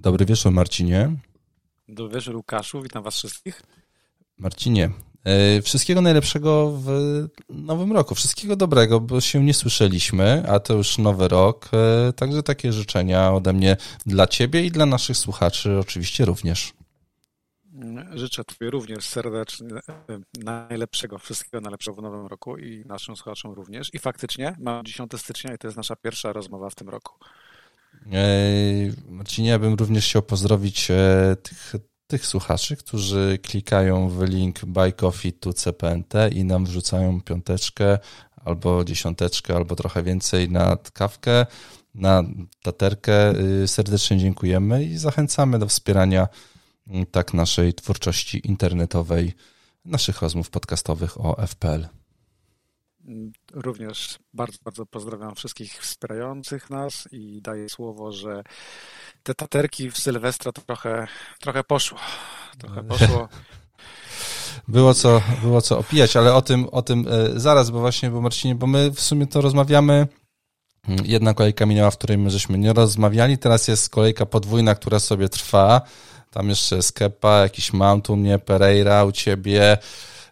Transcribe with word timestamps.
Dobry 0.00 0.26
wieczór, 0.26 0.52
Marcinie. 0.52 1.16
Dobry 1.88 2.14
wieczór, 2.14 2.36
Łukaszu. 2.36 2.82
Witam 2.82 3.02
Was 3.02 3.16
wszystkich. 3.16 3.62
Marcinie, 4.38 4.90
e, 5.24 5.62
wszystkiego 5.62 6.00
najlepszego 6.00 6.72
w 6.72 6.88
nowym 7.48 7.92
roku. 7.92 8.14
Wszystkiego 8.14 8.56
dobrego, 8.56 9.00
bo 9.00 9.20
się 9.20 9.44
nie 9.44 9.54
słyszeliśmy, 9.54 10.44
a 10.48 10.60
to 10.60 10.74
już 10.74 10.98
nowy 10.98 11.28
rok. 11.28 11.68
E, 11.72 12.12
także 12.12 12.42
takie 12.42 12.72
życzenia 12.72 13.32
ode 13.32 13.52
mnie 13.52 13.76
dla 14.06 14.26
Ciebie 14.26 14.64
i 14.64 14.70
dla 14.70 14.86
naszych 14.86 15.16
słuchaczy 15.16 15.78
oczywiście 15.78 16.24
również. 16.24 16.72
Życzę 18.14 18.44
Tobie 18.44 18.70
również 18.70 19.04
serdecznie 19.04 19.68
e, 19.76 20.18
najlepszego, 20.44 21.18
wszystkiego 21.18 21.60
najlepszego 21.60 21.96
w 21.96 22.02
nowym 22.02 22.26
roku 22.26 22.58
i 22.58 22.84
naszym 22.86 23.16
słuchaczom 23.16 23.52
również. 23.52 23.94
I 23.94 23.98
faktycznie 23.98 24.56
mam 24.58 24.84
10 24.84 25.12
stycznia 25.16 25.54
i 25.54 25.58
to 25.58 25.66
jest 25.66 25.76
nasza 25.76 25.96
pierwsza 25.96 26.32
rozmowa 26.32 26.70
w 26.70 26.74
tym 26.74 26.88
roku. 26.88 27.14
Marcinie, 29.08 29.48
ja 29.48 29.58
bym 29.58 29.74
również 29.74 30.06
chciał 30.06 30.22
pozdrowić 30.22 30.90
e, 30.90 31.36
tych, 31.42 31.74
tych 32.06 32.26
słuchaczy, 32.26 32.76
którzy 32.76 33.38
klikają 33.42 34.08
w 34.08 34.22
link 34.22 34.64
Buy 34.64 34.92
to 35.40 35.52
CPNT 35.52 36.14
i 36.32 36.44
nam 36.44 36.64
wrzucają 36.64 37.20
piąteczkę 37.20 37.98
albo 38.44 38.84
dziesiąteczkę, 38.84 39.56
albo 39.56 39.76
trochę 39.76 40.02
więcej 40.02 40.50
na 40.50 40.76
kawkę, 40.92 41.46
na 41.94 42.22
taterkę. 42.62 43.40
Y, 43.62 43.68
serdecznie 43.68 44.18
dziękujemy 44.18 44.84
i 44.84 44.98
zachęcamy 44.98 45.58
do 45.58 45.66
wspierania 45.66 46.28
mm, 46.86 47.06
tak 47.06 47.34
naszej 47.34 47.74
twórczości 47.74 48.46
internetowej, 48.46 49.32
naszych 49.84 50.22
rozmów 50.22 50.50
podcastowych 50.50 51.20
o 51.20 51.46
FPL. 51.46 51.97
Również 53.52 54.18
bardzo, 54.32 54.58
bardzo 54.64 54.86
pozdrawiam 54.86 55.34
wszystkich 55.34 55.72
wspierających 55.82 56.70
nas 56.70 57.08
i 57.12 57.42
daję 57.42 57.68
słowo, 57.68 58.12
że 58.12 58.42
te 59.22 59.34
taterki 59.34 59.90
w 59.90 59.98
Sylwestra 59.98 60.52
to 60.52 60.62
trochę, 60.62 61.06
trochę 61.40 61.64
poszło. 61.64 61.98
Trochę 62.58 62.82
poszło. 62.82 63.28
Było 64.68 64.94
co, 64.94 65.22
było 65.42 65.60
co 65.62 65.78
opijać, 65.78 66.16
ale 66.16 66.34
o 66.34 66.42
tym, 66.42 66.68
o 66.68 66.82
tym 66.82 67.06
e, 67.08 67.40
zaraz, 67.40 67.70
bo 67.70 67.80
właśnie, 67.80 68.10
bo 68.10 68.20
Marcinie, 68.20 68.54
bo 68.54 68.66
my 68.66 68.90
w 68.90 69.00
sumie 69.00 69.26
to 69.26 69.40
rozmawiamy. 69.40 70.06
Jedna 71.04 71.34
kolejka 71.34 71.66
minęła, 71.66 71.90
w 71.90 71.98
której 71.98 72.18
my 72.18 72.30
żeśmy 72.30 72.58
nie 72.58 72.72
rozmawiali. 72.72 73.38
Teraz 73.38 73.68
jest 73.68 73.90
kolejka 73.90 74.26
podwójna, 74.26 74.74
która 74.74 74.98
sobie 75.00 75.28
trwa. 75.28 75.80
Tam 76.30 76.48
jeszcze 76.48 76.76
jest 76.76 76.92
Kepa, 76.92 77.38
jakiś 77.38 77.72
Mount 77.72 78.10
u 78.10 78.16
mnie, 78.16 78.38
Pereira 78.38 79.04
u 79.04 79.12
ciebie. 79.12 79.78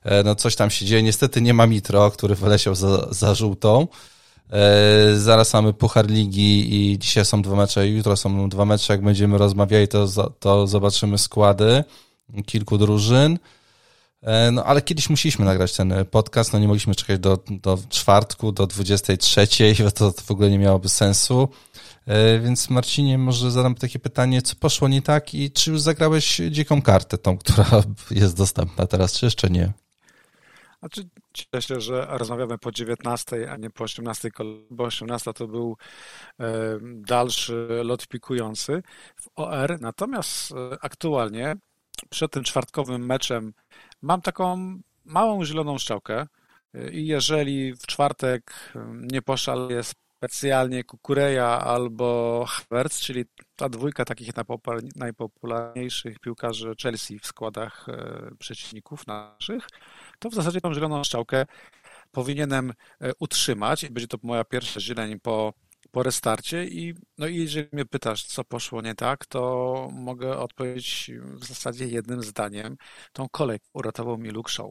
E, 0.07 0.23
no 0.23 0.35
coś 0.35 0.57
tam 0.57 0.71
się 0.71 0.87
dzieje. 0.87 1.03
Niestety 1.03 1.43
nie 1.43 1.55
ma 1.55 1.67
Mitro, 1.67 2.11
który 2.11 2.35
wyleciał 2.35 2.75
za, 2.75 3.07
za 3.11 3.35
żółtą. 3.35 3.89
E, 4.51 5.17
zaraz 5.17 5.53
mamy 5.53 5.73
Puchar 5.73 6.07
Ligi 6.11 6.75
i 6.75 6.99
dzisiaj 6.99 7.25
są 7.25 7.43
dwa 7.43 7.57
mecze, 7.57 7.89
jutro 7.89 8.17
są 8.17 8.49
dwa 8.49 8.65
mecze. 8.65 8.93
Jak 8.93 9.03
będziemy 9.03 9.39
rozmawiali, 9.39 9.89
to, 9.89 10.07
to 10.39 10.67
zobaczymy 10.67 11.19
składy 11.19 11.85
kilku 12.47 12.79
drużyn. 12.79 13.39
E, 14.23 14.51
no 14.51 14.65
ale 14.65 14.83
kiedyś 14.83 15.11
musieliśmy 15.11 15.45
nagrać 15.45 15.77
ten 15.77 15.95
podcast, 16.11 16.53
no 16.53 16.59
nie 16.59 16.67
mogliśmy 16.67 16.95
czekać 16.95 17.21
do, 17.21 17.39
do 17.51 17.79
czwartku, 17.89 18.53
do 18.53 18.67
23, 18.67 19.47
to, 19.95 20.13
to 20.13 20.23
w 20.23 20.31
ogóle 20.31 20.51
nie 20.51 20.59
miałoby 20.59 20.89
sensu. 20.89 21.49
Więc 22.43 22.71
Marcinie, 22.71 23.19
może 23.19 23.51
zadam 23.51 23.75
takie 23.75 23.99
pytanie, 23.99 24.43
co 24.43 24.57
poszło 24.57 24.89
nie 24.89 25.03
tak 25.03 25.35
i 25.35 25.51
czy 25.51 25.71
już 25.71 25.81
zagrałeś 25.81 26.41
dziką 26.51 26.83
kartę, 26.83 27.19
tą, 27.19 27.39
która 27.39 27.67
jest 28.11 28.37
dostępna 28.37 28.87
teraz, 28.87 29.13
czy 29.13 29.27
jeszcze 29.27 29.51
nie? 29.51 29.73
Znaczy, 30.81 31.09
cieszę 31.33 31.63
się, 31.63 31.81
że 31.81 32.07
rozmawiamy 32.11 32.59
po 32.59 32.73
19, 32.73 33.51
a 33.51 33.57
nie 33.57 33.71
po 33.71 33.85
18, 33.85 34.31
bo 34.71 34.85
18 34.85 35.33
to 35.33 35.49
był 35.49 35.77
e, 36.41 36.47
dalszy 36.83 37.69
lot 37.85 38.07
pikujący 38.07 38.83
w 39.17 39.29
OR. 39.37 39.81
Natomiast 39.81 40.53
e, 40.53 40.79
aktualnie 40.81 41.57
przed 42.11 42.33
tym 42.33 42.45
czwartkowym 42.45 43.07
meczem 43.07 43.53
mam 44.03 44.23
taką 44.23 44.79
małą 45.05 45.45
zieloną 45.45 45.79
strzałkę 45.79 46.27
e, 46.75 46.91
i 46.91 47.07
jeżeli 47.07 47.75
w 47.75 47.87
czwartek 47.87 48.73
nie 49.13 49.23
poszaleje 49.23 49.83
specjalnie 49.83 50.85
Kukureja 50.85 51.47
albo 51.47 52.45
Havertz, 52.49 53.01
czyli 53.01 53.25
ta 53.57 53.69
dwójka 53.69 54.05
takich 54.05 54.31
najpopularniejszych 54.97 56.19
piłkarzy 56.19 56.75
Chelsea 56.83 57.19
w 57.19 57.27
składach 57.27 57.87
przeciwników 58.39 59.07
naszych, 59.07 59.69
to 60.19 60.31
w 60.31 60.35
zasadzie 60.35 60.61
tą 60.61 60.75
zieloną 60.75 61.05
strzałkę 61.05 61.47
powinienem 62.13 62.73
e, 63.01 63.13
utrzymać. 63.19 63.89
Będzie 63.89 64.09
to 64.09 64.19
moja 64.23 64.45
pierwsza 64.45 64.81
zieleń 64.81 65.21
po, 65.21 65.53
po 65.91 66.03
restarcie 66.03 66.65
i 66.65 66.95
no 67.19 67.27
i 67.27 67.37
jeżeli 67.37 67.69
mnie 67.73 67.85
pytasz, 67.85 68.25
co 68.25 68.45
poszło 68.45 68.83
nie 68.83 68.95
tak, 68.95 69.27
to 69.27 69.89
mogę 69.93 70.39
odpowiedzieć 70.39 71.11
w 71.25 71.45
zasadzie 71.45 71.87
jednym 71.87 72.23
zdaniem. 72.23 72.77
Tą 73.13 73.29
kolejkę 73.29 73.67
uratował 73.73 74.19
mi 74.19 74.31
Luke 74.31 74.53
Show. 74.53 74.71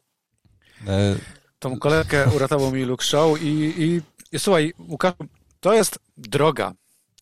E... 0.88 1.16
Tą 1.60 1.80
kolejkę 1.80 2.30
uratował 2.36 2.72
mi 2.72 2.84
Luke 2.84 3.06
Show 3.06 3.42
i, 3.42 3.74
i, 3.78 4.02
i 4.32 4.40
słuchaj, 4.40 4.74
Łukasz, 4.90 5.14
to 5.60 5.74
jest 5.74 6.00
droga, 6.18 6.74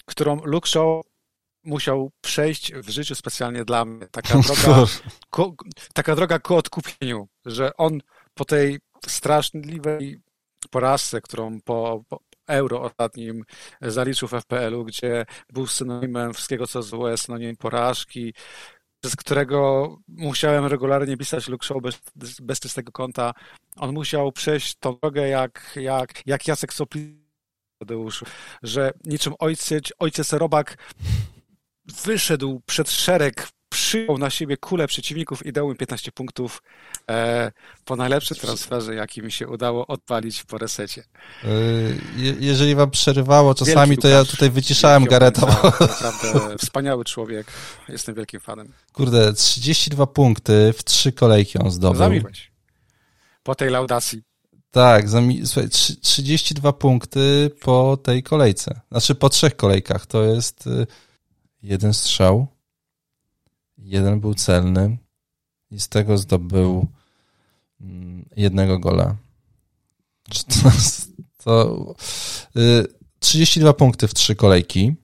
którą 0.05 0.41
Luke 0.45 0.69
Show 0.69 1.05
musiał 1.63 2.11
przejść 2.21 2.73
w 2.73 2.89
życiu 2.89 3.15
specjalnie 3.15 3.65
dla 3.65 3.85
mnie. 3.85 4.07
Taka 4.11 4.39
droga, 4.41 4.85
ku, 5.29 5.55
taka 5.93 6.15
droga 6.15 6.39
ku 6.39 6.55
odkupieniu, 6.55 7.27
że 7.45 7.77
on 7.77 7.99
po 8.33 8.45
tej 8.45 8.79
straszliwej 9.07 10.19
porażce, 10.69 11.21
którą 11.21 11.61
po, 11.61 12.03
po 12.09 12.19
euro 12.47 12.81
ostatnim 12.81 13.43
zaliczył 13.81 14.27
w 14.27 14.31
FPL-u, 14.31 14.85
gdzie 14.85 15.25
był 15.49 15.67
synonimem 15.67 16.33
wszystkiego, 16.33 16.67
co 16.67 16.83
złe, 16.83 17.17
synonim 17.17 17.55
porażki, 17.55 18.33
przez 19.03 19.15
którego 19.15 19.87
musiałem 20.07 20.65
regularnie 20.65 21.17
pisać 21.17 21.47
Luke 21.47 21.67
Show 21.67 21.81
bez, 21.81 22.39
bez 22.41 22.59
czystego 22.59 22.91
konta. 22.91 23.33
On 23.75 23.93
musiał 23.93 24.31
przejść 24.31 24.75
tą 24.75 24.97
drogę 25.01 25.27
jak, 25.27 25.71
jak, 25.75 26.21
jak 26.25 26.47
Jacek 26.47 26.73
Sopli 26.73 27.23
że 28.63 28.91
niczym 29.05 29.33
ojciec, 29.39 29.93
ojciec 29.99 30.33
Robak 30.33 30.77
wyszedł 31.85 32.61
przed 32.65 32.91
szereg, 32.91 33.47
przyjął 33.69 34.17
na 34.17 34.29
siebie 34.29 34.57
kulę 34.57 34.87
przeciwników 34.87 35.45
i 35.45 35.53
dał 35.53 35.71
im 35.71 35.77
15 35.77 36.11
punktów 36.11 36.63
e, 37.09 37.51
po 37.85 37.95
najlepszym 37.95 38.37
transferze, 38.37 38.95
jaki 38.95 39.21
mi 39.21 39.31
się 39.31 39.47
udało 39.47 39.87
odpalić 39.87 40.43
po 40.43 40.57
resecie. 40.57 41.03
E, 41.43 41.47
je, 42.17 42.35
jeżeli 42.39 42.75
wam 42.75 42.91
przerywało 42.91 43.55
czasami, 43.55 43.89
Wielki 43.89 44.01
to 44.01 44.07
ja 44.07 44.25
tutaj 44.25 44.49
wyciszałem 44.49 45.05
Gareta. 45.05 45.47
Naprawdę 46.01 46.57
wspaniały 46.57 47.05
człowiek. 47.05 47.47
Jestem 47.89 48.15
wielkim 48.15 48.39
fanem. 48.39 48.73
Kurde, 48.93 49.33
32 49.33 50.07
punkty 50.07 50.73
w 50.77 50.83
trzy 50.83 51.11
kolejki 51.11 51.57
on 51.57 51.71
zdobył. 51.71 51.97
Zamiłeś. 51.97 52.51
Po 53.43 53.55
tej 53.55 53.69
laudacji. 53.69 54.21
Tak, 54.71 55.05
słuchaj, 55.45 55.69
32 56.01 56.73
punkty 56.73 57.51
po 57.61 57.97
tej 58.03 58.23
kolejce. 58.23 58.79
Znaczy 58.91 59.15
po 59.15 59.29
trzech 59.29 59.55
kolejkach. 59.55 60.05
To 60.05 60.23
jest 60.23 60.67
y, 60.67 60.87
jeden 61.63 61.93
strzał, 61.93 62.47
jeden 63.77 64.19
był 64.19 64.33
celny 64.33 64.97
i 65.71 65.79
z 65.79 65.89
tego 65.89 66.17
zdobył 66.17 66.87
mm, 67.81 68.25
jednego 68.35 68.79
gola. 68.79 69.15
To, 71.43 71.95
32 73.19 73.69
y, 73.69 73.73
punkty 73.73 74.07
w 74.07 74.13
trzy 74.13 74.35
kolejki. 74.35 74.95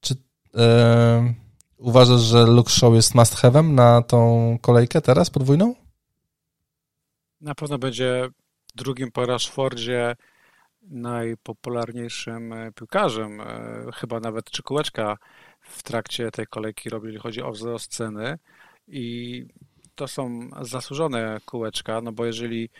Czy 0.00 0.14
e, 0.56 1.34
uważasz, 1.78 2.20
że 2.20 2.46
Luke 2.46 2.70
Show 2.70 2.94
jest 2.94 3.14
must 3.14 3.34
have'em 3.34 3.70
na 3.70 4.02
tą 4.02 4.58
kolejkę 4.60 5.00
teraz 5.00 5.30
podwójną? 5.30 5.74
Na 7.40 7.54
pewno 7.54 7.78
będzie 7.78 8.28
drugim 8.74 9.12
po 9.12 9.26
Rashfordzie 9.26 10.16
najpopularniejszym 10.82 12.52
e, 12.52 12.72
piłkarzem. 12.72 13.42
Chyba 13.94 14.20
nawet 14.20 14.50
trzy 14.50 14.62
kółeczka 14.62 15.16
w 15.70 15.82
trakcie 15.82 16.30
tej 16.30 16.46
kolejki 16.46 16.90
robi, 16.90 17.06
jeżeli 17.06 17.22
chodzi 17.22 17.42
o 17.42 17.52
wzrost 17.52 17.92
ceny. 17.92 18.38
I 18.88 19.46
to 19.94 20.08
są 20.08 20.50
zasłużone 20.60 21.40
kółeczka, 21.44 22.00
no 22.00 22.12
bo 22.12 22.26
jeżeli, 22.26 22.70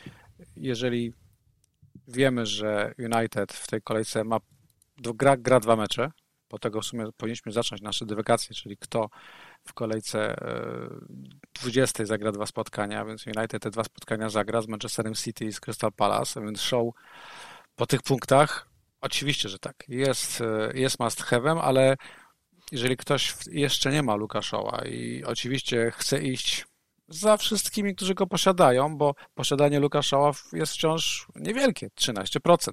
jeżeli 0.56 1.12
wiemy, 2.08 2.46
że 2.46 2.94
United 2.98 3.52
w 3.52 3.66
tej 3.66 3.82
kolejce 3.82 4.24
ma 4.24 4.38
gra, 4.98 5.36
gra 5.36 5.60
dwa 5.60 5.76
mecze, 5.76 6.10
po 6.50 6.58
tego 6.58 6.80
w 6.80 6.84
sumie 6.84 7.06
powinniśmy 7.16 7.52
zacząć 7.52 7.82
nasze 7.82 8.06
dywagacje, 8.06 8.54
czyli 8.54 8.76
kto 8.76 9.10
w 9.66 9.74
kolejce 9.74 10.36
20 11.62 12.02
e, 12.02 12.06
zagra 12.06 12.32
dwa 12.32 12.46
spotkania, 12.46 13.04
więc 13.04 13.26
United 13.26 13.62
te 13.62 13.70
dwa 13.70 13.84
spotkania 13.84 14.30
zagra 14.30 14.62
z 14.62 14.68
Manchesterem 14.68 15.14
City 15.14 15.44
i 15.44 15.52
z 15.52 15.60
Crystal 15.60 15.92
Palace, 15.92 16.40
więc 16.40 16.60
show 16.60 16.94
po 17.76 17.86
tych 17.86 18.02
punktach. 18.02 18.68
Oczywiście, 19.00 19.48
że 19.48 19.58
tak, 19.58 19.84
jest, 19.88 20.40
e, 20.40 20.70
jest 20.74 21.00
must 21.00 21.22
have'em, 21.22 21.60
ale 21.62 21.96
jeżeli 22.72 22.96
ktoś 22.96 23.34
jeszcze 23.50 23.92
nie 23.92 24.02
ma 24.02 24.14
Lukaszoła 24.14 24.82
i 24.84 25.24
oczywiście 25.24 25.90
chce 25.94 26.22
iść 26.22 26.66
za 27.08 27.36
wszystkimi, 27.36 27.94
którzy 27.94 28.14
go 28.14 28.26
posiadają, 28.26 28.96
bo 28.96 29.14
posiadanie 29.34 29.80
Lukaszoła 29.80 30.32
jest 30.52 30.72
wciąż 30.72 31.26
niewielkie, 31.36 31.88
13%. 31.88 32.72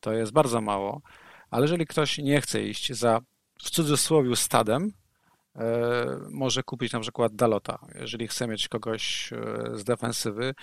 To 0.00 0.12
jest 0.12 0.32
bardzo 0.32 0.60
mało, 0.60 1.00
ale 1.50 1.64
jeżeli 1.64 1.86
ktoś 1.86 2.18
nie 2.18 2.40
chce 2.40 2.62
iść 2.62 2.92
za 2.92 3.20
w 3.62 3.70
cudzysłowie 3.70 4.36
stadem, 4.36 4.92
może 6.30 6.62
kupić 6.62 6.92
na 6.92 7.00
przykład 7.00 7.36
Dalota. 7.36 7.78
Jeżeli 7.94 8.28
chce 8.28 8.46
mieć 8.48 8.68
kogoś 8.68 9.30
z 9.74 9.84
defensywy, 9.84 10.54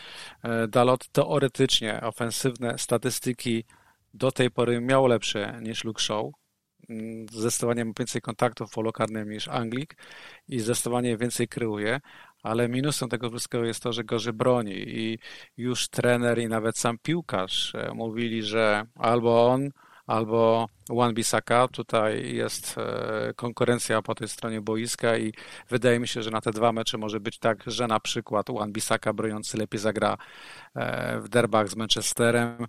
Dalot 0.68 1.08
teoretycznie 1.12 2.02
ofensywne 2.02 2.78
statystyki 2.78 3.64
do 4.14 4.32
tej 4.32 4.52
pory 4.52 4.82
miał 4.82 5.08
lepsze 5.08 5.60
niż 5.62 5.84
Luke 5.84 6.02
Shaw. 6.02 6.26
Mm, 6.90 7.28
zdecydowanie 7.32 7.86
ma 7.86 7.92
więcej 8.00 8.22
kontaktów 8.22 8.72
w 8.72 8.74
polu 8.74 8.92
karnym 8.92 9.30
niż 9.30 9.48
Anglik 9.48 9.96
i 10.48 10.60
zdecydowanie 10.60 11.18
więcej 11.18 11.48
kryuje, 11.48 12.00
ale 12.44 12.70
minusem 12.70 13.10
tego 13.10 13.30
wszystkiego 13.30 13.66
jest 13.66 13.84
to, 13.84 13.94
że 13.94 14.04
gorzej 14.04 14.34
broni 14.34 14.74
i 14.76 15.20
już 15.58 15.90
trener 15.90 16.40
i 16.40 16.48
nawet 16.48 16.78
sam 16.78 16.98
piłkarz 16.98 17.76
e, 17.76 17.94
mówili, 17.94 18.44
że 18.44 18.86
albo 18.96 19.52
on, 19.52 19.70
albo 20.08 20.70
Juan 20.90 21.14
Bisaka. 21.14 21.68
Tutaj 21.68 22.36
jest 22.36 22.78
e, 22.78 23.34
konkurencja 23.36 24.02
po 24.02 24.16
tej 24.16 24.28
stronie 24.28 24.62
boiska 24.62 25.18
i 25.18 25.34
wydaje 25.70 26.00
mi 26.00 26.08
się, 26.08 26.22
że 26.22 26.32
na 26.32 26.42
te 26.42 26.52
dwa 26.52 26.72
mecze 26.72 26.98
może 26.98 27.20
być 27.20 27.40
tak, 27.40 27.64
że 27.68 27.88
na 27.88 28.00
przykład 28.00 28.50
Juan 28.50 28.72
Bisaka 28.72 29.14
broniący 29.14 29.58
lepiej 29.58 29.80
zagra 29.80 30.18
e, 30.76 31.20
w 31.20 31.30
derbach 31.30 31.70
z 31.70 31.76
Manchesterem, 31.76 32.68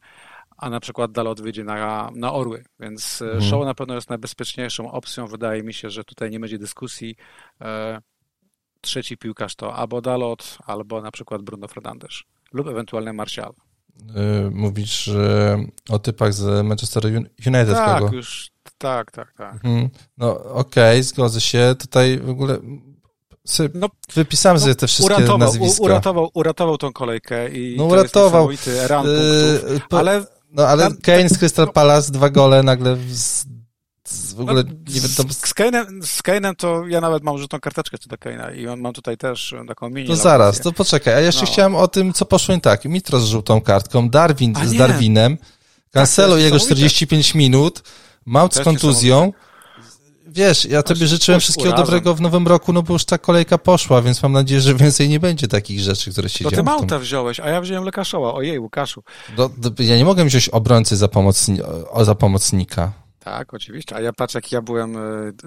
a 0.59 0.71
na 0.71 0.81
przykład 0.81 1.13
Dalot 1.13 1.41
wyjdzie 1.41 1.65
na, 1.65 2.11
na 2.15 2.33
Orły, 2.33 2.65
więc 2.81 3.19
hmm. 3.19 3.43
Show 3.43 3.65
na 3.65 3.75
pewno 3.75 3.95
jest 3.95 4.09
najbezpieczniejszą 4.09 4.91
opcją. 4.91 5.27
Wydaje 5.27 5.63
mi 5.63 5.75
się, 5.75 5.91
że 5.91 6.05
tutaj 6.05 6.31
nie 6.31 6.41
będzie 6.41 6.59
dyskusji. 6.59 7.17
E, 7.61 8.01
trzeci 8.81 9.17
piłkarz 9.17 9.55
to 9.55 9.75
albo 9.75 10.01
Dalot, 10.01 10.59
albo 10.67 11.03
na 11.03 11.11
przykład 11.11 11.43
Bruno 11.43 11.69
Fernandes 11.69 12.23
lub 12.53 12.67
ewentualnie 12.67 13.13
Martial. 13.13 13.53
Mówisz 14.51 15.05
że 15.05 15.59
o 15.91 15.99
typach 15.99 16.35
z 16.35 16.67
Manchester 16.67 17.07
United. 17.47 17.75
Tak, 17.75 18.01
kogo? 18.01 18.17
już, 18.17 18.51
tak, 18.79 19.11
tak, 19.11 19.33
tak. 19.33 19.55
Mhm. 19.55 19.89
No 20.19 20.39
okej, 20.45 20.93
okay, 20.93 21.03
zgodzę 21.03 21.41
się. 21.41 21.75
Tutaj 21.79 22.19
w 22.19 22.31
ogóle 22.31 22.59
no, 23.75 23.89
wypisałem 24.15 24.57
no, 24.57 24.61
sobie 24.61 24.75
te 24.75 24.87
wszystkie 24.87 25.15
uratował, 25.15 25.39
nazwiska. 25.39 25.83
Uratował, 25.83 26.31
uratował 26.35 26.79
tą 26.79 26.93
kolejkę 26.93 27.49
i 27.51 27.77
no, 27.77 27.85
uratował. 27.85 28.51
Jest 28.51 28.71
po, 29.89 29.99
ale 29.99 30.25
no 30.51 30.67
ale 30.67 30.83
tam, 30.83 30.97
Kane 30.97 31.29
z 31.29 31.39
Crystal 31.39 31.73
Palace, 31.73 32.13
dwa 32.13 32.31
gole 32.31 32.63
nagle 32.63 32.97
z, 33.11 33.45
z 34.05 34.33
w 34.33 34.41
ogóle 34.41 34.65
no, 34.65 34.73
nie 34.95 35.01
wiadomo. 35.01 35.33
Z, 35.33 35.37
z, 35.37 35.55
Kane'em, 35.55 36.03
z 36.03 36.23
Kane'em 36.23 36.55
to 36.57 36.87
ja 36.87 37.01
nawet 37.01 37.23
mam 37.23 37.39
żółtą 37.39 37.61
karteczkę 37.61 37.97
do 38.07 38.17
Kane'a 38.17 38.57
i 38.57 38.69
on 38.69 38.81
mam 38.81 38.93
tutaj 38.93 39.17
też 39.17 39.55
taką 39.69 39.91
mini 39.91 40.09
To 40.09 40.17
zaraz, 40.17 40.61
to 40.61 40.73
poczekaj, 40.73 41.15
a 41.15 41.21
jeszcze 41.21 41.45
no. 41.45 41.53
chciałem 41.53 41.75
o 41.75 41.89
tym, 41.89 42.13
co 42.13 42.25
poszło 42.25 42.55
nie 42.55 42.61
tak. 42.61 42.85
Mitro 42.85 43.21
z 43.21 43.27
żółtą 43.27 43.61
kartką, 43.61 44.09
Darwin 44.09 44.55
a 44.57 44.67
z 44.67 44.73
nie. 44.73 44.79
Darwinem, 44.79 45.39
Cancelo 45.91 46.35
tak, 46.35 46.45
jego 46.45 46.59
45 46.59 47.35
minut, 47.35 47.83
Mount 48.27 48.55
z 48.55 48.61
kontuzją, 48.61 49.33
Wiesz, 50.29 50.65
ja 50.65 50.83
tobie 50.83 51.07
życzyłem 51.07 51.41
wszystkiego 51.41 51.69
urazem. 51.69 51.87
dobrego 51.87 52.15
w 52.15 52.21
nowym 52.21 52.47
roku, 52.47 52.73
no 52.73 52.83
bo 52.83 52.93
już 52.93 53.05
ta 53.05 53.19
kolejka 53.19 53.59
poszła, 53.59 54.03
więc 54.03 54.23
mam 54.23 54.33
nadzieję, 54.33 54.61
że 54.61 54.75
więcej 54.75 55.09
nie 55.09 55.21
będzie 55.21 55.49
takich 55.49 55.81
rzeczy, 55.81 56.13
które 56.13 56.29
się 56.29 56.39
dzieją. 56.39 56.51
To 56.51 56.57
ty 56.57 56.63
Mauta 56.63 56.99
wziąłeś, 56.99 57.41
a 57.41 57.49
ja 57.49 57.61
wziąłem 57.61 57.85
Lekaszoła. 57.85 58.35
Ojej, 58.35 58.59
Łukaszu. 58.59 59.03
Do, 59.37 59.51
do, 59.57 59.83
ja 59.83 59.97
nie 59.97 60.05
mogę 60.05 60.25
wziąć 60.25 60.49
obrońcy 60.49 60.97
za, 60.97 61.09
pomocni, 61.09 61.59
za 62.01 62.15
pomocnika. 62.15 62.93
Tak, 63.31 63.55
oczywiście. 63.55 63.97
A 63.97 64.01
ja 64.01 64.13
patrz, 64.13 64.35
jak 64.35 64.53
ja 64.53 64.63
byłem 64.63 64.97
e, 64.97 65.01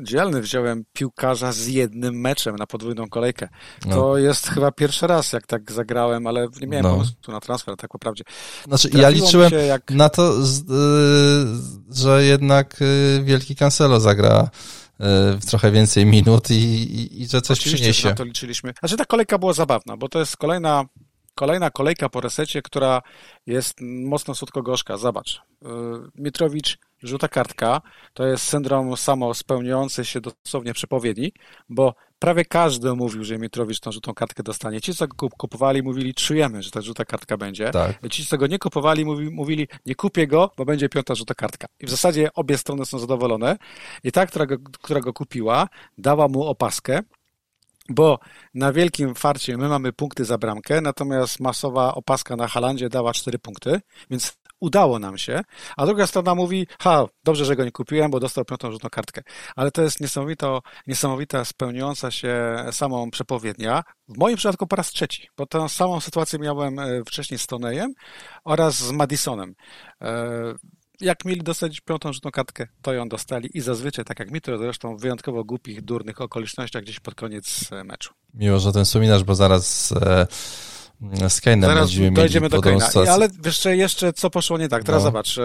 dzielny, 0.04 0.42
wziąłem 0.42 0.84
piłkarza 0.94 1.52
z 1.52 1.68
jednym 1.68 2.22
meczem 2.22 2.56
na 2.56 2.68
podwójną 2.68 3.10
kolejkę. 3.10 3.48
To 3.82 3.90
no. 3.90 4.18
jest 4.18 4.48
chyba 4.48 4.72
pierwszy 4.72 5.08
raz, 5.08 5.34
jak 5.34 5.48
tak 5.48 5.72
zagrałem, 5.72 6.28
ale 6.28 6.48
nie 6.62 6.68
miałem 6.68 6.86
no. 6.86 6.92
pomysłu 6.92 7.16
na 7.28 7.40
transfer, 7.40 7.76
tak 7.78 7.94
naprawdę. 7.94 8.24
Znaczy, 8.68 8.90
Trafiło 8.90 9.04
ja 9.04 9.10
liczyłem 9.10 9.52
jak... 9.68 9.92
na 9.92 10.10
to, 10.10 10.34
yy, 10.34 11.96
że 11.96 12.24
jednak 12.24 12.78
yy, 12.80 13.24
wielki 13.24 13.56
Cancelo 13.56 14.00
zagra 14.00 14.50
w 15.40 15.46
trochę 15.46 15.72
więcej 15.72 16.06
minut 16.06 16.52
i, 16.52 16.54
i, 16.54 17.22
i 17.22 17.28
że 17.28 17.42
coś 17.42 17.60
Oczywiście, 17.60 17.78
przyniesie. 17.78 18.10
na 18.10 18.16
to 18.16 18.24
liczyliśmy. 18.24 18.74
Znaczy 18.80 18.98
ta 18.98 19.06
kolejka 19.06 19.38
była 19.38 19.54
zabawna, 19.54 19.98
bo 19.98 20.10
to 20.10 20.20
jest 20.20 20.38
kolejna 20.38 20.86
kolejna 21.36 21.72
kolejka 21.72 22.10
po 22.10 22.22
resecie, 22.22 22.62
która 22.62 23.02
jest 23.46 23.82
mocno 23.82 24.36
słodko-gorzka. 24.36 24.98
Zobacz, 24.98 25.36
y, 25.36 25.66
Mitrowicz, 26.16 26.78
żółta 27.04 27.28
kartka, 27.28 27.82
to 28.14 28.26
jest 28.26 28.44
syndrom 28.44 28.98
samo 28.98 29.34
spełniający 29.34 30.06
się 30.06 30.22
dosłownie 30.22 30.74
przepowiedni, 30.74 31.34
bo 31.70 31.96
prawie 32.20 32.46
każdy 32.46 32.94
mówił, 32.94 33.24
że 33.24 33.38
Mitrowicz 33.38 33.80
tą 33.80 33.92
żółtą 33.92 34.14
kartkę 34.14 34.44
dostanie. 34.44 34.82
Ci, 34.82 34.96
co 34.96 35.08
go 35.08 35.30
kupowali, 35.30 35.84
mówili, 35.84 36.14
czujemy, 36.14 36.64
że 36.64 36.72
ta 36.72 36.82
żółta 36.82 37.06
kartka 37.06 37.38
będzie. 37.38 37.72
Tak. 37.72 38.08
Ci, 38.10 38.26
co 38.26 38.38
go 38.38 38.48
nie 38.48 38.60
kupowali, 38.60 39.06
mówili, 39.32 39.68
nie 39.86 39.96
kupię 39.96 40.28
go, 40.28 40.52
bo 40.58 40.66
będzie 40.66 40.90
piąta 40.90 41.16
żółta 41.16 41.34
kartka. 41.34 41.68
I 41.80 41.86
w 41.86 41.90
zasadzie 41.90 42.34
obie 42.34 42.58
strony 42.58 42.86
są 42.86 43.00
zadowolone. 43.00 43.58
I 44.04 44.12
ta, 44.12 44.26
która 44.26 44.46
go, 44.46 44.58
która 44.82 45.00
go 45.00 45.14
kupiła, 45.14 45.68
dała 45.98 46.28
mu 46.28 46.44
opaskę, 46.44 47.02
bo 47.94 48.20
na 48.54 48.74
wielkim 48.74 49.16
farcie 49.16 49.58
my 49.58 49.68
mamy 49.68 49.94
punkty 49.94 50.26
za 50.26 50.38
bramkę, 50.38 50.82
natomiast 50.82 51.40
masowa 51.40 51.96
opaska 51.96 52.36
na 52.36 52.48
Halandzie 52.48 52.90
dała 52.90 53.14
4 53.14 53.40
punkty, 53.40 53.82
więc 54.10 54.38
udało 54.62 55.00
nam 55.00 55.18
się, 55.18 55.42
a 55.78 55.86
druga 55.86 56.08
strona 56.08 56.36
mówi, 56.36 56.68
ha, 56.80 57.06
dobrze, 57.24 57.46
że 57.46 57.56
go 57.56 57.66
nie 57.66 57.72
kupiłem, 57.72 58.12
bo 58.12 58.20
dostał 58.20 58.46
piątą 58.46 58.72
rzutną 58.72 58.90
kartkę. 58.90 59.22
Ale 59.56 59.72
to 59.72 59.82
jest 59.82 60.02
niesamowito, 60.02 60.62
niesamowita, 60.88 61.46
spełniająca 61.46 62.12
się 62.12 62.56
samą 62.72 63.12
przepowiednia. 63.12 63.84
W 64.08 64.18
moim 64.18 64.38
przypadku 64.38 64.68
po 64.68 64.76
raz 64.76 64.88
trzeci, 64.88 65.28
bo 65.38 65.46
tę 65.46 65.70
samą 65.70 66.00
sytuację 66.00 66.40
miałem 66.40 66.80
e, 66.80 67.04
wcześniej 67.06 67.38
z 67.38 67.48
Tonejem 67.48 67.94
oraz 68.44 68.76
z 68.76 68.92
Madisonem. 68.92 69.56
E, 71.02 71.06
jak 71.06 71.26
mieli 71.26 71.44
dostać 71.44 71.82
piątą 71.82 72.14
rzutną 72.14 72.32
kartkę, 72.32 72.68
to 72.82 72.94
ją 72.94 73.10
dostali 73.10 73.50
i 73.58 73.62
zazwyczaj, 73.62 74.06
tak 74.06 74.20
jak 74.20 74.32
mi 74.32 74.42
to 74.42 74.58
zresztą 74.58 74.98
w 74.98 75.02
wyjątkowo 75.02 75.44
głupich, 75.44 75.82
durnych 75.82 76.22
okolicznościach 76.22 76.84
gdzieś 76.84 77.00
pod 77.00 77.16
koniec 77.16 77.70
e, 77.72 77.84
meczu. 77.84 78.14
Miło, 78.34 78.60
że 78.60 78.72
ten 78.72 78.86
wspominasz, 78.86 79.24
bo 79.24 79.36
zaraz 79.36 79.92
e, 79.92 80.28
z 81.30 81.42
Kane'em 81.42 81.62
Zaraz 81.62 81.90
dojdziemy 82.12 82.50
do 82.50 82.60
Kane'a. 82.60 83.10
Ale 83.10 83.28
jeszcze, 83.46 83.78
jeszcze 83.78 84.14
co 84.14 84.30
poszło 84.30 84.58
nie 84.58 84.70
tak. 84.70 84.84
Teraz 84.84 85.02
no. 85.02 85.04
zobacz. 85.04 85.40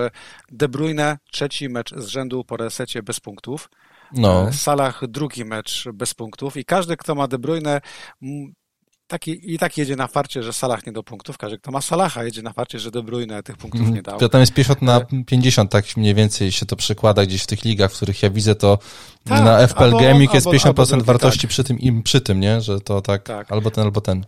De 0.53 0.69
Bruyne 0.69 1.19
trzeci 1.33 1.69
mecz 1.69 1.95
z 1.95 2.07
rzędu 2.07 2.45
po 2.45 2.57
resecie 2.57 3.03
bez 3.03 3.21
punktów. 3.21 3.71
No. 4.13 4.49
E, 4.49 4.53
Salah 4.53 5.01
drugi 5.09 5.45
mecz 5.45 5.85
bez 5.95 6.15
punktów 6.15 6.57
i 6.57 6.65
każdy, 6.65 6.97
kto 6.97 7.15
ma 7.15 7.29
De 7.29 7.39
Bruyne 7.39 7.81
taki, 9.07 9.55
i 9.55 9.59
tak 9.59 9.79
jedzie 9.79 9.97
na 9.97 10.07
farcie, 10.07 10.43
że 10.43 10.53
Salah 10.53 10.87
nie 10.87 10.93
do 10.93 11.03
punktów. 11.03 11.39
Każdy, 11.39 11.59
kto 11.59 11.71
ma 11.71 11.81
Salaha, 11.81 12.25
jedzie 12.25 12.43
na 12.43 12.53
farcie, 12.53 12.79
że 12.79 12.91
De 12.91 13.03
Bruyne 13.03 13.43
tych 13.43 13.57
punktów 13.57 13.91
nie 13.91 14.03
dał. 14.03 14.19
To 14.19 14.29
tam 14.29 14.41
jest 14.41 14.53
50 14.53 14.83
na 14.83 15.01
50, 15.27 15.71
tak 15.71 15.97
mniej 15.97 16.15
więcej 16.15 16.53
się 16.53 16.67
to 16.67 16.77
przekłada 16.77 17.27
gdzieś 17.27 17.43
w 17.43 17.47
tych 17.47 17.65
ligach, 17.65 17.93
w 17.93 17.97
których 17.97 18.23
ja 18.23 18.31
widzę 18.31 18.55
to 18.55 18.79
tak, 19.25 19.45
na 19.45 19.59
FPL 19.69 19.85
albo, 19.85 19.99
Gaming 19.99 20.35
jest 20.35 20.47
albo, 20.47 20.59
50% 20.59 20.93
albo 20.93 21.05
wartości 21.05 21.41
tak. 21.41 21.51
przy 21.51 21.65
tym 21.65 21.79
i 21.79 22.03
przy 22.03 22.21
tym, 22.21 22.41
nie? 22.41 22.61
Że 22.61 22.81
to 22.81 23.01
tak, 23.01 23.23
tak, 23.23 23.53
albo 23.53 23.71
ten, 23.71 23.85
albo 23.85 24.01
ten. 24.01 24.25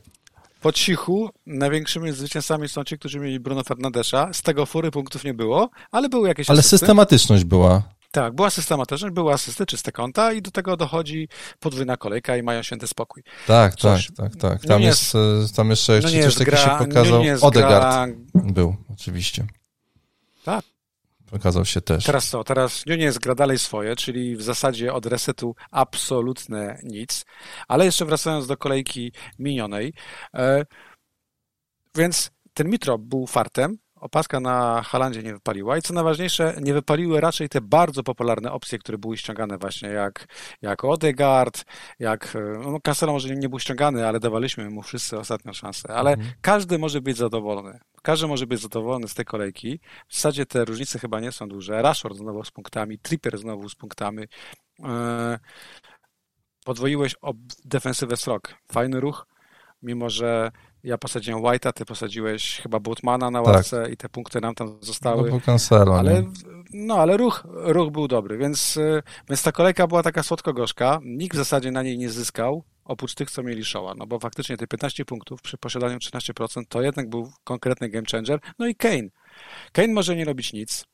Po 0.61 0.73
cichu 0.73 1.31
największymi 1.47 2.13
zwycięzcami 2.13 2.69
są 2.69 2.85
ci, 2.85 2.99
którzy 2.99 3.21
mieli 3.21 3.41
Bruno 3.41 3.65
Fernandesza. 3.65 4.33
Z 4.33 4.43
tego 4.43 4.67
fury 4.67 4.91
punktów 4.91 5.25
nie 5.25 5.35
było, 5.35 5.71
ale 5.91 6.09
były 6.09 6.29
jakieś 6.29 6.51
Ale 6.51 6.59
asysty. 6.59 6.79
systematyczność 6.79 7.45
była. 7.45 7.83
Tak, 8.11 8.35
była 8.35 8.51
systematyczność, 8.51 9.15
były 9.15 9.33
asysty, 9.33 9.67
czyste 9.67 9.93
konta 9.93 10.33
i 10.33 10.43
do 10.43 10.51
tego 10.51 10.77
dochodzi 10.77 11.29
podwójna 11.61 11.97
kolejka 11.97 12.37
i 12.37 12.43
mają 12.43 12.63
święty 12.63 12.87
spokój. 12.87 13.23
Tak, 13.47 13.75
Coś, 13.75 14.07
tak, 14.07 14.17
tak, 14.17 14.37
tak. 14.37 14.63
Tam, 14.63 14.83
jest, 14.83 15.15
jest, 15.41 15.57
tam 15.57 15.71
jeszcze, 15.71 15.93
jeszcze 15.93 16.17
no 16.17 16.25
coś 16.25 16.35
takiego 16.35 16.57
się 16.57 16.71
pokazał. 16.79 17.23
Odegaard 17.41 17.83
gra... 17.83 18.07
był, 18.35 18.77
oczywiście. 18.93 19.47
Tak. 20.45 20.65
Pokazał 21.31 21.65
się 21.65 21.81
też. 21.81 22.05
Teraz 22.05 22.29
co? 22.29 22.45
Teraz 22.45 22.87
Nunez 22.87 23.19
gra 23.19 23.35
dalej 23.35 23.59
swoje, 23.59 23.97
czyli 23.97 24.37
w 24.37 24.43
zasadzie 24.43 24.93
od 24.95 25.07
resetu 25.07 25.55
absolutne 25.71 26.79
nic. 26.83 27.25
Ale 27.69 27.85
jeszcze 27.85 28.05
wracając 28.05 28.47
do 28.47 28.57
kolejki 28.57 29.13
minionej, 29.39 29.95
e, 30.35 30.65
więc 31.95 32.31
ten 32.55 32.69
Mitro 32.69 32.99
był 32.99 33.27
fartem, 33.27 33.79
opaska 34.01 34.41
na 34.41 34.83
Halandzie 34.83 35.23
nie 35.23 35.33
wypaliła 35.33 35.79
i 35.79 35.83
co 35.83 35.95
najważniejsze, 35.95 36.55
nie 36.61 36.75
wypaliły 36.75 37.21
raczej 37.21 37.49
te 37.49 37.61
bardzo 37.61 38.03
popularne 38.03 38.53
opcje, 38.53 38.79
które 38.79 38.99
były 38.99 39.17
ściągane 39.17 39.59
właśnie 39.59 39.89
jak, 39.89 40.27
jak 40.63 40.85
Odegaard, 40.85 41.65
jak, 41.99 42.37
no 42.65 42.81
Cancelo 42.81 43.13
może 43.13 43.37
nie 43.37 43.49
był 43.49 43.59
ściągany, 43.59 44.07
ale 44.07 44.21
dawaliśmy 44.21 44.71
mu 44.71 44.83
wszyscy 44.83 45.19
ostatnią 45.19 45.53
szansę, 45.53 45.89
ale 45.95 46.13
mhm. 46.13 46.33
każdy 46.41 46.79
może 46.79 47.01
być 47.01 47.17
zadowolony. 47.17 47.79
Każdy 48.03 48.27
może 48.27 48.47
być 48.47 48.61
zadowolony 48.61 49.09
z 49.09 49.15
tej 49.15 49.25
kolejki. 49.25 49.81
W 50.09 50.15
zasadzie 50.15 50.47
te 50.47 50.65
różnice 50.65 50.99
chyba 50.99 51.21
nie 51.21 51.33
są 51.33 51.49
duże. 51.49 51.83
Rashford 51.83 52.17
znowu 52.17 52.45
z 52.45 52.51
punktami, 52.51 52.99
Tripper 52.99 53.39
znowu 53.39 53.69
z 53.69 53.75
punktami. 53.75 54.25
E, 54.85 55.39
podwoiłeś 56.65 57.15
defensywę 57.65 58.17
srok. 58.17 58.55
Fajny 58.73 59.01
ruch, 59.01 59.27
mimo 59.83 60.11
że 60.11 60.51
ja 60.85 60.99
posadziłem 60.99 61.43
White'a, 61.43 61.73
ty 61.73 61.85
posadziłeś 61.85 62.61
chyba 62.63 62.81
Butmana 62.81 63.31
na 63.31 63.41
ławce 63.41 63.83
tak. 63.83 63.93
i 63.93 63.97
te 63.97 64.09
punkty 64.09 64.41
nam 64.41 64.55
tam 64.55 64.79
zostały. 64.81 65.31
No, 65.31 65.41
cancelo, 65.41 65.99
ale, 65.99 66.25
no, 66.73 66.95
ale 66.95 67.17
ruch, 67.17 67.47
ruch 67.53 67.93
był 67.93 68.09
dobry, 68.09 68.39
więc, 68.39 68.77
y, 68.77 69.03
więc 69.29 69.43
ta 69.43 69.53
kolejka 69.53 69.87
była 69.87 70.03
taka 70.03 70.23
słodko-gorzka. 70.23 71.01
Nikt 71.05 71.35
w 71.35 71.39
zasadzie 71.39 71.71
na 71.71 71.83
niej 71.83 71.99
nie 71.99 72.11
zyskał, 72.11 72.65
oprócz 72.85 73.15
tych, 73.15 73.31
co 73.31 73.43
mieli 73.43 73.65
Showa, 73.65 73.95
no 73.95 74.07
bo 74.07 74.19
faktycznie 74.19 74.57
te 74.57 74.67
15 74.67 75.05
punktów 75.05 75.43
przy 75.43 75.59
posiadaniu 75.59 75.99
13% 75.99 76.63
to 76.69 76.83
jednak 76.83 77.09
był 77.09 77.33
konkretny 77.45 77.89
game 77.89 78.07
changer. 78.11 78.41
No 78.59 78.67
i 78.67 78.75
Kane. 78.75 79.09
Kane 79.73 79.89
może 79.89 80.17
nie 80.17 80.25
robić 80.25 80.53
nic, 80.53 80.87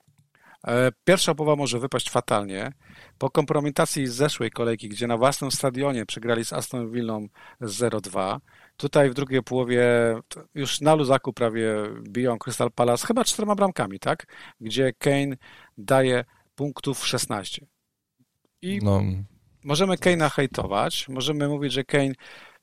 E, 0.66 0.92
pierwsza 1.04 1.34
połowa 1.34 1.56
może 1.56 1.78
wypaść 1.78 2.10
fatalnie. 2.10 2.72
Po 3.18 3.30
kompromitacji 3.30 4.06
z 4.06 4.14
zeszłej 4.14 4.50
kolejki, 4.50 4.88
gdzie 4.88 5.06
na 5.06 5.16
własnym 5.16 5.50
stadionie 5.50 6.06
przegrali 6.06 6.44
z 6.44 6.52
Aston 6.52 6.90
Villą 6.90 7.26
0-2, 7.60 8.40
tutaj 8.76 9.10
w 9.10 9.14
drugiej 9.14 9.42
połowie 9.42 9.84
już 10.54 10.80
na 10.80 10.94
luzaku 10.94 11.32
prawie 11.32 11.74
biją 12.02 12.38
Crystal 12.38 12.70
Palace, 12.70 13.06
chyba 13.06 13.24
czterema 13.24 13.54
bramkami, 13.54 13.98
tak? 13.98 14.26
Gdzie 14.60 14.92
Kane 14.92 15.36
daje 15.78 16.24
punktów 16.54 17.06
16. 17.06 17.66
I 18.62 18.78
no. 18.82 19.02
możemy 19.64 19.96
Kane'a 19.96 20.30
hejtować, 20.30 21.08
możemy 21.08 21.48
mówić, 21.48 21.72
że 21.72 21.84
Kane 21.84 22.12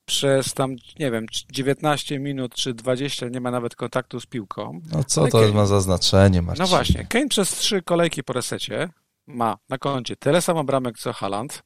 przez 0.05 0.53
tam, 0.53 0.75
nie 0.99 1.11
wiem, 1.11 1.25
19 1.51 2.19
minut 2.19 2.55
czy 2.55 2.73
20 2.73 3.29
nie 3.29 3.41
ma 3.41 3.51
nawet 3.51 3.75
kontaktu 3.75 4.19
z 4.19 4.25
piłką. 4.25 4.81
No 4.91 5.03
co 5.03 5.27
to 5.27 5.39
Kane, 5.39 5.53
ma 5.53 5.65
za 5.65 5.81
znaczenie, 5.81 6.41
Marcin? 6.41 6.63
No 6.63 6.67
właśnie, 6.67 7.05
Kane 7.05 7.27
przez 7.27 7.49
trzy 7.49 7.81
kolejki 7.81 8.23
po 8.23 8.33
resecie 8.33 8.89
ma 9.27 9.57
na 9.69 9.77
koncie 9.77 10.15
tyle 10.15 10.41
samo 10.41 10.63
bramek 10.63 10.99
co 10.99 11.13
Haaland. 11.13 11.63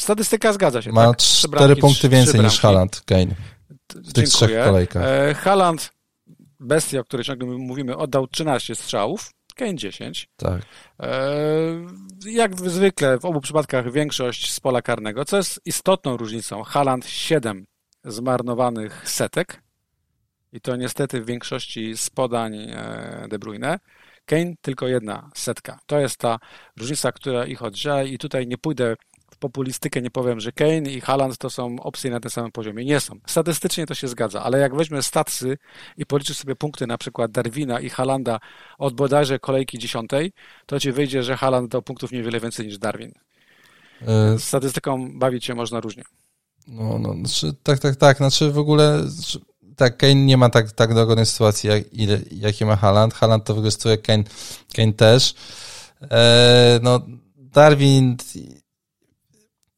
Statystyka 0.00 0.52
zgadza 0.52 0.82
się, 0.82 0.92
ma 0.92 1.06
tak? 1.06 1.16
cztery 1.16 1.76
punkty 1.76 2.08
więcej 2.08 2.40
niż 2.40 2.60
Haaland, 2.60 3.02
Kane. 3.06 3.34
W 3.94 4.12
tych 4.12 4.28
trzech 4.28 4.64
kolejkach. 4.64 5.02
E, 5.02 5.34
Haaland, 5.34 5.92
bestia, 6.60 7.00
o 7.00 7.04
której 7.04 7.24
ciągle 7.24 7.46
mówimy, 7.46 7.96
oddał 7.96 8.26
13 8.26 8.74
strzałów. 8.74 9.30
Kane 9.56 9.74
10. 9.74 10.28
Tak. 10.36 10.62
E, 11.00 11.10
jak 12.26 12.60
zwykle 12.70 13.18
w 13.18 13.24
obu 13.24 13.40
przypadkach 13.40 13.92
większość 13.92 14.52
z 14.52 14.60
pola 14.60 14.82
karnego, 14.82 15.24
co 15.24 15.36
jest 15.36 15.60
istotną 15.64 16.16
różnicą. 16.16 16.62
Haaland 16.62 17.06
7 17.06 17.66
zmarnowanych 18.04 19.08
setek 19.08 19.62
i 20.52 20.60
to 20.60 20.76
niestety 20.76 21.20
w 21.20 21.26
większości 21.26 21.96
z 21.96 22.10
podań 22.10 22.54
e, 22.54 23.26
De 23.28 23.38
Bruyne. 23.38 23.78
Kane 24.24 24.54
tylko 24.60 24.88
jedna 24.88 25.30
setka. 25.34 25.78
To 25.86 25.98
jest 25.98 26.16
ta 26.16 26.38
różnica, 26.78 27.12
która 27.12 27.46
ich 27.46 27.62
oddziela 27.62 28.02
i 28.02 28.18
tutaj 28.18 28.46
nie 28.46 28.58
pójdę 28.58 28.96
populistykę 29.42 30.02
nie 30.02 30.10
powiem, 30.10 30.40
że 30.40 30.52
Kane 30.52 30.90
i 30.90 31.00
Haaland 31.00 31.38
to 31.38 31.50
są 31.50 31.76
opcje 31.80 32.10
na 32.10 32.20
tym 32.20 32.30
samym 32.30 32.52
poziomie. 32.52 32.84
Nie 32.84 33.00
są. 33.00 33.14
Statystycznie 33.26 33.86
to 33.86 33.94
się 33.94 34.08
zgadza, 34.08 34.42
ale 34.42 34.58
jak 34.58 34.74
weźmy 34.74 35.02
statsy 35.02 35.58
i 35.96 36.06
policzysz 36.06 36.36
sobie 36.36 36.56
punkty 36.56 36.86
na 36.86 36.98
przykład 36.98 37.30
Darwina 37.30 37.80
i 37.80 37.88
Halanda 37.88 38.40
od 38.78 38.94
bodajże 38.94 39.38
kolejki 39.38 39.78
dziesiątej, 39.78 40.32
to 40.66 40.80
ci 40.80 40.92
wyjdzie, 40.92 41.22
że 41.22 41.36
Haaland 41.36 41.70
dał 41.70 41.82
punktów 41.82 42.12
niewiele 42.12 42.40
więcej 42.40 42.66
niż 42.66 42.78
Darwin. 42.78 43.12
Z 44.00 44.08
e, 44.08 44.38
statystyką 44.38 45.18
bawić 45.18 45.44
się 45.44 45.54
można 45.54 45.80
różnie. 45.80 46.02
No, 46.66 46.98
no, 46.98 47.14
znaczy, 47.14 47.56
tak, 47.62 47.78
tak, 47.78 47.96
tak. 47.96 48.16
Znaczy 48.16 48.50
w 48.50 48.58
ogóle 48.58 49.08
znaczy, 49.08 49.38
tak, 49.76 49.96
Kane 49.96 50.14
nie 50.14 50.36
ma 50.36 50.50
tak, 50.50 50.72
tak 50.72 50.94
dogodnej 50.94 51.26
sytuacji, 51.26 51.68
jak, 51.68 51.92
ile, 51.92 52.18
jakie 52.30 52.66
ma 52.66 52.76
Haaland. 52.76 53.14
Haaland 53.14 53.44
to 53.44 53.54
wykorzystuje, 53.54 53.98
Kane, 53.98 54.24
Kane 54.76 54.92
też. 54.92 55.34
E, 56.10 56.80
no, 56.82 57.00
Darwin 57.36 58.16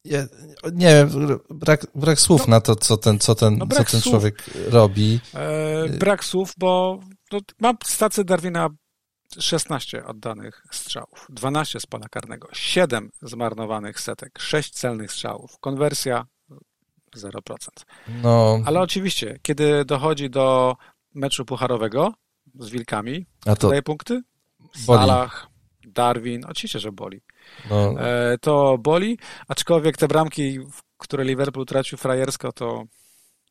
ja, 0.05 0.25
nie 0.73 0.87
wiem, 0.87 1.39
brak, 1.49 1.87
brak 1.95 2.19
słów 2.19 2.47
no, 2.47 2.51
na 2.51 2.61
to, 2.61 2.75
co 2.75 2.97
ten, 2.97 3.19
co 3.19 3.35
ten, 3.35 3.57
no 3.57 3.67
co 3.67 3.83
ten 3.83 4.01
człowiek 4.01 4.43
robi. 4.69 5.19
E, 5.33 5.89
brak 5.89 6.23
słów, 6.23 6.53
bo 6.57 6.99
no, 7.31 7.39
mam 7.59 7.77
stację 7.85 8.23
Darwina 8.23 8.69
16 9.39 10.05
oddanych 10.05 10.63
strzałów, 10.71 11.27
12 11.29 11.79
z 11.79 11.85
pola 11.85 12.07
karnego, 12.09 12.47
7 12.53 13.11
zmarnowanych 13.21 13.99
setek, 13.99 14.39
6 14.39 14.73
celnych 14.73 15.11
strzałów, 15.11 15.59
konwersja 15.59 16.25
0%. 17.17 17.39
No. 18.07 18.59
Ale 18.65 18.81
oczywiście, 18.81 19.39
kiedy 19.41 19.85
dochodzi 19.85 20.29
do 20.29 20.75
meczu 21.13 21.45
pucharowego 21.45 22.13
z 22.59 22.69
Wilkami, 22.69 23.25
A 23.45 23.55
to 23.55 23.69
daje 23.69 23.81
punkty? 23.81 24.21
Salah, 24.85 25.47
Darwin, 25.87 26.45
oczywiście, 26.45 26.79
że 26.79 26.91
boli. 26.91 27.21
No. 27.69 28.01
E, 28.01 28.37
to 28.37 28.77
boli, 28.77 29.17
aczkolwiek 29.47 29.97
te 29.97 30.07
bramki, 30.07 30.59
które 30.97 31.23
Liverpool 31.23 31.65
tracił 31.65 31.97
frajersko, 31.97 32.51
to 32.51 32.83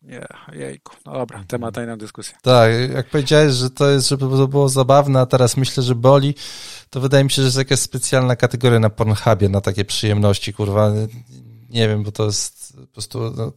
nie, 0.04 0.26
jejku. 0.52 0.96
No 1.06 1.12
dobra, 1.12 1.44
temat 1.48 1.76
na 1.76 1.96
dyskusję. 1.96 2.34
Tak, 2.42 2.70
jak 2.94 3.10
powiedziałeś, 3.10 3.54
że 3.54 3.70
to 3.70 3.90
jest, 3.90 4.08
żeby 4.08 4.28
to 4.28 4.48
było 4.48 4.68
zabawne, 4.68 5.20
a 5.20 5.26
teraz 5.26 5.56
myślę, 5.56 5.82
że 5.82 5.94
boli, 5.94 6.34
to 6.90 7.00
wydaje 7.00 7.24
mi 7.24 7.30
się, 7.30 7.42
że 7.42 7.42
jest 7.42 7.56
jakaś 7.56 7.78
specjalna 7.78 8.36
kategoria 8.36 8.80
na 8.80 8.90
Pornhubie 8.90 9.48
na 9.48 9.60
takie 9.60 9.84
przyjemności, 9.84 10.52
kurwa. 10.52 10.92
Nie 11.70 11.88
wiem, 11.88 12.02
bo 12.02 12.12
to 12.12 12.24
jest 12.24 12.76
po 12.76 12.86
prostu, 12.86 13.30
no, 13.36 13.52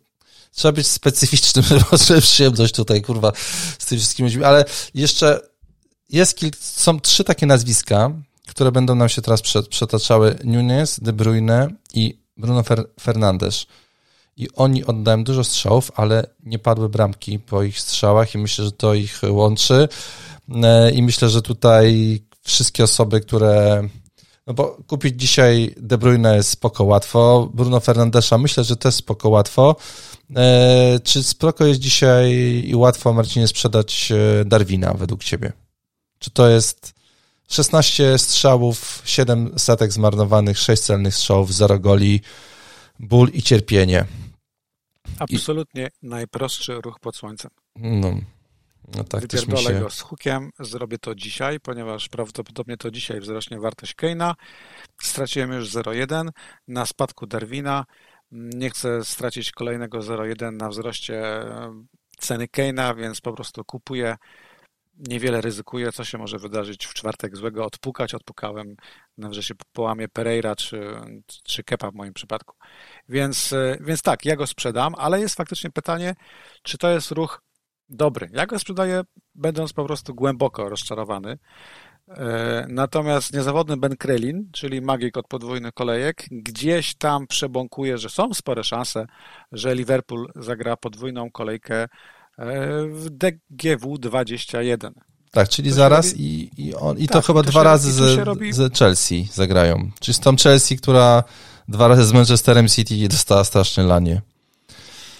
trzeba 0.51 0.72
być 0.72 0.88
specyficznym, 0.88 1.65
żeby 2.07 2.22
przyjemność 2.22 2.74
tutaj, 2.74 3.01
kurwa, 3.01 3.31
z 3.79 3.86
tymi 3.86 4.00
wszystkimi 4.00 4.29
ludźmi, 4.29 4.43
ale 4.43 4.65
jeszcze 4.93 5.39
jest 6.10 6.38
kilk, 6.38 6.55
są 6.55 7.00
trzy 7.00 7.24
takie 7.24 7.46
nazwiska, 7.46 8.12
które 8.58 8.72
będą 8.72 8.96
nam 8.96 9.10
się 9.10 9.22
teraz 9.22 9.42
przetaczały 9.70 10.36
Nunes, 10.44 11.00
De 11.00 11.14
Bruyne 11.14 11.68
i 11.94 12.20
Bruno 12.38 12.64
Fer 12.64 12.90
Fernandes. 13.00 13.66
I 14.38 14.48
oni 14.56 14.86
oddają 14.86 15.24
dużo 15.24 15.44
strzałów, 15.44 15.92
ale 15.96 16.28
nie 16.44 16.60
padły 16.60 16.90
bramki 16.90 17.40
po 17.40 17.64
ich 17.64 17.80
strzałach 17.80 18.36
i 18.36 18.38
myślę, 18.38 18.66
że 18.66 18.72
to 18.72 18.94
ich 18.94 19.22
łączy. 19.30 19.88
E, 20.64 20.92
I 20.92 21.04
myślę, 21.04 21.30
że 21.30 21.42
tutaj 21.42 22.20
wszystkie 22.42 22.84
osoby, 22.84 23.22
które 23.22 23.84
no 24.48 24.54
bo 24.54 24.78
kupić 24.88 25.22
dzisiaj 25.22 25.76
De 25.78 25.98
Bruyne 25.98 26.36
jest 26.36 26.50
spoko 26.50 26.84
łatwo, 26.84 27.50
Bruno 27.54 27.80
Fernandesza 27.80 28.38
myślę, 28.38 28.64
że 28.64 28.76
też 28.76 28.96
spoko 28.96 29.30
łatwo. 29.30 29.76
E, 30.36 31.00
czy 31.04 31.24
spoko 31.24 31.66
jest 31.66 31.80
dzisiaj 31.80 32.32
i 32.68 32.76
łatwo, 32.76 33.14
Marcinie, 33.14 33.48
sprzedać 33.48 34.12
e, 34.12 34.46
Darwina 34.46 34.94
według 34.94 35.24
ciebie? 35.24 35.54
Czy 36.20 36.32
to 36.32 36.50
jest 36.50 36.97
16 37.48 38.18
strzałów, 38.18 39.01
7 39.06 39.60
setek 39.60 39.92
zmarnowanych, 39.92 40.58
6 40.58 40.84
celnych 40.84 41.16
strzałów, 41.16 41.54
0 41.54 41.80
goli, 41.80 42.22
ból 43.00 43.30
i 43.34 43.42
cierpienie. 43.42 44.06
Absolutnie 45.20 45.89
I... 46.04 46.08
najprostszy 46.08 46.82
ruch 46.82 47.00
pod 47.00 47.16
słońcem. 47.16 47.51
No, 47.75 48.18
no 48.96 49.04
tak 49.04 49.22
Wypierdolę 49.22 49.62
się... 49.62 49.80
go 49.80 49.89
z 49.89 50.01
hukiem, 50.01 50.51
zrobię 50.60 50.98
to 50.98 51.16
dzisiaj, 51.16 51.60
ponieważ 51.60 52.10
prawdopodobnie 52.10 52.77
to 52.77 52.92
dzisiaj 52.92 53.20
wzrośnie 53.20 53.60
wartość 53.60 53.94
Keina. 53.94 54.36
Straciłem 55.01 55.51
już 55.51 55.70
0,1 55.70 56.30
na 56.68 56.86
spadku 56.86 57.27
Darwina. 57.27 57.86
Nie 58.32 58.70
chcę 58.70 59.06
stracić 59.06 59.51
kolejnego 59.51 60.00
0,1 60.00 60.54
na 60.54 60.70
wzroście 60.70 61.24
ceny 62.18 62.48
Keina, 62.48 62.96
więc 62.96 63.22
po 63.22 63.34
prostu 63.34 63.66
kupuję 63.66 64.16
niewiele 64.98 65.42
ryzykuję, 65.42 65.92
co 65.92 66.04
się 66.04 66.18
może 66.18 66.39
wydarzyć 66.39 66.86
w 66.86 66.94
czwartek 66.94 67.38
złego, 67.38 67.66
odpukać, 67.66 68.13
odpukałem, 68.13 68.75
że 69.30 69.44
się 69.44 69.54
połamie 69.74 70.08
Pereira 70.08 70.56
czy, 70.56 70.82
czy 71.44 71.63
Kepa 71.63 71.92
w 71.92 71.96
moim 71.96 72.13
przypadku. 72.13 72.56
Więc, 73.10 73.54
e, 73.54 73.77
więc 73.82 74.01
tak, 74.01 74.25
ja 74.25 74.36
go 74.36 74.48
sprzedam, 74.48 74.96
ale 74.98 75.20
jest 75.20 75.36
faktycznie 75.36 75.70
pytanie, 75.70 76.16
czy 76.63 76.77
to 76.77 76.89
jest 76.89 77.12
ruch 77.12 77.42
dobry. 77.89 78.30
Ja 78.34 78.46
go 78.46 78.60
sprzedaję, 78.60 79.01
będąc 79.36 79.74
po 79.74 79.86
prostu 79.86 80.16
głęboko 80.16 80.70
rozczarowany. 80.70 81.38
E, 82.08 82.66
natomiast 82.70 83.34
niezawodny 83.34 83.77
Ben 83.77 83.98
Krelin, 83.98 84.50
czyli 84.54 84.82
magik 84.82 85.18
od 85.18 85.27
podwójnych 85.27 85.74
kolejek, 85.74 86.25
gdzieś 86.32 86.96
tam 86.96 87.27
przebąkuje, 87.27 87.98
że 87.98 88.10
są 88.10 88.34
spore 88.34 88.63
szanse, 88.63 89.06
że 89.51 89.75
Liverpool 89.75 90.32
zagra 90.36 90.77
podwójną 90.77 91.32
kolejkę 91.32 91.88
w 92.38 93.08
DGW 93.10 93.98
21. 93.98 94.94
Tak, 95.32 95.50
czyli 95.50 95.70
to 95.70 95.75
zaraz 95.75 96.12
robi... 96.12 96.24
i, 96.24 96.67
i, 96.67 96.75
on, 96.75 96.98
i 96.98 97.08
tak, 97.08 97.13
to 97.13 97.27
chyba 97.27 97.44
to 97.44 97.50
dwa 97.50 97.63
razy 97.63 97.91
ze, 97.91 98.24
robi... 98.24 98.51
Chelsea 98.79 99.27
zagrają. 99.34 99.91
Czyli 100.00 100.15
z 100.15 100.20
tą 100.20 100.36
Chelsea, 100.36 100.77
która 100.77 101.24
dwa 101.67 101.88
razy 101.88 102.06
z 102.06 102.13
Manchesterem 102.13 102.67
City 102.67 103.08
dostała 103.08 103.44
straszne 103.44 103.84
lanie. 103.84 104.22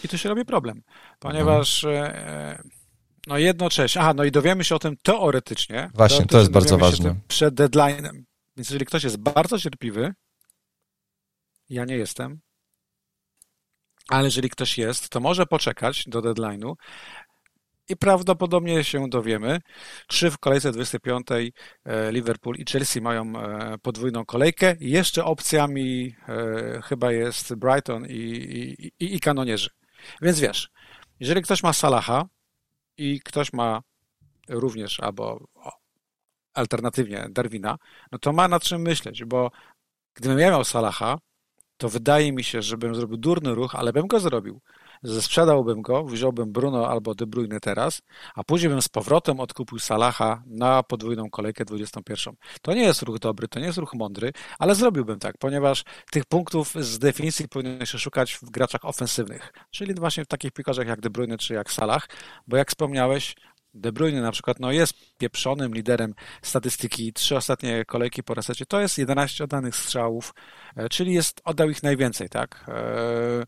I 0.04 0.08
tu 0.08 0.18
się 0.18 0.30
robi 0.30 0.46
problem, 0.46 0.82
ponieważ 1.20 1.84
no, 1.84 1.90
no 3.28 3.38
jednocześnie, 3.38 4.02
aha, 4.02 4.14
no 4.14 4.24
i 4.24 4.32
dowiemy 4.32 4.64
się 4.64 4.76
o 4.76 4.80
tym 4.80 4.98
teoretycznie. 5.04 5.90
Właśnie, 5.94 6.26
to 6.26 6.40
jest 6.40 6.52
bardzo 6.52 6.78
ważne. 6.78 7.16
Przed 7.28 7.56
deadline'em. 7.56 8.24
Więc 8.58 8.70
jeżeli 8.70 8.86
ktoś 8.86 9.04
jest 9.04 9.18
bardzo 9.18 9.60
cierpliwy, 9.60 10.14
ja 11.70 11.86
nie 11.86 11.96
jestem, 11.98 12.40
ale 14.10 14.26
jeżeli 14.26 14.50
ktoś 14.50 14.78
jest, 14.78 15.10
to 15.10 15.20
może 15.20 15.46
poczekać 15.46 16.04
do 16.08 16.22
deadline'u 16.22 16.76
i 17.90 17.98
prawdopodobnie 17.98 18.84
się 18.84 19.10
dowiemy, 19.10 19.60
czy 20.08 20.32
w 20.32 20.38
kolejce 20.38 20.72
25 20.72 21.28
e, 21.86 22.12
Liverpool 22.12 22.56
i 22.56 22.66
Chelsea 22.66 23.02
mają 23.02 23.34
e, 23.40 23.78
podwójną 23.78 24.26
kolejkę. 24.26 24.76
Jeszcze 24.80 25.26
opcjami 25.26 26.16
e, 26.28 26.82
chyba 26.82 27.12
jest 27.12 27.56
Brighton 27.56 28.06
i, 28.06 28.14
i, 28.14 28.86
i, 29.06 29.16
i 29.16 29.20
kanonierzy. 29.20 29.70
Więc 30.22 30.40
wiesz, 30.40 30.70
jeżeli 31.20 31.42
ktoś 31.42 31.64
ma 31.64 31.74
Salaha 31.74 32.26
i 32.98 33.22
ktoś 33.22 33.54
ma 33.54 33.82
również 34.50 35.00
albo 35.00 35.48
alternatywnie 36.54 37.28
Darwina, 37.30 37.78
no 38.12 38.20
to 38.20 38.34
ma 38.34 38.48
nad 38.48 38.64
czym 38.64 38.82
myśleć, 38.82 39.26
bo 39.26 39.52
gdybym 40.14 40.40
ja 40.40 40.50
miał 40.50 40.64
Salaha, 40.64 41.18
to 41.78 41.90
wydaje 41.90 42.32
mi 42.32 42.44
się, 42.44 42.62
że 42.62 42.78
bym 42.78 42.96
zrobił 42.96 43.18
durny 43.18 43.56
ruch, 43.56 43.76
ale 43.76 43.94
bym 43.94 44.08
go 44.08 44.20
zrobił. 44.20 44.62
sprzedałbym 45.22 45.82
go, 45.82 46.04
wziąłbym 46.04 46.52
Bruno 46.52 46.90
albo 46.90 47.16
De 47.16 47.28
Bruyne 47.28 47.60
teraz, 47.60 48.02
a 48.36 48.44
później 48.44 48.70
bym 48.70 48.82
z 48.82 48.90
powrotem 48.90 49.40
odkupił 49.40 49.80
Salaha 49.80 50.44
na 50.46 50.84
podwójną 50.84 51.30
kolejkę 51.30 51.66
21. 51.66 52.34
To 52.62 52.74
nie 52.74 52.84
jest 52.84 53.02
ruch 53.02 53.20
dobry, 53.20 53.48
to 53.48 53.60
nie 53.60 53.66
jest 53.66 53.78
ruch 53.78 53.94
mądry, 53.94 54.34
ale 54.60 54.76
zrobiłbym 54.76 55.20
tak, 55.20 55.38
ponieważ 55.38 55.84
tych 56.12 56.26
punktów 56.26 56.74
z 56.76 57.00
definicji 57.00 57.48
powinno 57.48 57.86
się 57.86 58.00
szukać 58.00 58.34
w 58.34 58.50
graczach 58.50 58.86
ofensywnych, 58.86 59.54
czyli 59.72 59.94
właśnie 59.94 60.26
w 60.26 60.28
takich 60.28 60.52
piłkarzach 60.52 60.88
jak 60.88 61.02
De 61.02 61.10
Bruyne 61.10 61.38
czy 61.38 61.54
jak 61.54 61.72
Salah, 61.72 62.08
bo 62.48 62.58
jak 62.58 62.70
wspomniałeś, 62.70 63.36
De 63.74 63.92
Bruyne 63.92 64.22
na 64.22 64.32
przykład 64.32 64.60
no 64.60 64.72
jest 64.72 65.18
pieprzonym 65.18 65.74
liderem 65.74 66.14
statystyki. 66.42 67.14
Trzy 67.14 67.36
ostatnie 67.36 67.86
kolejki 67.86 68.24
po 68.24 68.34
resecie 68.34 68.66
to 68.66 68.80
jest 68.80 68.98
11 68.98 69.44
oddanych 69.44 69.76
strzałów, 69.76 70.34
e, 70.76 70.90
czyli 70.90 71.14
jest, 71.14 71.42
oddał 71.44 71.70
ich 71.70 71.84
najwięcej, 71.84 72.30
tak? 72.30 72.66
E, 72.68 73.46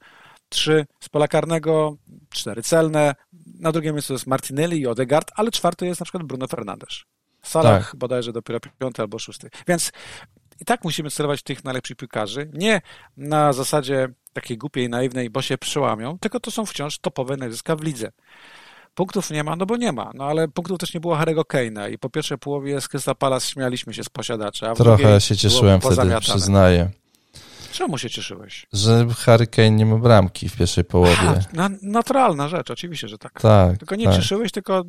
trzy 0.50 0.86
z 1.00 1.10
pola 1.10 1.28
karnego, 1.28 1.98
cztery 2.30 2.64
celne. 2.64 3.16
Na 3.60 3.72
drugim 3.72 3.94
miejscu 3.94 4.14
jest 4.14 4.28
Martinelli 4.28 4.80
i 4.80 4.88
Odegaard, 4.88 5.32
ale 5.36 5.52
czwarty 5.52 5.86
jest 5.86 6.00
na 6.00 6.04
przykład 6.04 6.24
Bruno 6.24 6.48
Fernandes. 6.48 7.00
Salah 7.44 7.86
tak. 7.86 7.96
bodajże 7.96 8.34
dopiero 8.34 8.60
piąty 8.80 9.02
albo 9.02 9.20
szósty. 9.20 9.50
Więc 9.68 9.92
i 10.60 10.66
tak 10.66 10.84
musimy 10.84 11.12
celować 11.12 11.44
tych 11.44 11.64
najlepszych 11.64 11.98
piłkarzy, 11.98 12.50
nie 12.54 12.82
na 13.18 13.54
zasadzie 13.54 14.08
takiej 14.34 14.58
głupiej, 14.58 14.90
naiwnej, 14.90 15.30
bo 15.30 15.42
się 15.42 15.58
przełamią, 15.58 16.20
tylko 16.20 16.40
to 16.40 16.52
są 16.52 16.66
wciąż 16.66 17.00
topowe 17.00 17.38
nazwiska 17.38 17.76
w 17.76 17.84
lidze. 17.84 18.12
Punktów 18.96 19.32
nie 19.32 19.44
ma, 19.44 19.56
no 19.56 19.66
bo 19.66 19.78
nie 19.78 19.92
ma. 19.92 20.12
No 20.14 20.26
ale 20.26 20.48
punktów 20.48 20.78
też 20.78 20.94
nie 20.94 21.00
było 21.00 21.16
Harry'ego 21.16 21.42
Kane'a 21.42 21.92
i 21.92 21.98
po 21.98 22.10
pierwszej 22.10 22.38
połowie 22.38 22.82
z 22.82 22.88
Crystal 22.88 23.16
Palace 23.16 23.48
śmialiśmy 23.48 23.94
się 23.94 24.04
z 24.04 24.10
posiadaczy. 24.10 24.66
Trochę 24.76 25.22
się 25.22 25.38
cieszyłem 25.38 25.82
wtedy, 25.82 26.20
przyznaję. 26.20 26.90
Czemu 27.72 27.98
się 27.98 28.10
cieszyłeś? 28.10 28.68
Że 28.74 29.08
Harry 29.18 29.48
Kane 29.48 29.72
nie 29.72 29.86
ma 29.86 29.98
bramki 29.98 30.50
w 30.50 30.58
pierwszej 30.58 30.84
połowie. 30.84 31.16
Ha, 31.16 31.36
na, 31.54 31.70
naturalna 31.82 32.48
rzecz, 32.48 32.72
oczywiście, 32.72 33.08
że 33.08 33.18
tak. 33.18 33.42
Tak. 33.42 33.78
Tylko 33.78 33.96
nie 33.96 34.06
tak. 34.06 34.16
cieszyłeś, 34.16 34.52
tylko 34.52 34.84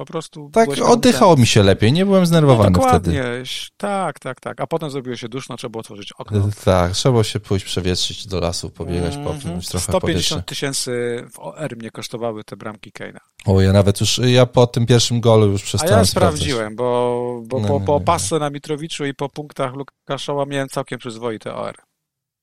po 0.00 0.06
prostu. 0.06 0.50
Tak, 0.52 0.68
oddychało 0.84 1.36
mi 1.36 1.46
się 1.46 1.62
lepiej, 1.62 1.92
nie 1.92 2.06
byłem 2.06 2.26
znerwowany 2.26 2.70
no, 2.70 2.78
dokładnie. 2.78 3.20
wtedy. 3.20 3.44
Tak, 3.76 4.18
tak, 4.18 4.40
tak. 4.40 4.60
A 4.60 4.66
potem 4.66 4.90
zrobiło 4.90 5.16
się 5.16 5.28
duszno, 5.28 5.56
trzeba 5.56 5.70
było 5.70 5.80
otworzyć 5.80 6.12
okno. 6.12 6.48
Tak, 6.64 6.92
trzeba 6.92 7.12
było 7.12 7.24
się 7.24 7.40
pójść 7.40 7.64
przewietrzyć 7.64 8.26
do 8.26 8.40
lasu, 8.40 8.70
pobiegać, 8.70 9.14
mm 9.14 9.26
-hmm. 9.26 9.32
popchnąć 9.32 9.68
trochę 9.68 9.84
150 9.84 10.46
tysięcy 10.46 11.24
w 11.32 11.38
OR 11.38 11.76
mnie 11.76 11.90
kosztowały 11.90 12.44
te 12.44 12.56
bramki 12.56 12.92
Kane'a. 12.92 13.18
O, 13.46 13.60
ja 13.60 13.72
nawet 13.72 14.00
już, 14.00 14.18
ja 14.18 14.46
po 14.46 14.66
tym 14.66 14.86
pierwszym 14.86 15.20
golu 15.20 15.46
już 15.46 15.62
przestałem 15.62 15.94
A 15.94 15.98
ja 15.98 16.04
sprawdziłem, 16.04 16.76
bo, 16.76 17.42
bo 17.46 17.60
no, 17.60 17.68
po, 17.68 17.80
po 17.80 18.00
pasce 18.00 18.38
na 18.38 18.50
Mitrowiczu 18.50 19.04
i 19.04 19.14
po 19.14 19.28
punktach 19.28 19.72
Lukaszowa 19.74 20.44
miałem 20.46 20.68
całkiem 20.68 20.98
przyzwoite 20.98 21.54
OR. 21.54 21.74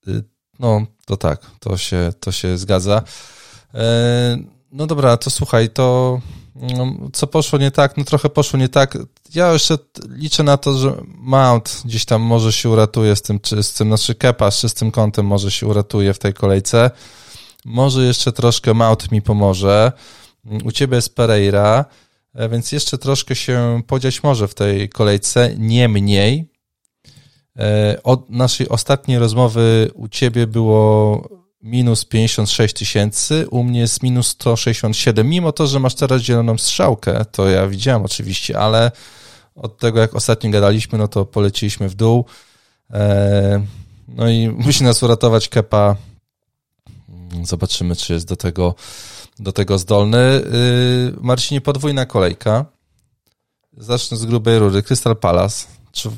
Y, 0.07 0.23
no, 0.59 0.85
to 1.05 1.17
tak, 1.17 1.41
to 1.59 1.77
się, 1.77 2.13
to 2.19 2.31
się 2.31 2.57
zgadza. 2.57 3.03
E, 3.73 4.37
no 4.71 4.87
dobra, 4.87 5.17
to 5.17 5.29
słuchaj, 5.29 5.69
to 5.69 6.19
no, 6.21 6.21
co 7.13 7.27
poszło 7.27 7.59
nie 7.59 7.71
tak? 7.71 7.97
No 7.97 8.03
trochę 8.03 8.29
poszło 8.29 8.59
nie 8.59 8.69
tak. 8.69 8.97
Ja 9.35 9.53
jeszcze 9.53 9.77
liczę 10.09 10.43
na 10.43 10.57
to, 10.57 10.77
że 10.77 10.93
Mount 11.07 11.81
gdzieś 11.85 12.05
tam 12.05 12.21
może 12.21 12.53
się 12.53 12.69
uratuje 12.69 13.15
z 13.15 13.21
tym 13.21 13.39
czystym, 13.39 13.87
znaczy 13.87 14.15
Kepa 14.15 14.51
z 14.51 14.59
czystym 14.59 14.91
kątem 14.91 15.25
może 15.25 15.51
się 15.51 15.67
uratuje 15.67 16.13
w 16.13 16.19
tej 16.19 16.33
kolejce. 16.33 16.91
Może 17.65 18.03
jeszcze 18.03 18.31
troszkę 18.31 18.73
Mount 18.73 19.11
mi 19.11 19.21
pomoże. 19.21 19.91
U 20.63 20.71
ciebie 20.71 20.95
jest 20.95 21.15
Pereira, 21.15 21.85
e, 22.33 22.49
więc 22.49 22.71
jeszcze 22.71 22.97
troszkę 22.97 23.35
się 23.35 23.81
podziać 23.87 24.23
może 24.23 24.47
w 24.47 24.53
tej 24.53 24.89
kolejce. 24.89 25.55
Niemniej 25.57 26.51
e, 27.59 27.97
od 28.03 28.29
naszej 28.29 28.69
ostatniej 28.69 29.19
rozmowy 29.19 29.91
u 29.93 30.07
ciebie 30.07 30.47
było 30.47 31.36
minus 31.61 32.05
56 32.05 32.75
tysięcy, 32.75 33.47
u 33.49 33.63
mnie 33.63 33.79
jest 33.79 34.03
minus 34.03 34.27
167, 34.27 35.29
mimo 35.29 35.51
to, 35.51 35.67
że 35.67 35.79
masz 35.79 35.95
teraz 35.95 36.21
zieloną 36.21 36.57
strzałkę, 36.57 37.25
to 37.31 37.49
ja 37.49 37.67
widziałem 37.67 38.05
oczywiście, 38.05 38.59
ale 38.59 38.91
od 39.57 39.77
tego 39.77 39.99
jak 39.99 40.15
ostatnio 40.15 40.49
gadaliśmy, 40.49 40.97
no 40.97 41.07
to 41.07 41.25
poleciliśmy 41.25 41.89
w 41.89 41.95
dół. 41.95 42.25
E, 42.93 43.65
no 44.07 44.29
i 44.29 44.49
musi 44.65 44.83
nas 44.83 45.03
uratować 45.03 45.49
Kepa. 45.49 45.95
Zobaczymy, 47.43 47.95
czy 47.95 48.13
jest 48.13 48.27
do 48.27 48.35
tego, 48.35 48.75
do 49.39 49.51
tego 49.51 49.77
zdolny. 49.77 50.17
E, 50.17 50.41
Marcinie, 51.21 51.61
podwójna 51.61 52.05
kolejka. 52.05 52.65
Zacznę 53.77 54.17
z 54.17 54.25
grubej 54.25 54.59
rury. 54.59 54.83
Crystal 54.83 55.15
Palace. 55.15 55.67
Czy 55.91 56.09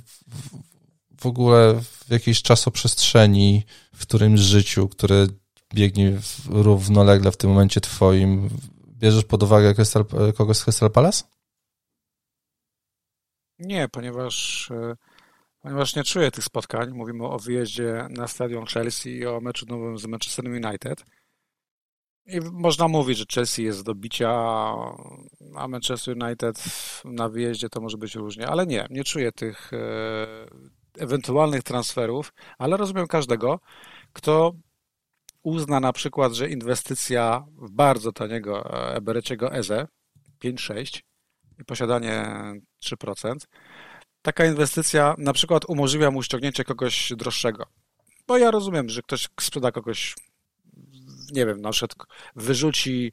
w 1.22 1.26
ogóle 1.26 1.82
w 1.82 2.12
jakiejś 2.12 2.42
czasoprzestrzeni, 2.42 3.64
w 4.00 4.02
którymś 4.02 4.40
życiu, 4.40 4.90
które 4.90 5.28
biegnie 5.74 6.20
równolegle 6.50 7.32
w 7.32 7.38
tym 7.38 7.50
momencie 7.50 7.82
twoim, 7.82 8.50
bierzesz 8.88 9.24
pod 9.24 9.44
uwagę 9.44 9.76
Crystal, 9.76 10.06
kogoś 10.38 10.58
z 10.58 10.64
Crystal 10.64 10.92
Palace? 10.92 11.24
Nie, 13.60 13.90
ponieważ, 13.90 14.68
e, 14.72 14.96
ponieważ 15.60 15.96
nie 15.96 16.04
czuję 16.04 16.32
tych 16.32 16.44
spotkań. 16.44 16.92
Mówimy 16.92 17.26
o 17.26 17.40
wyjeździe 17.40 18.08
na 18.10 18.28
stadion 18.28 18.66
Chelsea 18.66 19.10
i 19.10 19.26
o 19.26 19.42
meczu 19.42 19.66
nowym 19.70 19.98
z 19.98 20.06
Manchester 20.06 20.46
United. 20.46 21.06
I 22.26 22.40
można 22.42 22.88
mówić, 22.88 23.18
że 23.18 23.26
Chelsea 23.34 23.64
jest 23.64 23.84
do 23.84 23.96
bicia, 23.96 24.32
a 25.56 25.68
Manchester 25.68 26.18
United 26.24 26.64
na 27.06 27.30
wyjeździe 27.30 27.70
to 27.70 27.82
może 27.82 27.98
być 27.98 28.16
różnie, 28.16 28.48
ale 28.48 28.68
nie, 28.68 28.88
nie 28.90 29.04
czuję 29.04 29.32
tych 29.32 29.74
e, 29.74 30.28
ewentualnych 31.00 31.64
transferów, 31.64 32.34
ale 32.58 32.78
rozumiem 32.78 33.08
każdego, 33.08 33.60
kto 34.14 34.54
uzna 35.44 35.80
na 35.80 35.94
przykład, 35.94 36.34
że 36.34 36.50
inwestycja 36.50 37.46
w 37.58 37.72
bardzo 37.72 38.12
taniego 38.12 38.74
e, 38.74 38.96
Ebereciego 38.96 39.56
EZE 39.56 39.88
5-6 40.44 41.02
i 41.60 41.66
posiadanie 41.66 42.26
3%, 42.86 43.36
taka 44.22 44.46
inwestycja 44.46 45.16
na 45.18 45.34
przykład 45.34 45.66
umożliwia 45.68 46.12
mu 46.12 46.24
ściągnięcie 46.24 46.64
kogoś 46.64 47.14
droższego. 47.18 47.66
Bo 48.28 48.38
ja 48.38 48.52
rozumiem, 48.52 48.90
że 48.90 49.02
ktoś 49.02 49.28
sprzeda 49.42 49.72
kogoś, 49.72 50.16
nie 51.32 51.46
wiem, 51.46 51.62
na 51.62 51.72
przykład 51.72 52.08
wyrzuci 52.36 53.12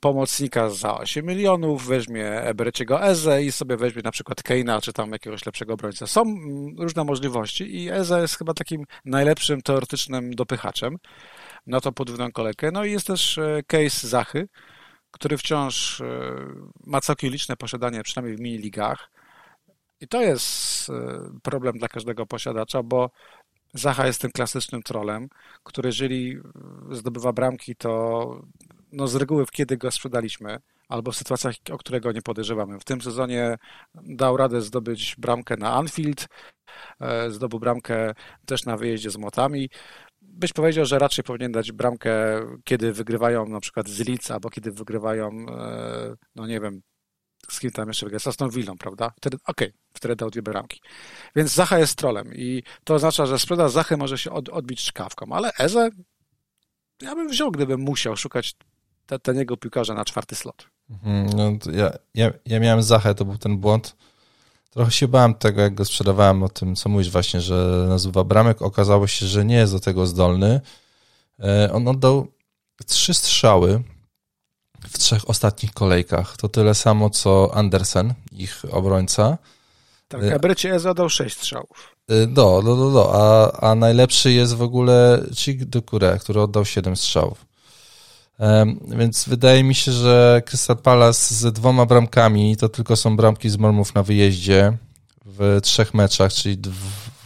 pomocnika 0.00 0.70
za 0.70 0.98
8 0.98 1.26
milionów, 1.26 1.86
weźmie 1.86 2.30
Ebereciego 2.30 3.02
Eze 3.02 3.42
i 3.42 3.52
sobie 3.52 3.76
weźmie 3.76 4.02
na 4.02 4.10
przykład 4.10 4.42
Keina, 4.42 4.80
czy 4.80 4.92
tam 4.92 5.12
jakiegoś 5.12 5.46
lepszego 5.46 5.74
obrońcę. 5.74 6.06
Są 6.06 6.22
mm, 6.22 6.78
różne 6.78 7.04
możliwości 7.04 7.76
i 7.76 7.90
Eze 7.90 8.20
jest 8.20 8.38
chyba 8.38 8.54
takim 8.54 8.84
najlepszym 9.04 9.62
teoretycznym 9.62 10.34
dopychaczem 10.34 10.96
na 11.66 11.80
to 11.80 11.92
podwójną 11.92 12.32
kolejkę. 12.32 12.70
No 12.70 12.84
i 12.84 12.92
jest 12.92 13.06
też 13.06 13.38
e, 13.38 13.62
case 13.66 14.08
Zachy, 14.08 14.48
który 15.10 15.38
wciąż 15.38 16.00
e, 16.00 16.06
ma 16.86 17.00
całkiem 17.00 17.30
liczne 17.30 17.56
posiadanie, 17.56 18.02
przynajmniej 18.02 18.36
w 18.36 18.40
mini-ligach. 18.40 19.10
I 20.00 20.08
to 20.08 20.22
jest 20.22 20.90
e, 20.90 20.92
problem 21.42 21.78
dla 21.78 21.88
każdego 21.88 22.26
posiadacza, 22.26 22.82
bo 22.82 23.10
Zacha 23.74 24.06
jest 24.06 24.20
tym 24.20 24.30
klasycznym 24.30 24.82
trolem, 24.82 25.28
który 25.62 25.88
jeżeli 25.88 26.38
zdobywa 26.90 27.32
bramki, 27.32 27.76
to 27.76 28.42
no 28.92 29.08
z 29.08 29.14
reguły 29.14 29.44
kiedy 29.52 29.76
go 29.76 29.90
sprzedaliśmy, 29.90 30.58
albo 30.88 31.12
w 31.12 31.16
sytuacjach, 31.16 31.54
o 31.70 31.78
którego 31.78 32.12
nie 32.12 32.22
podejrzewamy. 32.22 32.80
W 32.80 32.84
tym 32.84 33.00
sezonie 33.00 33.56
dał 33.94 34.36
radę 34.36 34.62
zdobyć 34.62 35.14
bramkę 35.18 35.56
na 35.56 35.72
Anfield, 35.72 36.28
e, 37.00 37.30
zdobył 37.30 37.60
bramkę 37.60 38.14
też 38.46 38.64
na 38.64 38.76
wyjeździe 38.76 39.10
z 39.10 39.16
Motami. 39.16 39.70
Byś 40.22 40.52
powiedział, 40.52 40.84
że 40.84 40.98
raczej 40.98 41.24
powinien 41.24 41.52
dać 41.52 41.72
bramkę, 41.72 42.12
kiedy 42.64 42.92
wygrywają 42.92 43.46
na 43.46 43.60
przykład 43.60 43.88
z 43.88 44.08
Leeds, 44.08 44.30
albo 44.30 44.50
kiedy 44.50 44.72
wygrywają, 44.72 45.30
e, 45.48 46.16
no 46.34 46.46
nie 46.46 46.60
wiem, 46.60 46.82
z 47.50 47.60
kim 47.60 47.70
tam 47.70 47.88
jeszcze 47.88 48.06
wygra, 48.06 48.18
z 48.18 48.26
Aston 48.26 48.50
Villą, 48.50 48.78
prawda? 48.78 49.12
Wtedy, 49.16 49.36
okej, 49.46 49.68
okay, 49.68 49.80
wtedy 49.92 50.16
dał 50.16 50.30
dwie 50.30 50.42
bramki. 50.42 50.80
Więc 51.36 51.54
Zacha 51.54 51.78
jest 51.78 51.98
trolem 51.98 52.34
i 52.34 52.62
to 52.84 52.94
oznacza, 52.94 53.26
że 53.26 53.38
sprzedaż 53.38 53.72
Zachy 53.72 53.96
może 53.96 54.18
się 54.18 54.30
od, 54.30 54.48
odbić 54.48 54.84
czkawką, 54.84 55.26
ale 55.32 55.52
Eze 55.58 55.90
ja 57.02 57.14
bym 57.14 57.28
wziął, 57.28 57.50
gdybym 57.50 57.80
musiał 57.80 58.16
szukać 58.16 58.54
taniego 59.22 59.56
piłkarza 59.56 59.94
na 59.94 60.04
czwarty 60.04 60.34
slot. 60.34 60.66
Mhm, 60.90 61.26
no, 61.26 61.72
ja, 61.72 61.90
ja, 62.14 62.30
ja 62.46 62.60
miałem 62.60 62.82
Zachę, 62.82 63.14
to 63.14 63.24
był 63.24 63.38
ten 63.38 63.58
błąd. 63.58 63.96
Trochę 64.70 64.90
się 64.90 65.08
bałem 65.08 65.34
tego, 65.34 65.60
jak 65.60 65.74
go 65.74 65.84
sprzedawałem, 65.84 66.42
o 66.42 66.48
tym, 66.48 66.76
co 66.76 66.88
mówisz 66.88 67.10
właśnie, 67.10 67.40
że 67.40 67.86
nazywa 67.88 68.24
bramek. 68.24 68.62
Okazało 68.62 69.06
się, 69.06 69.26
że 69.26 69.44
nie 69.44 69.56
jest 69.56 69.72
do 69.72 69.80
tego 69.80 70.06
zdolny. 70.06 70.60
E, 71.40 71.72
on 71.72 71.88
oddał 71.88 72.26
trzy 72.86 73.14
strzały 73.14 73.82
w 74.88 74.98
trzech 74.98 75.30
ostatnich 75.30 75.72
kolejkach. 75.72 76.36
To 76.36 76.48
tyle 76.48 76.74
samo, 76.74 77.10
co 77.10 77.54
Andersen, 77.54 78.14
ich 78.32 78.62
obrońca. 78.70 79.38
Tak, 80.08 80.22
a 80.32 80.38
Brecie 80.38 80.80
zadał 80.80 81.08
sześć 81.08 81.36
strzałów. 81.36 81.96
E, 82.08 82.26
do, 82.26 82.62
do, 82.62 82.76
do, 82.76 82.90
do. 82.90 83.14
A, 83.14 83.52
a 83.70 83.74
najlepszy 83.74 84.32
jest 84.32 84.54
w 84.54 84.62
ogóle 84.62 85.22
Cik 85.34 85.64
Dukure, 85.64 86.18
który 86.18 86.40
oddał 86.40 86.64
siedem 86.64 86.96
strzałów. 86.96 87.46
Więc 88.88 89.28
wydaje 89.28 89.64
mi 89.64 89.74
się, 89.74 89.92
że 89.92 90.42
Crystal 90.46 90.76
Palace 90.76 91.34
z 91.34 91.54
dwoma 91.54 91.86
bramkami, 91.86 92.56
to 92.56 92.68
tylko 92.68 92.96
są 92.96 93.16
bramki 93.16 93.50
z 93.50 93.56
Mormów 93.56 93.94
na 93.94 94.02
wyjeździe 94.02 94.72
w 95.24 95.58
trzech 95.62 95.94
meczach, 95.94 96.32
czyli 96.32 96.58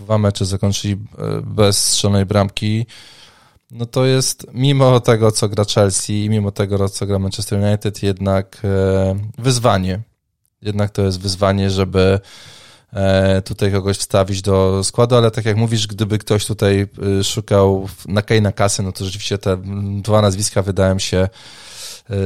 dwa 0.00 0.18
mecze 0.18 0.44
zakończyli 0.44 0.94
e, 0.94 0.96
bez 1.42 1.86
strzelonej 1.86 2.26
bramki. 2.26 2.86
no 3.70 3.86
to 3.86 4.06
jest 4.06 4.46
mimo 4.52 5.00
tego, 5.00 5.32
co 5.32 5.48
gra 5.48 5.64
Chelsea 5.64 6.28
mimo 6.30 6.50
tego, 6.50 6.88
co 6.88 7.06
gra 7.06 7.18
Manchester 7.18 7.58
United, 7.58 8.02
jednak 8.02 8.58
e, 8.64 9.14
wyzwanie. 9.38 10.00
Jednak 10.62 10.90
to 10.90 11.02
jest 11.02 11.20
wyzwanie, 11.20 11.70
żeby 11.70 12.20
tutaj 13.44 13.72
kogoś 13.72 13.96
wstawić 13.96 14.42
do 14.42 14.85
składu, 14.85 15.16
ale 15.16 15.31
tak 15.31 15.44
jak 15.44 15.57
mówisz, 15.57 15.87
gdyby 15.87 16.18
ktoś 16.18 16.46
tutaj 16.46 16.87
e, 17.20 17.24
szukał 17.24 17.88
na 18.09 18.22
na 18.40 18.53
kasy, 18.53 18.83
no 18.83 18.92
to 18.92 19.05
rzeczywiście 19.05 19.38
te 19.38 19.62
dwa 20.03 20.22
nazwiska 20.22 20.62
wydają 20.62 20.98
się 20.98 21.29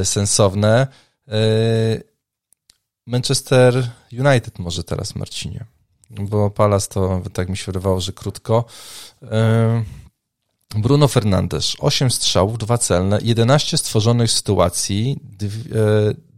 sensowne. 0.03 0.87
Manchester 3.05 3.89
United 4.11 4.59
może 4.59 4.83
teraz, 4.83 5.15
Marcinie, 5.15 5.65
bo 6.09 6.49
Palace 6.49 6.87
to 6.87 7.21
tak 7.33 7.49
mi 7.49 7.57
się 7.57 7.65
wydawało, 7.65 8.01
że 8.01 8.13
krótko. 8.13 8.65
Bruno 10.75 11.07
Fernandes, 11.07 11.73
8 11.79 12.11
strzałów, 12.11 12.57
2 12.57 12.77
celne, 12.77 13.19
11 13.21 13.77
stworzonych 13.77 14.31
sytuacji, 14.31 15.19
dwie, 15.23 15.63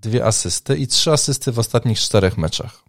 dwie 0.02 0.26
asysty 0.26 0.78
i 0.78 0.88
3 0.88 1.12
asysty 1.12 1.52
w 1.52 1.60
ostatnich 1.60 2.00
4 2.00 2.32
meczach. 2.38 2.84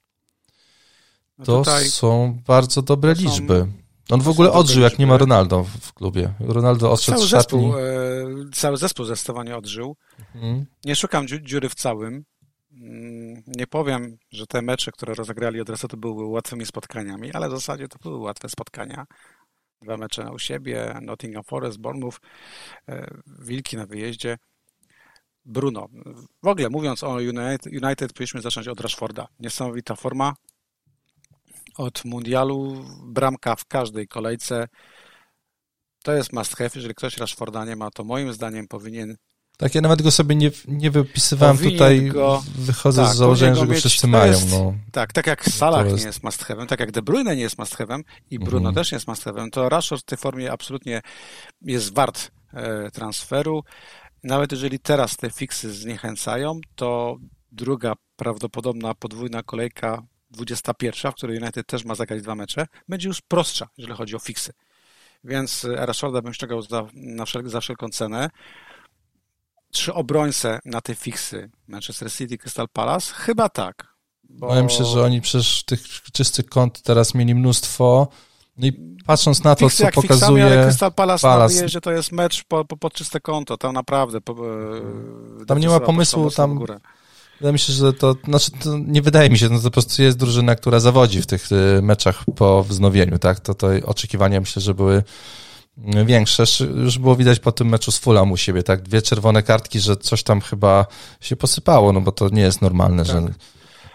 No 1.39 1.45
to 1.45 1.65
są 1.89 2.39
bardzo 2.47 2.83
dobre 2.83 3.17
są, 3.17 3.23
liczby. 3.23 3.67
On 4.11 4.21
w 4.21 4.29
ogóle 4.29 4.53
odżył, 4.53 4.83
jak 4.83 4.99
nie 4.99 5.07
ma 5.07 5.17
Ronaldo 5.17 5.65
w 5.81 5.93
klubie. 5.93 6.35
Ronaldo 6.41 6.93
odszedł 6.93 7.19
cały 7.19 7.29
zespół, 7.29 7.79
e, 7.79 7.83
cały 8.53 8.77
zespół 8.77 9.05
zdecydowanie 9.05 9.57
odżył. 9.57 9.97
Mhm. 10.35 10.67
Nie 10.85 10.97
szukam 10.97 11.27
dziury 11.43 11.69
w 11.69 11.75
całym. 11.75 12.25
Mm, 12.73 13.43
nie 13.47 13.67
powiem, 13.67 14.19
że 14.31 14.47
te 14.47 14.63
mecze, 14.63 14.93
które 14.93 15.15
rozegrali 15.15 15.61
od 15.61 15.69
razu, 15.69 15.89
to 15.89 15.97
były 15.97 16.27
łatwymi 16.27 16.67
spotkaniami, 16.67 17.33
ale 17.33 17.49
w 17.49 17.53
zasadzie 17.53 17.89
to 17.89 17.99
były 18.03 18.19
łatwe 18.19 18.49
spotkania 18.49 19.07
dwa 19.83 19.97
mecze 19.97 20.33
u 20.33 20.39
siebie, 20.39 20.99
Nottingham 21.03 21.45
Forest, 21.45 21.79
Bournemouth, 21.79 22.19
e, 22.89 23.11
Wilki 23.27 23.77
na 23.77 23.87
wyjeździe. 23.87 24.39
Bruno. 25.45 25.89
W 26.43 26.47
ogóle 26.47 26.71
mówiąc 26.71 27.05
o 27.05 27.15
United, 27.15 27.67
United 27.67 28.13
powinniśmy 28.13 28.41
zacząć 28.41 28.69
od 28.69 28.81
Rashforda. 28.81 29.29
Niesamowita 29.41 29.97
forma. 29.97 30.35
Od 31.79 32.05
mundialu 32.05 32.85
bramka 33.03 33.57
w 33.57 33.65
każdej 33.65 34.09
kolejce. 34.09 34.69
To 36.03 36.13
jest 36.13 36.33
must 36.33 36.57
have. 36.57 36.71
Jeżeli 36.75 36.95
ktoś 36.95 37.17
Rashforda 37.17 37.65
nie 37.65 37.77
ma, 37.77 37.91
to 37.91 38.05
moim 38.05 38.33
zdaniem 38.33 38.69
powinien 38.69 39.17
tak, 39.59 39.75
ja 39.75 39.81
nawet 39.81 40.03
go 40.03 40.11
sobie 40.11 40.35
nie, 40.35 40.51
nie 40.69 40.91
wypisywałem 40.91 41.57
powinien 41.57 41.79
tutaj, 41.79 42.09
go, 42.09 42.43
wychodzę 42.59 43.03
tak, 43.03 43.15
z 43.15 43.17
założenia, 43.17 43.55
że 43.55 43.67
go 43.67 43.73
mieć, 43.73 43.81
wszyscy 43.81 44.07
mają. 44.07 44.33
Jest, 44.33 44.51
no. 44.51 44.75
Tak, 44.93 45.13
tak 45.13 45.27
jak 45.27 45.45
Salah 45.45 45.87
jest... 45.87 45.99
nie 45.99 46.07
jest 46.07 46.23
must 46.23 46.45
have'em, 46.45 46.67
tak 46.67 46.81
jak 46.81 46.93
De 46.93 47.03
Bruyne 47.03 47.37
nie 47.37 47.43
jest 47.43 47.59
must 47.59 47.77
have'em 47.77 48.03
i 48.31 48.39
Bruno 48.39 48.69
mhm. 48.69 48.75
też 48.75 48.93
nie 48.93 48.97
jest 48.97 49.09
must 49.09 49.27
have'em, 49.27 49.51
to 49.51 49.69
Rashford 49.69 50.03
w 50.03 50.05
tej 50.05 50.19
formie 50.19 50.53
absolutnie 50.53 51.01
jest 51.63 51.95
wart 51.95 52.31
e, 52.53 52.91
transferu. 52.91 53.65
Nawet 54.23 54.53
jeżeli 54.53 54.79
teraz 54.79 55.17
te 55.17 55.31
fiksy 55.31 55.73
zniechęcają, 55.73 56.61
to 56.75 57.17
druga 57.53 57.95
prawdopodobna 58.17 58.95
podwójna 58.95 59.43
kolejka 59.43 60.03
21, 60.31 61.13
w 61.13 61.15
której 61.15 61.39
United 61.43 61.67
też 61.67 61.85
ma 61.85 61.95
zagrać 61.95 62.23
dwa 62.23 62.35
mecze, 62.35 62.67
będzie 62.89 63.09
już 63.09 63.21
prostsza, 63.21 63.69
jeżeli 63.79 63.97
chodzi 63.97 64.17
o 64.17 64.19
fiksy. 64.19 64.53
Więc 65.25 65.67
Rashforda 65.71 66.23
bym 66.23 66.35
ściągał 66.35 66.63
za, 66.63 66.87
na 66.95 67.25
wszel 67.25 67.49
za 67.49 67.61
wszelką 67.61 67.89
cenę 67.89 68.31
trzy 69.71 69.95
obrońce 69.95 70.61
na 70.65 70.81
te 70.81 70.95
fiksy 70.95 71.51
Manchester 71.69 72.13
City, 72.13 72.39
Crystal 72.39 72.69
Palace? 72.69 73.15
Chyba 73.15 73.49
tak. 73.49 73.95
Bo... 74.29 74.49
Powiem 74.49 74.69
się, 74.69 74.85
że 74.85 75.03
oni 75.03 75.21
przecież 75.21 75.65
tych 75.65 75.81
czystych 76.13 76.47
kont 76.47 76.83
teraz 76.83 77.15
mieli 77.15 77.35
mnóstwo. 77.35 78.09
No 78.57 78.67
i 78.67 78.97
patrząc 79.07 79.45
na 79.45 79.55
to, 79.55 79.69
Fiksy 79.69 79.85
co 79.85 79.93
pokazuje... 79.93 80.19
Fiksami, 80.19 80.43
ale 80.43 80.65
Crystal 80.65 80.93
Palace, 80.93 81.23
Palace. 81.23 81.69
Że 81.69 81.81
to 81.81 81.93
jest 81.93 82.13
mecz 82.13 82.45
po, 82.45 82.65
po, 82.65 82.77
pod 82.77 82.95
czyste 82.95 83.21
konto. 83.21 83.57
Tam 83.57 83.75
naprawdę... 83.75 84.21
Po, 84.21 84.33
e, 85.43 85.47
tam 85.47 85.59
nie 85.59 85.69
ma 85.69 85.81
pomysłu, 85.81 86.31
tam... 86.31 86.59
Wydaje 87.41 87.53
mi 87.53 87.59
się, 87.59 87.73
że 87.73 87.93
to, 87.93 88.17
znaczy 88.25 88.51
to 88.51 88.79
nie 88.79 89.03
wydaje 89.03 89.31
mi 89.31 89.39
się, 89.39 89.49
no 89.49 89.59
to 89.59 89.65
po 89.65 89.71
prostu 89.71 90.03
jest 90.03 90.19
drużyna, 90.19 90.55
która 90.55 90.81
zawodzi 90.81 91.23
w 91.23 91.27
tych 91.27 91.49
e, 91.53 91.83
meczach 91.83 92.25
po 92.37 92.65
wznowieniu, 92.65 93.19
tak? 93.19 93.41
To, 93.41 93.55
to 93.55 93.69
oczekiwania 93.85 94.41
myślę, 94.41 94.63
że 94.63 94.75
były 94.75 95.03
większe. 96.05 96.45
Już 96.75 96.99
było 96.99 97.17
widać 97.17 97.39
po 97.39 97.53
tym 97.53 97.69
meczu 97.69 97.93
z 97.93 97.99
Fulham 97.99 98.33
u 98.33 98.37
siebie, 98.37 98.63
tak? 98.63 98.83
Dwie 98.83 99.03
czerwone 99.03 99.43
kartki, 99.43 99.81
że 99.81 99.97
coś 99.97 100.23
tam 100.23 100.41
chyba 100.41 100.87
się 101.21 101.37
posypało, 101.37 101.93
no 101.93 102.01
bo 102.01 102.13
to 102.13 102.29
nie 102.29 102.43
jest 102.43 102.63
normalne, 102.63 103.05
tak. 103.05 103.13
że 103.13 103.23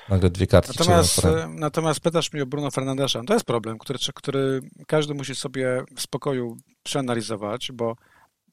nagle 0.10 0.30
dwie 0.30 0.48
kartki. 0.48 0.80
Natomiast, 0.80 1.22
natomiast 1.50 2.00
pytasz 2.00 2.34
mnie 2.34 2.44
o 2.44 2.46
Bruno 2.46 2.72
Fernandesza. 2.72 3.22
To 3.28 3.34
jest 3.34 3.46
problem, 3.46 3.78
który, 3.78 4.00
który 4.16 4.62
każdy 4.88 5.14
musi 5.14 5.36
sobie 5.36 5.84
w 5.96 6.02
spokoju 6.02 6.58
przeanalizować, 6.84 7.72
bo 7.74 7.96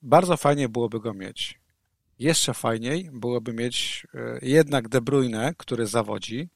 bardzo 0.02 0.36
fajnie 0.36 0.68
byłoby 0.68 1.00
go 1.00 1.14
mieć. 1.14 1.59
Jeszcze 2.20 2.54
fajniej 2.54 3.10
byłoby 3.12 3.52
mieć 3.52 4.06
e, 4.14 4.38
jednak 4.42 4.88
De 4.88 5.00
Bruyne, 5.00 5.54
który 5.56 5.86
zawodzi, 5.86 6.48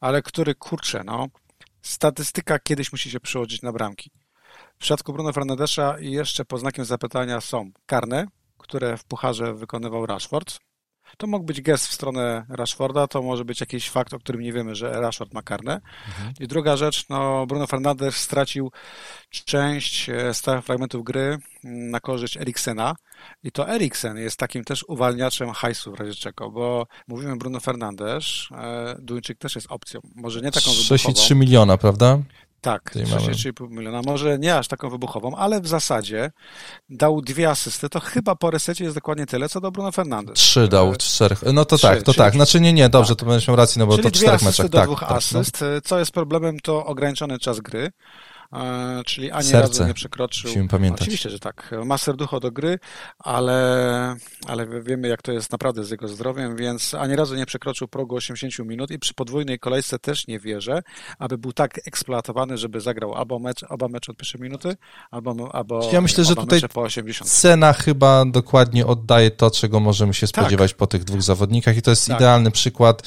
ale 0.00 0.22
który, 0.22 0.54
kurczę, 0.54 1.02
no, 1.04 1.28
statystyka 1.82 2.58
kiedyś 2.58 2.92
musi 2.92 3.10
się 3.10 3.20
przyłożyć 3.20 3.62
na 3.62 3.72
bramki. 3.72 4.10
W 4.74 4.78
przypadku 4.78 5.12
Bruno 5.12 5.32
Fernandesza 5.32 5.96
jeszcze 6.00 6.44
pod 6.44 6.60
znakiem 6.60 6.84
zapytania 6.84 7.40
są 7.40 7.70
karne, 7.86 8.26
które 8.58 8.96
w 8.96 9.04
pucharze 9.04 9.54
wykonywał 9.54 10.06
Rashford. 10.06 10.58
To 11.16 11.26
mógł 11.26 11.44
być 11.44 11.60
gest 11.60 11.86
w 11.86 11.92
stronę 11.92 12.46
Rashforda, 12.48 13.06
to 13.06 13.22
może 13.22 13.44
być 13.44 13.60
jakiś 13.60 13.90
fakt, 13.90 14.14
o 14.14 14.18
którym 14.18 14.40
nie 14.40 14.52
wiemy, 14.52 14.74
że 14.74 15.00
Rashford 15.00 15.34
ma 15.34 15.42
karne. 15.42 15.80
Mhm. 16.08 16.34
I 16.40 16.48
druga 16.48 16.76
rzecz, 16.76 17.08
no 17.08 17.46
Bruno 17.46 17.66
Fernandes 17.66 18.16
stracił 18.16 18.72
część 19.30 20.08
e, 20.08 20.34
stałych 20.34 20.64
fragmentów 20.64 21.04
gry 21.04 21.38
na 21.64 22.00
korzyść 22.00 22.36
Eriksena 22.36 22.94
i 23.42 23.52
to 23.52 23.68
Eriksen 23.68 24.16
jest 24.16 24.36
takim 24.36 24.64
też 24.64 24.84
uwalniaczem 24.88 25.50
hajsu 25.50 25.92
w 25.92 26.00
razie 26.00 26.14
czego, 26.14 26.50
bo 26.50 26.86
mówimy 27.08 27.36
Bruno 27.36 27.60
Fernandes, 27.60 28.24
e, 28.50 28.96
Duńczyk 28.98 29.38
też 29.38 29.54
jest 29.54 29.66
opcją, 29.70 30.00
może 30.14 30.40
nie 30.40 30.50
taką 30.50 30.70
wybuchową. 30.70 30.86
63 30.98 31.34
miliona, 31.34 31.78
prawda? 31.78 32.18
Tak, 32.62 32.94
6,5 32.94 33.70
miliona. 33.70 34.02
Może 34.06 34.38
nie 34.38 34.56
aż 34.56 34.68
taką 34.68 34.90
wybuchową, 34.90 35.36
ale 35.36 35.60
w 35.60 35.68
zasadzie 35.68 36.30
dał 36.88 37.22
dwie 37.22 37.50
asysty. 37.50 37.88
To 37.88 38.00
chyba 38.00 38.34
po 38.34 38.50
resecie 38.50 38.84
jest 38.84 38.96
dokładnie 38.96 39.26
tyle, 39.26 39.48
co 39.48 39.60
do 39.60 39.70
Bruno 39.70 39.92
Fernandes. 39.92 40.34
Trzy 40.38 40.68
dał, 40.68 40.96
czterech. 40.96 41.42
No 41.52 41.64
to 41.64 41.78
tak, 41.78 42.02
to 42.02 42.14
tak. 42.14 42.34
Znaczy 42.34 42.60
nie, 42.60 42.72
nie, 42.72 42.88
dobrze, 42.88 43.14
tak. 43.14 43.18
to 43.18 43.26
będziesz 43.26 43.48
miał 43.48 43.56
rację, 43.56 43.80
no 43.80 43.86
bo 43.86 43.92
czyli 43.92 44.04
to 44.04 44.10
czterech 44.10 44.42
meczach. 44.42 44.68
do 44.68 44.78
tak, 44.78 44.86
dwóch 44.86 45.00
tak, 45.00 45.10
no. 45.10 45.16
asyst. 45.16 45.60
No. 45.60 45.80
Co 45.84 45.98
jest 45.98 46.10
problemem, 46.10 46.60
to 46.60 46.86
ograniczony 46.86 47.38
czas 47.38 47.60
gry. 47.60 47.92
E, 48.52 49.02
czyli 49.06 49.30
ani 49.30 49.44
Serce. 49.44 49.68
razu 49.68 49.86
nie 49.86 49.94
przekroczył. 49.94 50.50
Musimy 50.50 50.68
pamiętać. 50.68 51.00
Oczywiście, 51.00 51.30
że 51.30 51.38
tak. 51.38 51.70
Ma 51.84 51.98
serducho 51.98 52.40
do 52.40 52.50
gry, 52.50 52.78
ale, 53.18 54.16
ale 54.46 54.82
wiemy, 54.82 55.08
jak 55.08 55.22
to 55.22 55.32
jest 55.32 55.52
naprawdę 55.52 55.84
z 55.84 55.90
jego 55.90 56.08
zdrowiem, 56.08 56.56
więc 56.56 56.94
ani 56.94 57.16
razu 57.16 57.34
nie 57.34 57.46
przekroczył 57.46 57.88
progu 57.88 58.16
80 58.16 58.68
minut 58.68 58.90
i 58.90 58.98
przy 58.98 59.14
podwójnej 59.14 59.58
kolejce 59.58 59.98
też 59.98 60.26
nie 60.26 60.40
wierzę, 60.40 60.82
aby 61.18 61.38
był 61.38 61.52
tak 61.52 61.80
eksploatowany, 61.86 62.58
żeby 62.58 62.80
zagrał 62.80 63.14
albo 63.14 63.38
mecz, 63.38 63.64
oba 63.68 63.88
mecze 63.88 64.12
od 64.12 64.18
pierwszej 64.18 64.40
minuty, 64.40 64.76
albo, 65.10 65.54
albo 65.54 65.90
Ja 65.92 66.00
myślę, 66.00 66.24
że 66.24 66.34
tutaj 66.34 66.60
po 66.74 66.80
80. 66.80 67.30
cena 67.30 67.72
chyba 67.72 68.24
dokładnie 68.24 68.86
oddaje 68.86 69.30
to, 69.30 69.50
czego 69.50 69.80
możemy 69.80 70.14
się 70.14 70.26
tak. 70.26 70.44
spodziewać 70.44 70.70
tak. 70.70 70.78
po 70.78 70.86
tych 70.86 71.04
dwóch 71.04 71.22
zawodnikach 71.22 71.76
i 71.76 71.82
to 71.82 71.90
jest 71.90 72.06
tak. 72.06 72.16
idealny 72.16 72.50
przykład 72.50 73.02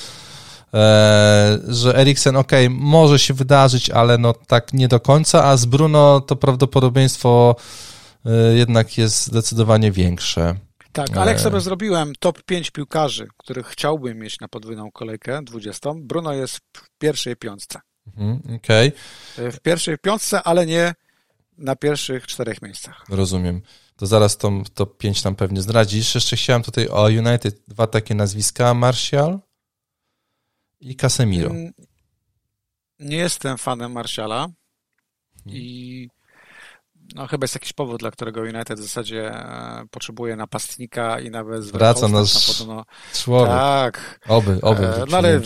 że 1.68 1.98
Eriksen, 1.98 2.36
ok, 2.36 2.52
może 2.70 3.20
się 3.20 3.34
wydarzyć, 3.34 3.90
ale 3.90 4.18
no 4.18 4.34
tak 4.34 4.74
nie 4.74 4.88
do 4.88 5.00
końca, 5.00 5.44
a 5.44 5.58
z 5.58 5.66
Bruno 5.66 6.22
to 6.22 6.36
prawdopodobieństwo 6.36 7.56
e, 8.26 8.56
jednak 8.56 8.98
jest 8.98 9.26
zdecydowanie 9.26 9.92
większe. 9.92 10.56
Tak, 10.92 11.18
ale 11.18 11.32
jak 11.32 11.40
e, 11.40 11.44
sobie 11.44 11.62
zrobiłem 11.62 12.14
top 12.20 12.44
5 12.44 12.72
piłkarzy, 12.72 13.28
których 13.38 13.68
chciałbym 13.68 14.20
mieć 14.20 14.40
na 14.40 14.48
podwójną 14.48 14.92
kolejkę 14.92 15.42
20, 15.44 15.90
Bruno 15.96 16.34
jest 16.34 16.60
w 16.78 16.90
pierwszej 16.98 17.36
piątce. 17.36 17.80
Mhm, 18.08 18.56
okej. 18.56 18.92
Okay. 19.34 19.52
W 19.52 19.60
pierwszej 19.60 19.98
piątce, 19.98 20.44
ale 20.44 20.66
nie 20.66 20.94
na 21.58 21.76
pierwszych 21.76 22.28
czterech 22.28 22.62
miejscach. 22.62 23.06
Rozumiem. 23.10 23.62
To 23.98 24.08
zaraz 24.08 24.38
to 24.38 24.52
top 24.74 24.98
5 24.98 25.24
nam 25.24 25.36
pewnie 25.36 25.62
zdradzisz. 25.62 26.16
Jeszcze 26.16 26.36
chciałem 26.36 26.64
tutaj 26.64 26.88
o 26.88 27.04
United 27.06 27.62
dwa 27.68 27.88
takie 27.88 28.16
nazwiska. 28.16 28.74
Martial 28.74 29.40
i 30.80 30.96
Casemiro. 30.96 31.52
Nie 33.00 33.18
jestem 33.18 33.58
fanem 33.58 33.92
Martiala 33.92 34.48
i 35.46 36.08
no, 37.16 37.28
chyba 37.28 37.44
jest 37.44 37.56
jakiś 37.56 37.74
powód, 37.74 38.00
dla 38.00 38.12
którego 38.12 38.42
United 38.42 38.80
w 38.80 38.84
zasadzie 38.84 39.32
e, 39.32 39.86
potrzebuje 39.92 40.36
napastnika 40.36 41.20
i 41.20 41.30
nawet 41.30 41.64
wraca 41.64 42.08
nasz 42.08 42.58
podobno... 42.58 42.86
człowiek. 43.14 43.50
Tak. 43.50 44.20
Oby, 44.28 44.62
oby. 44.62 44.88
E, 44.88 45.06
no 45.10 45.18
ale 45.18 45.40
w, 45.40 45.44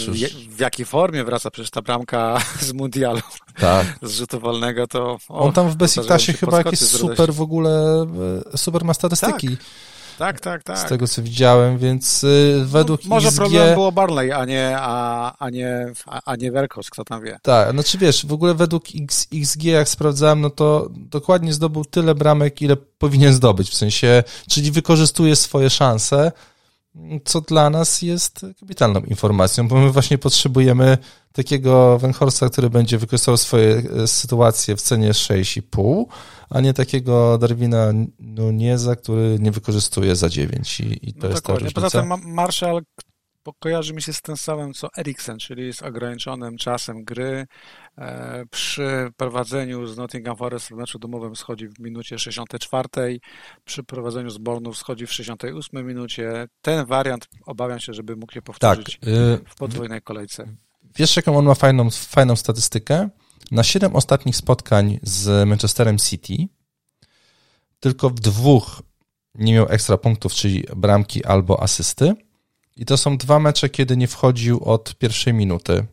w, 0.56 0.60
jakiej 0.60 0.86
formie 0.86 1.24
wraca 1.24 1.52
przecież 1.52 1.72
ta 1.72 1.82
bramka 1.82 2.42
z 2.68 2.74
mundialu? 2.74 3.22
Tak. 3.60 3.88
Z 4.02 4.12
rzutu 4.12 4.40
wolnego 4.40 4.88
to... 4.88 5.18
On 5.30 5.54
tam 5.54 5.70
w 5.70 5.76
Besiktasie 5.76 6.34
chyba 6.34 6.58
jakieś 6.58 6.80
super 6.80 7.34
w 7.34 7.42
ogóle, 7.42 8.06
e, 8.54 8.58
super 8.58 8.86
ma 8.86 8.94
statystyki. 8.94 9.48
Tak. 9.48 9.66
Tak, 10.20 10.40
tak, 10.40 10.64
tak. 10.64 10.80
Z 10.80 10.86
tego, 10.86 11.08
co 11.08 11.24
widziałem, 11.24 11.78
więc 11.78 12.24
y, 12.24 12.64
według 12.66 13.04
no, 13.04 13.10
Może 13.10 13.28
XG... 13.28 13.38
problem 13.38 13.74
było 13.74 13.92
Barley, 13.92 14.32
a 14.32 14.46
nie, 14.46 14.76
a, 14.80 15.34
a 15.40 15.50
nie, 15.50 15.94
a, 16.26 16.36
nie 16.36 16.52
Werkos, 16.52 16.90
kto 16.90 17.04
tam 17.04 17.24
wie. 17.24 17.40
Tak, 17.42 17.72
znaczy 17.72 17.98
wiesz, 17.98 18.26
w 18.26 18.34
ogóle 18.34 18.54
według 18.54 18.84
X, 18.96 19.28
XG, 19.34 19.64
jak 19.64 19.90
sprawdzałem, 19.90 20.42
no 20.42 20.50
to 20.50 20.88
dokładnie 20.92 21.54
zdobył 21.54 21.86
tyle 21.86 22.16
bramek, 22.16 22.62
ile 22.62 22.76
powinien 22.76 23.34
zdobyć, 23.34 23.70
w 23.70 23.76
sensie, 23.76 24.24
czyli 24.50 24.72
wykorzystuje 24.72 25.36
swoje 25.36 25.70
szanse, 25.70 26.32
co 27.26 27.42
dla 27.42 27.70
nas 27.70 28.02
jest 28.02 28.46
kapitalną 28.60 29.00
informacją, 29.00 29.68
bo 29.68 29.76
my 29.76 29.92
właśnie 29.92 30.18
potrzebujemy 30.18 30.98
takiego 31.32 32.00
Wenhorsta, 32.00 32.50
który 32.50 32.70
będzie 32.70 32.98
wykorzystywał 32.98 33.38
swoje 33.38 33.84
e, 34.04 34.08
sytuacje 34.08 34.76
w 34.76 34.82
cenie 34.82 35.12
6,5, 35.12 36.06
a 36.50 36.62
nie 36.62 36.74
takiego 36.74 37.38
Darwina 37.38 37.94
Nuneza, 38.20 38.96
który 38.96 39.38
nie 39.40 39.52
wykorzystuje 39.52 40.16
za 40.16 40.30
9 40.30 40.80
i, 40.80 41.10
i 41.10 41.14
to 41.14 41.20
no 41.24 41.30
jest 41.30 41.46
ta 41.46 41.54
różnica. 41.54 41.82
Poza 41.82 42.02
tym 42.02 42.34
Marshall 42.34 42.82
kojarzy 43.60 43.94
mi 43.94 44.02
się 44.02 44.14
z 44.14 44.22
tym 44.22 44.38
samym 44.38 44.74
co 44.74 44.90
Eriksen, 44.98 45.40
czyli 45.40 45.74
z 45.74 45.82
ograniczonym 45.82 46.58
czasem 46.58 47.04
gry. 47.04 47.48
E, 48.00 48.46
przy 48.52 49.12
prowadzeniu 49.18 49.88
z 49.88 49.98
Nottingham 49.98 50.38
Forest 50.38 50.68
w 50.68 50.72
meczu 50.72 51.00
domowym 51.00 51.36
schodzi 51.36 51.68
w 51.68 51.80
minucie 51.80 52.20
64, 52.20 53.20
przy 53.66 53.84
prowadzeniu 53.84 54.30
z 54.30 54.38
Bournemouth 54.38 54.78
schodzi 54.78 55.08
w 55.08 55.14
68 55.14 55.88
minucie. 55.88 56.48
Ten 56.62 56.86
wariant 56.86 57.28
obawiam 57.46 57.80
się, 57.80 57.94
żeby 57.94 58.16
mógł 58.16 58.34
się 58.34 58.42
powtórzyć 58.42 59.00
tak, 59.00 59.10
w 59.50 59.56
podwójnej 59.56 60.02
kolejce. 60.02 60.48
Wiesz, 60.96 61.16
jaką 61.16 61.38
on 61.38 61.46
ma 61.46 61.56
fajną, 61.56 61.90
fajną 61.92 62.36
statystykę? 62.36 63.10
Na 63.52 63.64
7 63.64 63.96
ostatnich 63.96 64.36
spotkań 64.36 65.00
z 65.04 65.48
Manchesterem 65.48 65.98
City 65.98 66.48
tylko 67.80 68.10
w 68.10 68.20
dwóch 68.20 68.82
nie 69.36 69.54
miał 69.54 69.66
ekstra 69.70 69.98
punktów, 69.98 70.34
czyli 70.34 70.64
bramki 70.76 71.26
albo 71.26 71.64
asysty. 71.64 72.14
I 72.76 72.86
to 72.86 72.98
są 72.98 73.18
dwa 73.18 73.40
mecze, 73.40 73.70
kiedy 73.70 73.98
nie 73.98 74.08
wchodził 74.08 74.64
od 74.64 74.96
pierwszej 74.96 75.34
minuty. 75.34 75.86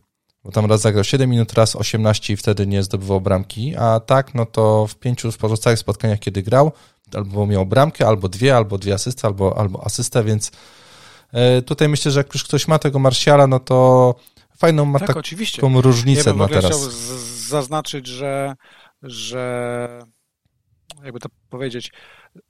Bo 0.46 0.52
tam 0.52 0.66
raz 0.66 0.80
zagrał 0.80 1.04
7 1.04 1.30
minut, 1.30 1.52
raz 1.52 1.76
18 1.76 2.32
i 2.32 2.36
wtedy 2.36 2.66
nie 2.66 2.82
zdobywał 2.82 3.20
bramki. 3.20 3.76
A 3.76 4.00
tak, 4.00 4.34
no 4.34 4.46
to 4.46 4.86
w 4.86 4.94
pięciu 4.94 5.32
pozostałych 5.32 5.78
spotkaniach, 5.78 6.18
kiedy 6.18 6.42
grał, 6.42 6.72
albo 7.14 7.46
miał 7.46 7.66
bramkę, 7.66 8.06
albo 8.06 8.28
dwie, 8.28 8.56
albo 8.56 8.78
dwie 8.78 8.94
asysty, 8.94 9.26
albo, 9.26 9.58
albo 9.58 9.86
asystę, 9.86 10.24
więc 10.24 10.50
e, 11.32 11.62
tutaj 11.62 11.88
myślę, 11.88 12.10
że 12.12 12.20
jak 12.20 12.34
już 12.34 12.44
ktoś 12.44 12.68
ma 12.68 12.78
tego 12.78 12.98
Marsjala, 12.98 13.46
no 13.46 13.60
to 13.60 14.14
fajną 14.56 14.84
ma 14.84 14.98
tak, 14.98 15.08
taką 15.08 15.20
oczywiście. 15.20 15.62
różnicę 15.74 16.30
ja 16.30 16.36
bym 16.36 16.48
teraz. 16.48 16.64
chciał 16.64 16.80
zaznaczyć, 17.48 18.06
że, 18.06 18.54
że 19.02 19.88
jakby 21.04 21.20
to 21.20 21.28
powiedzieć, 21.50 21.92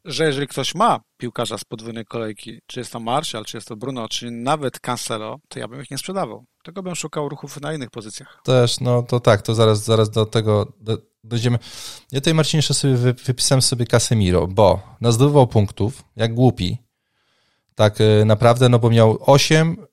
że 0.04 0.24
jeżeli 0.24 0.46
ktoś 0.46 0.74
ma 0.74 1.00
piłkarza 1.16 1.58
z 1.58 1.64
podwójnej 1.64 2.04
kolejki, 2.04 2.60
czy 2.66 2.80
jest 2.80 2.92
to 2.92 3.00
Martial, 3.00 3.44
czy 3.44 3.56
jest 3.56 3.68
to 3.68 3.76
Bruno, 3.76 4.08
czy 4.08 4.30
nawet 4.30 4.80
Cancelo, 4.80 5.38
to 5.48 5.58
ja 5.58 5.68
bym 5.68 5.82
ich 5.82 5.90
nie 5.90 5.98
sprzedawał. 5.98 6.44
Tego 6.64 6.82
bym 6.82 6.94
szukał 6.94 7.28
ruchów 7.28 7.60
na 7.60 7.74
innych 7.74 7.90
pozycjach. 7.90 8.40
Też, 8.44 8.80
no 8.80 9.02
to 9.02 9.20
tak, 9.20 9.42
to 9.42 9.54
zaraz, 9.54 9.84
zaraz 9.84 10.10
do 10.10 10.26
tego 10.26 10.72
dojdziemy. 11.24 11.58
Ja 12.12 12.20
tutaj, 12.20 12.34
Marcinie, 12.34 12.58
jeszcze 12.58 12.74
sobie 12.74 12.96
wypisałem 12.96 13.62
sobie 13.62 13.86
Casemiro, 13.86 14.46
bo 14.46 14.80
nazdobywał 15.00 15.46
punktów, 15.46 16.04
jak 16.16 16.34
głupi. 16.34 16.78
Tak 17.74 18.00
y, 18.00 18.24
naprawdę, 18.24 18.68
no 18.68 18.78
bo 18.78 18.90
miał 18.90 19.18
8, 19.20 19.86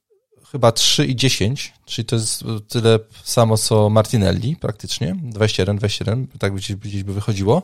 chyba 0.52 0.72
3 0.72 1.06
i 1.06 1.16
10, 1.16 1.74
czyli 1.86 2.06
to 2.06 2.16
jest 2.16 2.44
tyle 2.68 3.00
samo 3.24 3.58
co 3.58 3.90
Martinelli 3.90 4.56
praktycznie, 4.56 5.16
21, 5.24 5.78
21, 5.78 6.28
tak 6.40 6.54
gdzieś 6.54 7.04
by 7.04 7.14
wychodziło. 7.14 7.64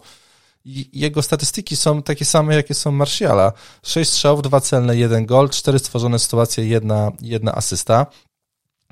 Jego 0.93 1.21
statystyki 1.21 1.75
są 1.75 2.03
takie 2.03 2.25
same, 2.25 2.55
jakie 2.55 2.73
są 2.73 2.91
Martiala. 2.91 3.53
6 3.83 4.11
strzałów, 4.11 4.41
2 4.41 4.61
celne, 4.61 4.97
1 4.97 5.25
gol, 5.25 5.49
4 5.49 5.79
stworzone 5.79 6.19
sytuacje, 6.19 6.67
jedna, 6.67 7.11
jedna 7.21 7.55
asysta. 7.55 8.05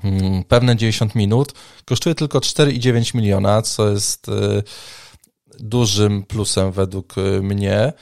Mm, 0.04 0.44
pewne 0.44 0.76
90 0.76 1.14
minut. 1.14 1.52
Kosztuje 1.84 2.14
tylko 2.14 2.38
4,9 2.38 3.14
miliona, 3.14 3.62
co 3.62 3.90
jest 3.90 4.28
y, 4.28 4.62
dużym 5.60 6.22
plusem 6.22 6.72
według 6.72 7.18
y, 7.18 7.42
mnie. 7.42 7.92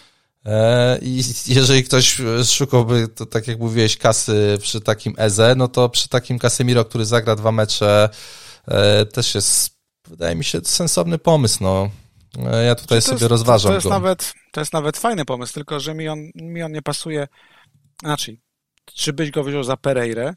E, 0.46 0.98
I 1.02 1.22
jeżeli 1.46 1.84
ktoś 1.84 2.20
szukałby, 2.44 3.08
to 3.08 3.26
tak 3.26 3.48
jak 3.48 3.58
mówiłeś, 3.58 3.96
kasy 3.96 4.58
przy 4.60 4.80
takim 4.80 5.14
Eze, 5.18 5.54
no 5.56 5.68
to 5.68 5.88
przy 5.88 6.08
takim 6.08 6.38
Casemiro, 6.38 6.84
który 6.84 7.04
zagra 7.04 7.36
dwa 7.36 7.52
mecze, 7.52 8.08
e, 8.68 9.06
też 9.06 9.34
jest, 9.34 9.70
wydaje 10.08 10.36
mi 10.36 10.44
się, 10.44 10.60
sensowny 10.64 11.18
pomysł. 11.18 11.58
No. 11.60 11.90
E, 12.46 12.64
ja 12.64 12.74
tutaj 12.74 13.02
sobie 13.02 13.14
jest, 13.14 13.30
rozważam 13.30 13.70
to 13.70 13.74
jest 13.74 13.86
go. 13.86 13.90
Nawet, 13.90 14.34
to 14.52 14.60
jest 14.60 14.72
nawet 14.72 14.96
fajny 14.96 15.24
pomysł, 15.24 15.54
tylko 15.54 15.80
że 15.80 15.94
mi 15.94 16.08
on, 16.08 16.18
mi 16.34 16.62
on 16.62 16.72
nie 16.72 16.82
pasuje. 16.82 17.28
Znaczy, 18.02 18.36
czy 18.94 19.12
byś 19.12 19.30
go 19.30 19.44
wziął 19.44 19.62
za 19.62 19.76
Pereirę, 19.76 20.34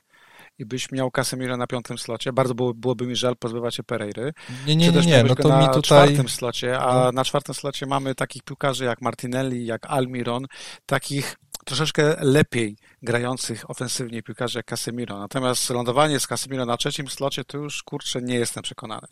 i 0.59 0.65
byś 0.65 0.91
miał 0.91 1.11
Casemiro 1.11 1.57
na 1.57 1.67
piątym 1.67 1.97
slocie, 1.97 2.33
bardzo 2.33 2.55
było, 2.55 2.73
byłoby 2.73 3.07
mi 3.07 3.15
żal 3.15 3.35
pozbywać 3.35 3.75
się 3.75 3.83
Pereiry. 3.83 4.33
Nie, 4.67 4.75
nie, 4.75 4.91
nie, 4.91 5.01
nie. 5.01 5.23
no 5.23 5.35
to 5.35 5.49
na 5.49 5.59
mi 5.59 5.65
tutaj... 5.65 5.81
czwartym 5.81 6.29
slocie, 6.29 6.79
a 6.79 6.93
no. 6.93 7.11
na 7.11 7.25
czwartym 7.25 7.55
slocie 7.55 7.85
mamy 7.85 8.15
takich 8.15 8.43
piłkarzy 8.43 8.85
jak 8.85 9.01
Martinelli, 9.01 9.65
jak 9.65 9.85
Almiron, 9.85 10.45
takich 10.85 11.35
troszeczkę 11.65 12.15
lepiej 12.19 12.77
grających 13.01 13.69
ofensywnie 13.69 14.23
piłkarzy 14.23 14.59
jak 14.59 14.65
Casemiro. 14.65 15.19
Natomiast 15.19 15.69
lądowanie 15.69 16.19
z 16.19 16.27
Casemiro 16.27 16.65
na 16.65 16.77
trzecim 16.77 17.07
slocie 17.07 17.43
to 17.43 17.57
już, 17.57 17.83
kurczę, 17.83 18.21
nie 18.21 18.35
jestem 18.35 18.63
przekonany. 18.63 19.07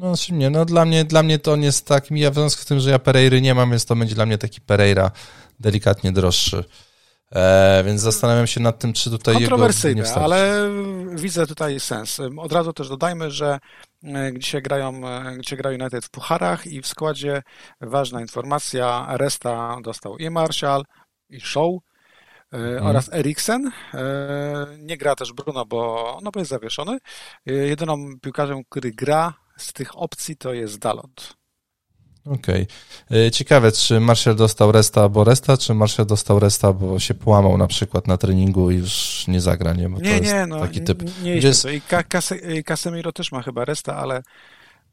No, 0.00 0.16
znaczy 0.16 0.32
nie, 0.32 0.50
no 0.50 0.64
dla 0.64 0.84
mnie, 0.84 1.04
dla 1.04 1.22
mnie 1.22 1.38
to 1.38 1.52
on 1.52 1.62
jest 1.62 1.86
tak, 1.86 2.10
ja 2.10 2.30
w 2.30 2.34
związku 2.34 2.62
z 2.62 2.66
tym, 2.66 2.80
że 2.80 2.90
ja 2.90 2.98
Pereiry 2.98 3.40
nie 3.40 3.54
mam, 3.54 3.70
więc 3.70 3.84
to 3.84 3.96
będzie 3.96 4.14
dla 4.14 4.26
mnie 4.26 4.38
taki 4.38 4.60
Pereira 4.60 5.10
delikatnie 5.60 6.12
droższy. 6.12 6.64
E, 7.32 7.82
więc 7.86 8.00
zastanawiam 8.00 8.46
się 8.46 8.60
nad 8.60 8.78
tym, 8.78 8.92
czy 8.92 9.10
tutaj 9.10 9.34
Kontrowersyjne, 9.34 10.02
jego 10.02 10.20
ale 10.20 10.70
widzę 11.14 11.46
tutaj 11.46 11.80
sens. 11.80 12.20
Od 12.36 12.52
razu 12.52 12.72
też 12.72 12.88
dodajmy, 12.88 13.30
że 13.30 13.58
e, 14.04 14.32
dzisiaj 14.38 14.62
grają, 14.62 15.00
dzisiaj 15.40 15.58
grają 15.58 15.78
United 15.78 16.04
w 16.04 16.10
pucharach 16.10 16.66
i 16.66 16.82
w 16.82 16.86
składzie 16.86 17.42
ważna 17.80 18.20
informacja, 18.20 19.06
Resta 19.10 19.76
dostał 19.82 20.18
i 20.18 20.30
Marshall, 20.30 20.84
i 21.28 21.40
Show, 21.40 21.80
hmm. 22.50 22.86
oraz 22.86 23.12
Eriksen. 23.12 23.72
E, 23.94 24.66
nie 24.78 24.96
gra 24.96 25.14
też 25.16 25.32
Bruno, 25.32 25.66
bo, 25.66 26.18
no 26.22 26.30
bo 26.30 26.40
jest 26.40 26.50
zawieszony. 26.50 26.98
Jedyną 27.46 28.18
piłkarzem, 28.20 28.62
który 28.68 28.90
gra 28.92 29.34
z 29.62 29.72
tych 29.72 29.98
opcji 29.98 30.36
to 30.36 30.52
jest 30.54 30.78
Dalot. 30.78 31.40
Okej. 32.24 32.66
Okay. 33.06 33.30
Ciekawe, 33.30 33.72
czy 33.72 34.00
Marshall 34.00 34.36
dostał 34.36 34.72
resta 34.72 35.08
bo 35.08 35.24
resta, 35.24 35.56
czy 35.56 35.74
Marshall 35.74 36.06
dostał 36.06 36.38
resta, 36.38 36.72
bo 36.72 36.98
się 36.98 37.14
połamał 37.14 37.58
na 37.58 37.66
przykład 37.66 38.06
na 38.06 38.16
treningu 38.16 38.70
i 38.70 38.76
już 38.76 39.24
nie 39.28 39.40
zagra, 39.40 39.74
nie? 39.74 39.88
Bo 39.88 40.00
nie, 40.00 40.18
to 40.18 40.24
nie, 40.24 40.46
no, 40.46 40.60
taki 40.60 40.80
typ. 40.80 41.02
Nie, 41.02 41.10
nie 41.22 41.34
jest... 41.34 41.66
I 42.54 42.64
Casemiro 42.64 43.12
też 43.12 43.32
ma 43.32 43.42
chyba 43.42 43.64
resta, 43.64 43.96
ale 43.96 44.22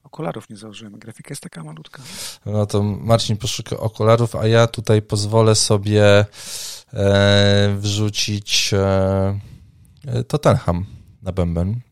okularów 0.04 0.50
nie 0.50 0.58
założyłem. 0.58 1.00
Grafika 1.00 1.30
jest 1.30 1.42
taka 1.42 1.64
malutka. 1.64 2.04
No 2.46 2.66
to 2.66 2.84
Marcin 2.84 3.38
poszuka 3.38 3.78
okularów, 3.78 4.36
a 4.36 4.48
ja 4.48 4.68
tutaj 4.68 5.02
pozwolę 5.02 5.56
sobie 5.56 6.26
e, 6.94 7.76
wrzucić 7.80 8.74
e, 8.74 9.40
Tottenham 10.28 10.86
na 11.22 11.32
bęben. 11.32 11.87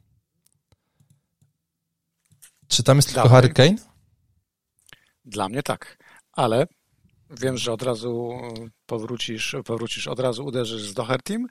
Czy 2.76 2.84
tam 2.84 2.98
jest 2.98 3.14
tylko 3.14 3.30
Harry 3.30 3.50
Kane? 3.50 3.76
Dla 5.26 5.50
mnie 5.50 5.64
tak, 5.64 5.98
ale 6.32 6.68
wiem, 7.30 7.58
że 7.58 7.74
od 7.74 7.82
razu 7.82 8.40
powrócisz, 8.86 9.56
powrócisz 9.66 10.08
od 10.08 10.20
razu 10.20 10.46
uderzysz 10.46 10.84
z 10.84 10.94
Dohertym 10.94 11.48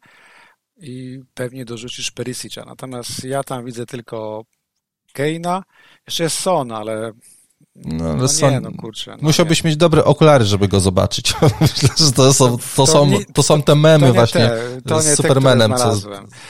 i 0.77 1.21
pewnie 1.35 1.65
dorzucisz 1.65 2.13
Perisic'a. 2.13 2.67
Natomiast 2.67 3.25
ja 3.25 3.45
tam 3.45 3.65
widzę 3.65 3.87
tylko 3.87 4.45
Keina. 5.13 5.63
Jeszcze 6.07 6.23
jest 6.23 6.39
Son, 6.39 6.73
ale 6.73 7.13
no, 7.75 8.05
ale 8.05 8.15
no 8.17 8.29
Son... 8.29 8.51
nie, 8.51 8.61
no 8.61 8.71
kurczę. 8.73 9.11
No 9.11 9.19
Musiałbyś 9.23 9.65
nie. 9.65 9.69
mieć 9.69 9.77
dobre 9.77 10.05
okulary, 10.05 10.45
żeby 10.45 10.69
go 10.69 10.81
zobaczyć. 10.81 11.35
Myślę, 11.61 11.89
że 11.97 12.13
to 12.13 12.35
są, 12.35 12.59
to, 12.59 12.65
to, 12.77 12.87
są, 12.87 13.07
nie, 13.07 13.25
to 13.25 13.43
są 13.43 13.63
te 13.63 13.75
memy 13.75 14.13
właśnie 14.13 14.51
te, 14.87 15.03
z 15.03 15.17
Supermanem, 15.17 15.73
te, 15.73 15.79
co 15.79 15.97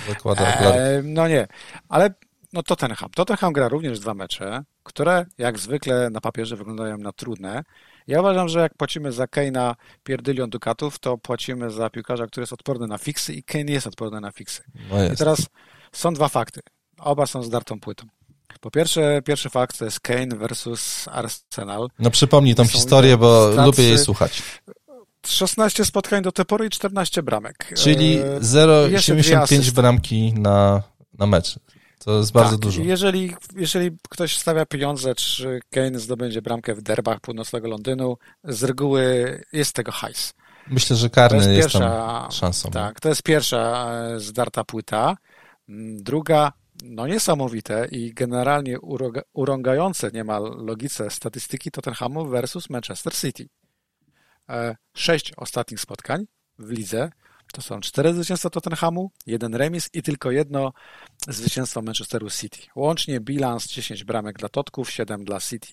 zakłada 0.09 0.55
okulary. 0.55 0.79
E, 0.79 1.03
no 1.05 1.29
nie, 1.29 1.47
ale 1.89 2.15
no 2.55 2.63
Tottenham. 2.63 3.11
Tottenham 3.11 3.53
gra 3.53 3.69
również 3.69 4.01
dwa 4.01 4.15
mecze, 4.15 4.65
które 4.83 5.27
jak 5.39 5.59
zwykle 5.59 6.11
na 6.11 6.21
papierze 6.21 6.57
wyglądają 6.57 6.99
na 6.99 7.13
trudne. 7.13 7.63
Ja 8.07 8.21
uważam, 8.21 8.49
że 8.49 8.61
jak 8.61 8.75
płacimy 8.75 9.13
za 9.13 9.25
Kane'a 9.25 9.75
pierdylion 10.05 10.51
dukatów, 10.51 10.99
to 10.99 11.19
płacimy 11.19 11.71
za 11.71 11.91
piłkarza, 11.91 12.27
który 12.27 12.43
jest 12.43 12.53
odporny 12.53 12.87
na 12.87 12.99
fiksy 12.99 13.35
i 13.35 13.43
Kane 13.43 13.73
jest 13.73 13.87
odporny 13.87 14.21
na 14.21 14.33
fiksy. 14.33 14.63
No 14.91 15.05
I 15.05 15.17
teraz 15.17 15.47
są 15.93 16.15
dwa 16.15 16.29
fakty. 16.29 16.61
Oba 16.99 17.27
są 17.27 17.43
zdartą 17.43 17.81
płytą. 17.81 18.07
Po 18.61 18.71
pierwsze, 18.71 19.23
pierwszy 19.25 19.51
fakt 19.51 19.79
to 19.79 19.85
jest 19.85 20.01
Kane 20.01 20.37
versus 20.37 21.09
Arsenal. 21.09 21.89
No 21.99 22.11
przypomnij 22.11 22.55
tą 22.55 22.67
historię, 22.67 23.17
bo 23.17 23.53
stacy... 23.53 23.67
lubię 23.67 23.85
jej 23.85 23.99
słuchać. 23.99 24.43
16 25.27 25.85
spotkań 25.85 26.23
do 26.23 26.33
tej 26.33 26.45
pory 26.45 26.67
i 26.67 26.71
14 26.71 27.23
bramek. 27.23 27.73
Czyli 27.77 28.21
0,75 28.41 29.69
e, 29.69 29.73
bramki 29.73 30.35
na, 30.37 30.83
na 31.19 31.27
mecz. 31.27 31.59
To 31.99 32.19
jest 32.19 32.33
bardzo 32.33 32.51
tak, 32.51 32.61
dużo. 32.61 32.83
Jeżeli, 32.83 33.35
jeżeli 33.57 33.91
ktoś 34.09 34.39
stawia 34.39 34.67
pieniądze, 34.67 35.15
czy 35.15 35.61
Kane 35.71 35.99
zdobędzie 35.99 36.43
bramkę 36.43 36.75
w 36.75 36.83
derbach 36.83 37.21
północnego 37.21 37.69
Londynu, 37.69 38.17
z 38.45 38.63
reguły 38.63 39.41
jest 39.53 39.73
tego 39.73 39.93
hajs. 39.93 40.35
Myślę, 40.67 40.97
że 40.97 41.11
karny 41.11 41.37
jest, 41.37 41.49
jest 41.49 41.61
pierwsza, 41.61 42.29
szansą. 42.31 42.71
Tak, 42.71 43.01
to 43.01 43.09
jest 43.09 43.23
pierwsza 43.23 43.91
e, 43.93 44.21
zdarta 44.21 44.65
płyta. 44.65 45.17
Mm, 45.69 46.03
druga, 46.03 46.53
no 46.85 47.07
niesamowite 47.07 47.89
i 47.91 48.15
generalnie 48.15 48.79
urągające 49.33 50.11
niemal 50.11 50.43
logice 50.57 51.11
statystyki 51.11 51.71
Tottenhamu 51.71 52.27
versus 52.27 52.71
Manchester 52.71 53.15
City. 53.15 53.49
E, 54.49 54.77
sześć 54.97 55.33
ostatnich 55.37 55.81
spotkań 55.81 56.27
w 56.59 56.71
lidze 56.71 57.11
to 57.55 57.63
są 57.63 57.81
cztery 57.81 58.15
zwycięstwa 58.15 58.51
Tottenhamu, 58.51 59.11
jeden 59.27 59.55
remis 59.55 59.91
i 59.93 60.03
tylko 60.03 60.31
jedno 60.31 60.73
zwycięstwo 61.29 61.83
Manchesteru 61.83 62.31
City. 62.31 62.59
Łącznie 62.77 63.21
bilans 63.21 63.67
10 63.67 64.05
bramek 64.05 64.39
dla 64.39 64.49
Totków, 64.49 64.91
7 64.91 65.25
dla 65.25 65.41
City. 65.41 65.69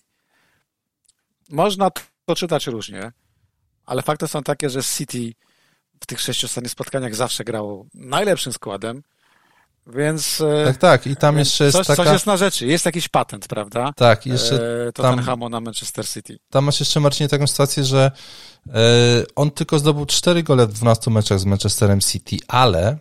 Można 1.49 1.91
to 2.25 2.35
czytać 2.35 2.67
różnie, 2.67 3.11
ale 3.85 4.01
fakty 4.01 4.27
są 4.27 4.43
takie, 4.43 4.69
że 4.69 4.83
City 4.83 5.33
w 6.01 6.05
tych 6.05 6.21
sześciu 6.21 6.45
ostatnich 6.45 6.71
spotkaniach 6.71 7.15
zawsze 7.15 7.43
grało 7.43 7.85
najlepszym 7.93 8.53
składem, 8.53 9.03
więc... 9.87 10.41
E, 10.41 10.65
tak, 10.65 10.77
tak, 10.77 11.07
i 11.07 11.15
tam 11.15 11.37
jeszcze 11.37 11.63
jest 11.63 11.77
coś, 11.77 11.87
taka... 11.87 12.03
Coś 12.03 12.13
jest 12.13 12.25
na 12.25 12.37
rzeczy, 12.37 12.67
jest 12.67 12.85
jakiś 12.85 13.09
patent, 13.09 13.47
prawda? 13.47 13.93
Tak, 13.95 14.25
jeszcze 14.25 14.85
e, 14.87 14.91
Tottenhamu 14.91 15.45
tam, 15.45 15.51
na 15.51 15.59
Manchester 15.59 16.07
City. 16.07 16.39
Tam 16.49 16.65
masz 16.65 16.79
jeszcze, 16.79 16.99
Marcinie, 16.99 17.29
taką 17.29 17.47
sytuację, 17.47 17.83
że 17.83 18.11
e, 18.67 18.71
on 19.35 19.51
tylko 19.51 19.79
zdobył 19.79 20.05
cztery 20.05 20.43
gole 20.43 20.67
w 20.67 20.73
12 20.73 21.11
meczach 21.11 21.39
z 21.39 21.45
Manchesterem 21.45 21.99
City, 21.99 22.37
ale 22.47 22.97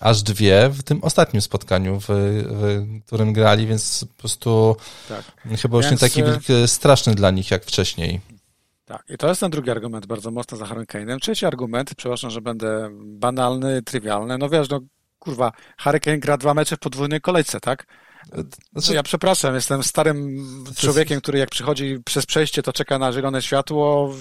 aż 0.00 0.22
dwie 0.22 0.68
w 0.68 0.82
tym 0.82 1.04
ostatnim 1.04 1.42
spotkaniu, 1.42 2.00
w, 2.00 2.06
w 2.08 2.86
którym 3.06 3.32
grali, 3.32 3.66
więc 3.66 4.04
po 4.16 4.20
prostu 4.20 4.76
tak. 5.08 5.24
chyba 5.60 5.76
już 5.76 5.86
więc... 5.86 6.02
nie 6.02 6.08
taki 6.08 6.22
e, 6.52 6.68
straszny 6.68 7.14
dla 7.14 7.30
nich 7.30 7.50
jak 7.50 7.64
wcześniej. 7.64 8.20
Tak, 8.84 9.04
i 9.08 9.16
to 9.16 9.28
jest 9.28 9.40
ten 9.40 9.50
drugi 9.50 9.70
argument 9.70 10.06
bardzo 10.06 10.30
mocno 10.30 10.58
za 10.58 10.66
Harry 10.66 10.84
Kane'em. 10.84 11.18
Trzeci 11.20 11.46
argument, 11.46 11.94
przepraszam, 11.94 12.30
że 12.30 12.40
będę 12.40 12.90
banalny, 13.04 13.82
trywialny. 13.82 14.38
No 14.38 14.48
wiesz, 14.48 14.68
no 14.68 14.80
kurwa, 15.26 15.52
Harry 15.78 16.00
Kane 16.00 16.18
gra 16.18 16.36
dwa 16.36 16.54
mecze 16.54 16.76
w 16.76 16.78
podwójnej 16.78 17.20
kolejce, 17.20 17.60
tak? 17.60 17.86
Znaczy... 18.72 18.94
Ja 18.94 19.02
przepraszam, 19.02 19.54
jestem 19.54 19.82
starym 19.82 20.38
człowiekiem, 20.76 21.20
który 21.20 21.38
jak 21.38 21.50
przychodzi 21.50 21.98
przez 22.04 22.26
przejście, 22.26 22.62
to 22.62 22.72
czeka 22.72 22.98
na 22.98 23.12
zielone 23.12 23.42
światło. 23.42 24.14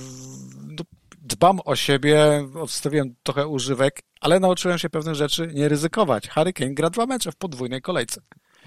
No, 0.67 0.83
dbam 1.21 1.59
o 1.65 1.75
siebie, 1.75 2.47
odstawiłem 2.61 3.15
trochę 3.23 3.47
używek, 3.47 4.01
ale 4.21 4.39
nauczyłem 4.39 4.77
się 4.77 4.89
pewnych 4.89 5.15
rzeczy 5.15 5.51
nie 5.53 5.69
ryzykować. 5.69 6.29
Harry 6.29 6.53
Kane 6.53 6.73
gra 6.73 6.89
dwa 6.89 7.05
mecze 7.05 7.31
w 7.31 7.35
podwójnej 7.35 7.81
kolejce. 7.81 8.21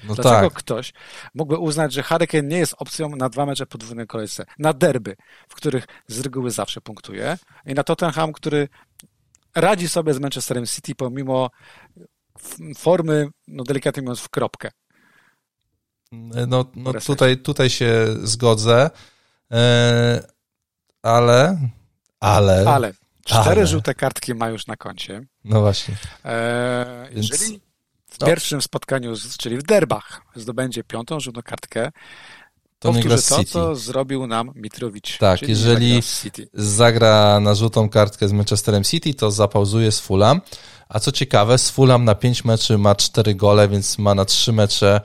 No 0.04 0.14
Dlaczego 0.14 0.50
tak. 0.50 0.58
ktoś 0.58 0.92
mógłby 1.34 1.58
uznać, 1.58 1.92
że 1.92 2.02
Harry 2.02 2.26
Kane 2.26 2.48
nie 2.48 2.58
jest 2.58 2.74
opcją 2.78 3.08
na 3.08 3.28
dwa 3.28 3.46
mecze 3.46 3.66
podwójnej 3.66 4.06
kolejce? 4.06 4.44
Na 4.58 4.72
derby, 4.72 5.16
w 5.48 5.54
których 5.54 5.86
z 6.06 6.20
reguły 6.20 6.50
zawsze 6.50 6.80
punktuje 6.80 7.38
i 7.66 7.74
na 7.74 7.82
Tottenham, 7.82 8.32
który 8.32 8.68
radzi 9.54 9.88
sobie 9.88 10.14
z 10.14 10.18
Manchesterem 10.20 10.66
City 10.66 10.94
pomimo 10.94 11.50
formy, 12.76 13.28
no 13.48 13.64
delikatnie 13.64 14.02
mówiąc, 14.02 14.20
w 14.20 14.28
kropkę. 14.28 14.70
No, 16.46 16.64
no 16.74 16.92
tutaj, 16.92 17.36
tutaj 17.36 17.70
się 17.70 18.06
zgodzę, 18.22 18.90
e, 19.52 20.28
ale, 21.02 21.58
ale... 22.20 22.68
Ale. 22.68 22.92
Cztery 23.24 23.60
ale. 23.60 23.66
żółte 23.66 23.94
kartki 23.94 24.34
ma 24.34 24.48
już 24.48 24.66
na 24.66 24.76
koncie. 24.76 25.26
No 25.44 25.60
właśnie. 25.60 25.96
E, 26.24 27.08
Więc... 27.12 27.30
Jeżeli 27.30 27.60
w 28.10 28.20
no. 28.20 28.26
pierwszym 28.26 28.62
spotkaniu, 28.62 29.14
czyli 29.38 29.58
w 29.58 29.62
derbach, 29.62 30.22
zdobędzie 30.34 30.84
piątą 30.84 31.20
żółtą 31.20 31.42
kartkę, 31.42 31.90
to 32.78 32.92
nie 32.92 33.02
gra 33.02 33.16
to, 33.16 33.38
City. 33.38 33.52
co 33.52 33.76
zrobił 33.76 34.26
nam 34.26 34.52
Mitrowicz. 34.54 35.18
Tak, 35.18 35.42
jeżeli 35.42 36.00
zagra 36.54 37.40
na 37.40 37.54
żółtą 37.54 37.88
kartkę 37.88 38.28
z 38.28 38.32
Manchesterem 38.32 38.84
City, 38.84 39.14
to 39.14 39.30
zapauzuje 39.30 39.92
z 39.92 40.00
Fulham. 40.00 40.40
A 40.88 41.00
co 41.00 41.12
ciekawe, 41.12 41.58
z 41.58 41.70
Fulham 41.70 42.04
na 42.04 42.14
5 42.14 42.44
meczy 42.44 42.78
ma 42.78 42.94
4 42.94 43.34
gole, 43.34 43.68
więc 43.68 43.98
ma 43.98 44.14
na 44.14 44.24
3 44.24 44.52
mecze 44.52 45.00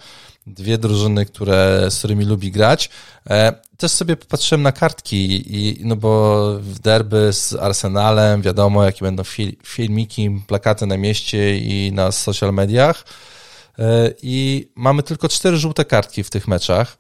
dwie 0.48 0.78
drużyny, 0.78 1.26
które, 1.26 1.86
z 1.90 1.98
którymi 1.98 2.26
lubi 2.26 2.52
grać. 2.52 2.90
E, 3.30 3.54
też 3.78 3.92
sobie 3.92 4.18
popatrzyłem 4.18 4.62
na 4.62 4.72
kartki, 4.72 5.56
i, 5.58 5.86
no 5.86 5.96
bo 5.96 6.40
w 6.60 6.80
derby 6.80 7.34
z 7.34 7.54
Arsenalem 7.54 8.42
wiadomo, 8.42 8.84
jakie 8.84 9.06
będą 9.06 9.24
fil, 9.24 9.52
filmiki, 9.66 10.42
plakaty 10.48 10.86
na 10.86 10.98
mieście 10.98 11.58
i 11.58 11.92
na 11.92 12.12
social 12.12 12.54
mediach. 12.54 13.06
E, 13.80 14.14
I 14.22 14.68
mamy 14.76 15.04
tylko 15.04 15.30
cztery 15.30 15.58
żółte 15.58 15.86
kartki 15.86 16.24
w 16.24 16.30
tych 16.30 16.48
meczach. 16.48 16.98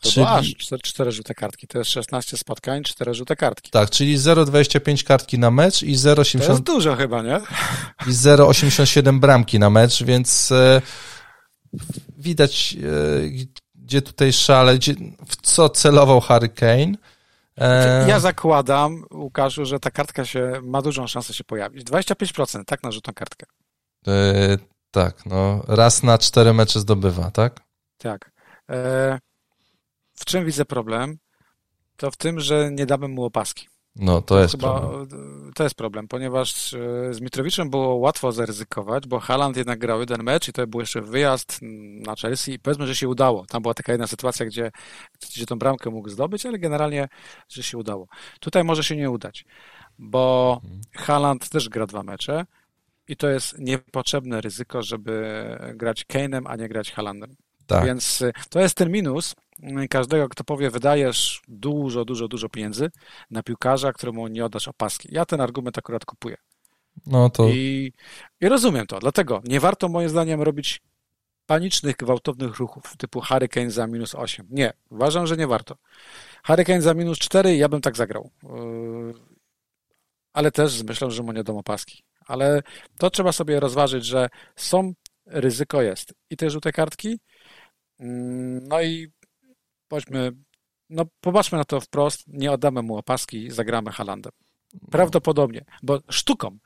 To 0.00 0.10
czyli... 0.10 0.26
aż 0.26 0.54
cztery, 0.56 0.82
cztery 0.82 1.12
żółte 1.12 1.34
kartki. 1.34 1.66
To 1.66 1.78
jest 1.78 1.90
16 1.90 2.36
spotkań, 2.36 2.82
cztery 2.82 3.14
żółte 3.14 3.36
kartki. 3.36 3.70
Tak, 3.70 3.90
czyli 3.90 4.18
0,25 4.18 5.04
kartki 5.04 5.38
na 5.38 5.50
mecz 5.50 5.82
i 5.82 5.96
0,80... 5.96 6.46
To 6.46 6.52
jest 6.52 6.62
dużo 6.62 6.96
chyba, 6.96 7.22
nie? 7.22 7.40
I 8.06 8.10
0,87 8.10 9.18
bramki 9.18 9.58
na 9.58 9.70
mecz, 9.70 10.02
więc 10.02 10.52
e, 10.52 10.82
widać, 12.18 12.76
e, 12.76 13.46
gdzie 13.74 14.02
tutaj 14.02 14.32
szale, 14.32 14.74
gdzie, 14.74 14.94
w 15.26 15.36
co 15.36 15.68
celował 15.68 16.20
Harry 16.20 16.48
Kane. 16.48 16.94
E... 17.58 18.04
Ja 18.08 18.20
zakładam, 18.20 19.04
Łukaszu, 19.10 19.64
że 19.64 19.80
ta 19.80 19.90
kartka 19.90 20.24
się 20.24 20.60
ma 20.62 20.82
dużą 20.82 21.06
szansę 21.06 21.34
się 21.34 21.44
pojawić. 21.44 21.84
25%, 21.84 22.64
tak, 22.64 22.82
na 22.82 22.92
żółtą 22.92 23.12
kartkę. 23.14 23.46
E, 24.08 24.58
tak, 24.90 25.26
no 25.26 25.64
raz 25.68 26.02
na 26.02 26.18
cztery 26.18 26.52
mecze 26.52 26.80
zdobywa, 26.80 27.30
tak? 27.30 27.60
Tak. 27.98 28.32
E, 28.70 29.18
w 30.20 30.24
czym 30.24 30.44
widzę 30.44 30.64
problem? 30.64 31.18
To 31.96 32.10
w 32.10 32.16
tym, 32.16 32.40
że 32.40 32.70
nie 32.72 32.86
damy 32.86 33.08
mu 33.08 33.24
opaski. 33.24 33.68
No, 33.96 34.22
to, 34.22 34.40
jest 34.40 34.54
chyba, 34.54 34.80
problem. 34.80 35.52
To 35.54 35.62
jest 35.62 35.74
problem, 35.74 36.08
ponieważ 36.08 36.74
e, 36.74 37.14
z 37.14 37.20
Mitrowiczem 37.20 37.70
było 37.70 37.94
łatwo 37.94 38.32
zaryzykować, 38.32 39.06
bo 39.06 39.20
Haaland 39.20 39.56
jednak 39.56 39.78
grał 39.78 40.00
jeden 40.00 40.22
mecz 40.22 40.48
i 40.48 40.52
to 40.52 40.66
był 40.66 40.80
jeszcze 40.80 41.00
wyjazd 41.02 41.58
na 42.06 42.16
Chelsea 42.16 42.52
i 42.52 42.58
powiedzmy, 42.58 42.86
że 42.86 42.96
się 42.96 43.08
udało. 43.08 43.46
Tam 43.46 43.62
była 43.62 43.74
taka 43.74 43.92
jedna 43.92 44.06
sytuacja, 44.06 44.46
gdzie, 44.46 44.70
gdzie 45.20 45.46
tą 45.46 45.58
bramkę 45.58 45.90
mógł 45.90 46.08
zdobyć, 46.08 46.46
ale 46.46 46.58
generalnie, 46.58 47.08
że 47.48 47.62
się 47.62 47.78
udało. 47.78 48.06
Tutaj 48.40 48.64
może 48.64 48.84
się 48.84 48.96
nie 48.96 49.10
udać, 49.10 49.44
bo 49.98 50.54
mhm. 50.64 50.80
Haaland 50.96 51.48
też 51.48 51.68
gra 51.68 51.86
dwa 51.86 52.02
mecze 52.02 52.46
i 53.08 53.16
to 53.16 53.28
jest 53.28 53.58
niepotrzebne 53.58 54.40
ryzyko, 54.40 54.82
żeby 54.82 55.44
grać 55.74 56.04
Kane'em, 56.04 56.42
a 56.46 56.56
nie 56.56 56.68
grać 56.68 56.92
Haalandem. 56.92 57.36
Tak. 57.66 57.84
Więc 57.84 58.22
e, 58.22 58.32
to 58.50 58.60
jest 58.60 58.76
ten 58.76 58.90
minus, 58.92 59.34
każdego, 59.90 60.28
kto 60.28 60.44
powie, 60.44 60.70
wydajesz 60.70 61.42
dużo, 61.48 62.04
dużo, 62.04 62.28
dużo 62.28 62.48
pieniędzy 62.48 62.90
na 63.30 63.42
piłkarza, 63.42 63.92
któremu 63.92 64.28
nie 64.28 64.44
oddasz 64.44 64.68
opaski. 64.68 65.08
Ja 65.12 65.24
ten 65.24 65.40
argument 65.40 65.78
akurat 65.78 66.04
kupuję. 66.04 66.36
No 67.06 67.30
to... 67.30 67.48
I, 67.48 67.92
I 68.40 68.48
rozumiem 68.48 68.86
to, 68.86 68.98
dlatego 68.98 69.42
nie 69.44 69.60
warto 69.60 69.88
moim 69.88 70.08
zdaniem 70.08 70.42
robić 70.42 70.82
panicznych, 71.46 71.96
gwałtownych 71.96 72.56
ruchów 72.56 72.96
typu 72.96 73.20
Hurricane 73.20 73.70
za 73.70 73.86
minus 73.86 74.14
8. 74.14 74.46
Nie, 74.50 74.72
uważam, 74.90 75.26
że 75.26 75.36
nie 75.36 75.46
warto. 75.46 75.76
Hurricane 76.46 76.82
za 76.82 76.94
minus 76.94 77.18
4 77.18 77.56
ja 77.56 77.68
bym 77.68 77.80
tak 77.80 77.96
zagrał. 77.96 78.30
Yy, 78.42 79.14
ale 80.32 80.50
też 80.50 80.82
myślę, 80.82 81.10
że 81.10 81.22
mu 81.22 81.32
nie 81.32 81.44
dam 81.44 81.56
opaski. 81.56 82.02
Ale 82.26 82.62
to 82.98 83.10
trzeba 83.10 83.32
sobie 83.32 83.60
rozważyć, 83.60 84.04
że 84.04 84.28
są, 84.56 84.92
ryzyko 85.26 85.82
jest. 85.82 86.14
I 86.30 86.36
te 86.36 86.50
żółte 86.50 86.72
kartki, 86.72 87.20
mm, 88.00 88.68
no 88.68 88.82
i 88.82 89.12
bądźmy, 89.90 90.32
no 90.90 91.04
popatrzmy 91.20 91.58
na 91.58 91.64
to 91.64 91.80
wprost, 91.80 92.24
nie 92.26 92.52
oddamy 92.52 92.82
mu 92.82 92.96
opaski, 92.96 93.50
zagramy 93.50 93.90
Halandem. 93.90 94.32
Prawdopodobnie, 94.90 95.64
bo 95.82 96.00
sztuką, 96.10 96.58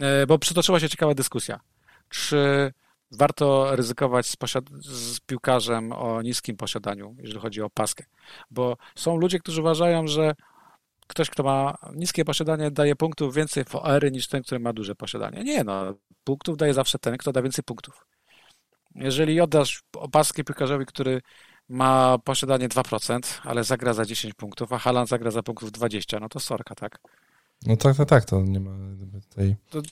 e, 0.00 0.26
bo 0.26 0.38
przytoczyła 0.38 0.80
się 0.80 0.88
ciekawa 0.88 1.14
dyskusja. 1.14 1.60
Czy 2.08 2.72
warto 3.10 3.76
ryzykować 3.76 4.26
z, 4.26 4.36
z, 4.80 5.20
piłkarzem 5.20 5.92
o 5.92 6.22
niskim 6.22 6.56
posiadaniu, 6.56 7.16
jeżeli 7.18 7.40
chodzi 7.40 7.62
o 7.62 7.70
paskę? 7.70 8.04
Bo 8.50 8.76
są 8.94 9.16
ludzie, 9.16 9.38
którzy 9.38 9.60
uważają, 9.60 10.06
że 10.06 10.34
ktoś, 11.06 11.30
kto 11.30 11.42
ma 11.42 11.78
niskie 11.94 12.24
posiadanie, 12.24 12.70
daje 12.70 12.96
punktów 12.96 13.34
więcej 13.34 13.64
w 13.64 13.74
OR 13.74 14.12
niż 14.12 14.28
ten, 14.28 14.42
który 14.42 14.60
ma 14.60 14.72
duże 14.72 14.94
posiadanie. 14.94 15.44
Nie, 15.44 15.64
no, 15.64 15.94
punktów 16.24 16.56
daje 16.56 16.74
zawsze 16.74 16.98
ten, 16.98 17.16
kto 17.16 17.32
da 17.32 17.42
więcej 17.42 17.64
punktów. 17.64 18.06
Jeżeli 18.94 19.40
oddasz 19.40 19.82
opaskę 19.96 20.44
piłkarzowi, 20.44 20.86
który 20.86 21.22
ma 21.68 22.18
posiadanie 22.18 22.68
2%, 22.68 23.20
ale 23.44 23.64
zagra 23.64 23.92
za 23.92 24.04
10 24.04 24.34
punktów, 24.34 24.72
a 24.72 24.78
Halan 24.78 25.06
zagra 25.06 25.30
za 25.30 25.42
punktów 25.42 25.72
20, 25.72 26.20
no 26.20 26.28
to 26.28 26.40
sorka, 26.40 26.74
tak? 26.74 26.98
No 27.66 27.76
tak, 27.76 27.96
tak, 27.96 28.08
tak, 28.08 28.24
to 28.24 28.42
nie 28.42 28.60
ma 28.60 28.70
tej... 29.34 29.56
To, 29.70 29.82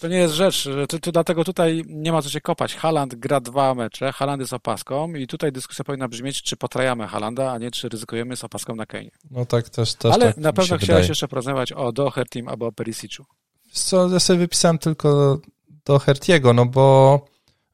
to 0.00 0.08
nie 0.08 0.16
jest 0.16 0.34
rzecz, 0.34 0.68
to, 0.88 0.98
to, 0.98 1.12
dlatego 1.12 1.44
tutaj 1.44 1.84
nie 1.88 2.12
ma 2.12 2.22
co 2.22 2.28
się 2.28 2.40
kopać. 2.40 2.74
Haland 2.74 3.14
gra 3.14 3.40
dwa 3.40 3.74
mecze, 3.74 4.12
Haland 4.12 4.40
jest 4.40 4.52
opaską 4.52 5.14
i 5.14 5.26
tutaj 5.26 5.52
dyskusja 5.52 5.84
powinna 5.84 6.08
brzmieć, 6.08 6.42
czy 6.42 6.56
potrajamy 6.56 7.06
Halanda, 7.06 7.52
a 7.52 7.58
nie 7.58 7.70
czy 7.70 7.88
ryzykujemy 7.88 8.36
z 8.36 8.44
opaską 8.44 8.76
na 8.76 8.86
Kane. 8.86 9.10
No 9.30 9.46
tak, 9.46 9.68
też, 9.68 9.94
też 9.94 10.14
Ale 10.14 10.26
tak 10.26 10.36
na 10.36 10.52
pewno 10.52 10.64
chciałeś 10.76 10.86
wydaje. 10.86 11.08
jeszcze 11.08 11.28
porozmawiać 11.28 11.72
o 11.72 11.92
Dohertym 11.92 12.48
albo 12.48 12.66
o 12.66 12.72
Perisiczu. 12.72 13.24
Co, 13.72 14.08
ja 14.08 14.20
sobie 14.20 14.38
wypisałem 14.38 14.78
tylko 14.78 15.40
do 15.84 15.98
Hertiego, 15.98 16.52
no 16.52 16.66
bo 16.66 17.20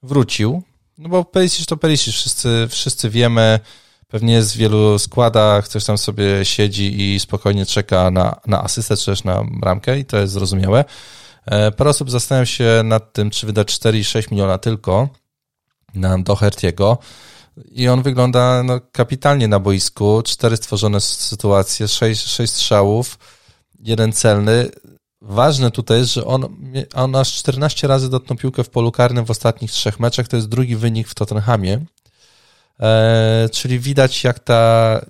wrócił, 0.02 0.62
no 0.98 1.08
bo 1.08 1.24
Perisic 1.24 1.66
to 1.66 1.76
Perisic, 1.76 2.14
wszyscy, 2.14 2.66
wszyscy 2.70 3.10
wiemy. 3.10 3.60
pewnie 4.08 4.32
jest 4.32 4.54
w 4.54 4.56
wielu 4.56 4.98
składach, 4.98 5.64
ktoś 5.64 5.84
tam 5.84 5.98
sobie 5.98 6.44
siedzi 6.44 7.14
i 7.14 7.20
spokojnie 7.20 7.66
czeka 7.66 8.10
na, 8.10 8.40
na 8.46 8.62
asystę, 8.62 8.96
czy 8.96 9.06
też 9.06 9.24
na 9.24 9.44
bramkę 9.44 9.98
i 9.98 10.04
to 10.04 10.16
jest 10.16 10.32
zrozumiałe. 10.32 10.84
E, 11.46 11.72
parę 11.72 11.90
osób 11.90 12.10
zastanawia 12.10 12.46
się 12.46 12.80
nad 12.84 13.12
tym, 13.12 13.30
czy 13.30 13.46
wydać 13.46 13.78
4,6 13.78 14.32
miliona 14.32 14.58
tylko 14.58 15.08
na 15.94 16.18
Doherty'ego 16.18 16.96
i 17.70 17.88
on 17.88 18.02
wygląda 18.02 18.62
no, 18.62 18.80
kapitalnie 18.92 19.48
na 19.48 19.60
boisku. 19.60 20.22
Cztery 20.22 20.56
stworzone 20.56 21.00
sytuacje, 21.00 21.88
sześć, 21.88 22.26
sześć 22.26 22.52
strzałów, 22.52 23.18
jeden 23.80 24.12
celny. 24.12 24.70
Ważne 25.28 25.70
tutaj 25.70 25.98
jest, 25.98 26.12
że 26.12 26.24
on, 26.24 26.56
on 26.94 27.16
aż 27.16 27.34
14 27.34 27.88
razy 27.88 28.10
dotknął 28.10 28.36
piłkę 28.36 28.64
w 28.64 28.70
polu 28.70 28.92
karnym 28.92 29.24
w 29.24 29.30
ostatnich 29.30 29.70
trzech 29.70 30.00
meczach. 30.00 30.28
To 30.28 30.36
jest 30.36 30.48
drugi 30.48 30.76
wynik 30.76 31.08
w 31.08 31.14
Tottenhamie. 31.14 31.84
E, 32.80 33.48
czyli 33.52 33.78
widać, 33.78 34.24
jak 34.24 34.38
ta. 34.38 35.00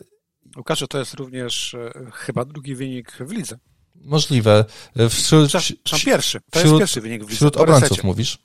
Łukaszu, 0.57 0.87
to 0.87 0.99
jest 0.99 1.15
również 1.15 1.75
e, 1.75 1.93
chyba 2.13 2.45
drugi 2.45 2.75
wynik 2.75 3.13
w 3.13 3.31
lidze. 3.31 3.59
Możliwe. 3.95 4.65
Wśród, 5.11 5.47
Przepraszam, 5.47 6.01
pierwszy. 6.05 6.41
To 6.51 6.59
wśród, 6.59 6.65
jest 6.65 6.79
pierwszy 6.79 7.01
wynik 7.01 7.21
w 7.21 7.25
lidze. 7.25 7.37
Wśród 7.37 7.57
obrońców 7.57 8.05
mówisz? 8.05 8.39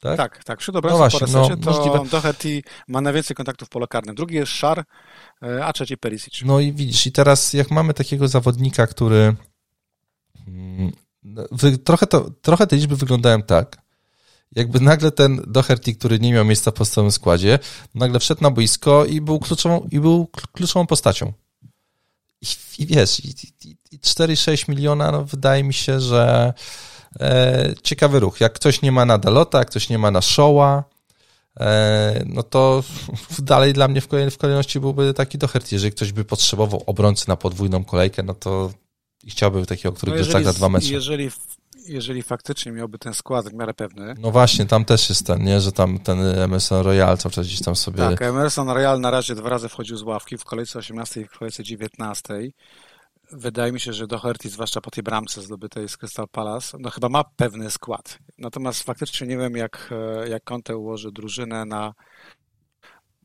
Tak, 0.00 0.16
tak. 0.16 0.44
tak. 0.44 0.60
Wśród 0.60 0.76
obrońców 0.76 1.00
no 1.00 1.08
właśnie, 1.08 1.18
po 1.18 1.26
resecie 1.26 1.56
no, 1.56 1.64
to 1.64 1.70
możliwe. 1.70 2.10
Doherty 2.10 2.62
ma 2.88 3.00
najwięcej 3.00 3.36
kontaktów 3.36 3.68
w 3.68 3.70
polu 3.70 3.86
karnym. 3.86 4.14
Drugi 4.14 4.34
jest 4.34 4.52
Szar, 4.52 4.84
e, 5.42 5.64
a 5.64 5.72
trzeci 5.72 5.96
Perisic. 5.96 6.42
No 6.44 6.60
i 6.60 6.72
widzisz, 6.72 7.06
i 7.06 7.12
teraz 7.12 7.52
jak 7.52 7.70
mamy 7.70 7.94
takiego 7.94 8.28
zawodnika, 8.28 8.86
który 8.86 9.36
mm, 11.24 11.78
trochę, 11.84 12.06
to, 12.06 12.30
trochę 12.42 12.66
te 12.66 12.76
liczby 12.76 12.96
wyglądają 12.96 13.42
tak, 13.42 13.76
jakby 14.56 14.80
nagle 14.80 15.10
ten 15.10 15.42
Doherty, 15.46 15.94
który 15.94 16.18
nie 16.18 16.32
miał 16.32 16.44
miejsca 16.44 16.70
w 16.70 16.74
podstawowym 16.74 17.12
składzie, 17.12 17.58
nagle 17.94 18.20
wszedł 18.20 18.42
na 18.42 18.50
boisko 18.50 19.04
i 19.04 19.20
był 19.20 19.38
kluczową, 19.38 19.88
i 19.90 20.00
był 20.00 20.26
kluczową 20.52 20.86
postacią. 20.86 21.32
I, 22.42 22.46
i 22.78 22.86
wiesz, 22.86 23.20
i, 23.20 23.28
i, 23.64 23.76
i 23.90 23.98
4-6 23.98 24.68
miliona, 24.68 25.12
no 25.12 25.24
wydaje 25.24 25.64
mi 25.64 25.74
się, 25.74 26.00
że 26.00 26.54
e, 27.20 27.74
ciekawy 27.82 28.20
ruch. 28.20 28.40
Jak 28.40 28.52
ktoś 28.52 28.82
nie 28.82 28.92
ma 28.92 29.04
na 29.04 29.18
Dalota, 29.18 29.58
jak 29.58 29.70
ktoś 29.70 29.88
nie 29.88 29.98
ma 29.98 30.10
na 30.10 30.22
Showa, 30.22 30.84
e, 31.60 32.22
no 32.26 32.42
to 32.42 32.84
dalej 33.38 33.72
dla 33.72 33.88
mnie 33.88 34.00
w, 34.00 34.08
w 34.30 34.38
kolejności 34.38 34.80
byłby 34.80 35.14
taki 35.14 35.38
Doherty. 35.38 35.74
Jeżeli 35.74 35.92
ktoś 35.92 36.12
by 36.12 36.24
potrzebował 36.24 36.82
obrońcy 36.86 37.28
na 37.28 37.36
podwójną 37.36 37.84
kolejkę, 37.84 38.22
no 38.22 38.34
to 38.34 38.70
chciałby 39.28 39.66
takiego, 39.66 39.92
który 39.92 40.18
no 40.18 40.24
zagra 40.24 40.52
dwa 40.52 40.68
mecze. 40.68 40.92
Jeżeli 40.92 41.30
jeżeli 41.86 42.22
faktycznie 42.22 42.72
miałby 42.72 42.98
ten 42.98 43.14
skład 43.14 43.48
w 43.48 43.52
miarę 43.52 43.74
pewny. 43.74 44.14
No 44.18 44.30
właśnie, 44.30 44.66
tam 44.66 44.84
też 44.84 45.08
jest 45.08 45.26
ten, 45.26 45.44
nie, 45.44 45.60
że 45.60 45.72
tam 45.72 45.98
ten 45.98 46.20
Emerson 46.20 46.84
Royal 46.84 47.18
cały 47.18 47.32
czas 47.32 47.46
gdzieś 47.46 47.62
tam 47.62 47.76
sobie... 47.76 47.98
Tak, 47.98 48.22
Emerson 48.22 48.68
Royal 48.68 49.00
na 49.00 49.10
razie 49.10 49.34
dwa 49.34 49.48
razy 49.48 49.68
wchodził 49.68 49.96
z 49.96 50.02
ławki, 50.02 50.38
w 50.38 50.44
kolejce 50.44 50.78
18 50.78 51.20
i 51.20 51.24
w 51.24 51.38
kolejce 51.38 51.64
19. 51.64 52.34
Wydaje 53.32 53.72
mi 53.72 53.80
się, 53.80 53.92
że 53.92 54.06
Doherty, 54.06 54.48
zwłaszcza 54.48 54.80
po 54.80 54.90
tej 54.90 55.02
bramce 55.02 55.42
zdobytej 55.42 55.88
z 55.88 55.96
Crystal 55.96 56.28
Palace, 56.28 56.78
no 56.80 56.90
chyba 56.90 57.08
ma 57.08 57.24
pewny 57.24 57.70
skład. 57.70 58.18
Natomiast 58.38 58.82
faktycznie 58.82 59.26
nie 59.26 59.36
wiem, 59.36 59.56
jak, 59.56 59.90
jak 60.28 60.44
Conte 60.44 60.76
ułoży 60.76 61.12
drużynę 61.12 61.64
na 61.64 61.94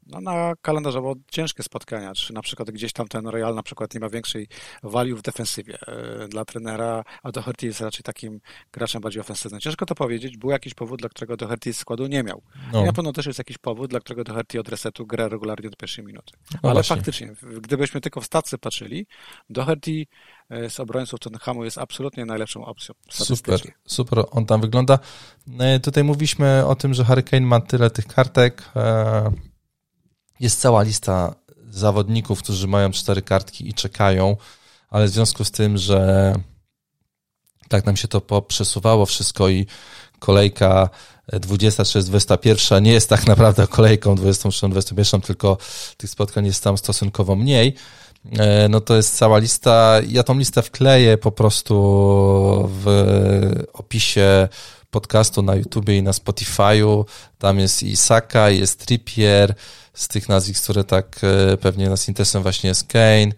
no, 0.06 0.22
na 0.22 0.54
kalendarzowo 0.62 1.16
ciężkie 1.32 1.64
spotkania, 1.64 2.14
czy 2.14 2.34
na 2.34 2.42
przykład 2.42 2.72
gdzieś 2.72 2.94
tam 2.94 3.08
ten 3.08 3.28
Royal 3.28 3.56
na 3.56 3.64
przykład 3.64 3.94
nie 3.94 4.00
ma 4.00 4.10
większej 4.10 4.48
value 4.84 5.16
w 5.16 5.22
defensywie 5.22 5.78
e, 5.88 6.28
dla 6.28 6.46
trenera, 6.46 7.04
a 7.24 7.32
Doherty 7.32 7.66
jest 7.66 7.82
raczej 7.82 8.04
takim 8.04 8.40
graczem 8.74 9.02
bardziej 9.02 9.22
ofensywnym. 9.22 9.62
Ciężko 9.62 9.86
to 9.86 9.96
powiedzieć, 9.96 10.38
był 10.38 10.50
jakiś 10.50 10.74
powód, 10.74 11.00
dla 11.00 11.10
którego 11.10 11.38
Doherty 11.38 11.74
składu 11.74 12.08
nie 12.08 12.24
miał. 12.24 12.42
No. 12.74 12.82
I 12.82 12.86
na 12.86 12.94
pewno 12.94 13.14
też 13.14 13.26
jest 13.26 13.40
jakiś 13.40 13.58
powód, 13.58 13.90
dla 13.90 14.00
którego 14.00 14.24
Doherty 14.24 14.60
od 14.60 14.70
resetu 14.70 15.06
gra 15.06 15.28
regularnie 15.28 15.70
do 15.70 15.76
pierwszej 15.76 16.06
minuty. 16.06 16.34
No 16.54 16.60
Ale 16.64 16.74
właśnie. 16.74 16.96
faktycznie, 16.96 17.34
gdybyśmy 17.62 18.02
tylko 18.02 18.22
w 18.22 18.26
stację 18.26 18.58
patrzyli, 18.58 19.08
Doherty 19.50 20.06
e, 20.50 20.70
z 20.70 20.80
obrońców 20.80 21.20
Tottenhamu 21.20 21.64
jest 21.64 21.78
absolutnie 21.78 22.26
najlepszą 22.26 22.66
opcją. 22.66 22.96
Super, 23.10 23.60
super 23.88 24.24
on 24.32 24.46
tam 24.46 24.62
wygląda. 24.62 25.00
E, 25.60 25.80
tutaj 25.80 26.04
mówiliśmy 26.04 26.66
o 26.66 26.76
tym, 26.76 26.94
że 26.94 27.06
Hurricane 27.06 27.46
ma 27.46 27.62
tyle 27.62 27.90
tych 27.90 28.08
kartek, 28.08 28.72
jest 30.40 30.62
cała 30.62 30.84
lista 30.84 31.36
zawodników, 31.70 32.44
którzy 32.44 32.68
mają 32.68 32.92
cztery 32.92 33.22
kartki 33.22 33.70
i 33.70 33.74
czekają, 33.74 34.38
ale 34.90 35.06
w 35.06 35.10
związku 35.10 35.44
z 35.46 35.52
tym, 35.52 35.78
że 35.78 36.34
tak 37.70 37.86
nam 37.86 37.98
się 37.98 38.08
to 38.08 38.22
poprzesuwało 38.22 39.06
wszystko 39.06 39.50
i 39.50 39.66
kolejka 40.20 40.90
20 41.34 41.86
czy 41.86 42.04
21 42.04 42.84
nie 42.84 42.92
jest 42.92 43.10
tak 43.10 43.28
naprawdę 43.28 43.68
kolejką 43.68 44.16
20 44.16 44.68
21, 44.70 45.22
tylko 45.22 45.58
tych 45.98 46.10
spotkań 46.10 46.46
jest 46.46 46.64
tam 46.64 46.78
stosunkowo 46.78 47.36
mniej, 47.36 47.76
e, 48.38 48.70
no 48.70 48.82
to 48.82 48.96
jest 48.96 49.18
cała 49.18 49.38
lista. 49.38 50.02
Ja 50.08 50.24
tą 50.24 50.38
listę 50.38 50.62
wkleję 50.62 51.18
po 51.18 51.32
prostu 51.32 51.76
w 52.84 52.86
opisie 53.74 54.48
podcastu 54.90 55.42
na 55.42 55.56
YouTubie 55.56 55.98
i 55.98 56.04
na 56.04 56.12
Spotify'u. 56.12 57.06
Tam 57.38 57.60
jest 57.60 57.84
i 57.84 57.98
Saka, 57.98 58.50
jest 58.50 58.86
Trippier, 58.86 59.56
z 59.96 60.08
tych 60.08 60.30
nazwisk, 60.30 60.64
które 60.64 60.84
tak 60.84 61.20
e, 61.24 61.58
pewnie 61.58 61.90
nas 61.90 62.08
interesują, 62.08 62.42
właśnie 62.42 62.68
jest 62.68 62.88
Kane, 62.88 63.32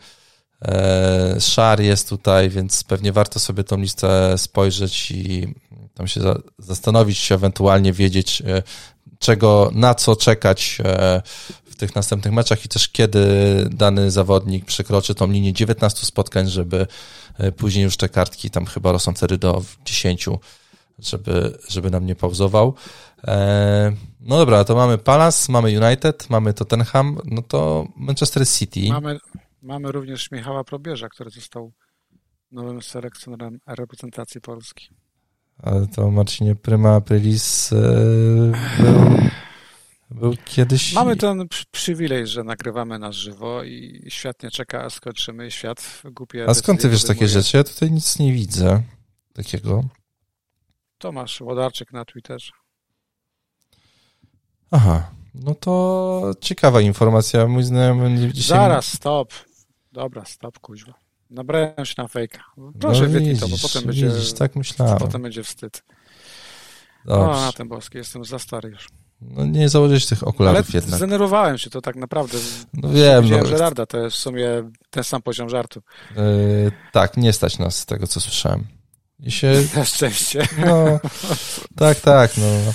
e, 0.61 1.35
Shar 1.39 1.81
jest 1.81 2.09
tutaj, 2.09 2.49
więc 2.49 2.83
pewnie 2.83 3.11
warto 3.11 3.39
sobie 3.39 3.63
tą 3.63 3.77
listę 3.77 4.37
spojrzeć 4.37 5.11
i 5.11 5.55
tam 5.93 6.07
się 6.07 6.21
zastanowić, 6.59 7.31
ewentualnie 7.31 7.93
wiedzieć, 7.93 8.41
e, 8.41 8.63
czego, 9.19 9.71
na 9.73 9.95
co 9.95 10.15
czekać 10.15 10.77
w 11.65 11.75
tych 11.75 11.95
następnych 11.95 12.33
meczach 12.33 12.65
i 12.65 12.67
też 12.67 12.89
kiedy 12.89 13.25
dany 13.71 14.11
zawodnik 14.11 14.65
przekroczy 14.65 15.15
tą 15.15 15.31
linię 15.31 15.53
19 15.53 16.05
spotkań, 16.05 16.49
żeby 16.49 16.87
później 17.57 17.83
już 17.83 17.97
te 17.97 18.09
kartki 18.09 18.49
tam 18.49 18.65
chyba 18.65 18.91
rosną 18.91 19.13
wtedy 19.13 19.37
do 19.37 19.63
10, 19.85 20.29
żeby, 20.99 21.57
żeby 21.69 21.91
nam 21.91 22.05
nie 22.05 22.15
pauzował. 22.15 22.73
No 24.19 24.37
dobra, 24.37 24.63
to 24.63 24.75
mamy 24.75 24.97
Palace, 24.97 25.51
mamy 25.51 25.87
United, 25.87 26.29
mamy 26.29 26.53
Tottenham, 26.53 27.17
no 27.25 27.41
to 27.41 27.87
Manchester 27.95 28.47
City. 28.47 28.89
Mamy, 28.89 29.19
mamy 29.61 29.91
również 29.91 30.31
Michała 30.31 30.63
Probierza, 30.63 31.09
który 31.09 31.29
został 31.29 31.73
nowym 32.51 32.81
selekcjonerem 32.81 33.59
reprezentacji 33.67 34.41
Polski. 34.41 34.89
Ale 35.57 35.87
to 35.87 36.11
Marcinie 36.11 36.55
Prima 36.55 36.95
Aprilis 36.95 37.73
e, 37.73 37.77
był, 38.79 39.17
był 40.09 40.33
kiedyś... 40.45 40.93
Mamy 40.93 41.15
ten 41.15 41.47
przywilej, 41.71 42.27
że 42.27 42.43
nagrywamy 42.43 42.99
na 42.99 43.11
żywo 43.11 43.63
i 43.63 44.05
świat 44.09 44.43
nie 44.43 44.51
czeka, 44.51 44.83
a 44.83 44.89
skończymy. 44.89 45.51
Świat 45.51 46.01
głupie... 46.11 46.45
A 46.49 46.53
skąd 46.53 46.81
ty 46.81 46.89
wiesz 46.89 47.03
takie 47.03 47.27
rzeczy? 47.27 47.57
Ja 47.57 47.63
tutaj 47.63 47.91
nic 47.91 48.19
nie 48.19 48.33
widzę 48.33 48.83
takiego. 49.33 49.83
Tomasz 50.97 51.41
Łodarczyk 51.41 51.93
na 51.93 52.05
Twitterze. 52.05 52.51
Aha, 54.71 55.11
no 55.35 55.55
to 55.55 56.31
ciekawa 56.41 56.81
informacja. 56.81 57.47
Mój 57.47 57.63
znajomy 57.63 58.31
dzisiaj... 58.33 58.57
Zaraz, 58.57 58.93
stop. 58.93 59.33
Dobra, 59.91 60.25
stop, 60.25 60.59
kuźwa. 60.59 60.93
Nabrałem 61.29 61.85
się 61.85 61.93
na 61.97 62.07
fejka. 62.07 62.43
Proszę 62.79 63.07
no, 63.07 63.19
widzisz, 63.19 63.39
to, 63.39 63.47
bo 63.47 63.55
potem 63.61 63.83
będzie... 63.83 64.09
Widzisz, 64.09 64.33
tak 64.33 64.55
myślałem. 64.55 64.97
Potem 64.97 65.21
będzie 65.21 65.43
wstyd. 65.43 65.83
Dobrze. 67.05 67.25
O, 67.25 67.41
na 67.41 67.53
tym 67.53 67.67
boski, 67.67 67.97
jestem 67.97 68.25
za 68.25 68.39
stary 68.39 68.69
już. 68.69 68.87
No 69.21 69.45
nie 69.45 69.69
założyć 69.69 70.05
tych 70.05 70.27
okularów 70.27 70.69
Ale 70.69 70.69
jednak. 70.73 70.95
zdenerwowałem 70.95 71.57
się 71.57 71.69
to 71.69 71.81
tak 71.81 71.95
naprawdę. 71.95 72.37
No 72.73 72.89
wiem. 72.89 73.29
No. 73.29 73.43
Gerarda, 73.43 73.85
to 73.85 73.97
jest 73.97 74.17
w 74.17 74.19
sumie 74.19 74.71
ten 74.89 75.03
sam 75.03 75.21
poziom 75.21 75.49
żartu. 75.49 75.81
Yy, 76.15 76.71
tak, 76.91 77.17
nie 77.17 77.33
stać 77.33 77.59
nas 77.59 77.77
z 77.77 77.85
tego, 77.85 78.07
co 78.07 78.19
słyszałem. 78.19 78.67
I 79.19 79.31
się... 79.31 79.63
Na 79.75 79.85
szczęście. 79.85 80.47
No, 80.65 80.99
tak, 81.75 81.99
tak, 81.99 82.31
no. 82.37 82.73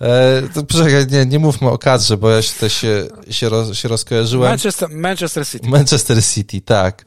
E, 0.00 0.42
to, 0.54 0.88
nie, 1.10 1.26
nie 1.26 1.38
mówmy 1.38 1.70
o 1.70 1.78
kadrze, 1.78 2.16
bo 2.16 2.30
ja 2.30 2.42
się 2.42 2.52
też 2.60 2.72
się, 2.72 3.08
się, 3.30 3.48
roz, 3.48 3.76
się 3.76 3.88
rozkojarzyłem. 3.88 4.50
Manchester, 4.50 4.88
Manchester 4.90 5.46
City. 5.46 5.68
Manchester 5.68 6.24
City, 6.24 6.60
tak. 6.60 7.04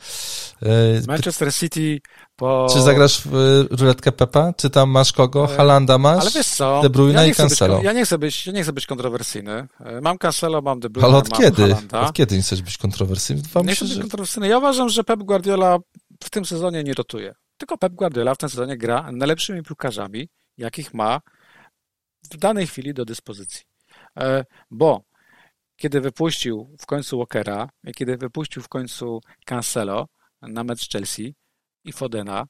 E, 0.63 0.67
Manchester 1.07 1.53
City 1.53 1.99
po... 2.35 2.67
Czy 2.73 2.81
zagrasz 2.81 3.21
w 3.25 3.35
e, 3.35 3.75
ruletkę 3.75 4.11
Pepa? 4.11 4.53
Czy 4.57 4.69
tam 4.69 4.89
masz 4.89 5.13
kogo? 5.13 5.47
Halanda 5.47 5.97
masz? 5.97 6.21
Ale 6.21 6.31
wiesz 6.31 6.47
co? 6.47 6.81
De 6.81 6.89
Bruyne 6.89 7.21
ja 7.21 7.25
i 7.25 7.35
Cancelo. 7.35 7.75
Być, 7.75 7.85
ja, 7.85 7.93
nie 7.93 8.05
chcę 8.05 8.17
być, 8.17 8.47
ja 8.47 8.53
nie 8.53 8.63
chcę 8.63 8.73
być 8.73 8.85
kontrowersyjny. 8.85 9.67
Mam 10.01 10.17
Cancelo, 10.17 10.61
mam 10.61 10.79
De 10.79 10.89
Bruyne, 10.89 11.07
Ale 11.07 11.17
od 11.17 11.29
mam 11.29 11.41
kiedy? 11.41 11.61
Halanda. 11.61 12.01
Od 12.01 12.13
kiedy 12.13 12.35
nie 12.35 12.41
chcesz 12.41 12.61
być 12.61 12.77
kontrowersyjny? 12.77 13.41
Wam 13.53 13.65
nie 13.65 13.75
chcę 13.75 13.85
być 13.85 13.99
kontrowersyjny. 13.99 14.47
Ja 14.47 14.57
uważam, 14.57 14.89
że 14.89 15.03
Pep 15.03 15.19
Guardiola 15.19 15.77
w 16.23 16.29
tym 16.29 16.45
sezonie 16.45 16.83
nie 16.83 16.93
rotuje. 16.93 17.35
Tylko 17.57 17.77
Pep 17.77 17.93
Guardiola 17.93 18.35
w 18.35 18.37
tym 18.37 18.49
sezonie 18.49 18.77
gra 18.77 19.11
najlepszymi 19.11 19.63
piłkarzami, 19.63 20.29
jakich 20.57 20.93
ma 20.93 21.21
w 22.31 22.37
danej 22.37 22.67
chwili 22.67 22.93
do 22.93 23.05
dyspozycji. 23.05 23.65
E, 24.19 24.45
bo 24.71 25.03
kiedy 25.75 26.01
wypuścił 26.01 26.75
w 26.79 26.85
końcu 26.85 27.17
Walkera, 27.17 27.69
kiedy 27.95 28.17
wypuścił 28.17 28.61
w 28.61 28.67
końcu 28.67 29.21
Cancelo 29.45 30.07
na 30.41 30.63
mecz 30.63 30.89
Chelsea 30.89 31.35
i 31.83 31.93
Fodena, 31.93 32.45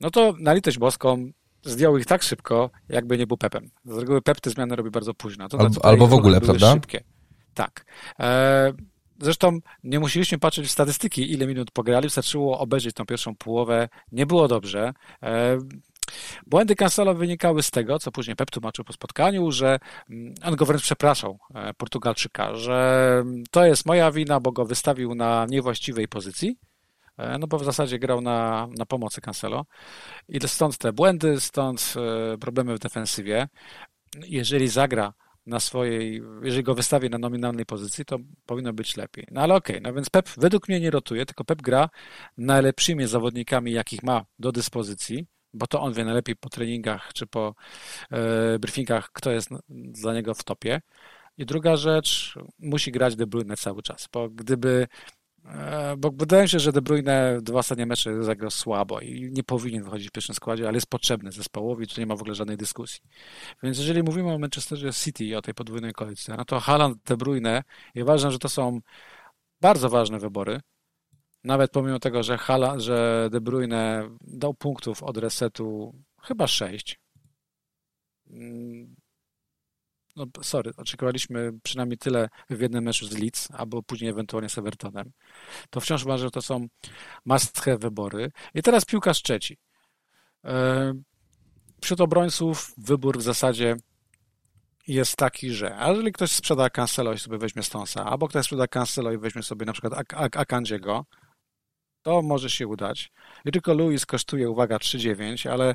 no 0.00 0.10
to 0.10 0.34
na 0.38 0.52
litość 0.52 0.78
boską 0.78 1.30
zdjął 1.62 1.98
ich 1.98 2.06
tak 2.06 2.22
szybko, 2.22 2.70
jakby 2.88 3.18
nie 3.18 3.26
był 3.26 3.36
Pepem. 3.36 3.70
Z 3.84 3.98
reguły 3.98 4.22
Pep 4.22 4.40
te 4.40 4.50
zmiany 4.50 4.76
robi 4.76 4.90
bardzo 4.90 5.14
późno. 5.14 5.48
albo, 5.58 5.84
albo 5.84 6.06
w 6.06 6.14
ogóle, 6.14 6.40
prawda? 6.40 6.72
Szybkie. 6.72 7.04
Tak. 7.54 7.84
E, 8.20 8.72
Zresztą 9.20 9.58
nie 9.84 10.00
musieliśmy 10.00 10.38
patrzeć 10.38 10.66
w 10.66 10.70
statystyki, 10.70 11.32
ile 11.32 11.46
minut 11.46 11.70
pograli, 11.70 12.06
wystarczyło 12.06 12.58
obejrzeć 12.58 12.94
tą 12.94 13.06
pierwszą 13.06 13.34
połowę. 13.34 13.88
Nie 14.12 14.26
było 14.26 14.48
dobrze. 14.48 14.92
E, 15.22 15.58
błędy 16.46 16.74
Cancelo 16.74 17.14
wynikały 17.14 17.62
z 17.62 17.70
tego, 17.70 17.98
co 17.98 18.12
później 18.12 18.36
Pep 18.36 18.50
tłumaczył 18.50 18.84
po 18.84 18.92
spotkaniu, 18.92 19.52
że 19.52 19.78
mm, 20.10 20.34
on 20.44 20.56
go 20.56 20.66
wręcz 20.66 20.82
przepraszał, 20.82 21.38
e, 21.54 21.74
Portugalczyka, 21.74 22.54
że 22.54 23.24
to 23.50 23.64
jest 23.64 23.86
moja 23.86 24.10
wina, 24.12 24.40
bo 24.40 24.52
go 24.52 24.64
wystawił 24.64 25.14
na 25.14 25.46
niewłaściwej 25.48 26.08
pozycji, 26.08 26.56
e, 27.18 27.38
no 27.38 27.46
bo 27.46 27.58
w 27.58 27.64
zasadzie 27.64 27.98
grał 27.98 28.20
na, 28.20 28.68
na 28.78 28.86
pomocy 28.86 29.20
Cancelo. 29.20 29.66
I 30.28 30.48
stąd 30.48 30.78
te 30.78 30.92
błędy, 30.92 31.40
stąd 31.40 31.94
problemy 32.40 32.76
w 32.76 32.78
defensywie. 32.78 33.48
Jeżeli 34.26 34.68
zagra 34.68 35.12
na 35.46 35.60
swojej, 35.60 36.22
jeżeli 36.42 36.62
go 36.62 36.74
wystawię 36.74 37.08
na 37.08 37.18
nominalnej 37.18 37.66
pozycji, 37.66 38.04
to 38.04 38.18
powinno 38.46 38.72
być 38.72 38.96
lepiej. 38.96 39.26
No 39.30 39.40
ale 39.40 39.54
okej, 39.54 39.76
okay, 39.76 39.90
no 39.90 39.94
więc 39.94 40.10
Pep 40.10 40.28
według 40.36 40.68
mnie 40.68 40.80
nie 40.80 40.90
rotuje, 40.90 41.26
tylko 41.26 41.44
Pep 41.44 41.62
gra 41.62 41.88
najlepszymi 42.38 43.06
zawodnikami, 43.06 43.72
jakich 43.72 44.02
ma 44.02 44.24
do 44.38 44.52
dyspozycji, 44.52 45.26
bo 45.54 45.66
to 45.66 45.80
on 45.80 45.92
wie 45.92 46.04
najlepiej 46.04 46.36
po 46.36 46.48
treningach 46.48 47.12
czy 47.12 47.26
po 47.26 47.54
e, 48.10 48.58
briefingach, 48.58 49.10
kto 49.12 49.30
jest 49.30 49.48
dla 49.68 50.14
niego 50.14 50.34
w 50.34 50.44
topie. 50.44 50.80
I 51.38 51.46
druga 51.46 51.76
rzecz, 51.76 52.34
musi 52.58 52.92
grać 52.92 53.16
De 53.16 53.26
Bruyne 53.26 53.56
cały 53.56 53.82
czas, 53.82 54.08
bo 54.12 54.28
gdyby 54.30 54.86
bo 55.98 56.10
wydaje 56.10 56.42
mi 56.42 56.48
się, 56.48 56.58
że 56.58 56.72
De 56.72 56.82
Bruyne 56.82 57.38
dwa 57.42 57.58
ostatnie 57.58 57.86
mecze 57.86 58.24
zagrał 58.24 58.50
słabo 58.50 59.00
i 59.00 59.30
nie 59.32 59.42
powinien 59.42 59.84
wychodzić 59.84 60.08
w 60.08 60.12
pierwszym 60.12 60.34
składzie, 60.34 60.68
ale 60.68 60.76
jest 60.76 60.86
potrzebny 60.86 61.32
zespołowi, 61.32 61.86
tu 61.86 62.00
nie 62.00 62.06
ma 62.06 62.16
w 62.16 62.20
ogóle 62.20 62.34
żadnej 62.34 62.56
dyskusji. 62.56 63.00
Więc 63.62 63.78
jeżeli 63.78 64.02
mówimy 64.02 64.32
o 64.32 64.38
Manchesterze 64.38 64.92
City 64.92 65.24
i 65.24 65.34
o 65.34 65.42
tej 65.42 65.54
podwójnej 65.54 65.92
kolejce, 65.92 66.34
no 66.36 66.44
to 66.44 66.60
Haaland, 66.60 66.98
De 67.04 67.16
Bruyne 67.16 67.62
i 67.94 68.02
uważam, 68.02 68.30
że 68.30 68.38
to 68.38 68.48
są 68.48 68.80
bardzo 69.60 69.88
ważne 69.88 70.18
wybory. 70.18 70.60
Nawet 71.44 71.70
pomimo 71.70 71.98
tego, 71.98 72.22
że, 72.22 72.38
Hala, 72.38 72.80
że 72.80 73.28
De 73.32 73.40
Bruyne 73.40 74.08
dał 74.20 74.54
punktów 74.54 75.02
od 75.02 75.16
resetu 75.16 75.94
chyba 76.22 76.46
sześć 76.46 77.00
no 80.16 80.26
sorry, 80.42 80.70
oczekiwaliśmy 80.76 81.52
przynajmniej 81.62 81.98
tyle 81.98 82.28
w 82.50 82.60
jednym 82.60 82.84
meczu 82.84 83.06
z 83.06 83.18
Leeds, 83.18 83.48
albo 83.50 83.82
później 83.82 84.10
ewentualnie 84.10 84.48
z 84.48 84.58
Evertonem. 84.58 85.12
To 85.70 85.80
wciąż 85.80 86.04
uważam, 86.04 86.26
że 86.26 86.30
to 86.30 86.42
są 86.42 86.66
must 87.24 87.60
have 87.60 87.78
wybory. 87.78 88.30
I 88.54 88.62
teraz 88.62 88.84
piłkarz 88.84 89.22
trzeci. 89.22 89.58
E, 90.44 90.94
wśród 91.82 92.00
obrońców 92.00 92.72
wybór 92.78 93.18
w 93.18 93.22
zasadzie 93.22 93.76
jest 94.86 95.16
taki, 95.16 95.50
że 95.50 95.78
jeżeli 95.88 96.12
ktoś 96.12 96.30
sprzeda 96.30 96.70
Cancelo 96.70 97.12
i 97.12 97.18
sobie 97.18 97.38
weźmie 97.38 97.62
Stonsa, 97.62 98.04
albo 98.04 98.28
ktoś 98.28 98.44
sprzeda 98.44 98.66
Cancelo 98.66 99.12
i 99.12 99.18
weźmie 99.18 99.42
sobie 99.42 99.66
na 99.66 99.72
przykład 99.72 99.92
Akandziego, 100.36 101.04
to 102.02 102.22
może 102.22 102.50
się 102.50 102.66
udać. 102.66 103.12
I 103.44 103.52
tylko 103.52 103.74
Luis 103.74 104.06
kosztuje, 104.06 104.50
uwaga, 104.50 104.76
3,9, 104.76 105.50
ale 105.50 105.74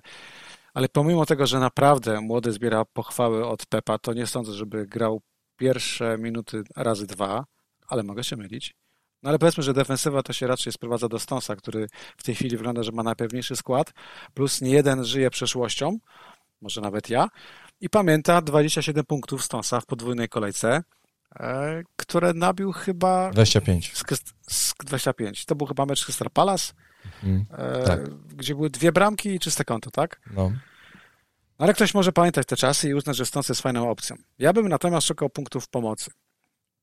ale 0.73 0.89
pomimo 0.89 1.25
tego, 1.25 1.47
że 1.47 1.59
naprawdę 1.59 2.21
młody 2.21 2.51
zbiera 2.51 2.85
pochwały 2.85 3.47
od 3.47 3.65
Pepa, 3.65 3.97
to 3.97 4.13
nie 4.13 4.27
sądzę, 4.27 4.53
żeby 4.53 4.87
grał 4.87 5.21
pierwsze 5.57 6.17
minuty 6.17 6.63
razy 6.75 7.07
dwa, 7.07 7.45
ale 7.87 8.03
mogę 8.03 8.23
się 8.23 8.35
mylić. 8.35 8.75
No 9.23 9.29
ale 9.29 9.39
powiedzmy, 9.39 9.63
że 9.63 9.73
defensywa 9.73 10.23
to 10.23 10.33
się 10.33 10.47
raczej 10.47 10.73
sprowadza 10.73 11.07
do 11.07 11.19
Stonsa, 11.19 11.55
który 11.55 11.87
w 12.17 12.23
tej 12.23 12.35
chwili 12.35 12.57
wygląda, 12.57 12.83
że 12.83 12.91
ma 12.91 13.03
najpewniejszy 13.03 13.55
skład, 13.55 13.93
plus 14.33 14.61
nie 14.61 14.71
jeden 14.71 15.05
żyje 15.05 15.29
przeszłością, 15.29 15.97
może 16.61 16.81
nawet 16.81 17.09
ja, 17.09 17.27
i 17.81 17.89
pamięta 17.89 18.41
27 18.41 19.05
punktów 19.05 19.43
Stonsa 19.43 19.81
w 19.81 19.85
podwójnej 19.85 20.29
kolejce, 20.29 20.83
e, 21.39 21.83
które 21.95 22.33
nabił 22.33 22.71
chyba... 22.71 23.31
25. 23.31 23.97
Z, 23.97 24.03
z 24.47 24.73
25. 24.85 25.45
To 25.45 25.55
był 25.55 25.67
chyba 25.67 25.85
mecz 25.85 26.05
Crystal 26.05 26.29
Palace, 26.29 26.73
mm, 27.23 27.45
e, 27.51 27.83
tak. 27.83 28.09
gdzie 28.13 28.55
były 28.55 28.69
dwie 28.69 28.91
bramki 28.91 29.29
i 29.29 29.39
czyste 29.39 29.65
konto, 29.65 29.91
tak? 29.91 30.21
No. 30.33 30.51
Ale 31.57 31.73
ktoś 31.73 31.93
może 31.93 32.11
pamiętać 32.11 32.47
te 32.47 32.55
czasy 32.55 32.89
i 32.89 32.93
uznać, 32.93 33.17
że 33.17 33.25
stąd 33.25 33.49
jest 33.49 33.61
fajną 33.61 33.89
opcją. 33.89 34.15
Ja 34.39 34.53
bym 34.53 34.69
natomiast 34.69 35.07
szukał 35.07 35.29
punktów 35.29 35.67
pomocy. 35.67 36.11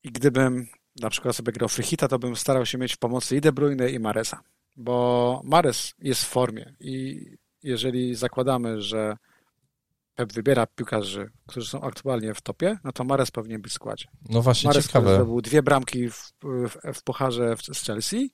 I 0.02 0.12
gdybym 0.12 0.66
na 1.00 1.10
przykład 1.10 1.36
sobie 1.36 1.52
grał 1.52 1.68
Frichita, 1.68 2.08
to 2.08 2.18
bym 2.18 2.36
starał 2.36 2.66
się 2.66 2.78
mieć 2.78 2.94
w 2.94 2.98
pomocy 2.98 3.36
i 3.36 3.40
De 3.40 3.52
Bruyne 3.52 3.90
i 3.90 3.98
Maresa. 3.98 4.40
Bo 4.76 5.40
Mares 5.44 5.94
jest 5.98 6.24
w 6.24 6.28
formie 6.28 6.74
i 6.80 7.24
jeżeli 7.62 8.14
zakładamy, 8.14 8.82
że 8.82 9.16
Pep 10.16 10.32
wybiera 10.32 10.66
piłkarzy, 10.66 11.30
którzy 11.46 11.68
są 11.68 11.80
aktualnie 11.80 12.34
w 12.34 12.40
topie, 12.40 12.78
no 12.84 12.92
to 12.92 13.04
Mares 13.04 13.30
powinien 13.30 13.62
być 13.62 13.72
w 13.72 13.74
składzie. 13.74 14.08
No 14.28 14.42
właśnie, 14.42 14.68
Mares, 14.68 14.86
ciekawe. 14.86 15.04
który 15.04 15.16
zdobył 15.16 15.40
dwie 15.40 15.62
bramki 15.62 16.10
w, 16.10 16.32
w, 16.42 16.94
w 16.94 17.02
Pucharze 17.02 17.56
z 17.72 17.82
Chelsea 17.84 18.30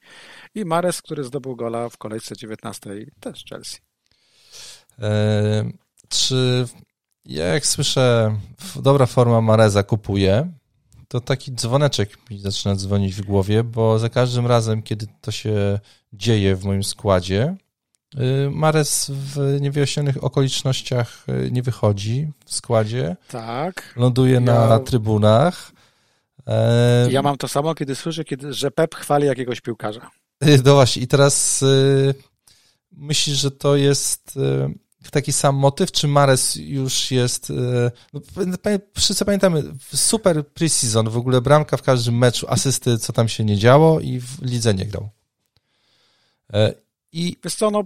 i 0.55 0.65
Mares, 0.65 1.03
który 1.03 1.25
zdobył 1.25 1.57
gola 1.57 1.89
w 1.89 1.97
kolejce 1.97 2.37
19 2.37 2.91
też 3.21 3.45
Chelsea. 3.45 3.79
E, 4.99 5.71
czy 6.09 6.67
ja 7.25 7.45
jak 7.45 7.67
słyszę 7.67 8.37
dobra 8.77 9.07
forma 9.07 9.41
Mareza 9.41 9.83
kupuje, 9.83 10.53
to 11.09 11.21
taki 11.21 11.53
dzwoneczek 11.53 12.31
mi 12.31 12.39
zaczyna 12.39 12.75
dzwonić 12.75 13.15
w 13.15 13.25
głowie, 13.25 13.65
bo 13.65 13.99
za 13.99 14.09
każdym 14.09 14.47
razem, 14.47 14.83
kiedy 14.83 15.07
to 15.21 15.31
się 15.31 15.79
dzieje 16.13 16.57
w 16.57 16.65
moim 16.65 16.85
składzie, 16.85 17.57
Mares 18.51 19.11
w 19.15 19.59
niewyjaśnionych 19.61 20.25
okolicznościach 20.25 21.25
y, 21.29 21.51
nie 21.51 21.63
wychodzi 21.63 22.29
w 22.45 22.55
składzie. 22.55 23.17
Tak. 23.29 23.95
Ląduje 23.97 24.33
ja... 24.33 24.41
na 24.41 24.79
trybunach. 24.79 25.73
E, 26.47 27.09
ja 27.11 27.23
mam 27.23 27.37
to 27.37 27.49
samo, 27.49 27.75
kiedy 27.75 27.95
słyszę, 27.95 28.25
kiedy, 28.25 28.53
że 28.55 28.71
Pep 28.71 28.95
chwali 28.95 29.27
jakiegoś 29.27 29.61
piłkarza. 29.61 30.11
No 30.65 30.75
właśnie, 30.75 31.03
i 31.03 31.07
teraz 31.07 31.63
y, 31.63 32.15
myślisz, 32.93 33.39
że 33.39 33.51
to 33.51 33.77
jest 33.77 34.39
taki 35.11 35.33
sam 35.33 35.57
motyw, 35.57 35.93
czy 35.93 36.09
Mares 36.09 36.57
już 36.57 37.11
jest... 37.11 37.51
E, 37.51 37.91
no, 38.13 38.21
wszyscy 38.95 39.25
pamiętamy, 39.25 39.63
super 39.95 40.47
preseason, 40.49 41.09
w 41.09 41.17
ogóle 41.17 41.41
bramka 41.41 41.77
w 41.77 41.83
każdym 41.83 42.19
meczu, 42.19 42.47
asysty, 42.49 42.99
co 42.99 43.13
tam 43.13 43.29
się 43.29 43.45
nie 43.45 43.59
działo 43.59 44.01
i 44.01 44.21
w 44.21 44.43
lidze 44.43 44.75
nie 44.75 44.87
grał. 44.87 45.09
I... 47.13 47.37
Wiesz 47.45 47.55
co, 47.55 47.71
no, 47.71 47.85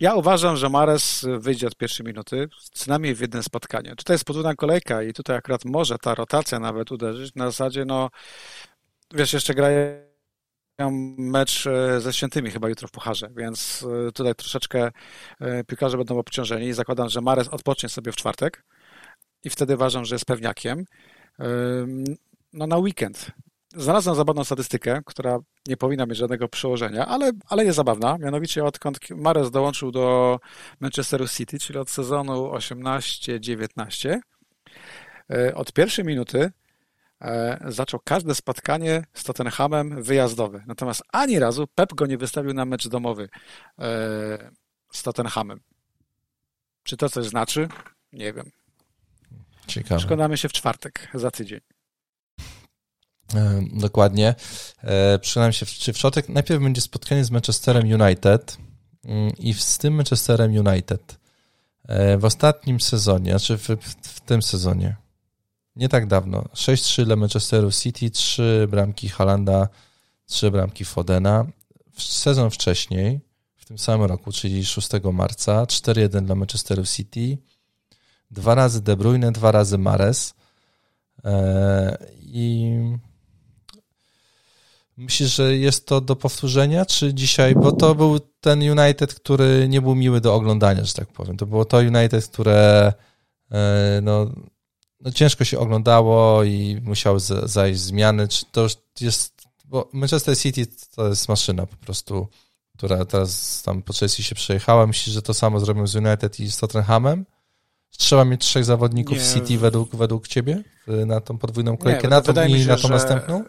ja 0.00 0.14
uważam, 0.14 0.56
że 0.56 0.68
Mares 0.68 1.26
wyjdzie 1.38 1.66
od 1.66 1.76
pierwszej 1.76 2.06
minuty, 2.06 2.48
co 2.72 2.90
najmniej 2.90 3.14
w 3.14 3.20
jednym 3.20 3.42
spotkaniu. 3.42 3.96
Tutaj 3.96 4.14
jest 4.14 4.24
podwójna 4.24 4.54
kolejka 4.54 5.02
i 5.02 5.12
tutaj 5.12 5.36
akurat 5.36 5.64
może 5.64 5.98
ta 5.98 6.14
rotacja 6.14 6.58
nawet 6.58 6.92
uderzyć. 6.92 7.34
Na 7.34 7.44
zasadzie, 7.44 7.84
no, 7.84 8.10
wiesz, 9.14 9.32
jeszcze 9.32 9.54
graje 9.54 10.12
mecz 11.18 11.66
e, 11.66 12.00
ze 12.00 12.12
Świętymi 12.12 12.50
chyba 12.50 12.68
jutro 12.68 12.88
w 12.88 12.90
Pucharze, 12.90 13.28
więc 13.36 13.86
e, 14.08 14.12
tutaj 14.12 14.34
troszeczkę 14.34 14.90
e, 15.40 15.64
piłkarze 15.64 15.96
będą 15.96 16.18
obciążeni. 16.18 16.72
Zakładam, 16.72 17.08
że 17.08 17.20
Mares 17.20 17.48
odpocznie 17.48 17.88
sobie 17.88 18.12
w 18.12 18.16
czwartek 18.16 18.64
i 19.44 19.50
wtedy 19.50 19.74
uważam, 19.74 20.04
że 20.04 20.14
jest 20.14 20.24
pewniakiem. 20.24 20.84
No 22.52 22.66
na 22.66 22.78
weekend. 22.78 23.30
Znalazłem 23.76 24.16
zabawną 24.16 24.44
statystykę, 24.44 25.00
która 25.06 25.38
nie 25.66 25.76
powinna 25.76 26.06
mieć 26.06 26.18
żadnego 26.18 26.48
przełożenia, 26.48 27.06
ale, 27.06 27.32
ale 27.48 27.64
jest 27.64 27.76
zabawna. 27.76 28.18
Mianowicie 28.18 28.64
odkąd 28.64 29.10
Mares 29.10 29.50
dołączył 29.50 29.90
do 29.90 30.38
Manchesteru 30.80 31.28
City, 31.28 31.58
czyli 31.58 31.78
od 31.78 31.90
sezonu 31.90 32.52
18-19, 32.52 34.18
od 35.54 35.72
pierwszej 35.72 36.04
minuty 36.04 36.50
E, 37.22 37.58
zaczął 37.68 38.00
każde 38.04 38.34
spotkanie 38.34 39.04
z 39.12 39.24
Tottenhamem 39.24 40.02
wyjazdowe. 40.02 40.64
Natomiast 40.66 41.02
ani 41.12 41.38
razu 41.38 41.66
Pep 41.66 41.94
go 41.94 42.06
nie 42.06 42.18
wystawił 42.18 42.54
na 42.54 42.64
mecz 42.64 42.88
domowy 42.88 43.28
e, 43.78 43.88
z 44.92 45.02
Tottenhamem. 45.02 45.60
Czy 46.82 46.96
to 46.96 47.08
coś 47.08 47.26
znaczy? 47.26 47.68
Nie 48.12 48.32
wiem. 48.32 48.50
Ciekawe. 49.66 49.98
Przekonamy 49.98 50.36
się 50.36 50.48
w 50.48 50.52
czwartek, 50.52 51.08
za 51.14 51.30
tydzień. 51.30 51.60
E, 53.34 53.62
dokładnie. 53.72 54.34
Przekonamy 55.20 55.52
się, 55.52 55.66
czy 55.66 55.92
w 55.92 55.98
czwartek 55.98 56.28
najpierw 56.28 56.62
będzie 56.62 56.80
spotkanie 56.80 57.24
z 57.24 57.30
Manchesterem 57.30 58.02
United 58.02 58.56
mm, 59.04 59.32
i 59.38 59.54
z 59.54 59.78
tym 59.78 59.94
Manchesterem 59.94 60.52
United 60.52 61.22
w 62.18 62.24
ostatnim 62.24 62.80
sezonie, 62.80 63.30
znaczy 63.30 63.58
w, 63.58 63.68
w 64.02 64.20
tym 64.20 64.42
sezonie, 64.42 64.96
nie 65.76 65.88
tak 65.88 66.06
dawno. 66.06 66.44
6-3 66.54 67.04
dla 67.04 67.16
Manchesteru 67.16 67.72
City, 67.72 68.10
3 68.10 68.66
bramki 68.70 69.08
Halanda, 69.08 69.68
3 70.26 70.50
bramki 70.50 70.84
Fodena. 70.84 71.46
Sezon 71.98 72.50
wcześniej, 72.50 73.20
w 73.56 73.64
tym 73.64 73.78
samym 73.78 74.06
roku, 74.06 74.32
czyli 74.32 74.64
6 74.64 74.88
marca, 75.12 75.64
4-1 75.64 76.24
dla 76.24 76.34
Manchesteru 76.34 76.84
City, 76.84 77.38
dwa 78.30 78.54
razy 78.54 78.82
De 78.82 78.96
Bruyne, 78.96 79.32
dwa 79.32 79.52
razy 79.52 79.78
Mares. 79.78 80.34
I 82.20 82.72
myślisz, 85.02 85.36
że 85.36 85.56
jest 85.56 85.86
to 85.86 86.00
do 86.00 86.16
powtórzenia, 86.16 86.86
czy 86.86 87.14
dzisiaj, 87.14 87.54
bo 87.54 87.72
to 87.72 87.94
był 87.94 88.20
ten 88.20 88.62
United, 88.62 89.14
który 89.14 89.66
nie 89.68 89.80
był 89.80 89.94
miły 89.94 90.20
do 90.20 90.34
oglądania, 90.34 90.84
że 90.84 90.94
tak 90.94 91.12
powiem. 91.12 91.36
To 91.36 91.46
było 91.46 91.64
to 91.64 91.78
United, 91.78 92.26
które 92.26 92.92
e, 93.50 94.00
no, 94.02 94.30
no 95.00 95.10
ciężko 95.10 95.44
się 95.44 95.58
oglądało 95.58 96.44
i 96.44 96.80
musiały 96.84 97.20
zajść 97.44 97.80
zmiany. 97.80 98.28
Czy 98.28 98.44
to 98.52 98.66
jest 99.00 99.32
bo 99.72 99.88
Manchester 99.92 100.38
City 100.38 100.66
to 100.96 101.08
jest 101.08 101.28
maszyna 101.28 101.66
po 101.66 101.76
prostu, 101.76 102.28
która 102.76 103.04
teraz 103.04 103.62
tam 103.62 103.82
po 103.82 103.92
Chelsea 103.92 104.22
się 104.22 104.34
przejechała. 104.34 104.86
Myślisz, 104.86 105.14
że 105.14 105.22
to 105.22 105.34
samo 105.34 105.60
zrobią 105.60 105.86
z 105.86 105.94
United 105.94 106.40
i 106.40 106.52
z 106.52 106.56
Tottenhamem? 106.56 107.26
Trzeba 107.90 108.24
mieć 108.24 108.40
trzech 108.40 108.64
zawodników 108.64 109.18
nie. 109.18 109.24
City 109.24 109.58
według, 109.58 109.96
według 109.96 110.28
ciebie 110.28 110.62
na 110.86 111.20
tą 111.20 111.38
podwójną 111.38 111.76
kolejkę, 111.76 112.02
nie, 112.02 112.08
na 112.08 112.20
tą 112.20 112.46
i 112.46 112.66
na 112.66 112.76
tą 112.76 112.82
że... 112.82 112.88
następną? 112.88 113.44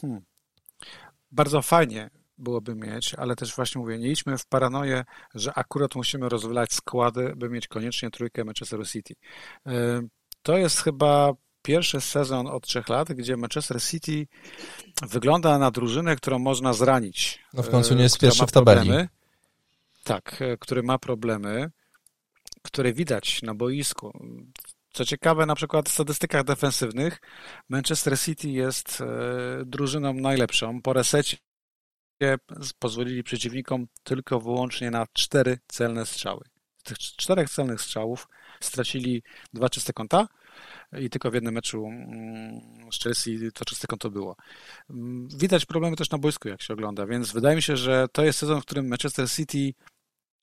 Hmm. 0.00 0.20
Bardzo 1.30 1.62
fajnie 1.62 2.10
byłoby 2.38 2.74
mieć, 2.74 3.14
ale 3.14 3.36
też 3.36 3.56
właśnie 3.56 3.80
mówię, 3.80 3.98
nie 3.98 4.08
idźmy 4.08 4.38
w 4.38 4.46
paranoję, 4.46 5.04
że 5.34 5.54
akurat 5.54 5.94
musimy 5.94 6.28
rozwylać 6.28 6.72
składy, 6.72 7.32
by 7.36 7.50
mieć 7.50 7.68
koniecznie 7.68 8.10
trójkę 8.10 8.44
Manchester 8.44 8.88
City. 8.88 9.14
Y, 9.66 9.70
to 10.42 10.56
jest 10.56 10.80
chyba 10.80 11.32
pierwszy 11.62 12.00
sezon 12.00 12.46
od 12.46 12.66
trzech 12.66 12.88
lat, 12.88 13.12
gdzie 13.12 13.36
Manchester 13.36 13.82
City 13.82 14.26
wygląda 15.02 15.58
na 15.58 15.70
drużynę, 15.70 16.16
którą 16.16 16.38
można 16.38 16.72
zranić. 16.72 17.38
No 17.54 17.62
w 17.62 17.70
końcu 17.70 17.94
nie 17.94 18.02
jest 18.02 18.18
pierwszy 18.18 18.46
w 18.46 18.52
tabeli. 18.52 18.80
Problemy, 18.80 19.08
tak, 20.04 20.42
y, 20.42 20.56
który 20.60 20.82
ma 20.82 20.98
problemy, 20.98 21.70
które 22.62 22.92
widać 22.92 23.42
na 23.42 23.54
boisku. 23.54 24.18
Co 24.92 25.04
ciekawe, 25.04 25.46
na 25.46 25.54
przykład 25.54 25.88
w 25.88 25.92
statystykach 25.92 26.44
defensywnych 26.44 27.20
Manchester 27.68 28.18
City 28.18 28.48
jest 28.48 29.00
y, 29.00 29.04
drużyną 29.66 30.14
najlepszą. 30.14 30.82
Po 30.82 30.92
resecie 30.92 31.36
pozwolili 32.78 33.22
przeciwnikom 33.22 33.86
tylko 34.02 34.40
wyłącznie 34.40 34.90
na 34.90 35.06
cztery 35.12 35.58
celne 35.68 36.06
strzały. 36.06 36.44
Z 36.76 36.82
tych 36.82 36.98
czterech 36.98 37.50
celnych 37.50 37.80
strzałów 37.80 38.28
stracili 38.60 39.22
dwa 39.52 39.68
czyste 39.68 39.92
konta 39.92 40.28
i 40.98 41.10
tylko 41.10 41.30
w 41.30 41.34
jednym 41.34 41.54
meczu 41.54 41.86
mm, 41.86 42.92
z 42.92 43.02
Chelsea 43.02 43.38
to 43.54 43.64
czyste 43.64 43.86
konto 43.86 44.10
było. 44.10 44.36
Mm, 44.90 45.28
widać 45.28 45.66
problemy 45.66 45.96
też 45.96 46.10
na 46.10 46.18
boisku, 46.18 46.48
jak 46.48 46.62
się 46.62 46.74
ogląda, 46.74 47.06
więc 47.06 47.32
wydaje 47.32 47.56
mi 47.56 47.62
się, 47.62 47.76
że 47.76 48.06
to 48.12 48.24
jest 48.24 48.38
sezon, 48.38 48.60
w 48.60 48.64
którym 48.64 48.88
Manchester 48.88 49.30
City 49.30 49.74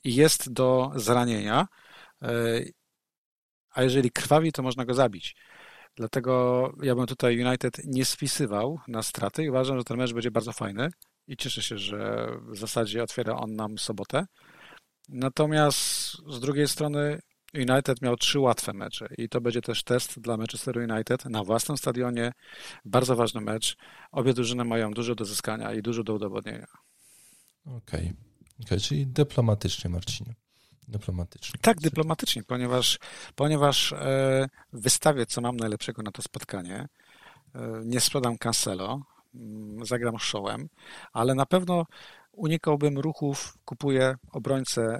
jest 0.03 0.53
do 0.53 0.91
zranienia, 0.95 1.67
e, 2.21 2.61
a 3.77 3.83
jeżeli 3.83 4.11
krwawi, 4.11 4.51
to 4.51 4.63
można 4.63 4.85
go 4.85 4.93
zabić. 4.93 5.35
Dlatego 5.95 6.73
ja 6.83 6.95
bym 6.95 7.05
tutaj 7.05 7.45
United 7.45 7.81
nie 7.85 8.05
spisywał 8.05 8.79
na 8.87 9.03
straty 9.03 9.43
i 9.43 9.49
uważam, 9.49 9.77
że 9.77 9.83
ten 9.83 9.97
mecz 9.97 10.13
będzie 10.13 10.31
bardzo 10.31 10.53
fajny 10.53 10.89
i 11.27 11.37
cieszę 11.37 11.61
się, 11.61 11.77
że 11.77 12.27
w 12.49 12.57
zasadzie 12.57 13.03
otwiera 13.03 13.35
on 13.35 13.55
nam 13.55 13.77
sobotę. 13.77 14.25
Natomiast 15.09 15.77
z 16.27 16.39
drugiej 16.39 16.67
strony 16.67 17.19
United 17.53 18.01
miał 18.01 18.15
trzy 18.15 18.39
łatwe 18.39 18.73
mecze 18.73 19.07
i 19.17 19.29
to 19.29 19.41
będzie 19.41 19.61
też 19.61 19.83
test 19.83 20.19
dla 20.19 20.37
Manchester 20.37 20.77
United 20.77 21.25
na 21.25 21.43
własnym 21.43 21.77
stadionie. 21.77 22.31
Bardzo 22.85 23.15
ważny 23.15 23.41
mecz. 23.41 23.77
Obie 24.11 24.33
drużyny 24.33 24.63
mają 24.65 24.91
dużo 24.91 25.15
do 25.15 25.25
zyskania 25.25 25.73
i 25.73 25.81
dużo 25.81 26.03
do 26.03 26.13
udowodnienia. 26.13 26.67
Okej, 27.65 27.77
okay. 27.77 28.13
okay. 28.65 28.79
czyli 28.79 29.07
dyplomatycznie, 29.07 29.89
Marcinie. 29.89 30.35
Dyplomatycznie. 30.87 31.59
Tak, 31.61 31.77
dyplomatycznie, 31.79 32.43
ponieważ, 32.43 32.99
ponieważ 33.35 33.93
e, 33.93 34.47
wystawię, 34.73 35.25
co 35.25 35.41
mam 35.41 35.57
najlepszego 35.57 36.03
na 36.03 36.11
to 36.11 36.21
spotkanie. 36.21 36.87
E, 37.55 37.81
nie 37.85 37.99
sprzedam 37.99 38.37
Cancelo, 38.37 39.01
Mm, 39.35 39.85
zagram 39.85 40.19
showem, 40.19 40.69
ale 41.13 41.35
na 41.35 41.45
pewno 41.45 41.85
unikałbym 42.31 42.97
ruchów, 42.97 43.57
kupuję 43.65 44.15
obrońcę 44.31 44.99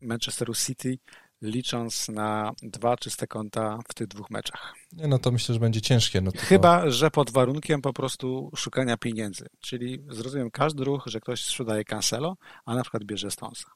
Manchesteru 0.00 0.54
City, 0.54 0.98
licząc 1.42 2.08
na 2.08 2.52
dwa 2.62 2.96
czyste 2.96 3.26
konta 3.26 3.78
w 3.88 3.94
tych 3.94 4.08
dwóch 4.08 4.30
meczach. 4.30 4.74
Nie, 4.92 5.08
no 5.08 5.18
to 5.18 5.32
myślę, 5.32 5.52
że 5.52 5.60
będzie 5.60 5.80
ciężkie. 5.80 6.20
No. 6.20 6.30
Chyba, 6.36 6.90
że 6.90 7.10
pod 7.10 7.30
warunkiem 7.30 7.82
po 7.82 7.92
prostu 7.92 8.50
szukania 8.56 8.96
pieniędzy. 8.96 9.46
Czyli 9.60 10.04
zrozumiem 10.08 10.50
każdy 10.50 10.84
ruch, 10.84 11.02
że 11.06 11.20
ktoś 11.20 11.44
sprzedaje 11.44 11.84
Cancelo, 11.84 12.36
a 12.64 12.74
na 12.74 12.82
przykład 12.82 13.04
bierze 13.04 13.30
Stonesa. 13.30 13.70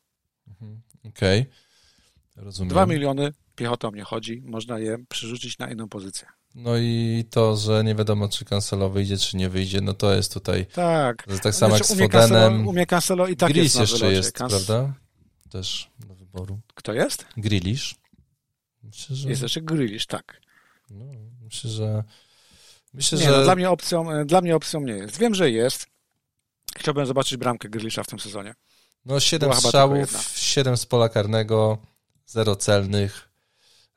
Mhm. 0.49 0.81
Okej, 1.05 1.41
okay. 1.41 2.45
rozumiem. 2.45 2.69
Dwa 2.69 2.87
miliony, 2.87 3.33
piechotą 3.57 3.91
nie 3.91 4.05
chodzi, 4.05 4.43
można 4.45 4.79
je 4.79 4.99
przerzucić 5.09 5.59
na 5.59 5.71
inną 5.71 5.89
pozycję. 5.89 6.29
No 6.55 6.77
i 6.79 7.25
to, 7.31 7.57
że 7.57 7.85
nie 7.85 7.95
wiadomo, 7.95 8.29
czy 8.29 8.45
Cancelo 8.45 8.91
wyjdzie, 8.91 9.19
czy 9.19 9.37
nie 9.37 9.49
wyjdzie, 9.49 9.81
no 9.81 9.95
to 9.95 10.15
jest 10.15 10.35
tutaj. 10.35 10.67
Tak. 10.67 11.25
Jest 11.27 11.43
tak 11.43 11.55
samo 11.55 11.75
jak 11.75 11.87
z 11.87 11.99
Fodenem. 11.99 12.69
U 12.69 12.73
mnie 12.73 12.87
Cancelo 12.87 13.27
i 13.27 13.37
tak 13.37 13.53
Gris 13.53 13.75
jest 13.75 13.93
jeszcze 13.93 14.13
jest, 14.13 14.37
prawda? 14.37 14.95
Też 15.51 15.91
do 15.99 16.15
wyboru. 16.15 16.61
Kto 16.75 16.93
jest? 16.93 17.27
Grilisz. 17.37 17.95
Myślę, 18.83 19.17
że... 19.17 19.29
Jest 19.29 19.43
jeszcze 19.43 19.61
Grilisz, 19.61 20.07
tak. 20.07 20.41
No, 20.91 21.05
myślę, 21.45 21.71
że. 21.71 22.05
Myślę, 22.95 23.19
nie, 23.19 23.25
że. 23.25 23.31
No, 23.31 23.45
dla, 23.45 23.55
mnie 23.55 23.71
opcją, 23.71 24.27
dla 24.27 24.41
mnie 24.41 24.57
opcją 24.57 24.81
nie 24.81 24.93
jest. 24.93 25.19
Wiem, 25.19 25.35
że 25.35 25.51
jest. 25.51 25.87
Chciałbym 26.79 27.07
zobaczyć 27.07 27.37
bramkę 27.37 27.69
Grilisza 27.69 28.03
w 28.03 28.07
tym 28.07 28.21
sezonie. 28.21 28.55
No, 29.07 29.21
7 29.21 29.55
strzałów, 29.55 30.33
7 30.35 30.77
z 30.77 30.87
pola 30.87 31.09
karnego, 31.09 31.79
0 32.27 32.57
celnych 32.57 33.29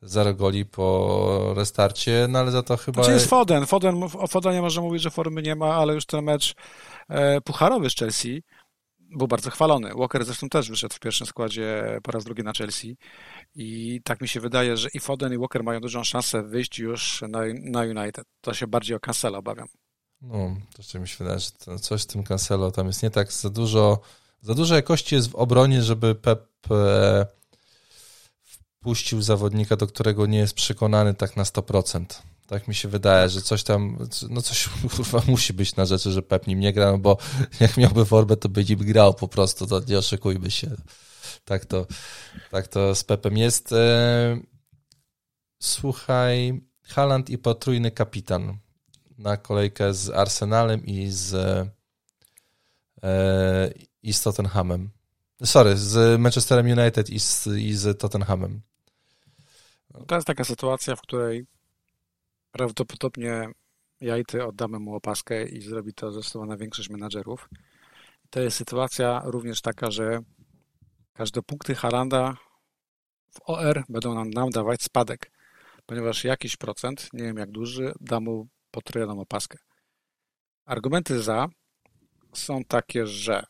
zero 0.02 0.34
goli 0.34 0.66
po 0.66 1.54
restarcie, 1.56 2.28
no 2.30 2.40
ale 2.40 2.52
za 2.52 2.64
to 2.64 2.78
chyba... 2.78 3.04
Znaczy 3.04 3.12
jest 3.12 3.30
Foden. 3.30 3.66
Foden. 3.66 4.04
O 4.04 4.28
Fodenie 4.28 4.62
można 4.62 4.82
mówić, 4.82 5.02
że 5.02 5.10
formy 5.10 5.42
nie 5.42 5.56
ma, 5.56 5.76
ale 5.76 5.94
już 5.94 6.06
ten 6.06 6.26
mecz 6.26 6.56
e, 7.10 7.42
pucharowy 7.42 7.90
z 7.90 7.96
Chelsea 7.96 8.44
był 9.00 9.28
bardzo 9.28 9.50
chwalony. 9.50 9.92
Walker 9.96 10.26
zresztą 10.26 10.50
też 10.50 10.70
wyszedł 10.70 10.96
w 10.96 11.00
pierwszym 11.00 11.28
składzie 11.28 12.00
po 12.04 12.12
raz 12.12 12.24
drugi 12.24 12.44
na 12.44 12.54
Chelsea 12.54 12.98
i 13.56 14.02
tak 14.04 14.22
mi 14.22 14.28
się 14.28 14.40
wydaje, 14.40 14.78
że 14.78 14.90
i 14.94 15.00
Foden 15.00 15.34
i 15.34 15.38
Walker 15.38 15.64
mają 15.64 15.80
dużą 15.80 16.04
szansę 16.04 16.44
wyjść 16.44 16.80
już 16.80 17.22
na, 17.30 17.40
na 17.64 17.82
United. 17.82 18.26
To 18.42 18.54
się 18.54 18.68
bardziej 18.68 18.96
o 18.96 19.00
Cancelo 19.00 19.38
obawiam. 19.38 19.68
No, 20.22 20.56
to 20.92 21.00
mi 21.00 21.08
się 21.08 21.18
wydaje, 21.20 21.40
że 21.40 21.80
coś 21.80 22.02
z 22.02 22.08
tym 22.08 22.24
Cancelo 22.24 22.72
tam 22.72 22.88
jest 22.88 23.04
nie 23.04 23.10
tak 23.10 23.32
za 23.32 23.50
dużo, 23.50 24.00
za 24.42 24.54
dużo 24.54 24.76
jakości 24.76 25.16
jest 25.16 25.30
w 25.30 25.36
obronie, 25.36 25.84
żeby 25.84 26.16
Pep 26.16 26.48
e, 26.72 27.26
puścił 28.80 29.22
zawodnika, 29.22 29.76
do 29.76 29.88
którego 29.88 30.26
nie 30.26 30.38
jest 30.38 30.54
przekonany 30.54 31.14
tak 31.14 31.38
na 31.38 31.44
100%. 31.44 32.06
Tak 32.48 32.68
mi 32.68 32.76
się 32.76 32.88
wydaje, 32.88 33.30
że 33.30 33.42
coś 33.42 33.64
tam, 33.64 34.08
no 34.30 34.42
coś 34.42 34.70
kurwa 34.96 35.22
musi 35.28 35.54
być 35.54 35.76
na 35.76 35.86
rzeczy, 35.86 36.12
że 36.12 36.22
Pep 36.22 36.48
nim 36.48 36.60
nie 36.60 36.74
gra, 36.74 36.92
no 36.92 36.98
bo 36.98 37.18
jak 37.60 37.78
miałby 37.78 38.06
formę, 38.06 38.38
to 38.38 38.50
by 38.50 38.66
nim 38.66 38.80
grał 38.80 39.14
po 39.14 39.28
prostu, 39.28 39.68
to 39.68 39.82
nie 39.88 39.98
oszukujmy 39.98 40.52
się. 40.52 40.72
Tak 41.46 41.66
to, 41.66 41.88
tak 42.52 42.68
to 42.68 42.96
z 42.96 43.04
Pepem 43.04 43.38
jest. 43.38 43.72
E, 43.74 44.40
słuchaj, 45.62 46.62
Haland 46.84 47.30
i 47.30 47.38
potrójny 47.38 47.92
kapitan 47.92 48.58
na 49.18 49.38
kolejkę 49.38 49.94
z 49.94 50.10
Arsenalem 50.10 50.86
i 50.86 51.08
z 51.10 51.34
e, 51.34 51.79
i 54.04 54.14
z 54.14 54.22
Tottenhamem. 54.22 54.90
Sorry, 55.44 55.78
z 55.78 56.20
Manchesterem 56.20 56.80
United 56.80 57.10
i 57.10 57.20
z, 57.20 57.48
i 57.48 57.74
z 57.74 58.00
Tottenhamem. 58.00 58.62
To 60.08 60.16
jest 60.16 60.28
taka 60.28 60.44
sytuacja, 60.44 60.96
w 60.96 61.02
której 61.02 61.46
prawdopodobnie 62.52 63.50
ja 64.02 64.18
i 64.18 64.26
ty 64.26 64.46
oddamy 64.46 64.80
mu 64.80 64.96
opaskę 64.96 65.48
i 65.48 65.62
zrobi 65.62 65.94
to 65.94 66.12
zdecydowana 66.12 66.58
większość 66.58 66.90
menadżerów. 66.90 67.50
To 68.30 68.40
jest 68.40 68.58
sytuacja 68.58 69.22
również 69.26 69.62
taka, 69.62 69.92
że 69.92 70.20
każde 71.14 71.42
punkty 71.42 71.76
Haranda 71.76 72.38
w 73.32 73.50
OR 73.50 73.84
będą 73.90 74.16
nam, 74.16 74.30
nam 74.30 74.50
dawać 74.50 74.84
spadek, 74.84 75.32
ponieważ 75.86 76.24
jakiś 76.24 76.58
procent, 76.58 77.10
nie 77.14 77.24
wiem 77.24 77.38
jak 77.38 77.52
duży, 77.52 77.94
da 78.02 78.20
mu 78.20 78.48
potrójną 78.72 79.20
opaskę. 79.20 79.58
Argumenty 80.66 81.22
za 81.22 81.48
są 82.34 82.64
takie, 82.64 83.08
że 83.08 83.44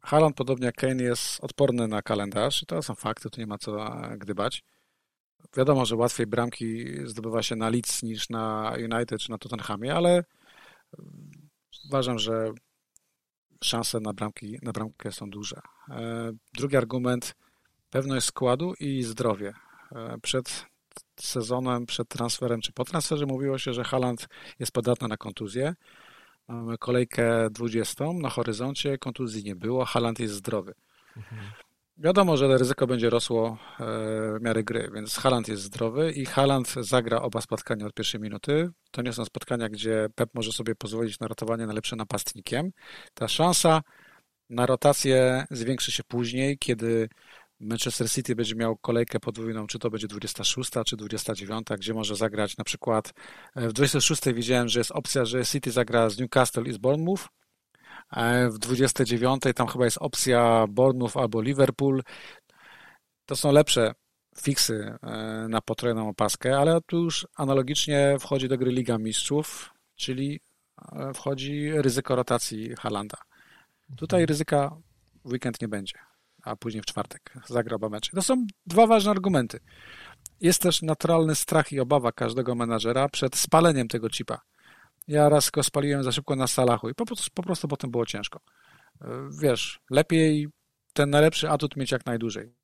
Haaland, 0.00 0.36
podobnie 0.36 0.66
jak 0.66 0.74
Kane, 0.74 1.02
jest 1.02 1.44
odporny 1.44 1.88
na 1.88 2.02
kalendarz 2.02 2.62
i 2.62 2.66
to 2.66 2.82
są 2.82 2.94
fakty, 2.94 3.30
tu 3.30 3.40
nie 3.40 3.46
ma 3.46 3.58
co 3.58 4.00
gdybać. 4.18 4.64
Wiadomo, 5.56 5.86
że 5.86 5.96
łatwiej 5.96 6.26
bramki 6.26 6.84
zdobywa 7.04 7.42
się 7.42 7.56
na 7.56 7.68
Leeds 7.68 8.02
niż 8.02 8.28
na 8.30 8.72
United 8.78 9.20
czy 9.20 9.30
na 9.30 9.38
Tottenhamie, 9.38 9.94
ale 9.94 10.24
uważam, 11.88 12.18
że 12.18 12.52
szanse 13.64 14.00
na, 14.00 14.12
bramki, 14.12 14.58
na 14.62 14.72
bramkę 14.72 15.12
są 15.12 15.30
duże. 15.30 15.60
E, 15.88 16.32
drugi 16.54 16.76
argument, 16.76 17.34
pewność 17.90 18.26
składu 18.26 18.74
i 18.80 19.02
zdrowie. 19.02 19.54
E, 19.92 20.18
przed 20.22 20.66
sezonem, 21.20 21.86
przed 21.86 22.08
transferem 22.08 22.60
czy 22.60 22.72
po 22.72 22.84
transferze 22.84 23.26
mówiło 23.26 23.58
się, 23.58 23.72
że 23.72 23.84
Haaland 23.84 24.28
jest 24.58 24.72
podatny 24.72 25.08
na 25.08 25.16
kontuzję. 25.16 25.74
Mamy 26.48 26.78
kolejkę 26.78 27.50
20 27.50 28.04
na 28.12 28.28
horyzoncie, 28.30 28.98
kontuzji 28.98 29.44
nie 29.44 29.56
było, 29.56 29.84
Haaland 29.84 30.20
jest 30.20 30.34
zdrowy. 30.34 30.74
Mhm. 31.16 31.40
Wiadomo, 31.96 32.36
że 32.36 32.58
ryzyko 32.58 32.86
będzie 32.86 33.10
rosło 33.10 33.58
e, 33.80 33.84
w 34.38 34.42
miarę 34.42 34.64
gry, 34.64 34.90
więc 34.94 35.16
Haland 35.16 35.48
jest 35.48 35.62
zdrowy 35.62 36.12
i 36.12 36.26
Haland 36.26 36.74
zagra 36.80 37.22
oba 37.22 37.40
spotkania 37.40 37.86
od 37.86 37.94
pierwszej 37.94 38.20
minuty. 38.20 38.70
To 38.90 39.02
nie 39.02 39.12
są 39.12 39.24
spotkania, 39.24 39.68
gdzie 39.68 40.08
Pep 40.14 40.30
może 40.34 40.52
sobie 40.52 40.74
pozwolić 40.74 41.20
na 41.20 41.28
ratowanie 41.28 41.66
najlepszym 41.66 41.98
napastnikiem. 41.98 42.70
Ta 43.14 43.28
szansa 43.28 43.82
na 44.50 44.66
rotację 44.66 45.44
zwiększy 45.50 45.92
się 45.92 46.04
później, 46.04 46.58
kiedy 46.58 47.08
Manchester 47.60 48.10
City 48.10 48.36
będzie 48.36 48.54
miał 48.54 48.76
kolejkę 48.76 49.20
podwójną, 49.20 49.66
czy 49.66 49.78
to 49.78 49.90
będzie 49.90 50.08
26, 50.08 50.70
czy 50.86 50.96
29, 50.96 51.66
gdzie 51.78 51.94
może 51.94 52.16
zagrać 52.16 52.56
na 52.56 52.64
przykład 52.64 53.12
w 53.56 53.72
26 53.72 54.22
widziałem, 54.34 54.68
że 54.68 54.80
jest 54.80 54.90
opcja, 54.90 55.24
że 55.24 55.44
City 55.44 55.70
zagra 55.70 56.10
z 56.10 56.18
Newcastle 56.18 56.64
i 56.64 56.72
z 56.72 56.78
Bournemouth, 56.78 57.28
w 58.50 58.58
29 58.58 59.42
tam 59.54 59.66
chyba 59.66 59.84
jest 59.84 59.98
opcja 60.00 60.66
Bournemouth 60.68 61.16
albo 61.16 61.42
Liverpool. 61.42 62.02
To 63.26 63.36
są 63.36 63.52
lepsze 63.52 63.94
fiksy 64.36 64.98
e, 65.02 65.46
na 65.48 65.60
potrojoną 65.60 66.08
opaskę, 66.08 66.58
ale 66.58 66.80
tu 66.86 67.04
już 67.04 67.26
analogicznie 67.36 68.16
wchodzi 68.20 68.48
do 68.48 68.58
gry 68.58 68.70
Liga 68.70 68.98
Mistrzów, 68.98 69.70
czyli 69.96 70.40
e, 70.92 71.14
wchodzi 71.14 71.72
ryzyko 71.72 72.16
rotacji 72.16 72.74
Halanda. 72.76 73.18
Tutaj 73.96 74.20
mhm. 74.20 74.28
ryzyka 74.28 74.76
w 75.24 75.32
weekend 75.32 75.60
nie 75.62 75.68
będzie, 75.68 75.98
a 76.44 76.56
później 76.56 76.82
w 76.82 76.86
czwartek 76.86 77.34
zagra 77.46 77.76
oba 77.76 77.88
mecze. 77.88 78.10
To 78.14 78.22
są 78.22 78.46
dwa 78.66 78.86
ważne 78.86 79.10
argumenty. 79.10 79.60
Jest 80.40 80.62
też 80.62 80.82
naturalny 80.82 81.34
strach 81.34 81.72
i 81.72 81.80
obawa 81.80 82.12
każdego 82.12 82.54
menadżera 82.54 83.08
przed 83.08 83.36
spaleniem 83.36 83.88
tego 83.88 84.08
chipa. 84.10 84.40
Ja 85.08 85.28
raz 85.28 85.50
go 85.50 85.62
spaliłem 85.62 86.04
za 86.04 86.12
szybko 86.12 86.36
na 86.36 86.46
Salachu 86.46 86.88
i 86.88 86.94
po 86.94 87.06
prostu, 87.06 87.30
po 87.34 87.42
prostu 87.42 87.68
potem 87.68 87.90
było 87.90 88.06
ciężko. 88.06 88.40
E, 89.00 89.06
wiesz, 89.40 89.80
lepiej 89.90 90.48
ten 90.92 91.10
najlepszy 91.10 91.50
atut 91.50 91.76
mieć 91.76 91.90
jak 91.90 92.06
najdłużej. 92.06 92.54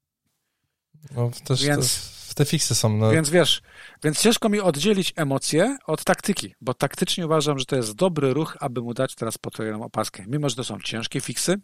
No, 1.17 1.31
też 1.45 1.65
więc, 1.65 2.19
te, 2.29 2.35
te 2.35 2.45
fiksy 2.45 2.75
są. 2.75 2.97
No. 2.97 3.11
Więc 3.11 3.31
wiesz, 3.31 3.63
więc 4.05 4.21
ciężko 4.21 4.49
mi 4.49 4.61
oddzielić 4.61 5.13
emocje 5.17 5.79
od 5.87 6.05
taktyki, 6.05 6.55
bo 6.61 6.75
taktycznie 6.75 7.27
uważam, 7.27 7.59
że 7.59 7.65
to 7.65 7.77
jest 7.77 7.95
dobry 7.95 8.35
ruch, 8.35 8.57
aby 8.61 8.81
mu 8.81 8.95
dać 8.95 9.15
teraz 9.15 9.39
potrojoną 9.39 9.85
opaskę. 9.85 10.25
Mimo, 10.27 10.49
że 10.49 10.57
to 10.57 10.65
są 10.65 10.81
ciężkie 10.81 11.21
fiksy, 11.21 11.57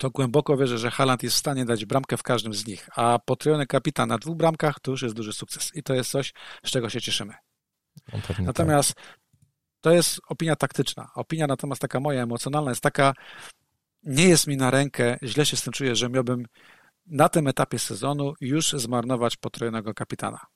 to 0.00 0.10
głęboko 0.10 0.56
wierzę, 0.56 0.78
że 0.78 0.90
Haland 0.90 1.22
jest 1.22 1.36
w 1.36 1.38
stanie 1.38 1.64
dać 1.64 1.84
bramkę 1.84 2.16
w 2.16 2.22
każdym 2.22 2.54
z 2.54 2.66
nich, 2.66 2.88
a 2.96 3.18
potrojony 3.18 3.66
kapitan 3.66 4.08
na 4.08 4.18
dwóch 4.18 4.36
bramkach 4.36 4.80
to 4.80 4.90
już 4.90 5.02
jest 5.02 5.14
duży 5.14 5.32
sukces 5.32 5.70
i 5.74 5.82
to 5.82 5.94
jest 5.94 6.10
coś, 6.10 6.32
z 6.64 6.70
czego 6.70 6.90
się 6.90 7.00
cieszymy. 7.00 7.34
No, 8.12 8.18
Natomiast 8.38 8.94
tak. 8.94 9.18
to 9.80 9.90
jest 9.90 10.20
opinia 10.28 10.56
taktyczna. 10.56 11.10
Opinia 11.14 11.46
natomiast 11.46 11.80
taka 11.80 12.00
moja 12.00 12.22
emocjonalna 12.22 12.70
jest 12.70 12.82
taka, 12.82 13.14
nie 14.02 14.28
jest 14.28 14.46
mi 14.46 14.56
na 14.56 14.70
rękę, 14.70 15.18
źle 15.22 15.46
się 15.46 15.56
z 15.56 15.62
tym 15.62 15.72
czuję, 15.72 15.96
że 15.96 16.08
miałbym 16.08 16.46
na 17.06 17.28
tym 17.28 17.46
etapie 17.46 17.78
sezonu 17.78 18.34
już 18.40 18.72
zmarnować 18.72 19.36
potrojonego 19.36 19.94
kapitana. 19.94 20.46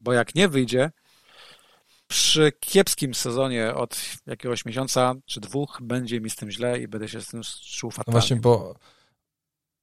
Bo 0.00 0.12
jak 0.12 0.34
nie 0.34 0.48
wyjdzie, 0.48 0.90
przy 2.06 2.52
kiepskim 2.60 3.14
sezonie 3.14 3.74
od 3.74 4.00
jakiegoś 4.26 4.64
miesiąca 4.64 5.14
czy 5.26 5.40
dwóch 5.40 5.78
będzie 5.82 6.20
mi 6.20 6.30
z 6.30 6.36
tym 6.36 6.50
źle 6.50 6.80
i 6.80 6.88
będę 6.88 7.08
się 7.08 7.20
z 7.20 7.26
tym 7.26 7.42
czuł 7.76 7.90
fatalnie. 7.90 8.14
No 8.14 8.20
właśnie, 8.20 8.36
bo, 8.36 8.74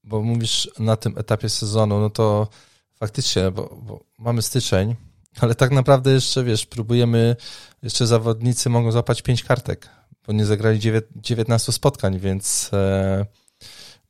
bo 0.03 0.21
mówisz 0.21 0.69
na 0.79 0.97
tym 0.97 1.17
etapie 1.17 1.49
sezonu, 1.49 1.99
no 1.99 2.09
to 2.09 2.47
faktycznie, 2.95 3.51
bo, 3.51 3.79
bo 3.83 4.03
mamy 4.17 4.41
styczeń, 4.41 4.95
ale 5.41 5.55
tak 5.55 5.71
naprawdę 5.71 6.11
jeszcze, 6.11 6.43
wiesz, 6.43 6.65
próbujemy, 6.65 7.35
jeszcze 7.83 8.07
zawodnicy 8.07 8.69
mogą 8.69 8.91
złapać 8.91 9.21
pięć 9.21 9.43
kartek, 9.43 9.89
bo 10.27 10.33
nie 10.33 10.45
zagrali 10.45 10.79
19 11.15 11.71
spotkań, 11.71 12.19
więc... 12.19 12.69
E, 12.73 13.25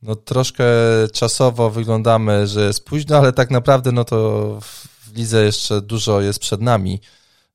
no 0.01 0.16
troszkę 0.16 0.64
czasowo 1.14 1.70
wyglądamy, 1.70 2.47
że 2.47 2.62
jest 2.62 2.86
późno, 2.86 3.18
ale 3.18 3.34
tak 3.34 3.51
naprawdę 3.51 3.91
no 3.91 4.03
to 4.03 4.59
w 4.62 5.16
lidze 5.16 5.43
jeszcze 5.43 5.82
dużo 5.82 6.22
jest 6.22 6.39
przed 6.39 6.62
nami. 6.62 7.01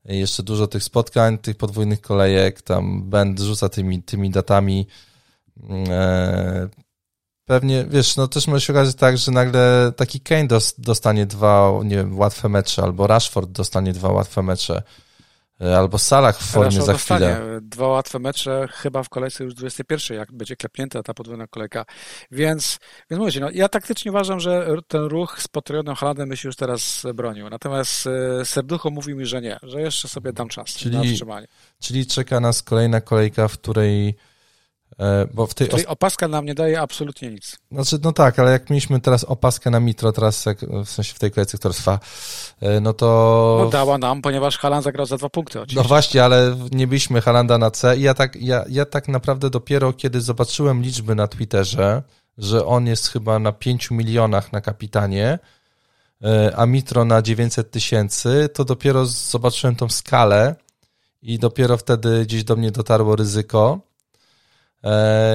Jeszcze 0.07 0.43
dużo 0.43 0.67
tych 0.67 0.83
spotkań, 0.83 1.37
tych 1.37 1.57
podwójnych 1.57 2.01
kolejek, 2.01 2.61
tam 2.61 3.09
będę 3.09 3.43
rzuca 3.43 3.69
tymi, 3.69 4.03
tymi 4.03 4.29
datami. 4.29 4.87
E, 5.89 6.69
pewnie, 7.45 7.85
wiesz, 7.85 8.17
no 8.17 8.27
też 8.27 8.47
może 8.47 8.61
się 8.65 8.73
okazać 8.73 8.95
tak, 8.95 9.17
że 9.17 9.31
nagle 9.31 9.91
taki 9.95 10.19
Kane 10.19 10.47
dostanie 10.77 11.25
dwa, 11.25 11.71
nie 11.83 11.95
wiem, 11.95 12.19
łatwe 12.19 12.49
mecze, 12.49 12.83
albo 12.83 13.07
Rashford 13.07 13.51
dostanie 13.51 13.93
dwa 13.93 14.09
łatwe 14.09 14.43
mecze. 14.43 14.83
E, 15.61 15.77
albo 15.77 15.97
Salah 15.97 16.39
w 16.39 16.51
formie 16.51 16.81
za 16.81 16.93
chwilę. 16.93 17.59
Dwa 17.61 17.87
łatwe 17.87 18.19
mecze 18.19 18.67
chyba 18.71 19.03
w 19.03 19.09
kolejce 19.09 19.43
już 19.43 19.53
21, 19.53 20.17
jak 20.17 20.31
będzie 20.31 20.55
klepnięta 20.55 21.03
ta 21.03 21.13
podwójna 21.13 21.47
kolejka. 21.47 21.85
Więc, 22.31 22.79
więc 23.09 23.19
mówię 23.19 23.39
no, 23.39 23.49
ja 23.53 23.69
taktycznie 23.69 24.11
uważam, 24.11 24.39
że 24.39 24.67
ten 24.87 25.01
ruch 25.01 25.41
z 25.41 25.47
potrojonym 25.47 25.95
Halandem 25.95 26.29
by 26.29 26.37
się 26.37 26.49
już 26.49 26.55
teraz 26.55 27.03
bronił. 27.13 27.49
Natomiast 27.49 28.07
e, 28.07 28.45
serducho 28.45 28.89
mówi 28.89 29.15
mi, 29.15 29.25
że 29.25 29.41
nie, 29.41 29.59
że 29.63 29.81
jeszcze 29.81 30.07
sobie 30.07 30.33
dam 30.33 30.49
czas 30.49 30.67
czyli, 30.67 30.97
na 30.97 31.03
wstrzymanie. 31.03 31.47
Czyli 31.79 32.07
czeka 32.07 32.39
nas 32.39 32.63
kolejna 32.63 33.01
kolejka, 33.01 33.47
w 33.47 33.53
której 33.53 34.15
bo 35.33 35.47
w 35.47 35.53
tej 35.53 35.69
Czyli 35.69 35.85
opaska 35.85 36.27
nam 36.27 36.45
nie 36.45 36.53
daje 36.53 36.81
absolutnie 36.81 37.29
nic. 37.29 37.57
Znaczy, 37.71 37.97
no 38.03 38.11
tak, 38.11 38.39
ale 38.39 38.51
jak 38.51 38.69
mieliśmy 38.69 39.01
teraz 39.01 39.23
opaskę 39.23 39.69
na 39.69 39.79
Mitro, 39.79 40.11
teraz 40.11 40.45
jak, 40.45 40.59
w 40.85 40.89
sensie 40.89 41.13
w 41.13 41.19
tej 41.19 41.31
kolejce, 41.31 41.57
która 41.57 41.73
trwa, 41.73 41.99
e, 42.61 42.79
no 42.79 42.93
to... 42.93 43.59
No 43.63 43.69
dała 43.69 43.97
nam, 43.97 44.21
ponieważ 44.21 44.57
Halan 44.57 44.81
zagrał 44.81 45.05
za 45.05 45.17
dwa 45.17 45.29
punkty 45.29 45.61
oczywiście. 45.61 45.81
No 45.81 45.87
właśnie, 45.87 46.23
ale 46.23 46.57
nie 46.71 46.87
byliśmy 46.87 47.21
Halanda 47.21 47.57
na 47.57 47.71
C 47.71 47.97
i 47.97 48.01
ja 48.01 48.13
tak, 48.13 48.35
ja, 48.35 48.65
ja 48.69 48.85
tak 48.85 49.07
naprawdę 49.07 49.49
dopiero 49.49 49.93
kiedy 49.93 50.21
zobaczyłem 50.21 50.81
liczby 50.81 51.15
na 51.15 51.27
Twitterze, 51.27 52.03
że 52.37 52.65
on 52.65 52.87
jest 52.87 53.07
chyba 53.07 53.39
na 53.39 53.51
5 53.51 53.91
milionach 53.91 54.53
na 54.53 54.61
kapitanie, 54.61 55.39
e, 56.23 56.53
a 56.55 56.65
Mitro 56.65 57.05
na 57.05 57.21
900 57.21 57.71
tysięcy, 57.71 58.49
to 58.53 58.65
dopiero 58.65 59.05
zobaczyłem 59.05 59.75
tą 59.75 59.89
skalę 59.89 60.55
i 61.21 61.39
dopiero 61.39 61.77
wtedy 61.77 62.25
gdzieś 62.25 62.43
do 62.43 62.55
mnie 62.55 62.71
dotarło 62.71 63.15
ryzyko, 63.15 63.79
E, 63.79 63.96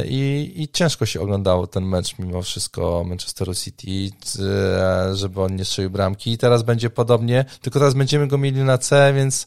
I, 0.06 0.52
I 0.56 0.68
ciężko 0.68 1.06
się 1.06 1.20
oglądało 1.20 1.66
ten 1.66 1.84
mecz 1.84 2.18
mimo 2.18 2.42
wszystko 2.42 3.04
Manchesteru 3.04 3.54
City, 3.54 4.16
e, 4.38 5.16
żeby 5.16 5.42
on 5.42 5.56
nie 5.56 5.64
strzelił 5.64 5.90
bramki. 5.90 6.32
I 6.32 6.38
teraz 6.38 6.62
będzie 6.62 6.90
podobnie, 6.90 7.44
tylko 7.60 7.78
teraz 7.78 7.94
będziemy 7.94 8.26
go 8.26 8.38
mieli 8.38 8.64
na 8.64 8.78
C, 8.78 9.12
więc 9.16 9.46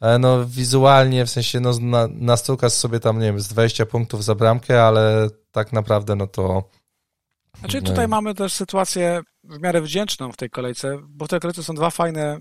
e, 0.00 0.18
no 0.18 0.44
wizualnie, 0.46 1.26
w 1.26 1.30
sensie 1.30 1.60
no 1.60 1.78
na, 1.80 2.08
nastukasz 2.10 2.72
sobie 2.72 3.00
tam, 3.00 3.18
nie 3.18 3.26
wiem, 3.26 3.40
z 3.40 3.48
20 3.48 3.86
punktów 3.86 4.24
za 4.24 4.34
bramkę, 4.34 4.84
ale 4.84 5.28
tak 5.52 5.72
naprawdę 5.72 6.16
no 6.16 6.26
to... 6.26 6.64
Znaczy 7.58 7.82
tutaj 7.82 8.08
mamy 8.08 8.34
też 8.34 8.52
sytuację 8.52 9.20
w 9.44 9.60
miarę 9.60 9.80
wdzięczną 9.80 10.32
w 10.32 10.36
tej 10.36 10.50
kolejce, 10.50 10.98
bo 11.08 11.24
w 11.24 11.28
tej 11.28 11.40
kolejce 11.40 11.62
są 11.62 11.74
dwa 11.74 11.90
fajne, 11.90 12.38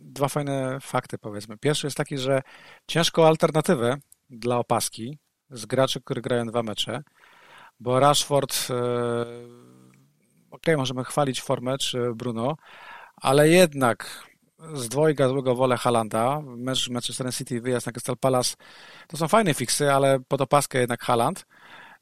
dwa 0.00 0.28
fajne 0.28 0.78
fakty 0.80 1.18
powiedzmy. 1.18 1.58
Pierwszy 1.58 1.86
jest 1.86 1.96
taki, 1.96 2.18
że 2.18 2.42
ciężko 2.86 3.28
alternatywę 3.28 3.96
dla 4.30 4.58
opaski, 4.58 5.18
z 5.50 5.66
graczy, 5.66 6.00
którzy 6.00 6.20
grają 6.20 6.46
dwa 6.46 6.62
mecze, 6.62 7.02
bo 7.80 8.00
Rashford, 8.00 8.68
e, 8.70 8.74
ok, 10.50 10.66
możemy 10.76 11.04
chwalić 11.04 11.42
formę 11.42 11.78
czy 11.78 12.14
Bruno, 12.14 12.56
ale 13.16 13.48
jednak 13.48 14.26
z 14.74 14.88
dwojga 14.88 15.28
złego 15.28 15.54
wolę 15.54 15.76
Halanda, 15.76 16.40
mecz 16.44 16.88
Manchester 16.88 17.34
City, 17.34 17.60
wyjazd 17.60 17.86
na 17.86 17.92
Crystal 17.92 18.16
Palace, 18.16 18.56
to 19.08 19.16
są 19.16 19.28
fajne 19.28 19.54
fiksy, 19.54 19.92
ale 19.92 20.20
pod 20.28 20.40
opaskę 20.40 20.78
jednak 20.78 21.02
Haland. 21.02 21.46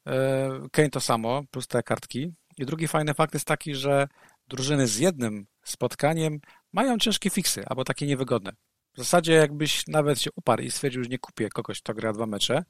E, 0.07 0.49
Kane 0.71 0.89
to 0.89 0.99
samo, 0.99 1.43
plus 1.51 1.67
te 1.67 1.83
kartki. 1.83 2.33
I 2.57 2.65
drugi 2.65 2.87
fajny 2.87 3.13
fakt 3.13 3.33
jest 3.33 3.45
taki, 3.45 3.75
że 3.75 4.07
drużyny 4.47 4.87
z 4.87 4.97
jednym 4.97 5.45
spotkaniem 5.63 6.39
mają 6.73 6.97
ciężkie 6.97 7.29
fiksy, 7.29 7.65
albo 7.65 7.83
takie 7.83 8.07
niewygodne. 8.07 8.51
W 8.93 8.97
zasadzie 8.97 9.33
jakbyś 9.33 9.87
nawet 9.87 10.21
się 10.21 10.29
uparł 10.35 10.61
i 10.61 10.71
stwierdził, 10.71 11.03
że 11.03 11.09
nie 11.09 11.19
kupię 11.19 11.49
kogoś, 11.49 11.81
kto 11.81 11.93
gra 11.93 12.13
dwa 12.13 12.25
mecze, 12.25 12.63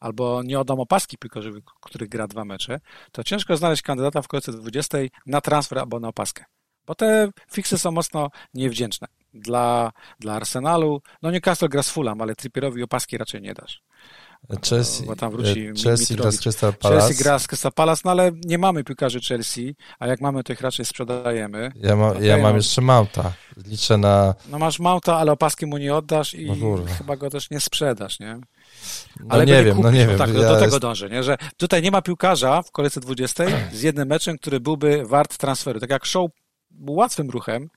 albo 0.00 0.42
nie 0.42 0.60
oddam 0.60 0.80
opaski 0.80 1.18
piłkarzowi, 1.18 1.62
który 1.80 2.08
gra 2.08 2.28
dwa 2.28 2.44
mecze, 2.44 2.80
to 3.12 3.24
ciężko 3.24 3.56
znaleźć 3.56 3.82
kandydata 3.82 4.22
w 4.22 4.28
kolejce 4.28 4.52
20 4.52 4.98
na 5.26 5.40
transfer 5.40 5.78
albo 5.78 6.00
na 6.00 6.08
opaskę. 6.08 6.44
Bo 6.86 6.94
te 6.94 7.30
fiksy 7.52 7.78
są 7.78 7.90
mocno 7.90 8.30
niewdzięczne. 8.54 9.08
Dla, 9.34 9.92
dla 10.20 10.34
Arsenalu, 10.34 11.02
no 11.22 11.30
Newcastle 11.30 11.68
gra 11.68 11.82
z 11.82 11.90
Fulham, 11.90 12.20
ale 12.20 12.34
Trippierowi 12.34 12.82
opaski 12.82 13.18
raczej 13.18 13.42
nie 13.42 13.54
dasz. 13.54 13.82
Chelsea, 14.68 15.06
bo 15.06 15.16
tam 15.16 15.32
wróci 15.32 15.66
e, 15.66 15.72
Chelsea 15.84 16.16
gra 16.16 16.30
z 16.30 16.40
Crystal 16.40 16.72
Palace. 16.74 17.06
Chelsea 17.06 17.22
gra 17.22 17.38
z 17.38 17.46
Crystal 17.46 17.72
Palace, 17.72 18.02
no 18.04 18.10
ale 18.10 18.32
nie 18.44 18.58
mamy 18.58 18.84
piłkarzy 18.84 19.20
Chelsea, 19.20 19.76
a 19.98 20.06
jak 20.06 20.20
mamy, 20.20 20.44
to 20.44 20.52
ich 20.52 20.60
raczej 20.60 20.84
sprzedajemy. 20.84 21.72
Ja, 21.74 21.96
ma, 21.96 22.08
okay, 22.08 22.26
ja 22.26 22.36
mam 22.36 22.50
no. 22.52 22.56
jeszcze 22.56 22.80
Mauta. 22.80 23.32
Liczę 23.66 23.98
na... 23.98 24.34
No 24.50 24.58
masz 24.58 24.78
Mauta, 24.78 25.16
ale 25.16 25.32
opaski 25.32 25.66
mu 25.66 25.78
nie 25.78 25.94
oddasz 25.94 26.34
i 26.34 26.46
no 26.46 26.84
chyba 26.98 27.16
go 27.16 27.30
też 27.30 27.50
nie 27.50 27.60
sprzedasz, 27.60 28.20
nie? 28.20 28.40
No 29.20 29.26
ale 29.28 29.46
nie 29.46 29.64
wiem, 29.64 29.80
no 29.82 29.90
nie 29.90 30.06
wiem. 30.06 30.18
Tak, 30.18 30.28
ja 30.28 30.34
do 30.34 30.54
tego 30.54 30.64
jest... 30.64 30.78
dążę, 30.78 31.10
nie? 31.10 31.22
że 31.22 31.36
tutaj 31.56 31.82
nie 31.82 31.90
ma 31.90 32.02
piłkarza 32.02 32.62
w 32.62 32.70
kolejce 32.70 33.00
20 33.00 33.44
z 33.72 33.82
jednym 33.82 34.08
meczem, 34.08 34.38
który 34.38 34.60
byłby 34.60 35.06
wart 35.06 35.38
transferu. 35.38 35.80
Tak 35.80 35.90
jak 35.90 36.04
show 36.04 36.30
był 36.70 36.94
łatwym 36.94 37.30
ruchem, 37.30 37.70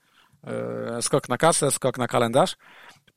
e, 0.46 1.02
skok 1.02 1.28
na 1.28 1.38
kasę, 1.38 1.70
skok 1.70 1.98
na 1.98 2.06
kalendarz, 2.06 2.56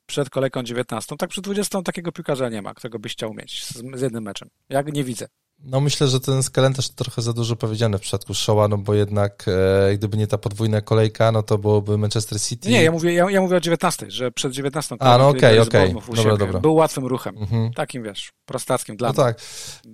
przed 0.06 0.30
kolejką 0.30 0.62
19, 0.62 1.16
tak 1.16 1.30
przed 1.30 1.44
20 1.44 1.82
takiego 1.82 2.12
piłkarza 2.12 2.48
nie 2.48 2.62
ma, 2.62 2.74
którego 2.74 2.98
byś 2.98 3.12
chciał 3.12 3.34
mieć 3.34 3.64
z, 3.64 3.82
z 3.94 4.00
jednym 4.00 4.24
meczem. 4.24 4.48
Ja 4.68 4.82
nie 4.82 5.04
widzę. 5.04 5.28
No 5.64 5.80
myślę, 5.80 6.08
że 6.08 6.20
ten 6.20 6.42
kalendarz 6.52 6.88
trochę 6.88 7.22
za 7.22 7.32
dużo 7.32 7.56
powiedziane 7.56 7.98
w 7.98 8.00
przypadku 8.00 8.34
Showa, 8.34 8.68
no 8.68 8.78
bo 8.78 8.94
jednak 8.94 9.44
e, 9.48 9.94
gdyby 9.96 10.16
nie 10.16 10.26
ta 10.26 10.38
podwójna 10.38 10.80
kolejka, 10.80 11.32
no 11.32 11.42
to 11.42 11.58
byłoby 11.58 11.98
Manchester 11.98 12.40
City. 12.40 12.68
Nie, 12.68 12.82
ja 12.82 12.92
mówię, 12.92 13.12
ja, 13.12 13.30
ja 13.30 13.40
mówię 13.40 13.56
o 13.56 13.60
19, 13.60 14.10
że 14.10 14.30
przed 14.30 14.52
19 14.52 14.96
A, 14.98 15.18
no 15.18 15.28
okej, 15.28 15.58
okej. 15.58 15.94
Okay. 15.94 16.16
Dobra, 16.16 16.36
dobra. 16.36 16.60
Był 16.60 16.74
łatwym 16.74 17.06
ruchem. 17.06 17.38
Mhm. 17.38 17.72
Takim, 17.72 18.02
wiesz, 18.02 18.32
prostackim 18.46 18.96
dla 18.96 19.08
no 19.08 19.12
mnie. 19.12 19.22
tak. 19.24 19.40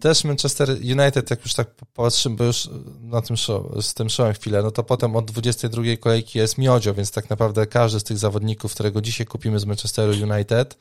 Też 0.01 0.25
Manchester 0.25 0.71
United, 0.71 1.31
jak 1.31 1.43
już 1.43 1.55
tak 1.55 1.69
patrzymy, 1.95 2.37
bo 2.37 2.45
już 2.45 2.69
na 3.01 3.23
tym 3.23 3.37
show, 3.37 3.63
z 3.81 3.95
tym 3.95 4.11
showem 4.11 4.35
chwilę, 4.35 4.63
no 4.63 4.71
to 4.71 4.83
potem 4.83 5.17
od 5.17 5.25
22 5.25 5.83
kolejki 6.01 6.39
jest 6.39 6.59
Miodzio, 6.59 6.95
więc 6.95 7.11
tak 7.11 7.31
naprawdę 7.31 7.67
każdy 7.67 8.01
z 8.01 8.05
tych 8.05 8.19
zawodników, 8.19 8.75
którego 8.75 9.01
dzisiaj 9.01 9.27
kupimy 9.27 9.59
z 9.59 9.65
Manchesteru 9.65 10.13
United, 10.13 10.77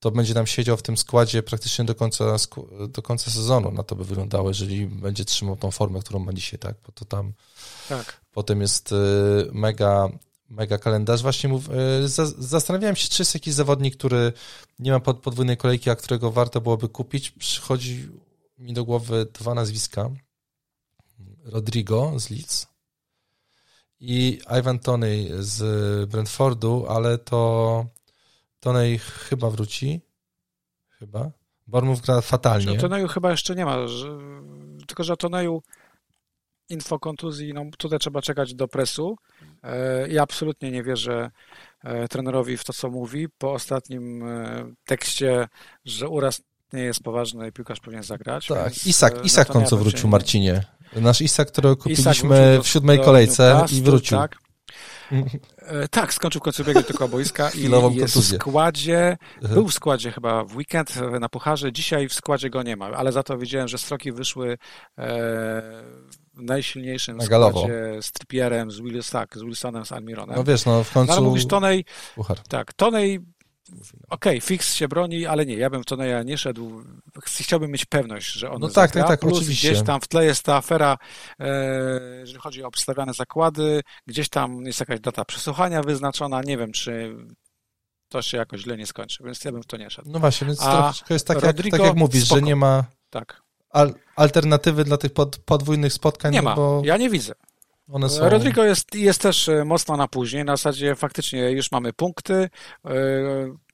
to 0.00 0.10
będzie 0.10 0.34
nam 0.34 0.46
siedział 0.46 0.76
w 0.76 0.82
tym 0.82 0.96
składzie 0.96 1.42
praktycznie 1.42 1.84
do 1.84 1.94
końca, 1.94 2.36
do 2.88 3.02
końca 3.02 3.30
sezonu. 3.30 3.72
Na 3.72 3.82
to 3.82 3.96
by 3.96 4.04
wyglądało, 4.04 4.48
jeżeli 4.48 4.86
będzie 4.86 5.24
trzymał 5.24 5.56
tą 5.56 5.70
formę, 5.70 6.00
którą 6.00 6.18
ma 6.18 6.32
dzisiaj, 6.32 6.58
tak? 6.58 6.76
Bo 6.86 6.92
to 6.92 7.04
tam 7.04 7.32
tak. 7.88 8.20
potem 8.32 8.60
jest 8.60 8.92
y, 8.92 8.96
mega, 9.52 10.08
mega 10.48 10.78
kalendarz. 10.78 11.22
Właśnie 11.22 11.48
mów, 11.48 11.68
y, 11.68 12.08
zastanawiałem 12.38 12.96
się, 12.96 13.08
czy 13.08 13.22
jest 13.22 13.34
jakiś 13.34 13.54
zawodnik, 13.54 13.96
który 13.96 14.32
nie 14.78 14.92
ma 14.92 15.00
podwójnej 15.00 15.56
kolejki, 15.56 15.90
a 15.90 15.96
którego 15.96 16.30
warto 16.30 16.60
byłoby 16.60 16.88
kupić. 16.88 17.30
Przychodzi 17.30 18.08
mi 18.58 18.72
do 18.72 18.84
głowy 18.84 19.26
dwa 19.32 19.54
nazwiska. 19.54 20.10
Rodrigo 21.44 22.12
z 22.20 22.30
Leeds 22.30 22.66
i 24.00 24.40
Ivan 24.58 24.78
Tony 24.78 25.28
z 25.38 26.10
Brentfordu, 26.10 26.86
ale 26.88 27.18
to 27.18 27.86
Tonej 28.60 28.98
chyba 28.98 29.50
wróci. 29.50 30.00
Chyba. 30.98 31.30
Bormów 31.66 32.00
gra 32.00 32.20
fatalnie. 32.20 32.78
Toneju 32.78 33.08
chyba 33.08 33.30
jeszcze 33.30 33.54
nie 33.54 33.64
ma. 33.64 33.88
Że... 33.88 34.18
Tylko, 34.86 35.04
że 35.04 35.16
Toneju 35.16 35.62
info 36.68 36.98
kontuzji, 36.98 37.54
no 37.54 37.64
tutaj 37.78 37.98
trzeba 37.98 38.22
czekać 38.22 38.54
do 38.54 38.68
presu. 38.68 39.16
E, 39.62 40.08
ja 40.08 40.22
absolutnie 40.22 40.70
nie 40.70 40.82
wierzę 40.82 41.30
e, 41.84 42.08
trenerowi 42.08 42.56
w 42.56 42.64
to, 42.64 42.72
co 42.72 42.90
mówi. 42.90 43.28
Po 43.38 43.52
ostatnim 43.52 44.22
e, 44.28 44.72
tekście, 44.84 45.48
że 45.84 46.08
uraz 46.08 46.42
nie 46.72 46.82
jest 46.82 47.02
poważny 47.02 47.48
i 47.48 47.52
piłkarz 47.52 47.80
powinien 47.80 48.02
zagrać. 48.02 48.46
Tak, 48.46 48.86
Isak, 48.86 49.24
Isak 49.24 49.48
końcu 49.48 49.78
wrócił, 49.78 50.08
Marcinie. 50.08 50.64
Nasz 50.96 51.20
Isak, 51.20 51.48
którego 51.48 51.76
kupiliśmy 51.76 52.60
w 52.62 52.68
siódmej 52.68 53.00
kolejce 53.00 53.64
i 53.72 53.82
wrócił. 53.82 54.18
Tak. 54.18 54.36
E, 55.70 55.88
tak, 55.88 56.14
skończył 56.14 56.40
w 56.40 56.44
końcu 56.44 56.64
biegu 56.64 56.82
tylko 56.82 57.08
boiska 57.08 57.50
i 57.58 57.70
jest 57.96 58.16
w 58.16 58.36
składzie, 58.36 59.16
był 59.42 59.68
w 59.68 59.74
składzie 59.74 60.12
chyba 60.12 60.44
w 60.44 60.56
weekend 60.56 60.94
na 61.20 61.28
Pucharze, 61.28 61.72
dzisiaj 61.72 62.08
w 62.08 62.14
składzie 62.14 62.50
go 62.50 62.62
nie 62.62 62.76
ma, 62.76 62.86
ale 62.86 63.12
za 63.12 63.22
to 63.22 63.38
widziałem, 63.38 63.68
że 63.68 63.78
stroki 63.78 64.12
wyszły 64.12 64.52
e, 64.52 64.56
w 66.34 66.42
najsilniejszym 66.42 67.16
na 67.16 67.24
składzie 67.24 67.98
z 68.00 68.12
Trippierem, 68.12 68.70
z, 68.70 68.80
Willis, 68.80 69.10
tak, 69.10 69.38
z 69.38 69.42
Wilsonem, 69.42 69.84
z 69.84 69.92
Almironem. 69.92 70.36
No 70.36 70.44
wiesz, 70.44 70.64
no 70.64 70.84
w 70.84 70.92
końcu... 70.92 71.12
No, 71.12 71.18
ale 71.18 71.26
mówisz 71.26 71.46
Tonej, 71.46 71.84
Puchar. 72.14 72.38
tak, 72.38 72.72
Tonej 72.72 73.20
Okej, 73.68 73.98
okay, 74.08 74.40
fix 74.40 74.74
się 74.74 74.88
broni, 74.88 75.26
ale 75.26 75.46
nie, 75.46 75.54
ja 75.54 75.70
bym 75.70 75.82
w 75.82 75.86
to 75.86 76.04
ja 76.04 76.22
nie 76.22 76.38
szedł. 76.38 76.82
Chciałbym 77.24 77.70
mieć 77.70 77.84
pewność, 77.84 78.32
że 78.32 78.50
on 78.50 78.60
No 78.60 78.68
tak, 78.68 78.90
tak, 78.90 79.08
tak, 79.08 79.20
Plus 79.20 79.38
oczywiście. 79.38 79.70
Gdzieś 79.70 79.82
tam 79.86 80.00
w 80.00 80.08
tle 80.08 80.24
jest 80.24 80.42
ta 80.42 80.56
afera, 80.56 80.98
e, 81.38 81.46
jeżeli 82.20 82.38
chodzi 82.38 82.64
o 82.64 82.70
przedstawiane 82.70 83.14
zakłady, 83.14 83.80
gdzieś 84.06 84.28
tam 84.28 84.62
jest 84.62 84.80
jakaś 84.80 85.00
data 85.00 85.24
przesłuchania 85.24 85.82
wyznaczona, 85.82 86.42
nie 86.42 86.58
wiem, 86.58 86.72
czy 86.72 87.16
to 88.08 88.22
się 88.22 88.36
jakoś 88.36 88.60
źle 88.60 88.76
nie 88.76 88.86
skończy, 88.86 89.24
więc 89.24 89.44
ja 89.44 89.52
bym 89.52 89.62
w 89.62 89.66
to 89.66 89.76
nie 89.76 89.90
szedł. 89.90 90.10
No 90.10 90.18
właśnie, 90.18 90.46
więc 90.46 90.62
A 90.62 90.92
to 91.08 91.14
jest 91.14 91.26
tak, 91.26 91.42
Rodrigo, 91.42 91.76
jak, 91.76 91.80
tak 91.80 91.88
jak 91.88 91.96
mówisz, 91.96 92.24
spoko. 92.24 92.40
że 92.40 92.46
nie 92.46 92.56
ma 92.56 92.84
tak. 93.10 93.42
al 93.70 93.94
alternatywy 94.16 94.84
dla 94.84 94.96
tych 94.96 95.12
pod, 95.12 95.36
podwójnych 95.36 95.92
spotkań. 95.92 96.32
Nie 96.32 96.42
ma, 96.42 96.56
bo... 96.56 96.82
ja 96.84 96.96
nie 96.96 97.10
widzę. 97.10 97.34
One 97.92 98.08
są... 98.08 98.28
Rodrigo 98.28 98.64
jest, 98.64 98.94
jest 98.94 99.20
też 99.20 99.48
e, 99.48 99.64
mocno 99.64 99.96
na 99.96 100.08
później. 100.08 100.44
Na 100.44 100.52
zasadzie 100.52 100.96
faktycznie 100.96 101.50
już 101.50 101.72
mamy 101.72 101.92
punkty, 101.92 102.34
e, 102.34 102.50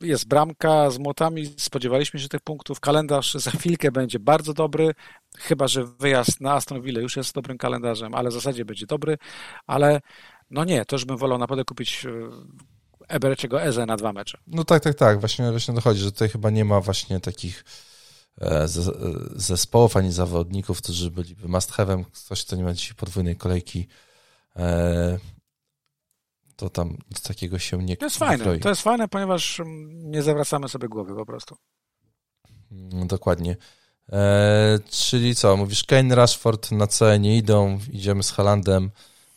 jest 0.01 0.29
bramka 0.29 0.91
z 0.91 0.99
młotami, 0.99 1.55
spodziewaliśmy 1.57 2.21
się 2.21 2.29
tych 2.29 2.41
punktów. 2.41 2.81
Kalendarz 2.81 3.35
za 3.35 3.51
chwilkę 3.51 3.93
będzie 3.93 4.19
bardzo 4.19 4.55
dobry, 4.55 4.95
chyba 5.39 5.69
że 5.69 5.85
wyjazd 5.85 6.41
na 6.41 6.53
Aston 6.53 6.83
Villa 6.83 7.01
już 7.01 7.17
jest 7.17 7.35
dobrym 7.35 7.59
kalendarzem, 7.59 8.15
ale 8.15 8.31
w 8.31 8.33
zasadzie 8.33 8.65
będzie 8.65 8.87
dobry. 8.87 9.19
Ale 9.67 10.01
no 10.51 10.65
nie, 10.65 10.85
to 10.85 10.97
już 10.97 11.05
bym 11.05 11.17
wolał 11.17 11.39
naprawdę 11.39 11.65
kupić 11.65 12.07
e, 12.07 12.11
Ebereciego 13.09 13.63
Eze 13.63 13.87
na 13.87 13.97
dwa 13.97 14.13
mecze. 14.13 14.39
No 14.47 14.65
tak, 14.65 14.83
tak, 14.83 14.95
tak. 14.95 15.21
Właśnie, 15.21 15.51
właśnie 15.51 15.75
dochodzi, 15.75 16.01
że 16.01 16.13
tutaj 16.13 16.29
chyba 16.29 16.51
nie 16.51 16.65
ma 16.65 16.81
właśnie 16.81 17.21
takich 17.21 17.65
zespołów 19.37 19.97
ani 19.97 20.13
zawodników, 20.13 20.83
którzy 20.83 21.11
byliby 21.11 21.49
must 21.49 21.73
have'em. 21.73 22.05
Ktoś, 22.25 22.45
kto 22.45 22.57
nie 22.57 22.65
ma 22.65 22.73
dzisiaj 22.73 22.95
podwójnej 22.95 23.37
kolejki 23.37 23.89
E, 24.59 25.19
to 26.57 26.71
tam 26.71 26.97
nic 27.11 27.23
takiego 27.23 27.59
się 27.59 27.79
nie 27.79 27.97
To 27.97 28.07
jest 28.07 28.17
fajne, 28.17 28.45
kroi. 28.45 28.61
to 28.61 28.69
jest 28.69 28.83
fajne, 28.83 29.09
ponieważ 29.09 29.61
mm, 29.61 30.11
nie 30.11 30.23
zawracamy 30.23 30.69
sobie 30.69 30.89
głowy 30.89 31.15
po 31.15 31.27
prostu. 31.27 31.57
No, 32.71 33.07
dokładnie. 33.07 33.57
E, 34.13 34.79
czyli 34.91 35.35
co, 35.35 35.57
mówisz 35.57 35.85
Kane, 35.85 36.15
Rashford 36.15 36.73
na 36.73 36.87
C 36.87 37.19
nie 37.19 37.37
idą, 37.37 37.79
idziemy 37.93 38.23
z 38.23 38.31
Halandem 38.31 38.91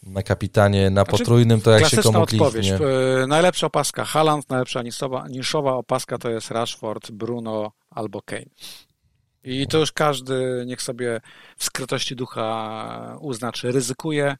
na 0.03 0.23
kapitanie, 0.23 0.89
na 0.89 1.03
znaczy, 1.03 1.11
potrójnym, 1.17 1.61
to 1.61 1.71
jak 1.71 1.89
się 1.89 1.97
komu 1.97 2.21
odpowiedź. 2.21 2.67
E, 2.67 2.79
najlepsza 3.27 3.67
opaska 3.67 4.05
Haland, 4.05 4.49
najlepsza 4.49 4.81
niszowa, 4.81 5.27
niszowa 5.27 5.73
opaska 5.73 6.17
to 6.17 6.29
jest 6.29 6.51
Rashford, 6.51 7.11
Bruno 7.11 7.71
albo 7.89 8.21
Kane. 8.21 8.45
I 9.43 9.67
to 9.67 9.77
już 9.77 9.91
każdy 9.91 10.63
niech 10.65 10.81
sobie 10.81 11.21
w 11.57 11.63
skrytości 11.63 12.15
ducha 12.15 13.17
uzna, 13.21 13.51
czy 13.51 13.71
ryzykuje, 13.71 14.37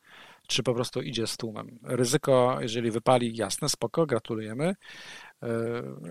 czy 0.48 0.64
po 0.64 0.74
prostu 0.74 1.02
idzie 1.02 1.28
z 1.28 1.38
tłumem. 1.38 1.80
Ryzyko, 1.84 2.58
jeżeli 2.62 2.92
wypali, 2.92 3.36
jasne, 3.36 3.70
spoko, 3.70 4.06
gratulujemy, 4.06 4.76
e, 5.44 5.48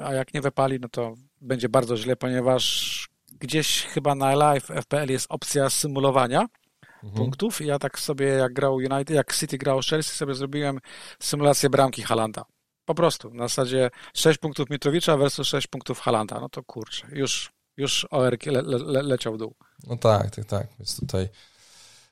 a 0.04 0.14
jak 0.14 0.34
nie 0.34 0.40
wypali, 0.40 0.78
no 0.80 0.88
to 0.88 1.14
będzie 1.40 1.68
bardzo 1.68 1.96
źle, 1.96 2.16
ponieważ 2.16 3.08
gdzieś 3.40 3.84
chyba 3.84 4.14
na 4.14 4.34
live 4.34 4.66
FPL 4.66 5.12
jest 5.12 5.26
opcja 5.28 5.70
symulowania 5.70 6.46
mhm. 7.04 7.14
punktów. 7.14 7.60
Ja 7.60 7.78
tak 7.78 7.98
sobie, 7.98 8.26
jak 8.26 8.52
grał 8.52 8.74
United, 8.74 9.10
jak 9.10 9.34
City 9.34 9.58
grał 9.58 9.80
Chelsea, 9.90 10.16
sobie 10.16 10.34
zrobiłem 10.34 10.78
symulację 11.20 11.70
bramki 11.70 12.02
Halanda. 12.02 12.44
Po 12.84 12.94
prostu, 12.94 13.34
na 13.34 13.48
zasadzie 13.48 13.90
6 14.14 14.38
punktów 14.38 14.70
Mitrowicza 14.70 15.16
versus 15.16 15.48
6 15.48 15.66
punktów 15.66 16.00
Halanda. 16.00 16.40
No 16.40 16.48
to 16.48 16.62
kurczę, 16.62 17.06
już, 17.12 17.52
już 17.78 18.06
OR 18.10 18.46
le, 18.46 18.62
le, 18.62 19.02
leciał 19.02 19.34
w 19.34 19.38
dół. 19.38 19.54
No 19.86 19.96
tak, 19.96 20.30
tak, 20.30 20.44
tak. 20.44 20.66
Więc 20.78 21.00
tutaj 21.00 21.28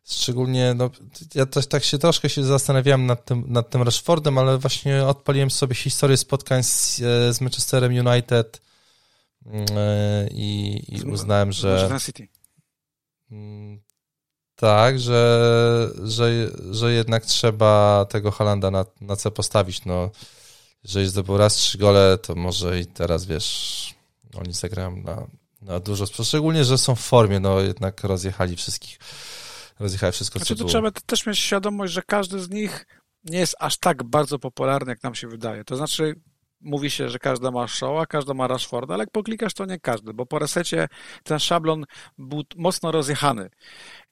Szczególnie, 0.09 0.75
no, 0.75 0.91
ja 1.35 1.47
też 1.47 1.67
tak 1.67 1.85
się 1.85 1.99
troszkę 1.99 2.29
się 2.29 2.45
zastanawiałem 2.45 3.07
nad 3.07 3.25
tym, 3.25 3.45
nad 3.49 3.71
tym 3.71 3.83
Rashfordem, 3.83 4.39
ale 4.39 4.59
właśnie 4.59 5.05
odpaliłem 5.05 5.51
sobie 5.51 5.75
historię 5.75 6.17
spotkań 6.17 6.63
z, 6.63 7.01
e, 7.01 7.33
z 7.35 7.41
Manchesterem 7.41 8.09
United 8.09 8.61
mm, 9.47 9.67
e, 9.77 10.29
i, 10.31 10.83
i 10.89 11.03
uznałem, 11.03 11.53
że... 11.53 11.99
City. 12.07 12.29
Mm, 13.31 13.81
tak, 14.57 15.01
że, 15.01 15.91
że, 16.05 16.51
że 16.71 16.93
jednak 16.93 17.25
trzeba 17.25 18.07
tego 18.11 18.31
Halanda 18.31 18.71
na, 18.71 18.85
na 19.01 19.17
C 19.17 19.31
postawić. 19.31 19.85
No, 19.85 20.11
jeżeli 20.85 21.09
zdobył 21.09 21.37
raz 21.37 21.55
trzy 21.55 21.79
gole, 21.79 22.19
to 22.19 22.35
może 22.35 22.81
i 22.81 22.87
teraz, 22.87 23.25
wiesz, 23.25 23.95
oni 24.35 24.53
zagrają 24.53 24.97
na, 24.97 25.27
na 25.63 25.81
dużo. 25.81 26.07
Szczególnie, 26.07 26.65
że 26.65 26.79
są 26.79 26.95
w 26.95 27.01
formie, 27.01 27.41
no 27.41 27.61
jednak 27.61 28.05
rozjechali 28.05 28.57
wszystkich. 28.57 28.99
Rozjechałem 29.79 30.13
wszystko, 30.13 30.39
znaczy, 30.39 30.57
co 30.57 30.65
to 30.65 30.69
trzeba 30.69 30.91
też 30.91 31.27
mieć 31.27 31.39
świadomość, 31.39 31.93
że 31.93 32.03
każdy 32.03 32.41
z 32.41 32.51
nich 32.51 32.87
nie 33.25 33.39
jest 33.39 33.57
aż 33.59 33.79
tak 33.79 34.05
bardzo 34.05 34.39
popularny, 34.39 34.93
jak 34.93 35.03
nam 35.03 35.15
się 35.15 35.29
wydaje. 35.29 35.65
To 35.65 35.77
znaczy, 35.77 36.15
mówi 36.61 36.91
się, 36.91 37.09
że 37.09 37.19
każda 37.19 37.51
ma 37.51 37.67
Shaw'a, 37.67 38.07
każda 38.07 38.35
ma 38.35 38.47
Rashforda, 38.47 38.95
ale 38.95 39.03
jak 39.03 39.11
poklikasz, 39.11 39.55
to 39.55 39.65
nie 39.65 39.81
każdy, 39.81 40.15
bo 40.15 40.27
po 40.27 40.39
resecie 40.39 40.89
ten 41.23 41.39
szablon 41.39 41.85
był 42.19 42.43
mocno 42.57 42.93
rozjechany. 42.93 43.51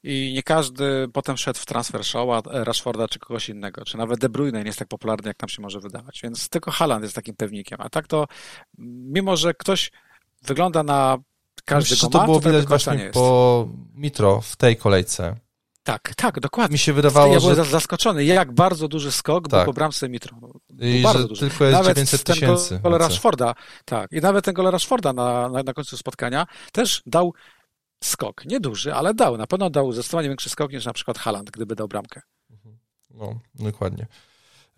I 0.02 0.32
nie 0.34 0.42
każdy 0.42 1.08
potem 1.12 1.36
szedł 1.36 1.58
w 1.58 1.66
transfer 1.66 2.00
Shaw'a, 2.00 2.42
Rashforda 2.44 3.08
czy 3.08 3.18
kogoś 3.18 3.48
innego, 3.48 3.84
czy 3.84 3.96
nawet 3.96 4.20
De 4.20 4.28
Bruyne 4.28 4.58
nie 4.58 4.66
jest 4.66 4.78
tak 4.78 4.88
popularny, 4.88 5.28
jak 5.28 5.42
nam 5.42 5.48
się 5.48 5.62
może 5.62 5.80
wydawać, 5.80 6.20
więc 6.22 6.48
tylko 6.48 6.70
Haaland 6.70 7.02
jest 7.02 7.14
takim 7.14 7.36
pewnikiem, 7.36 7.80
a 7.80 7.88
tak 7.88 8.06
to 8.06 8.26
mimo, 8.78 9.36
że 9.36 9.54
ktoś 9.54 9.90
wygląda 10.42 10.82
na 10.82 11.18
każdego 11.64 12.06
Myślę, 12.06 12.08
ma, 12.12 12.20
to 12.20 12.24
było 12.24 12.40
widać 12.40 12.66
właśnie 12.66 13.10
po 13.12 13.68
Mitro 13.94 14.40
w 14.40 14.56
tej 14.56 14.76
kolejce. 14.76 15.36
Tak, 15.84 16.14
tak, 16.16 16.40
dokładnie. 16.40 16.72
Mi 16.74 16.78
się 16.78 16.92
wydawało, 16.92 17.34
ja 17.34 17.40
byłem 17.40 17.56
że... 17.56 17.64
zaskoczony, 17.64 18.24
jak 18.24 18.52
bardzo 18.52 18.88
duży 18.88 19.12
skok 19.12 19.48
tak. 19.48 19.60
był 19.60 19.66
po 19.66 19.72
bramce 19.72 20.08
Mitro. 20.08 20.36
I 20.80 21.02
bardzo 21.02 21.18
że 21.18 21.28
duży. 21.28 21.40
tylko 21.40 21.64
jest 21.64 21.76
nawet 21.76 21.96
900 21.96 22.24
tysięcy. 22.24 22.80
Gol 22.82 22.92
Rashforda, 22.92 23.54
tak. 23.84 24.12
I 24.12 24.20
nawet 24.20 24.44
ten 24.44 24.54
gol 24.54 24.70
Rashforda 24.70 25.12
na, 25.12 25.48
na, 25.48 25.62
na 25.62 25.72
końcu 25.72 25.96
spotkania 25.96 26.46
też 26.72 27.02
dał 27.06 27.34
skok. 28.04 28.44
Nie 28.44 28.60
duży, 28.60 28.94
ale 28.94 29.14
dał. 29.14 29.36
Na 29.36 29.46
pewno 29.46 29.70
dał 29.70 29.92
zdecydowanie 29.92 30.28
większy 30.28 30.50
skok 30.50 30.72
niż 30.72 30.84
na 30.84 30.92
przykład 30.92 31.18
Haland, 31.18 31.50
gdyby 31.50 31.74
dał 31.74 31.88
bramkę. 31.88 32.20
Mhm. 32.50 32.78
No, 33.10 33.40
dokładnie. 33.54 34.06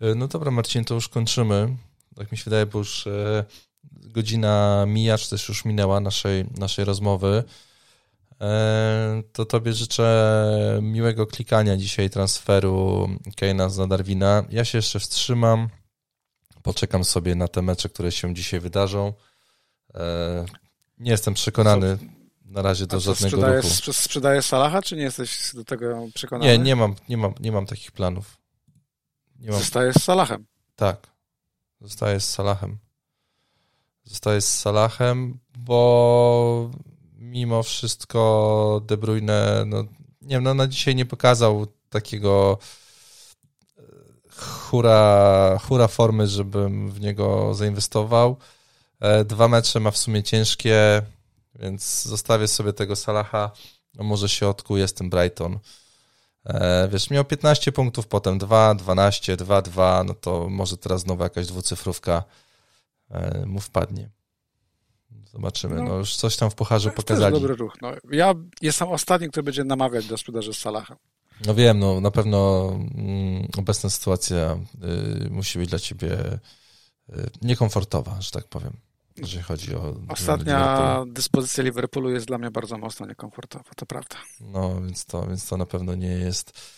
E, 0.01 0.15
no 0.15 0.27
dobra, 0.27 0.51
Marcin, 0.51 0.85
to 0.85 0.93
już 0.93 1.07
kończymy. 1.07 1.77
Tak 2.15 2.31
mi 2.31 2.37
się 2.37 2.43
wydaje, 2.43 2.65
bo 2.65 2.79
już 2.79 3.07
e, 3.07 3.45
godzina 3.91 4.85
mija, 4.87 5.17
czy 5.17 5.29
też 5.29 5.49
już 5.49 5.65
minęła 5.65 5.99
naszej, 5.99 6.45
naszej 6.57 6.85
rozmowy. 6.85 7.43
E, 8.41 9.23
to 9.33 9.45
tobie 9.45 9.73
życzę 9.73 10.79
miłego 10.81 11.27
klikania 11.27 11.77
dzisiaj 11.77 12.09
transferu 12.09 13.09
Keina 13.35 13.67
na 13.77 13.87
Darwina. 13.87 14.43
Ja 14.49 14.65
się 14.65 14.77
jeszcze 14.77 14.99
wstrzymam. 14.99 15.69
Poczekam 16.63 17.03
sobie 17.03 17.35
na 17.35 17.47
te 17.47 17.61
mecze, 17.61 17.89
które 17.89 18.11
się 18.11 18.33
dzisiaj 18.33 18.59
wydarzą. 18.59 19.13
E, 19.95 20.45
nie 20.97 21.11
jestem 21.11 21.33
przekonany 21.33 21.97
na 22.45 22.61
razie 22.61 22.87
do 22.87 22.99
żadnego 22.99 23.37
sprzedajesz, 23.37 23.65
ruchu. 23.65 23.93
Sprzedajesz 23.93 24.45
Salaha, 24.45 24.81
czy 24.81 24.95
nie 24.95 25.03
jesteś 25.03 25.55
do 25.55 25.63
tego 25.63 26.07
przekonany? 26.13 26.51
Nie, 26.51 26.57
nie 26.57 26.75
mam, 26.75 26.95
nie 27.09 27.17
mam, 27.17 27.33
nie 27.39 27.51
mam 27.51 27.65
takich 27.65 27.91
planów. 27.91 28.37
Nie 29.39 29.51
mam. 29.51 29.59
Zostajesz 29.59 29.95
z 29.95 30.03
Salahem. 30.03 30.45
Tak. 30.75 31.07
Zostaję 31.81 32.19
z 32.19 32.29
Salahem. 32.29 32.77
Zostaję 34.07 34.41
z 34.41 34.59
Salahem, 34.59 35.39
bo 35.57 36.69
mimo 37.17 37.63
wszystko 37.63 38.81
De 38.85 38.97
Bruyne, 38.97 39.63
no 39.65 39.83
nie 40.21 40.35
wiem, 40.35 40.43
no 40.43 40.53
na 40.53 40.67
dzisiaj 40.67 40.95
nie 40.95 41.05
pokazał 41.05 41.67
takiego 41.89 42.57
e, 43.77 43.81
hura, 44.37 45.57
hura 45.67 45.87
formy, 45.87 46.27
żebym 46.27 46.91
w 46.91 47.01
niego 47.01 47.53
zainwestował. 47.53 48.37
E, 48.99 49.25
dwa 49.25 49.47
mecze 49.47 49.79
ma 49.79 49.91
w 49.91 49.97
sumie 49.97 50.23
ciężkie, 50.23 51.01
więc 51.55 52.03
zostawię 52.03 52.47
sobie 52.47 52.73
tego 52.73 52.95
Salaha. 52.95 53.51
Może 53.93 54.29
się 54.29 54.47
odkuje 54.47 54.87
z 54.87 54.93
tym 54.93 55.09
Brighton. 55.09 55.59
E, 56.45 56.87
wiesz, 56.91 57.09
miał 57.09 57.25
15 57.25 57.71
punktów, 57.71 58.07
potem 58.07 58.37
2, 58.37 58.75
12, 58.75 59.37
2, 59.37 59.61
2, 59.61 60.03
no 60.03 60.13
to 60.13 60.49
może 60.49 60.77
teraz 60.77 61.01
znowu 61.01 61.23
jakaś 61.23 61.47
dwucyfrówka 61.47 62.23
mu 63.45 63.59
wpadnie. 63.59 64.09
Zobaczymy. 65.31 65.75
No, 65.75 65.83
no 65.83 65.95
już 65.95 66.15
coś 66.15 66.37
tam 66.37 66.49
w 66.49 66.55
pucharze 66.55 66.91
pokazali. 66.91 67.19
To 67.19 67.29
jest 67.29 67.41
dobry 67.41 67.55
ruch. 67.55 67.81
No, 67.81 67.91
ja 68.11 68.33
jestem 68.61 68.87
ostatni, 68.87 69.29
który 69.29 69.43
będzie 69.43 69.63
namawiać 69.63 70.07
do 70.07 70.17
sprzedaży 70.17 70.53
z 70.53 70.57
Salaha. 70.57 70.97
No 71.45 71.55
wiem, 71.55 71.79
no 71.79 72.01
na 72.01 72.11
pewno 72.11 72.69
mm, 72.73 73.47
obecna 73.57 73.89
sytuacja 73.89 74.57
y, 75.25 75.29
musi 75.29 75.59
być 75.59 75.69
dla 75.69 75.79
ciebie 75.79 76.39
y, 77.09 77.29
niekomfortowa, 77.41 78.21
że 78.21 78.31
tak 78.31 78.47
powiem, 78.47 78.73
jeżeli 79.17 79.43
chodzi 79.43 79.75
o... 79.75 79.95
Ostatnia 80.07 81.03
dyspozycja 81.07 81.63
Liverpoolu 81.63 82.09
jest 82.09 82.25
dla 82.25 82.37
mnie 82.37 82.51
bardzo 82.51 82.77
mocno 82.77 83.05
niekomfortowa, 83.05 83.71
to 83.75 83.85
prawda. 83.85 84.15
No, 84.41 84.81
więc 84.81 85.05
to, 85.05 85.27
więc 85.27 85.47
to 85.47 85.57
na 85.57 85.65
pewno 85.65 85.95
nie 85.95 86.11
jest 86.11 86.77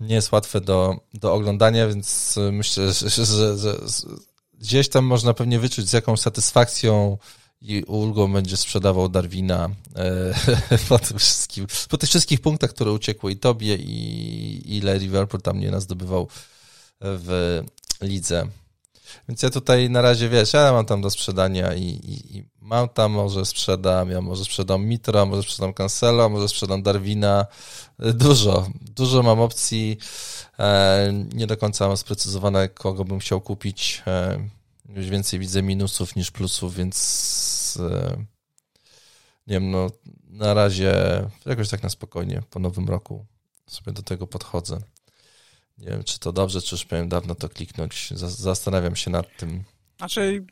nie 0.00 0.14
jest 0.14 0.32
łatwe 0.32 0.60
do, 0.60 0.96
do 1.14 1.34
oglądania, 1.34 1.88
więc 1.88 2.38
myślę, 2.52 2.92
że, 2.92 3.10
że, 3.10 3.24
że, 3.24 3.58
że 3.58 3.74
gdzieś 4.58 4.88
tam 4.88 5.04
można 5.04 5.34
pewnie 5.34 5.58
wyczuć 5.58 5.88
z 5.88 5.92
jaką 5.92 6.16
satysfakcją 6.16 7.18
i 7.60 7.82
ulgą 7.82 8.32
będzie 8.32 8.56
sprzedawał 8.56 9.08
Darwina 9.08 9.68
e, 9.96 10.78
po 10.88 10.98
tym 10.98 11.18
wszystkim, 11.18 11.66
po 11.88 11.98
tych 11.98 12.08
wszystkich 12.08 12.40
punktach, 12.40 12.70
które 12.70 12.92
uciekły 12.92 13.32
i 13.32 13.36
tobie 13.36 13.76
i 13.76 14.76
ile 14.76 14.98
Liverpool 14.98 15.42
tam 15.42 15.60
nie 15.60 15.80
zdobywał 15.80 16.28
w 17.00 17.62
lidze. 18.02 18.48
Więc 19.28 19.42
ja 19.42 19.50
tutaj 19.50 19.90
na 19.90 20.02
razie, 20.02 20.28
wiesz, 20.28 20.52
ja 20.52 20.72
mam 20.72 20.86
tam 20.86 21.00
do 21.02 21.10
sprzedania 21.10 21.74
i, 21.74 21.82
i, 21.82 22.36
i 22.36 22.44
mam 22.60 22.88
tam, 22.88 23.12
może 23.12 23.44
sprzedam, 23.44 24.10
ja 24.10 24.20
może 24.20 24.44
sprzedam 24.44 24.86
Mitra, 24.86 25.24
może 25.24 25.42
sprzedam 25.42 25.74
Cancelo, 25.74 26.28
może 26.28 26.48
sprzedam 26.48 26.82
Darwina. 26.82 27.46
Dużo, 27.98 28.66
dużo 28.80 29.22
mam 29.22 29.40
opcji. 29.40 29.98
E, 30.58 31.12
nie 31.34 31.46
do 31.46 31.56
końca 31.56 31.88
mam 31.88 31.96
sprecyzowane, 31.96 32.68
kogo 32.68 33.04
bym 33.04 33.18
chciał 33.18 33.40
kupić. 33.40 34.02
E, 34.06 34.48
już 34.88 35.06
więcej 35.06 35.38
widzę 35.38 35.62
minusów 35.62 36.16
niż 36.16 36.30
plusów, 36.30 36.74
więc 36.74 37.78
e, 37.90 38.16
nie 39.46 39.54
wiem, 39.54 39.70
no 39.70 39.90
na 40.30 40.54
razie 40.54 40.94
jakoś 41.46 41.68
tak 41.68 41.82
na 41.82 41.88
spokojnie 41.88 42.42
po 42.50 42.58
nowym 42.58 42.88
roku 42.88 43.26
sobie 43.66 43.92
do 43.92 44.02
tego 44.02 44.26
podchodzę. 44.26 44.78
Nie 45.78 45.86
wiem, 45.86 46.04
czy 46.04 46.18
to 46.18 46.32
dobrze, 46.32 46.62
czy 46.62 46.74
już 46.74 46.90
miałem 46.90 47.08
dawno 47.08 47.34
to 47.34 47.48
kliknąć. 47.48 48.10
Zastanawiam 48.16 48.96
się 48.96 49.10
nad 49.10 49.36
tym. 49.36 49.64
Znaczy, 49.98 50.44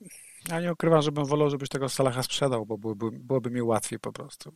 ja 0.48 0.60
nie 0.60 0.72
ukrywam, 0.72 1.02
żebym 1.02 1.24
wolał, 1.24 1.50
żebyś 1.50 1.68
tego 1.68 1.88
Salaha 1.88 2.22
sprzedał, 2.22 2.66
bo 2.66 2.78
byłoby, 2.78 3.10
byłoby 3.10 3.50
mi 3.50 3.62
łatwiej 3.62 3.98
po 3.98 4.12
prostu. 4.12 4.52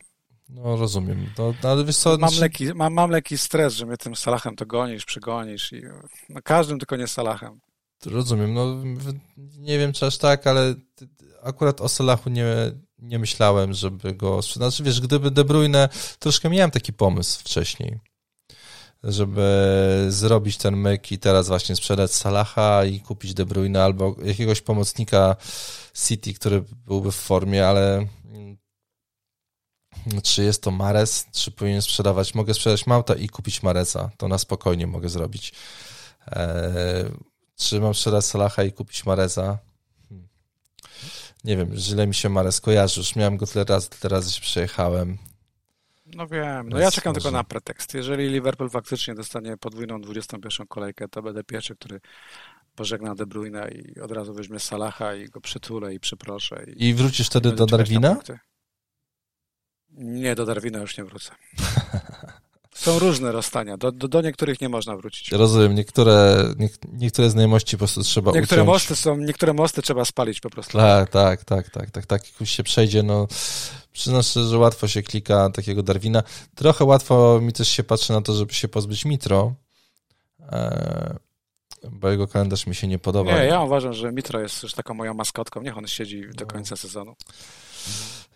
No 0.51 0.75
rozumiem. 0.75 1.29
No, 1.37 1.53
ale 1.63 1.85
wiesz 1.85 1.97
co, 1.97 2.09
mam, 2.09 2.19
znaczy... 2.19 2.41
lekki, 2.41 2.73
mam, 2.73 2.93
mam 2.93 3.09
lekki 3.09 3.37
stres, 3.37 3.73
że 3.73 3.85
mnie 3.85 3.97
tym 3.97 4.15
Salahem 4.15 4.55
to 4.55 4.65
gonisz, 4.65 5.05
przygonisz 5.05 5.73
i 5.73 5.81
no, 6.29 6.41
każdym 6.43 6.79
tylko 6.79 6.95
nie 6.95 7.07
Salahem. 7.07 7.59
Rozumiem, 8.05 8.53
no 8.53 8.75
nie 9.57 9.79
wiem 9.79 9.93
czy 9.93 10.05
aż 10.05 10.17
tak, 10.17 10.47
ale 10.47 10.75
akurat 11.43 11.81
o 11.81 11.89
Salahu 11.89 12.29
nie, 12.29 12.45
nie 12.99 13.19
myślałem, 13.19 13.73
żeby 13.73 14.13
go 14.13 14.41
sprzedać. 14.41 14.73
Znaczy, 14.73 14.83
wiesz, 14.83 15.01
gdyby 15.01 15.31
De 15.31 15.43
Bruyne, 15.43 15.89
troszkę 16.19 16.49
miałem 16.49 16.71
taki 16.71 16.93
pomysł 16.93 17.39
wcześniej, 17.39 17.99
żeby 19.03 20.05
zrobić 20.09 20.57
ten 20.57 20.75
myk 20.75 21.11
i 21.11 21.19
teraz 21.19 21.47
właśnie 21.47 21.75
sprzedać 21.75 22.11
Salaha 22.11 22.85
i 22.85 22.99
kupić 22.99 23.33
De 23.33 23.45
Bruyne 23.45 23.83
albo 23.83 24.15
jakiegoś 24.23 24.61
pomocnika 24.61 25.35
City, 25.93 26.33
który 26.33 26.63
byłby 26.87 27.11
w 27.11 27.15
formie, 27.15 27.67
ale 27.67 28.07
czy 30.23 30.43
jest 30.43 30.63
to 30.63 30.71
Mares, 30.71 31.25
czy 31.31 31.51
powinien 31.51 31.81
sprzedawać, 31.81 32.35
mogę 32.35 32.53
sprzedać 32.53 32.87
Mauta 32.87 33.15
i 33.15 33.29
kupić 33.29 33.63
Maresa, 33.63 34.09
to 34.17 34.27
na 34.27 34.37
spokojnie 34.37 34.87
mogę 34.87 35.09
zrobić. 35.09 35.53
Eee, 36.27 37.05
czy 37.55 37.79
mam 37.79 37.93
sprzedać 37.93 38.25
Salaha 38.25 38.63
i 38.63 38.71
kupić 38.71 39.05
Mareza? 39.05 39.57
Hmm. 40.09 40.27
Nie 41.43 41.57
wiem, 41.57 41.75
źle 41.75 42.07
mi 42.07 42.15
się 42.15 42.29
Marez 42.29 42.61
kojarzy. 42.61 42.99
Już 43.01 43.15
miałem 43.15 43.37
go 43.37 43.47
tyle 43.47 43.65
razy, 43.65 43.89
tyle 43.89 44.09
razy 44.09 44.31
się 44.31 44.41
przejechałem. 44.41 45.17
No 46.15 46.27
wiem, 46.27 46.69
no 46.69 46.79
ja 46.79 46.91
czekam 46.91 47.13
może... 47.13 47.21
tylko 47.21 47.37
na 47.37 47.43
pretekst. 47.43 47.93
Jeżeli 47.93 48.29
Liverpool 48.29 48.69
faktycznie 48.69 49.15
dostanie 49.15 49.57
podwójną 49.57 50.01
21 50.01 50.67
kolejkę, 50.67 51.07
to 51.07 51.21
będę 51.21 51.43
pierwszy, 51.43 51.75
który 51.75 52.01
pożegna 52.75 53.15
De 53.15 53.25
Bruyne 53.25 53.69
i 53.71 53.99
od 53.99 54.11
razu 54.11 54.33
weźmie 54.33 54.59
Salaha 54.59 55.15
i 55.15 55.25
go 55.25 55.41
przytulę 55.41 55.93
i 55.93 55.99
przeproszę. 55.99 56.63
I, 56.75 56.87
I 56.87 56.93
wrócisz 56.93 57.27
wtedy 57.27 57.51
do 57.51 57.65
Darwina? 57.65 58.17
Nie, 59.97 60.35
do 60.35 60.45
Darwina 60.45 60.79
już 60.79 60.97
nie 60.97 61.03
wrócę. 61.03 61.31
Są 62.81 62.99
różne 62.99 63.31
rozstania. 63.31 63.77
Do, 63.77 63.91
do, 63.91 64.07
do, 64.07 64.21
niektórych 64.21 64.61
nie 64.61 64.69
można 64.69 64.95
wrócić. 64.97 65.31
Rozumiem. 65.31 65.75
Niektóre, 65.75 66.45
nie, 66.57 66.69
niektóre 66.93 67.29
znajomości 67.29 67.75
po 67.75 67.77
prostu 67.77 68.03
trzeba 68.03 68.31
niektóre 68.31 68.61
uciąć. 68.61 68.73
Mosty 68.73 68.95
są, 68.95 69.17
niektóre 69.17 69.53
mosty 69.53 69.81
trzeba 69.81 70.05
spalić 70.05 70.39
po 70.39 70.49
prostu. 70.49 70.77
Tak, 70.77 71.09
tak, 71.09 71.45
tak, 71.45 71.69
tak, 71.69 71.91
tak, 71.91 72.05
tak. 72.05 72.21
Jak 72.39 72.49
się 72.49 72.63
przejdzie, 72.63 73.03
no 73.03 73.27
przyznam 73.91 74.23
szczerze, 74.23 74.49
że 74.49 74.57
łatwo 74.57 74.87
się 74.87 75.03
klika 75.03 75.49
takiego 75.49 75.83
Darwina. 75.83 76.23
Trochę 76.55 76.85
łatwo 76.85 77.39
mi 77.41 77.53
też 77.53 77.67
się 77.67 77.83
patrzy 77.83 78.13
na 78.13 78.21
to, 78.21 78.33
żeby 78.33 78.53
się 78.53 78.67
pozbyć 78.67 79.05
Mitro, 79.05 79.53
e, 80.39 81.17
bo 81.91 82.09
jego 82.09 82.27
kalendarz 82.27 82.67
mi 82.67 82.75
się 82.75 82.87
nie 82.87 82.99
podoba. 82.99 83.31
Nie, 83.31 83.45
ja 83.45 83.61
uważam, 83.61 83.93
że 83.93 84.11
Mitro 84.11 84.39
jest 84.39 84.63
już 84.63 84.73
taką 84.73 84.93
moją 84.93 85.13
maskotką. 85.13 85.61
Niech 85.61 85.77
on 85.77 85.87
siedzi 85.87 86.23
do 86.33 86.45
końca 86.45 86.75
sezonu. 86.75 87.15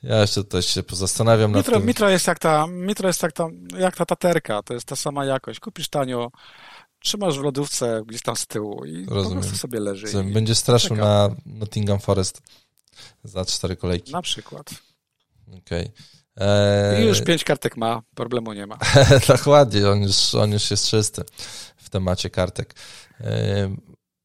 Ja 0.03 0.21
jeszcze 0.21 0.43
tutaj 0.43 0.61
się 0.61 0.83
pozastanawiam 0.83 1.51
mitro, 1.51 1.71
nad 1.71 1.79
tym. 1.79 1.87
Mitro 1.87 2.09
jest 2.09 2.27
jak 2.27 2.39
ta, 2.39 2.67
mitro 2.67 3.07
jest 3.07 3.23
jak 3.23 3.31
ta, 3.31 3.47
jak 3.77 3.95
ta 3.95 4.05
taterka, 4.05 4.63
to 4.63 4.73
jest 4.73 4.85
ta 4.85 4.95
sama 4.95 5.25
jakość. 5.25 5.59
Kupisz 5.59 5.89
tanio, 5.89 6.31
trzymasz 6.99 7.39
w 7.39 7.41
lodówce 7.41 8.03
gdzieś 8.07 8.21
tam 8.21 8.35
z 8.35 8.47
tyłu 8.47 8.85
i 8.85 9.05
Rozumiem. 9.05 9.37
po 9.37 9.41
prostu 9.41 9.57
sobie 9.57 9.79
leży. 9.79 10.07
Co, 10.07 10.23
będzie 10.23 10.55
straszył 10.55 10.95
na 10.95 11.35
Nottingham 11.45 11.99
Forest 11.99 12.41
za 13.23 13.45
cztery 13.45 13.75
kolejki. 13.75 14.11
Na 14.11 14.21
przykład. 14.21 14.69
Okej. 15.47 15.91
Okay. 16.35 16.47
Eee... 16.47 17.03
I 17.03 17.07
już 17.07 17.21
pięć 17.21 17.43
kartek 17.43 17.77
ma, 17.77 18.01
problemu 18.15 18.53
nie 18.53 18.67
ma. 18.67 18.77
Dokładnie, 19.27 19.89
on 19.89 20.01
już, 20.01 20.35
on 20.35 20.51
już 20.51 20.71
jest 20.71 20.87
czysty 20.87 21.23
w 21.77 21.89
temacie 21.89 22.29
kartek. 22.29 22.75
Eee... 23.19 23.77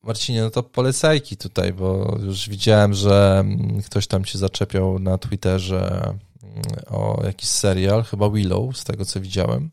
Marcinie, 0.03 0.43
no 0.43 0.51
to 0.51 0.63
polecajki 0.63 1.37
tutaj, 1.37 1.73
bo 1.73 2.19
już 2.23 2.49
widziałem, 2.49 2.95
że 2.95 3.39
mm, 3.41 3.83
ktoś 3.83 4.07
tam 4.07 4.25
cię 4.25 4.39
zaczepiał 4.39 4.99
na 4.99 5.19
Twitterze 5.19 6.03
mm, 6.43 6.63
o 6.91 7.21
jakiś 7.25 7.49
serial, 7.49 8.03
chyba 8.03 8.31
Willow, 8.31 8.77
z 8.77 8.85
tego 8.85 9.05
co 9.05 9.21
widziałem. 9.21 9.71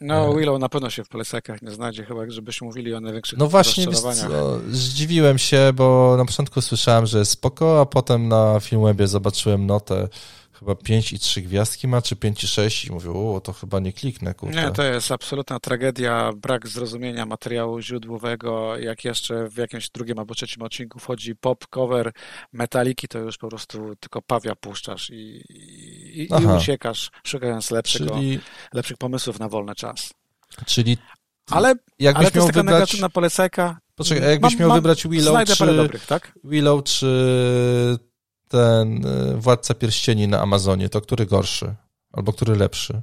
No, 0.00 0.34
e, 0.34 0.38
Willow 0.38 0.60
na 0.60 0.68
pewno 0.68 0.90
się 0.90 1.04
w 1.04 1.08
polecajkach 1.08 1.62
nie 1.62 1.70
znajdzie, 1.70 2.04
chyba 2.04 2.30
żebyśmy 2.30 2.66
mówili 2.66 2.94
o 2.94 3.00
największych 3.00 3.38
No 3.38 3.48
właśnie, 3.48 3.86
co, 3.86 4.60
zdziwiłem 4.70 5.38
się, 5.38 5.72
bo 5.74 6.14
na 6.18 6.24
początku 6.24 6.60
słyszałem, 6.60 7.06
że 7.06 7.18
jest 7.18 7.30
spoko, 7.30 7.80
a 7.80 7.86
potem 7.86 8.28
na 8.28 8.60
Filmwebie 8.60 9.06
zobaczyłem 9.06 9.66
notę 9.66 10.08
chyba 10.58 10.74
5 10.74 11.12
i 11.12 11.18
3 11.18 11.42
gwiazdki 11.42 11.88
ma, 11.88 12.02
czy 12.02 12.16
5 12.16 12.44
i 12.44 12.48
6 12.48 12.84
i 12.84 12.92
mówię, 12.92 13.10
o, 13.10 13.40
to 13.40 13.52
chyba 13.52 13.80
nie 13.80 13.92
kliknę, 13.92 14.34
kurde. 14.34 14.62
Nie, 14.62 14.70
to 14.70 14.82
jest 14.82 15.12
absolutna 15.12 15.60
tragedia, 15.60 16.32
brak 16.36 16.68
zrozumienia 16.68 17.26
materiału 17.26 17.80
źródłowego, 17.80 18.76
jak 18.76 19.04
jeszcze 19.04 19.48
w 19.48 19.56
jakimś 19.56 19.90
drugim 19.90 20.18
albo 20.18 20.34
trzecim 20.34 20.62
odcinku 20.62 20.98
wchodzi 20.98 21.36
pop, 21.36 21.66
cover, 21.66 22.12
metaliki, 22.52 23.08
to 23.08 23.18
już 23.18 23.38
po 23.38 23.48
prostu 23.48 23.96
tylko 24.00 24.22
pawia 24.22 24.54
puszczasz 24.54 25.10
i, 25.10 25.44
i, 25.50 26.28
i 26.42 26.46
uciekasz, 26.56 27.10
szukając 27.24 27.70
lepszego, 27.70 28.14
czyli... 28.14 28.40
lepszych 28.72 28.96
pomysłów 28.96 29.38
na 29.38 29.48
wolny 29.48 29.74
czas. 29.74 30.12
Czyli 30.66 30.98
ale, 31.50 31.74
jakbyś 31.98 32.24
ale 32.24 32.30
to 32.30 32.38
jest 32.38 32.46
taka 32.46 32.60
wybrać... 32.60 32.80
negatywna 32.80 33.08
polecajka. 33.08 33.78
Poczekaj, 33.96 34.30
jakbyś 34.30 34.52
mam, 34.52 34.60
miał 34.60 34.68
mam, 34.68 34.78
wybrać 34.78 35.08
Willow 35.08 35.48
czy, 35.48 35.66
dobrych, 35.66 36.06
tak? 36.06 36.32
Willow 36.44 36.84
czy 36.84 37.06
ten 38.48 39.06
e, 39.06 39.34
Władca 39.36 39.74
Pierścieni 39.74 40.28
na 40.28 40.40
Amazonie, 40.40 40.88
to 40.88 41.00
który 41.00 41.26
gorszy? 41.26 41.74
Albo 42.12 42.32
który 42.32 42.56
lepszy? 42.56 43.02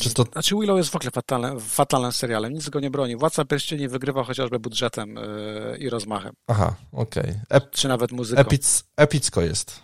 Czy 0.00 0.14
to... 0.14 0.22
Znaczy 0.22 0.54
Willow 0.54 0.78
jest 0.78 0.90
w 0.90 0.96
ogóle 0.96 1.10
fatalnym, 1.10 1.60
fatalnym 1.60 2.12
serialem, 2.12 2.52
nic 2.52 2.68
go 2.68 2.80
nie 2.80 2.90
broni. 2.90 3.16
Władca 3.16 3.44
Pierścieni 3.44 3.88
wygrywa 3.88 4.24
chociażby 4.24 4.58
budżetem 4.58 5.14
yy, 5.14 5.78
i 5.78 5.90
rozmachem. 5.90 6.32
Aha, 6.46 6.74
okej. 6.92 7.34
Okay. 7.48 7.60
Czy 7.70 7.88
nawet 7.88 8.12
muzyką. 8.12 8.40
Epic, 8.40 8.84
epicko 8.96 9.40
jest. 9.42 9.82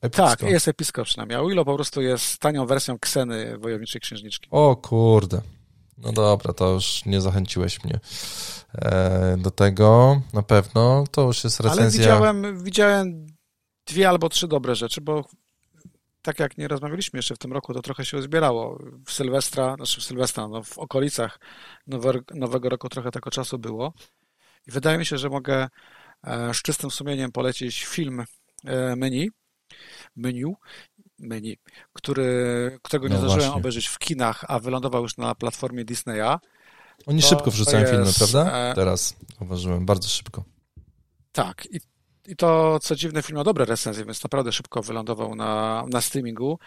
epicko. 0.00 0.26
Tak, 0.26 0.42
jest 0.42 0.68
epicko 0.68 1.04
przynajmniej. 1.04 1.38
A 1.38 1.42
Willow 1.42 1.66
po 1.66 1.74
prostu 1.74 2.02
jest 2.02 2.38
tanią 2.38 2.66
wersją 2.66 2.98
Kseny 2.98 3.58
Wojowniczej 3.58 4.00
Księżniczki. 4.00 4.48
O 4.50 4.76
kurde. 4.76 5.40
No 5.98 6.12
dobra, 6.12 6.52
to 6.52 6.70
już 6.70 7.04
nie 7.06 7.20
zachęciłeś 7.20 7.84
mnie 7.84 8.00
e, 8.74 9.36
do 9.38 9.50
tego, 9.50 10.20
na 10.32 10.42
pewno. 10.42 11.04
To 11.10 11.22
już 11.22 11.44
jest 11.44 11.60
recenzja. 11.60 11.82
Ale 11.82 11.90
widziałem, 11.90 12.64
widziałem 12.64 13.26
dwie 13.86 14.08
albo 14.08 14.28
trzy 14.28 14.48
dobre 14.48 14.74
rzeczy, 14.74 15.00
bo 15.00 15.24
tak 16.22 16.38
jak 16.38 16.58
nie 16.58 16.68
rozmawialiśmy 16.68 17.18
jeszcze 17.18 17.34
w 17.34 17.38
tym 17.38 17.52
roku, 17.52 17.74
to 17.74 17.82
trochę 17.82 18.04
się 18.04 18.16
uzbierało. 18.18 18.78
W 19.06 19.12
Sylwestra, 19.12 19.74
znaczy 19.76 20.00
w 20.00 20.04
Sylwestra, 20.04 20.48
no 20.48 20.62
w 20.62 20.78
okolicach 20.78 21.40
nowego, 21.86 22.20
nowego 22.34 22.68
roku 22.68 22.88
trochę 22.88 23.10
tego 23.10 23.30
czasu 23.30 23.58
było. 23.58 23.92
I 24.66 24.70
wydaje 24.70 24.98
mi 24.98 25.06
się, 25.06 25.18
że 25.18 25.28
mogę 25.28 25.68
e, 26.24 26.54
z 26.54 26.62
czystym 26.62 26.90
sumieniem 26.90 27.32
polecić 27.32 27.84
film 27.84 28.24
e, 28.64 28.96
menu, 28.96 29.30
menu, 30.16 30.54
menu, 31.18 31.56
który, 31.92 32.78
którego 32.82 33.08
nie 33.08 33.14
no 33.14 33.18
zdążyłem 33.18 33.40
właśnie. 33.46 33.60
obejrzeć 33.60 33.86
w 33.86 33.98
kinach, 33.98 34.44
a 34.48 34.58
wylądował 34.58 35.02
już 35.02 35.16
na 35.16 35.34
platformie 35.34 35.84
Disneya. 35.84 36.38
Oni 37.06 37.22
szybko 37.22 37.50
wrzucają 37.50 37.80
jest, 37.80 37.92
filmy, 37.92 38.12
prawda? 38.18 38.70
E, 38.70 38.74
Teraz 38.74 39.16
zauważyłem, 39.38 39.86
bardzo 39.86 40.08
szybko. 40.08 40.44
Tak, 41.32 41.66
i 41.70 41.80
i 42.26 42.36
to, 42.36 42.80
co 42.80 42.96
dziwne, 42.96 43.22
film 43.22 43.36
ma 43.36 43.44
dobre 43.44 43.64
recenzje, 43.64 44.04
więc 44.04 44.22
naprawdę 44.22 44.52
szybko 44.52 44.82
wylądował 44.82 45.34
na, 45.34 45.84
na 45.90 46.00
streamingu. 46.00 46.58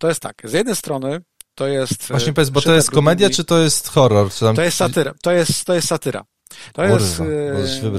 To 0.00 0.08
jest 0.08 0.20
tak, 0.20 0.42
z 0.44 0.52
jednej 0.52 0.76
strony 0.76 1.20
to 1.54 1.66
jest... 1.66 2.08
Właśnie 2.08 2.32
powiedz, 2.32 2.50
bo 2.50 2.60
to 2.60 2.74
jest 2.74 2.90
komedia, 2.90 3.30
czy 3.30 3.44
to 3.44 3.58
jest 3.58 3.88
horror? 3.88 4.30
Tam... 4.40 4.56
To 4.56 4.62
jest 4.62 4.76
satyra, 4.76 5.14
to 5.22 5.32
jest, 5.32 5.64
to 5.64 5.74
jest 5.74 5.88
satyra. 5.88 6.24
To 6.72 6.82
Kurwa, 6.82 6.94
jest, 6.94 7.20
e, 7.20 7.90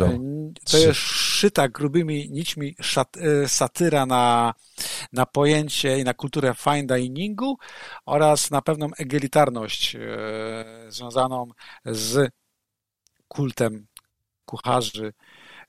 to 0.72 0.78
jest 0.78 1.00
szyta 1.00 1.70
grubymi 1.70 2.30
nićmi 2.32 2.76
szat, 2.82 3.18
e, 3.18 3.48
satyra 3.48 4.06
na, 4.06 4.54
na 5.14 5.26
pojęcie 5.26 6.00
i 6.00 6.04
na 6.04 6.14
kulturę 6.14 6.54
fine 6.58 6.84
diningu 6.84 7.58
oraz 8.06 8.52
na 8.52 8.62
pewną 8.62 8.90
egalitarność 8.98 9.96
e, 9.96 10.00
związaną 10.90 11.48
z 11.86 12.30
kultem 13.28 13.88
kucharzy, 14.46 15.06
E, 15.08 15.14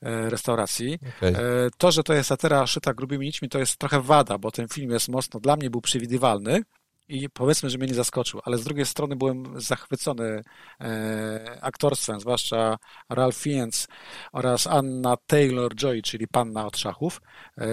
restauracji. 0.02 0.98
Okay. 1.18 1.30
E, 1.30 1.70
to, 1.78 1.92
że 1.92 2.02
to 2.02 2.14
jest 2.14 2.28
satyra 2.28 2.66
szyta 2.66 2.94
grubymi 2.94 3.26
nićmi, 3.26 3.48
to 3.48 3.58
jest 3.58 3.76
trochę 3.76 4.00
wada, 4.00 4.38
bo 4.38 4.50
ten 4.50 4.68
film 4.68 4.90
jest 4.90 5.08
mocno, 5.08 5.40
dla 5.40 5.56
mnie 5.56 5.70
był 5.70 5.80
przewidywalny 5.80 6.62
i 7.08 7.30
powiedzmy, 7.30 7.70
że 7.70 7.78
mnie 7.78 7.86
nie 7.86 7.94
zaskoczył, 7.94 8.40
ale 8.44 8.58
z 8.58 8.64
drugiej 8.64 8.86
strony 8.86 9.16
byłem 9.16 9.60
zachwycony 9.60 10.42
e, 10.80 11.58
aktorstwem, 11.60 12.20
zwłaszcza 12.20 12.76
Ralph 13.10 13.38
Fiennes 13.38 13.88
oraz 14.32 14.66
Anna 14.66 15.14
Taylor-Joy, 15.26 16.02
czyli 16.02 16.28
Panna 16.28 16.66
od 16.66 16.78
szachów. 16.78 17.20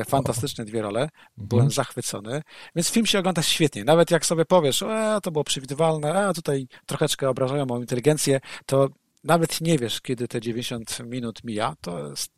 fantastyczne 0.08 0.66
dwie 0.66 0.82
role. 0.82 1.10
Byłem 1.38 1.66
mhm. 1.66 1.72
zachwycony. 1.72 2.42
Więc 2.76 2.90
film 2.90 3.06
się 3.06 3.20
ogląda 3.20 3.42
świetnie. 3.42 3.84
Nawet 3.84 4.12
jak 4.12 4.26
sobie 4.26 4.46
powiesz, 4.46 4.82
e, 4.82 5.20
to 5.24 5.32
było 5.32 5.44
przewidywalne, 5.44 6.28
a 6.28 6.34
tutaj 6.34 6.68
troszeczkę 6.86 7.30
obrażają 7.30 7.66
moją 7.66 7.82
inteligencję, 7.82 8.40
to 8.66 8.90
nawet 9.30 9.62
nie 9.62 9.78
wiesz, 9.78 10.02
kiedy 10.02 10.28
te 10.28 10.42
90 10.42 11.00
minut 11.00 11.44
mija, 11.44 11.76
to 11.82 12.10
jest 12.10 12.32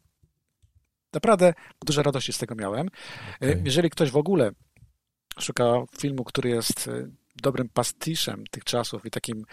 naprawdę 1.13 1.53
dużo 1.85 2.03
radości 2.03 2.33
z 2.33 2.37
tego 2.37 2.55
miałem. 2.55 2.87
Okay. 3.35 3.61
Jeżeli 3.65 3.89
ktoś 3.89 4.11
w 4.11 4.17
ogóle 4.17 4.51
szuka 5.39 5.83
filmu, 5.97 6.23
który 6.23 6.49
jest 6.49 6.87
e, 6.87 7.07
dobrym 7.41 7.69
pastiszem 7.69 8.43
tych 8.51 8.63
czasów 8.63 9.05
i 9.05 9.11
takim 9.11 9.43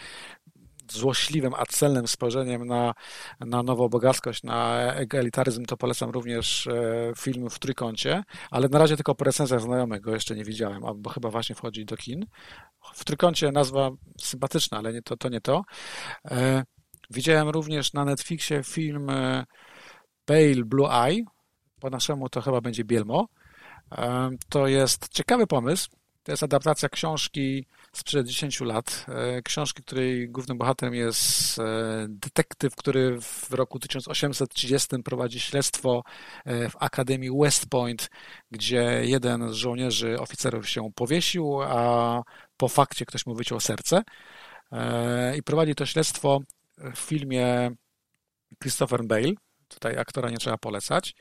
złośliwym, 0.92 1.54
a 1.54 1.66
celnym 1.66 2.08
spojrzeniem 2.08 2.66
na, 2.66 2.94
na 3.40 3.62
nową 3.62 3.88
bogackość, 3.88 4.42
na 4.42 4.92
egalitaryzm, 4.94 5.64
to 5.64 5.76
polecam 5.76 6.10
również 6.10 6.66
e, 6.66 7.12
film 7.18 7.50
w 7.50 7.58
trójkącie, 7.58 8.22
ale 8.50 8.68
na 8.68 8.78
razie 8.78 8.96
tylko 8.96 9.14
po 9.14 9.24
recenzjach 9.24 9.60
znajomych 9.60 10.00
go 10.00 10.14
jeszcze 10.14 10.36
nie 10.36 10.44
widziałem, 10.44 10.82
bo 10.96 11.10
chyba 11.10 11.30
właśnie 11.30 11.54
wchodzi 11.54 11.84
do 11.84 11.96
kin. 11.96 12.26
W 12.94 13.04
trójkącie 13.04 13.52
nazwa 13.52 13.90
sympatyczna, 14.20 14.78
ale 14.78 14.92
nie 14.92 15.02
to, 15.02 15.16
to 15.16 15.28
nie 15.28 15.40
to. 15.40 15.62
Widziałem 17.10 17.48
również 17.48 17.92
na 17.92 18.04
Netflixie 18.04 18.62
film 18.62 19.10
e, 19.10 19.44
Pale 20.24 20.64
Blue 20.64 20.90
Eye. 20.90 21.24
Po 21.80 21.90
naszemu 21.90 22.28
to 22.28 22.40
chyba 22.40 22.60
będzie 22.60 22.84
Bielmo. 22.84 23.28
E, 23.92 24.30
to 24.48 24.66
jest 24.66 25.08
ciekawy 25.08 25.46
pomysł. 25.46 25.90
To 26.22 26.32
jest 26.32 26.42
adaptacja 26.42 26.88
książki 26.88 27.66
sprzed 27.92 28.26
10 28.26 28.60
lat. 28.60 29.06
E, 29.08 29.42
książki, 29.42 29.82
której 29.82 30.30
głównym 30.30 30.58
bohaterem 30.58 30.94
jest 30.94 31.60
detektyw, 32.08 32.76
który 32.76 33.20
w 33.20 33.52
roku 33.52 33.78
1830 33.78 35.02
prowadzi 35.04 35.40
śledztwo 35.40 36.02
w 36.46 36.76
Akademii 36.78 37.30
West 37.40 37.70
Point, 37.70 38.10
gdzie 38.50 39.00
jeden 39.04 39.52
z 39.52 39.52
żołnierzy, 39.52 40.20
oficerów 40.20 40.68
się 40.68 40.92
powiesił, 40.94 41.62
a 41.62 42.22
po 42.56 42.68
fakcie 42.68 43.06
ktoś 43.06 43.26
mu 43.26 43.34
wyciął 43.34 43.60
serce. 43.60 44.02
I 45.36 45.42
prowadzi 45.42 45.74
to 45.74 45.86
śledztwo 45.86 46.40
w 46.94 46.98
filmie 46.98 47.70
Christopher 48.62 49.04
Bale, 49.04 49.32
tutaj 49.68 49.98
aktora 49.98 50.30
nie 50.30 50.36
trzeba 50.36 50.58
polecać, 50.58 51.14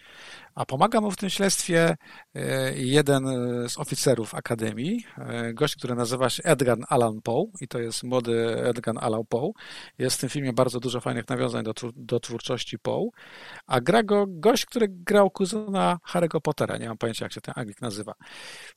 a 0.55 0.65
pomaga 0.65 1.01
mu 1.01 1.11
w 1.11 1.17
tym 1.17 1.29
śledztwie 1.29 1.95
e, 2.35 2.73
jeden 2.75 3.25
z 3.69 3.77
oficerów 3.77 4.35
Akademii, 4.35 5.05
e, 5.17 5.53
gość, 5.53 5.75
który 5.75 5.95
nazywa 5.95 6.29
się 6.29 6.43
Edgar 6.43 6.77
Allan 6.87 7.21
Poe 7.21 7.45
i 7.61 7.67
to 7.67 7.79
jest 7.79 8.03
młody 8.03 8.63
Edgar 8.63 8.95
Allan 8.99 9.23
Poe. 9.29 9.51
Jest 9.97 10.17
w 10.17 10.19
tym 10.19 10.29
filmie 10.29 10.53
bardzo 10.53 10.79
dużo 10.79 11.01
fajnych 11.01 11.27
nawiązań 11.27 11.63
do, 11.63 11.73
do 11.95 12.19
twórczości 12.19 12.79
Poe, 12.79 13.09
a 13.67 13.81
gra 13.81 14.03
go 14.03 14.25
gość, 14.29 14.65
który 14.65 14.87
grał 14.89 15.31
kuzyna 15.31 15.99
Harry'ego 16.09 16.41
Pottera, 16.41 16.77
nie 16.77 16.87
mam 16.87 16.97
pojęcia 16.97 17.25
jak 17.25 17.33
się 17.33 17.41
ten 17.41 17.53
Anglik 17.57 17.81
nazywa. 17.81 18.13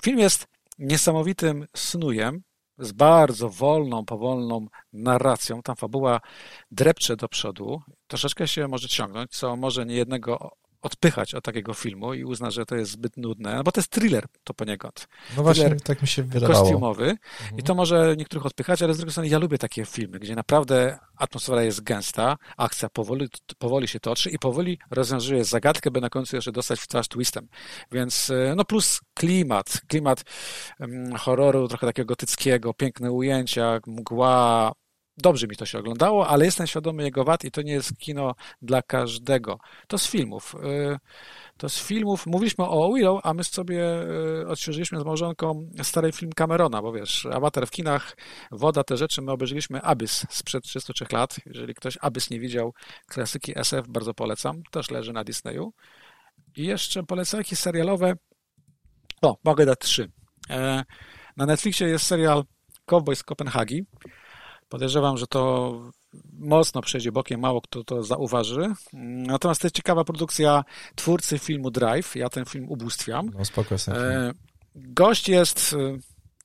Film 0.02 0.18
jest 0.18 0.46
niesamowitym 0.78 1.66
snujem, 1.76 2.42
z 2.80 2.92
bardzo 2.92 3.48
wolną, 3.48 4.04
powolną 4.04 4.66
narracją. 4.92 5.62
Tam 5.62 5.76
fabuła 5.76 6.20
drepcze 6.70 7.16
do 7.16 7.28
przodu, 7.28 7.80
troszeczkę 8.06 8.48
się 8.48 8.68
może 8.68 8.88
ciągnąć, 8.88 9.30
co 9.30 9.56
może 9.56 9.86
niejednego 9.86 10.50
odpychać 10.82 11.34
od 11.34 11.44
takiego 11.44 11.74
filmu 11.74 12.14
i 12.14 12.24
uzna, 12.24 12.50
że 12.50 12.66
to 12.66 12.76
jest 12.76 12.90
zbyt 12.90 13.16
nudne, 13.16 13.56
no 13.56 13.62
bo 13.62 13.72
to 13.72 13.80
jest 13.80 13.90
thriller 13.90 14.26
to 14.44 14.54
poniekąd. 14.54 15.08
No 15.36 15.42
właśnie, 15.42 15.64
thriller 15.64 15.82
tak 15.82 16.02
mi 16.02 16.08
się 16.08 16.22
wydawało. 16.22 16.60
Kostiumowy 16.60 17.04
mhm. 17.04 17.58
i 17.58 17.62
to 17.62 17.74
może 17.74 18.14
niektórych 18.16 18.46
odpychać, 18.46 18.82
ale 18.82 18.94
z 18.94 18.96
drugiej 18.96 19.12
strony 19.12 19.28
ja 19.28 19.38
lubię 19.38 19.58
takie 19.58 19.84
filmy, 19.84 20.18
gdzie 20.18 20.34
naprawdę 20.34 20.98
atmosfera 21.16 21.62
jest 21.62 21.82
gęsta, 21.82 22.36
akcja 22.56 22.88
powoli, 22.88 23.28
powoli 23.58 23.88
się 23.88 24.00
toczy 24.00 24.30
i 24.30 24.38
powoli 24.38 24.78
rozwiązuje 24.90 25.44
zagadkę, 25.44 25.90
by 25.90 26.00
na 26.00 26.10
końcu 26.10 26.36
jeszcze 26.36 26.52
dostać 26.52 26.80
w 26.80 26.86
twarz 26.86 27.08
twistem. 27.08 27.48
Więc 27.92 28.30
e, 28.30 28.54
no 28.56 28.64
plus 28.64 29.00
klimat, 29.14 29.80
klimat 29.86 30.24
um, 30.80 31.16
horroru 31.16 31.68
trochę 31.68 31.86
takiego 31.86 32.06
gotyckiego, 32.06 32.74
piękne 32.74 33.12
ujęcia, 33.12 33.80
mgła, 33.86 34.72
dobrze 35.20 35.46
mi 35.46 35.56
to 35.56 35.66
się 35.66 35.78
oglądało, 35.78 36.28
ale 36.28 36.44
jestem 36.44 36.66
świadomy 36.66 37.02
jego 37.02 37.24
wad 37.24 37.44
i 37.44 37.50
to 37.50 37.62
nie 37.62 37.72
jest 37.72 37.98
kino 37.98 38.34
dla 38.62 38.82
każdego. 38.82 39.58
To 39.88 39.98
z 39.98 40.08
filmów. 40.08 40.54
Y, 40.54 40.98
to 41.56 41.68
z 41.68 41.82
filmów, 41.82 42.26
mówiliśmy 42.26 42.64
o 42.64 42.92
Willow, 42.94 43.20
a 43.22 43.34
my 43.34 43.44
sobie 43.44 44.02
y, 44.42 44.48
odświeżyliśmy 44.48 45.00
z 45.00 45.04
małżonką 45.04 45.70
stary 45.82 46.12
film 46.12 46.32
Camerona, 46.32 46.82
bo 46.82 46.92
wiesz, 46.92 47.26
Avatar 47.26 47.66
w 47.66 47.70
kinach, 47.70 48.16
woda, 48.50 48.84
te 48.84 48.96
rzeczy, 48.96 49.22
my 49.22 49.32
obejrzeliśmy 49.32 49.82
Abyss 49.82 50.26
sprzed 50.30 50.64
33 50.64 51.04
lat. 51.12 51.36
Jeżeli 51.46 51.74
ktoś 51.74 51.98
Abyss 52.00 52.30
nie 52.30 52.40
widział, 52.40 52.74
klasyki 53.06 53.58
SF 53.58 53.88
bardzo 53.88 54.14
polecam, 54.14 54.62
też 54.70 54.90
leży 54.90 55.12
na 55.12 55.24
Disneyu. 55.24 55.72
I 56.56 56.66
jeszcze 56.66 57.02
polecajki 57.02 57.56
serialowe, 57.56 58.14
o, 59.22 59.36
mogę 59.44 59.66
dać 59.66 59.78
trzy. 59.78 60.12
E, 60.50 60.84
na 61.36 61.46
Netflixie 61.46 61.88
jest 61.88 62.06
serial 62.06 62.44
Cowboy 62.86 63.16
z 63.16 63.22
Kopenhagi. 63.22 63.86
Podejrzewam, 64.70 65.16
że 65.16 65.26
to 65.26 65.72
mocno 66.32 66.80
przejdzie 66.80 67.12
bokiem, 67.12 67.40
mało 67.40 67.60
kto 67.60 67.84
to 67.84 68.02
zauważy. 68.02 68.74
Natomiast 68.92 69.60
to 69.60 69.66
jest 69.66 69.76
ciekawa 69.76 70.04
produkcja 70.04 70.64
twórcy 70.94 71.38
filmu 71.38 71.70
Drive. 71.70 72.16
Ja 72.16 72.28
ten 72.28 72.44
film 72.44 72.66
ubóstwiam. 72.68 73.30
No 73.38 73.44
spoko, 73.44 73.74
e, 73.88 74.32
Gość 74.74 75.28
jest 75.28 75.76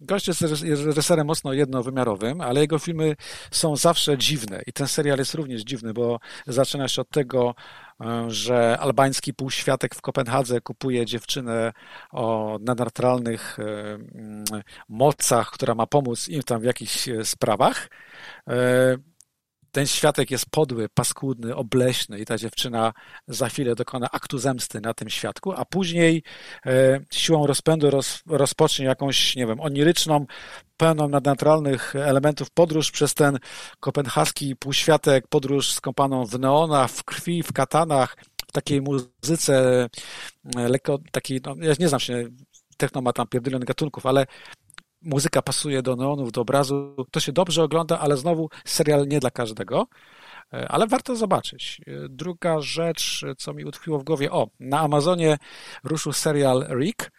Gość 0.01 0.27
jest 0.27 0.41
reżyserem 0.85 1.27
mocno 1.27 1.53
jednowymiarowym, 1.53 2.41
ale 2.41 2.61
jego 2.61 2.79
filmy 2.79 3.15
są 3.51 3.75
zawsze 3.75 4.17
dziwne 4.17 4.61
i 4.67 4.73
ten 4.73 4.87
serial 4.87 5.17
jest 5.17 5.33
również 5.33 5.61
dziwny, 5.61 5.93
bo 5.93 6.19
zaczyna 6.47 6.87
się 6.87 7.01
od 7.01 7.09
tego, 7.09 7.55
e, 8.01 8.25
że 8.27 8.77
albański 8.79 9.33
półświatek 9.33 9.95
w 9.95 10.01
Kopenhadze 10.01 10.61
kupuje 10.61 11.05
dziewczynę 11.05 11.73
o 12.11 12.57
nadnaturalnych 12.61 13.59
e, 13.59 13.63
mocach, 14.89 15.51
która 15.51 15.75
ma 15.75 15.87
pomóc 15.87 16.29
im 16.29 16.43
tam 16.43 16.61
w 16.61 16.63
jakichś 16.63 17.09
sprawach. 17.23 17.89
Ten 19.75 19.87
światek 19.87 20.31
jest 20.31 20.45
podły, 20.51 20.89
paskudny, 20.89 21.55
obleśny 21.55 22.19
i 22.19 22.25
ta 22.25 22.37
dziewczyna 22.37 22.93
za 23.27 23.49
chwilę 23.49 23.75
dokona 23.75 24.07
aktu 24.11 24.37
zemsty 24.37 24.81
na 24.81 24.93
tym 24.93 25.09
świadku, 25.09 25.53
a 25.53 25.65
później 25.65 26.23
e, 26.65 26.99
siłą 27.11 27.47
rozpędu 27.47 27.89
roz, 27.89 28.21
rozpocznie 28.27 28.85
jakąś, 28.85 29.35
nie 29.35 29.47
wiem, 29.47 29.61
oniryczną, 29.61 30.25
pełną 30.77 31.09
nadnaturalnych 31.09 31.95
elementów 31.95 32.51
podróż 32.51 32.91
przez 32.91 33.13
ten 33.13 33.39
kopenhaski 33.79 34.55
półświatek, 34.55 35.27
podróż 35.27 35.73
skąpaną 35.73 36.25
w 36.25 36.39
neonach, 36.39 36.91
w 36.91 37.03
krwi, 37.03 37.43
w 37.43 37.53
katanach, 37.53 38.17
w 38.47 38.51
takiej 38.51 38.81
muzyce 38.81 39.87
e, 40.55 40.69
lekko 40.69 40.99
takiej, 41.11 41.41
no, 41.45 41.55
ja 41.59 41.73
nie 41.79 41.87
znam 41.87 41.99
się, 41.99 42.23
techno 42.77 43.01
ma 43.01 43.13
tam 43.13 43.27
pierdolony 43.27 43.65
gatunków, 43.65 44.05
ale 44.05 44.25
muzyka 45.05 45.41
pasuje 45.41 45.81
do 45.81 45.95
neonów, 45.95 46.31
do 46.31 46.41
obrazu, 46.41 46.95
to 47.11 47.19
się 47.19 47.31
dobrze 47.31 47.63
ogląda, 47.63 47.99
ale 47.99 48.17
znowu 48.17 48.49
serial 48.65 49.07
nie 49.07 49.19
dla 49.19 49.31
każdego, 49.31 49.87
e, 50.53 50.67
ale 50.67 50.87
warto 50.87 51.15
zobaczyć. 51.15 51.81
E, 51.87 51.91
druga 52.09 52.61
rzecz, 52.61 53.25
co 53.37 53.53
mi 53.53 53.65
utkwiło 53.65 53.99
w 53.99 54.03
głowie, 54.03 54.31
o, 54.31 54.47
na 54.59 54.79
Amazonie 54.79 55.37
ruszył 55.83 56.13
serial 56.13 56.67
Rick, 56.79 57.11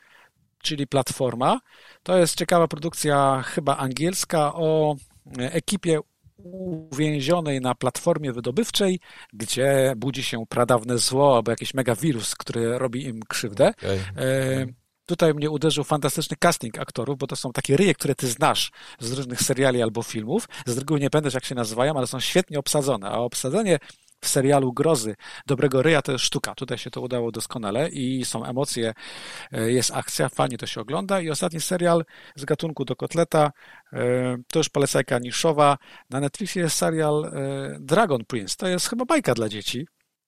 czyli 0.63 0.87
Platforma. 0.87 1.61
To 2.03 2.19
jest 2.19 2.39
ciekawa 2.39 2.69
produkcja, 2.69 3.43
chyba 3.47 3.77
angielska, 3.77 4.55
o 4.55 4.97
ekipie 5.39 6.01
uwięzionej 6.39 7.61
na 7.61 7.75
platformie 7.75 8.33
wydobywczej, 8.33 9.01
gdzie 9.33 9.95
budzi 9.97 10.23
się 10.23 10.47
pradawne 10.49 10.99
zło 10.99 11.37
albo 11.37 11.51
jakiś 11.51 11.75
megawirus, 11.75 12.35
który 12.35 12.79
robi 12.79 13.05
im 13.05 13.21
krzywdę. 13.29 13.69
Okay. 13.69 14.75
Tutaj 15.07 15.35
mnie 15.35 15.51
uderzył 15.51 15.85
fantastyczny 15.85 16.37
casting 16.37 16.79
aktorów, 16.79 17.19
bo 17.19 17.27
to 17.27 17.37
są 17.37 17.53
takie 17.53 17.77
ryje, 17.77 17.95
które 17.95 18.15
ty 18.15 18.27
znasz 18.27 18.71
z 18.99 19.13
różnych 19.13 19.43
seriali 19.43 19.83
albo 19.83 20.03
filmów. 20.03 20.49
Z 20.67 20.79
reguły 20.79 21.01
nie 21.01 21.11
pamiętasz, 21.11 21.35
jak 21.35 21.45
się 21.45 21.55
nazywają, 21.55 21.95
ale 21.97 22.07
są 22.07 22.21
świetnie 22.21 22.59
obsadzone. 22.59 23.09
A 23.09 23.19
obsadzenie 23.19 23.79
w 24.21 24.29
serialu 24.29 24.73
Grozy 24.73 25.15
Dobrego 25.47 25.83
Ryja 25.83 26.03
to 26.03 26.13
jest 26.13 26.25
sztuka. 26.25 26.55
Tutaj 26.55 26.79
się 26.79 26.91
to 26.91 27.01
udało 27.01 27.33
doskonale 27.33 27.89
i 27.89 28.25
są 28.25 28.45
emocje, 28.45 28.93
e, 29.53 29.73
jest 29.73 29.91
akcja, 29.95 30.29
fajnie 30.29 30.59
to 30.59 30.67
się 30.67 30.81
ogląda. 30.81 31.21
I 31.21 31.31
ostatni 31.31 31.61
serial 31.61 32.05
z 32.37 32.45
gatunku 32.45 32.85
do 32.85 32.97
kotleta, 32.97 33.53
e, 33.93 34.37
to 34.53 34.59
już 34.59 34.69
polecajka 34.69 35.19
niszowa. 35.19 35.77
Na 36.11 36.21
Netflixie 36.21 36.63
jest 36.63 36.77
serial 36.77 37.25
e, 37.25 37.31
Dragon 37.81 38.25
Prince. 38.25 38.57
To 38.57 38.69
jest 38.69 38.89
chyba 38.89 39.05
bajka 39.05 39.35
dla 39.35 39.49
dzieci 39.49 39.87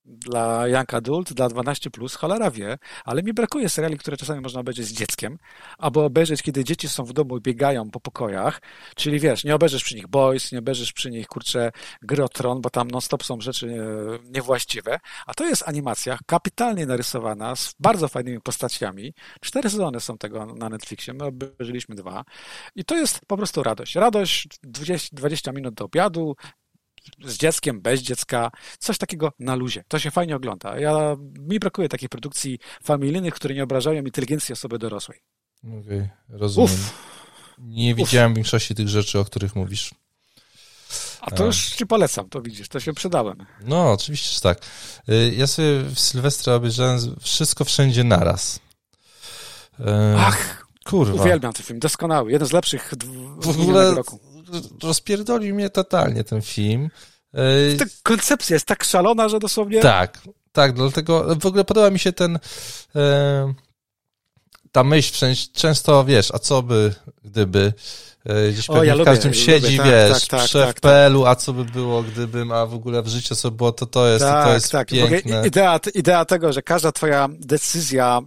dla 0.09 0.69
Young 0.69 0.95
Adult, 0.95 1.33
dla 1.33 1.49
12+, 1.49 1.91
plus, 1.91 2.15
cholera 2.15 2.51
wie, 2.51 2.79
ale 3.05 3.23
mi 3.23 3.33
brakuje 3.33 3.69
seriali, 3.69 3.99
które 3.99 4.17
czasami 4.17 4.41
można 4.41 4.61
obejrzeć 4.61 4.87
z 4.87 4.93
dzieckiem, 4.93 5.39
albo 5.79 6.05
obejrzeć, 6.05 6.43
kiedy 6.43 6.65
dzieci 6.65 6.89
są 6.89 7.05
w 7.05 7.13
domu 7.13 7.37
i 7.37 7.41
biegają 7.41 7.91
po 7.91 8.01
pokojach, 8.01 8.61
czyli 8.97 9.21
wiesz, 9.21 9.45
nie 9.45 9.55
obejrzysz 9.55 9.85
przy 9.85 9.97
nich 9.97 10.07
Boys, 10.07 10.53
nie 10.53 10.59
obejrzysz 10.59 10.93
przy 10.93 11.11
nich, 11.11 11.27
kurczę, 11.27 11.73
Gry 12.03 12.25
o 12.25 12.29
Tron, 12.29 12.61
bo 12.61 12.71
tam 12.71 12.91
non-stop 12.91 13.25
są 13.25 13.41
rzeczy 13.41 13.67
e, 13.67 14.31
niewłaściwe, 14.31 14.99
a 15.27 15.35
to 15.35 15.45
jest 15.45 15.69
animacja 15.69 16.19
kapitalnie 16.27 16.87
narysowana, 16.87 17.57
z 17.57 17.75
bardzo 17.81 18.09
fajnymi 18.09 18.41
postaciami. 18.41 19.15
Cztery 19.41 19.71
sezony 19.71 20.01
są 20.01 20.19
tego 20.19 20.47
na 20.47 20.69
Netflixie, 20.69 21.15
my 21.15 21.25
obejrzeliśmy 21.25 21.95
dwa 21.95 22.25
i 22.75 22.85
to 22.85 22.97
jest 22.97 23.21
po 23.27 23.37
prostu 23.37 23.63
radość. 23.63 23.95
Radość 23.95 24.49
20, 24.63 25.09
20 25.13 25.53
minut 25.53 25.75
do 25.75 25.85
obiadu, 25.85 26.37
z 27.25 27.37
dzieckiem, 27.37 27.81
bez 27.81 28.01
dziecka, 28.01 28.51
coś 28.79 28.99
takiego 28.99 29.33
na 29.39 29.55
luzie. 29.55 29.85
To 29.89 29.99
się 29.99 30.11
fajnie 30.11 30.37
ogląda. 30.37 30.79
Ja, 30.79 31.17
mi 31.39 31.59
brakuje 31.59 31.89
takich 31.89 32.09
produkcji 32.09 32.59
familijnych, 32.83 33.35
które 33.35 33.55
nie 33.55 33.65
obrażają 33.65 34.03
inteligencji 34.03 34.53
osoby 34.53 34.79
dorosłej. 34.79 35.21
Okej, 35.65 35.79
okay, 35.79 36.11
rozumiem. 36.29 36.71
Uf. 36.71 37.09
Nie 37.59 37.95
widziałem 37.95 38.33
Uf. 38.33 38.37
większości 38.37 38.75
tych 38.75 38.89
rzeczy, 38.89 39.19
o 39.19 39.25
których 39.25 39.57
mówisz. 39.57 39.91
A 41.21 41.31
to 41.31 41.47
już 41.47 41.67
ci 41.67 41.87
polecam, 41.87 42.29
to 42.29 42.43
widzisz, 42.43 42.69
to 42.69 42.81
się 42.81 42.93
przydałem. 42.93 43.47
No, 43.65 43.93
oczywiście, 43.93 44.35
że 44.35 44.41
tak. 44.41 44.59
Y, 45.09 45.35
ja 45.37 45.47
sobie 45.47 45.83
w 45.83 46.01
Sylwestra 46.01 46.55
obejrzałem 46.55 47.17
wszystko 47.21 47.65
wszędzie 47.65 48.05
naraz. 48.05 48.61
Y, 49.81 49.85
Ach, 50.19 50.67
kurwa. 50.85 51.23
Uwielbiam 51.23 51.53
ten 51.53 51.65
film, 51.65 51.79
doskonały, 51.79 52.33
jeden 52.33 52.49
z 52.49 52.53
lepszych 52.53 52.95
w 53.41 53.49
ogóle 53.49 53.95
roku 53.95 54.21
rozpierdolił 54.83 55.55
mnie 55.55 55.71
totalnie 55.71 56.25
ten 56.25 56.43
film. 56.43 56.91
Ta 57.79 57.85
koncepcja 58.03 58.55
jest 58.55 58.67
tak 58.67 58.85
szalona, 58.85 59.29
że 59.29 59.39
dosłownie... 59.39 59.81
Tak, 59.81 60.21
tak, 60.53 60.73
dlatego 60.73 61.37
w 61.41 61.47
ogóle 61.47 61.65
podoba 61.65 61.91
mi 61.91 61.99
się 61.99 62.13
ten 62.13 62.39
e, 62.97 63.55
ta 64.73 64.85
myśl, 64.85 65.27
często 65.53 66.05
wiesz, 66.05 66.31
a 66.35 66.39
co 66.39 66.63
by, 66.63 66.95
gdyby 67.25 67.73
e, 68.25 68.53
gdzieś 68.53 68.67
pewnie 68.67 68.85
ja 68.85 68.97
w 68.97 69.05
każdym 69.05 69.33
lubię, 69.33 69.45
siedzi, 69.45 69.77
lubię, 69.77 69.91
tak, 69.91 70.13
wiesz, 70.13 70.27
tak, 70.29 70.41
tak, 70.41 70.49
szef 70.49 70.67
tak, 70.67 70.81
PL-u, 70.81 71.27
a 71.27 71.37
co 71.37 71.53
by 71.53 71.65
było, 71.65 72.03
gdybym, 72.03 72.53
a 72.53 72.67
w 72.67 72.75
ogóle 72.75 73.03
w 73.03 73.09
życiu 73.09 73.35
co 73.35 73.51
było, 73.51 73.73
to 73.73 73.87
to 73.87 74.09
jest, 74.09 74.25
tak, 74.25 74.47
to 74.47 74.53
jest 74.55 74.73
tak. 74.73 74.89
piękne. 74.89 75.47
Idea, 75.47 75.81
idea 75.95 76.25
tego, 76.25 76.53
że 76.53 76.63
każda 76.63 76.93
twoja 76.93 77.29
decyzja 77.31 78.21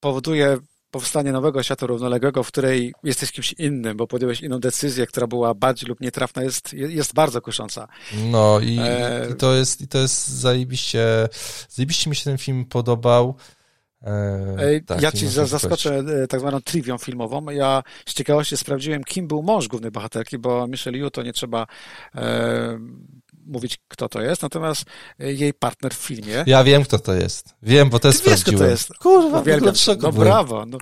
powoduje 0.00 0.58
powstanie 0.96 1.32
nowego 1.32 1.62
świata 1.62 1.86
równoległego, 1.86 2.42
w 2.42 2.48
której 2.48 2.94
jesteś 3.04 3.32
kimś 3.32 3.52
innym, 3.52 3.96
bo 3.96 4.06
podjąłeś 4.06 4.40
inną 4.40 4.60
decyzję, 4.60 5.06
która 5.06 5.26
była 5.26 5.54
bardziej 5.54 5.88
lub 5.88 6.00
nietrafna, 6.00 6.42
jest, 6.42 6.72
jest 6.72 7.14
bardzo 7.14 7.40
kusząca. 7.42 7.88
No 8.30 8.60
i, 8.60 8.78
e... 8.80 9.28
i 9.32 9.34
to 9.34 9.54
jest, 9.54 9.80
i 9.80 9.88
to 9.88 9.98
jest 9.98 10.28
zajebiście, 10.28 11.28
zajebiście 11.68 12.10
mi 12.10 12.16
się 12.16 12.24
ten 12.24 12.38
film 12.38 12.64
podobał. 12.64 13.36
E, 14.02 14.80
tak, 14.86 15.02
ja 15.02 15.12
ci 15.12 15.28
zaskoczę 15.28 16.04
e, 16.22 16.26
tak 16.26 16.40
zwaną 16.40 16.60
triwią 16.60 16.98
filmową. 16.98 17.50
Ja 17.50 17.82
z 18.06 18.14
ciekawości 18.14 18.56
sprawdziłem, 18.56 19.04
kim 19.04 19.28
był 19.28 19.42
mąż 19.42 19.68
głównej 19.68 19.90
bohaterki, 19.90 20.38
bo 20.38 20.66
Michelle 20.66 20.98
Yu 20.98 21.10
to 21.10 21.22
nie 21.22 21.32
trzeba 21.32 21.66
e, 22.14 22.78
mówić, 23.46 23.78
kto 23.88 24.08
to 24.08 24.20
jest, 24.20 24.42
natomiast 24.42 24.84
e, 25.20 25.32
jej 25.32 25.54
partner 25.54 25.94
w 25.94 25.98
filmie. 25.98 26.44
Ja 26.46 26.64
wiem, 26.64 26.84
kto 26.84 26.98
to 26.98 27.14
jest. 27.14 27.54
Wiem, 27.62 27.90
bo 27.90 27.98
to 27.98 28.08
jest 28.08 28.24
wiesz, 28.24 28.42
kto 28.42 28.58
to 28.58 28.66
jest. 28.66 28.88
Kurwa, 28.94 29.40
Uwielbiam. 29.40 29.74
No 30.02 30.12
brawo. 30.12 30.66
No. 30.66 30.78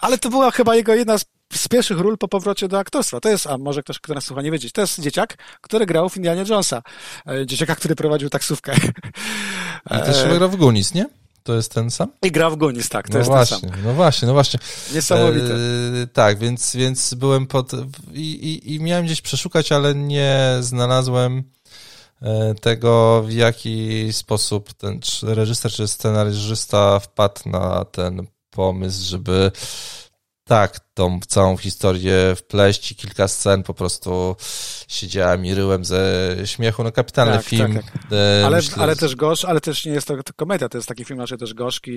Ale 0.00 0.18
to 0.18 0.30
była 0.30 0.50
chyba 0.50 0.76
jego 0.76 0.94
jedna 0.94 1.18
z 1.18 1.24
z 1.52 1.68
pierwszych 1.68 1.98
ról 1.98 2.18
po 2.18 2.28
powrocie 2.28 2.68
do 2.68 2.78
aktorstwa. 2.78 3.20
To 3.20 3.28
jest, 3.28 3.46
a 3.46 3.58
może 3.58 3.82
ktoś, 3.82 4.00
kto 4.00 4.14
nas 4.14 4.24
słucha, 4.24 4.42
nie 4.42 4.50
wiedzieć, 4.50 4.72
to 4.72 4.80
jest 4.80 5.00
dzieciak, 5.00 5.36
który 5.60 5.86
grał 5.86 6.08
w 6.08 6.16
Indianie 6.16 6.44
Jonesa. 6.48 6.82
E, 7.28 7.46
dzieciaka, 7.46 7.76
który 7.76 7.96
prowadził 7.96 8.30
taksówkę. 8.30 8.74
I 9.90 10.04
też 10.04 10.38
grał 10.38 10.50
w 10.50 10.56
Gunis, 10.56 10.94
nie? 10.94 11.06
To 11.42 11.54
jest 11.54 11.72
ten 11.72 11.90
sam? 11.90 12.08
I 12.22 12.32
gra 12.32 12.50
w 12.50 12.56
Gunis, 12.56 12.88
tak, 12.88 13.06
to 13.06 13.12
no 13.12 13.18
jest 13.18 13.30
właśnie, 13.30 13.60
ten 13.60 13.70
sam. 13.70 13.80
No 13.84 13.94
właśnie, 13.94 14.28
no 14.28 14.34
właśnie. 14.34 14.60
Niesamowite. 14.94 15.54
E, 15.54 16.06
tak, 16.12 16.38
więc, 16.38 16.76
więc 16.76 17.14
byłem 17.14 17.46
pod... 17.46 17.72
I, 18.12 18.20
i, 18.30 18.74
I 18.74 18.80
miałem 18.80 19.04
gdzieś 19.04 19.20
przeszukać, 19.20 19.72
ale 19.72 19.94
nie 19.94 20.56
znalazłem 20.60 21.44
tego, 22.60 23.22
w 23.22 23.32
jaki 23.32 24.12
sposób 24.12 24.72
ten 24.72 25.00
czy 25.00 25.34
reżyser 25.34 25.72
czy 25.72 25.88
scenarzysta 25.88 26.98
wpadł 26.98 27.48
na 27.48 27.84
ten 27.84 28.26
pomysł, 28.50 29.08
żeby 29.10 29.50
tak, 30.44 30.80
tą 30.94 31.20
całą 31.28 31.56
historię 31.56 32.34
wpleść 32.36 32.92
i 32.92 32.96
kilka 32.96 33.28
scen 33.28 33.62
po 33.62 33.74
prostu 33.74 34.36
siedziałem 34.88 35.46
i 35.46 35.54
ryłem 35.54 35.84
ze 35.84 36.36
śmiechu. 36.44 36.84
No 36.84 36.92
kapitalny 36.92 37.36
tak, 37.36 37.44
film. 37.44 37.74
Tak, 37.74 37.92
tak. 37.92 38.12
E, 38.12 38.46
ale, 38.46 38.56
myślę, 38.56 38.82
ale 38.82 38.96
też 38.96 39.16
gorzki, 39.16 39.46
ale 39.46 39.60
też 39.60 39.86
nie 39.86 39.92
jest 39.92 40.06
to, 40.06 40.22
to 40.22 40.32
komedia, 40.36 40.68
to 40.68 40.78
jest 40.78 40.88
taki 40.88 41.04
film 41.04 41.20
raczej 41.20 41.38
też 41.38 41.54
gorzki. 41.54 41.90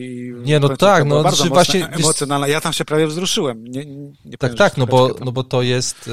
Nie, 0.44 0.60
no 0.60 0.78
tak, 0.78 1.06
no 1.06 1.24
bardzo 1.24 1.44
czy 1.44 1.50
właśnie 1.50 1.88
emocjonalna. 1.88 2.48
Ja 2.48 2.62
tam 2.62 2.74
się 2.74 2.86
prawie 2.86 3.08
wzruszyłem. 3.08 3.68
Nie, 3.68 3.86
nie 4.26 4.38
tak, 4.38 4.54
tak, 4.56 4.78
no 4.78 4.88
bo, 4.88 5.16
no 5.26 5.32
bo 5.32 5.44
to 5.44 5.62
jest 5.62 6.10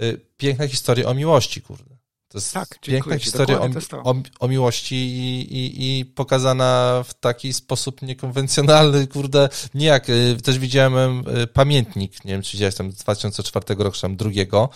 y, 0.00 0.20
piękna 0.36 0.68
historia 0.68 1.06
o 1.06 1.14
miłości, 1.14 1.62
kurde. 1.62 1.89
To 2.30 2.38
jest 2.38 2.54
tak, 2.54 2.78
piękna 2.80 3.18
historia 3.18 3.60
o, 3.60 3.68
o, 4.04 4.14
o, 4.40 4.48
miłości 4.48 4.94
i, 4.94 5.40
i, 5.56 5.98
i, 6.00 6.04
pokazana 6.04 7.02
w 7.06 7.14
taki 7.14 7.52
sposób 7.52 8.02
niekonwencjonalny, 8.02 9.06
kurde, 9.06 9.48
nie 9.74 9.86
jak, 9.86 10.08
y, 10.08 10.36
też 10.44 10.58
widziałem 10.58 11.24
y, 11.42 11.46
pamiętnik, 11.46 12.24
nie 12.24 12.32
wiem, 12.32 12.42
czy 12.42 12.52
widziałeś 12.52 12.74
tam 12.74 12.92
z 12.92 12.94
2004 12.94 13.74
roku, 13.74 13.96
czy 13.96 14.02
tam 14.02 14.16
drugiego, 14.16 14.68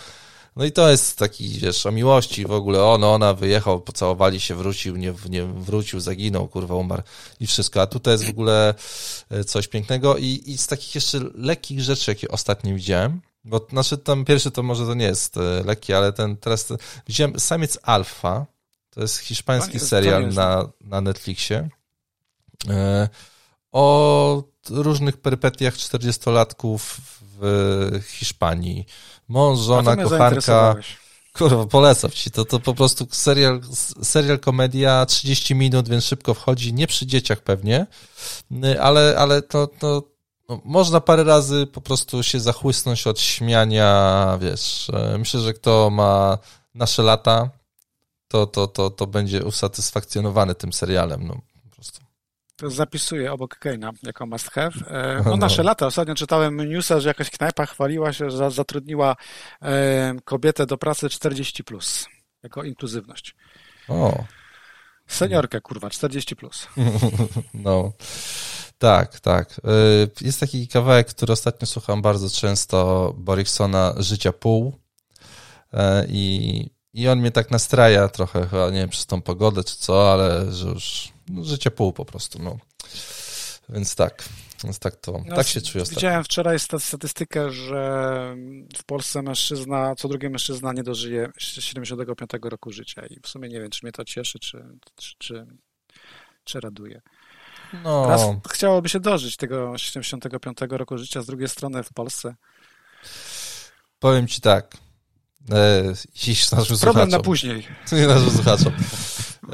no 0.55 0.65
i 0.65 0.71
to 0.71 0.91
jest 0.91 1.17
taki, 1.17 1.49
wiesz, 1.49 1.85
o 1.85 1.91
miłości 1.91 2.45
w 2.45 2.51
ogóle, 2.51 2.83
on, 2.83 3.03
ona 3.03 3.33
wyjechał, 3.33 3.81
pocałowali 3.81 4.39
się, 4.39 4.55
wrócił, 4.55 4.95
nie, 4.95 5.13
nie 5.29 5.43
wrócił, 5.43 5.99
zaginął, 5.99 6.47
kurwa, 6.47 6.75
umarł 6.75 7.03
i 7.39 7.47
wszystko, 7.47 7.81
a 7.81 7.87
tutaj 7.87 8.13
jest 8.13 8.25
w 8.25 8.29
ogóle 8.29 8.73
y, 9.31 9.43
coś 9.43 9.67
pięknego 9.67 10.17
i, 10.17 10.43
i 10.45 10.57
z 10.57 10.67
takich 10.67 10.95
jeszcze 10.95 11.19
lekkich 11.35 11.81
rzeczy, 11.81 12.11
jakie 12.11 12.27
ostatnio 12.27 12.75
widziałem, 12.75 13.21
bo 13.45 13.67
znaczy 13.69 13.97
tam 13.97 14.25
pierwszy 14.25 14.51
to 14.51 14.63
może 14.63 14.85
to 14.85 14.93
nie 14.93 15.05
jest 15.05 15.37
e, 15.37 15.63
lekki, 15.65 15.93
ale 15.93 16.13
ten 16.13 16.37
teraz 16.37 16.67
widziałem 17.07 17.39
Samiec 17.39 17.77
Alfa. 17.83 18.45
To 18.89 19.01
jest 19.01 19.17
hiszpański 19.17 19.79
serial 19.79 20.33
na, 20.33 20.69
na 20.81 21.01
Netflixie. 21.01 21.69
E, 22.69 23.09
o 23.71 24.43
różnych 24.69 25.17
perypetiach 25.17 25.75
40-latków 25.75 26.79
w 27.39 28.01
Hiszpanii. 28.07 28.85
Mąż, 29.27 29.59
żona, 29.59 29.95
kochanka. 29.95 30.75
Kurwa, 31.33 31.65
polecam 31.65 32.11
ci. 32.11 32.31
To, 32.31 32.45
to 32.45 32.59
po 32.59 32.73
prostu 32.73 33.07
serial, 33.11 33.61
serial 34.03 34.39
komedia, 34.39 35.05
30 35.05 35.55
minut, 35.55 35.89
więc 35.89 36.03
szybko 36.03 36.33
wchodzi. 36.33 36.73
Nie 36.73 36.87
przy 36.87 37.05
dzieciach 37.05 37.41
pewnie, 37.41 37.87
e, 38.63 38.81
ale, 38.81 39.15
ale 39.17 39.41
to, 39.41 39.67
to 39.67 40.14
no, 40.49 40.61
można 40.65 41.01
parę 41.01 41.23
razy 41.23 41.67
po 41.67 41.81
prostu 41.81 42.23
się 42.23 42.39
zachłysnąć 42.39 43.07
od 43.07 43.19
śmiania, 43.19 44.37
wiesz. 44.41 44.89
E, 44.93 45.17
myślę, 45.17 45.39
że 45.39 45.53
kto 45.53 45.89
ma 45.89 46.37
nasze 46.75 47.03
lata, 47.03 47.49
to, 48.27 48.47
to, 48.47 48.67
to, 48.67 48.89
to 48.89 49.07
będzie 49.07 49.43
usatysfakcjonowany 49.43 50.55
tym 50.55 50.73
serialem. 50.73 51.27
No, 51.27 51.41
po 51.63 51.75
prostu. 51.75 51.99
To 52.55 52.69
zapisuję 52.69 53.33
obok 53.33 53.57
Keina 53.57 53.91
jako 54.03 54.25
must 54.25 54.51
have. 54.51 54.71
E, 54.87 55.21
no, 55.25 55.37
nasze 55.37 55.63
lata. 55.63 55.87
Ostatnio 55.87 56.15
czytałem 56.15 56.69
newsa, 56.69 56.99
że 56.99 57.07
jakaś 57.07 57.29
knajpa 57.29 57.65
chwaliła 57.65 58.13
się, 58.13 58.29
że 58.29 58.51
zatrudniła 58.51 59.15
e, 59.61 60.15
kobietę 60.25 60.65
do 60.65 60.77
pracy 60.77 61.07
40+, 61.07 61.63
plus, 61.63 62.07
jako 62.43 62.63
inkluzywność. 62.63 63.35
O. 63.87 64.23
Seniorkę, 65.07 65.61
kurwa, 65.61 65.87
40+. 65.87 66.35
Plus. 66.35 66.67
No. 67.53 67.93
Tak, 68.77 69.19
tak. 69.19 69.61
E, 69.63 70.25
jest 70.25 70.39
taki 70.39 70.67
kawałek, 70.67 71.07
który 71.07 71.33
ostatnio 71.33 71.67
słucham 71.67 72.01
bardzo 72.01 72.29
często, 72.29 73.13
Boriksona 73.17 73.93
Życia 73.97 74.31
Pół. 74.31 74.73
I, 76.07 76.69
I 76.93 77.07
on 77.07 77.19
mnie 77.19 77.31
tak 77.31 77.51
nastraja 77.51 78.07
trochę, 78.09 78.47
chyba 78.47 78.69
nie 78.69 78.79
wiem, 78.79 78.89
przez 78.89 79.05
tą 79.05 79.21
pogodę 79.21 79.63
czy 79.63 79.77
co, 79.77 80.13
ale 80.13 80.53
że 80.53 80.67
już 80.67 81.13
no, 81.29 81.43
życie 81.43 81.71
pół 81.71 81.93
po 81.93 82.05
prostu, 82.05 82.39
no. 82.43 82.57
Więc 83.69 83.95
tak, 83.95 84.23
więc 84.63 84.79
tak 84.79 84.95
to, 84.95 85.23
no, 85.25 85.35
tak 85.35 85.47
się 85.47 85.61
czuję 85.61 85.81
ostatnio. 85.81 85.99
Widziałem 85.99 86.23
wczoraj 86.23 86.59
statystykę, 86.59 87.51
że 87.51 88.35
w 88.77 88.83
Polsce 88.83 89.21
mężczyzna, 89.21 89.95
co 89.95 90.07
drugi 90.07 90.29
mężczyzna 90.29 90.73
nie 90.73 90.83
dożyje 90.83 91.31
75 91.37 92.31
roku 92.43 92.71
życia 92.71 93.05
i 93.05 93.19
w 93.23 93.27
sumie 93.27 93.49
nie 93.49 93.59
wiem, 93.59 93.69
czy 93.69 93.79
mnie 93.83 93.91
to 93.91 94.05
cieszy, 94.05 94.39
czy, 94.39 94.65
czy, 94.95 95.15
czy, 95.17 95.45
czy 96.43 96.59
raduje. 96.59 97.01
No. 97.83 98.09
Raz 98.09 98.21
chciałoby 98.51 98.89
się 98.89 98.99
dożyć 98.99 99.37
tego 99.37 99.77
75 99.77 100.57
roku 100.69 100.97
życia, 100.97 101.21
z 101.21 101.25
drugiej 101.25 101.47
strony 101.47 101.83
w 101.83 101.93
Polsce. 101.93 102.35
Powiem 103.99 104.27
ci 104.27 104.41
tak, 104.41 104.77
E, 105.51 106.77
Problem 106.81 107.09
na 107.09 107.19
później. 107.19 107.67
Naszym 108.07 108.31
słuchaczom. 108.31 108.73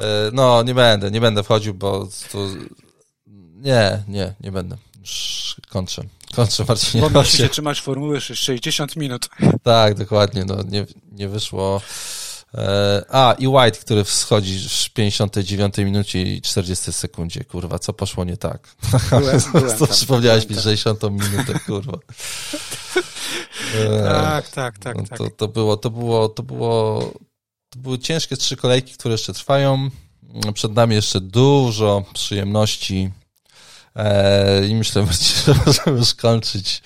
E, 0.00 0.30
no, 0.32 0.62
nie 0.62 0.74
będę, 0.74 1.10
nie 1.10 1.20
będę 1.20 1.42
wchodził, 1.42 1.74
bo 1.74 2.08
to... 2.32 2.48
Nie, 3.56 4.02
nie, 4.08 4.34
nie 4.40 4.52
będę. 4.52 4.76
Kończę. 5.68 6.02
Kończę, 6.34 6.64
Marcinie. 6.68 7.10
Bo 7.10 7.20
musisz 7.20 7.38
się 7.38 7.48
trzymać 7.48 7.80
formuły 7.80 8.20
60 8.20 8.96
minut. 8.96 9.28
Tak, 9.62 9.94
dokładnie. 9.94 10.44
No, 10.44 10.56
nie, 10.68 10.86
nie 11.12 11.28
wyszło... 11.28 11.80
E, 12.54 13.04
a, 13.08 13.34
i 13.38 13.46
White, 13.46 13.78
który 13.78 14.04
wschodzi 14.04 14.68
w 14.68 14.90
59 14.90 15.78
minucie 15.78 16.22
i 16.22 16.42
40 16.42 16.92
sekundzie, 16.92 17.44
kurwa, 17.44 17.78
co 17.78 17.92
poszło 17.92 18.24
nie 18.24 18.36
tak? 18.36 18.76
Byłem, 19.10 19.40
byłem 19.52 19.78
to 19.78 19.86
przypomniałeś 19.86 20.48
mi 20.48 20.56
60 20.56 21.02
minutę, 21.02 21.58
kurwa. 21.66 21.98
Tak, 24.04 24.48
tak, 24.48 24.78
tak, 24.78 24.96
no, 24.96 25.02
tak. 25.08 25.18
To, 25.18 25.30
to 25.30 25.48
było, 25.48 25.76
to 25.76 25.90
było, 25.90 26.28
to 26.28 26.42
było, 26.42 27.12
to 27.70 27.78
były 27.78 27.98
ciężkie 27.98 28.36
trzy 28.36 28.56
kolejki, 28.56 28.94
które 28.94 29.12
jeszcze 29.12 29.32
trwają. 29.32 29.90
Przed 30.54 30.74
nami 30.74 30.94
jeszcze 30.94 31.20
dużo 31.20 32.04
przyjemności 32.14 33.10
e, 33.10 33.21
i 34.68 34.74
myślę, 34.74 35.06
że 35.46 35.54
możemy 35.66 35.98
już 35.98 36.14
kończyć 36.14 36.82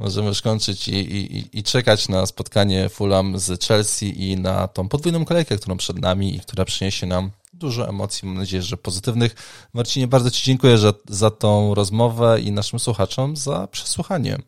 możemy 0.00 0.28
już 0.28 0.42
kończyć 0.42 0.88
i, 0.88 0.94
i, 0.94 1.58
i 1.58 1.62
czekać 1.62 2.08
na 2.08 2.26
spotkanie 2.26 2.88
Fulham 2.88 3.38
z 3.38 3.64
Chelsea 3.64 4.30
i 4.30 4.36
na 4.36 4.68
tą 4.68 4.88
podwójną 4.88 5.24
kolejkę, 5.24 5.56
którą 5.56 5.76
przed 5.76 5.98
nami 5.98 6.36
i 6.36 6.40
która 6.40 6.64
przyniesie 6.64 7.06
nam 7.06 7.30
dużo 7.52 7.88
emocji, 7.88 8.28
mam 8.28 8.36
nadzieję, 8.36 8.62
że 8.62 8.76
pozytywnych. 8.76 9.34
Marcinie, 9.74 10.06
bardzo 10.06 10.30
Ci 10.30 10.44
dziękuję 10.44 10.78
za, 10.78 10.92
za 11.08 11.30
tą 11.30 11.74
rozmowę 11.74 12.40
i 12.40 12.52
naszym 12.52 12.78
słuchaczom 12.78 13.36
za 13.36 13.66
przesłuchanie 13.66 14.38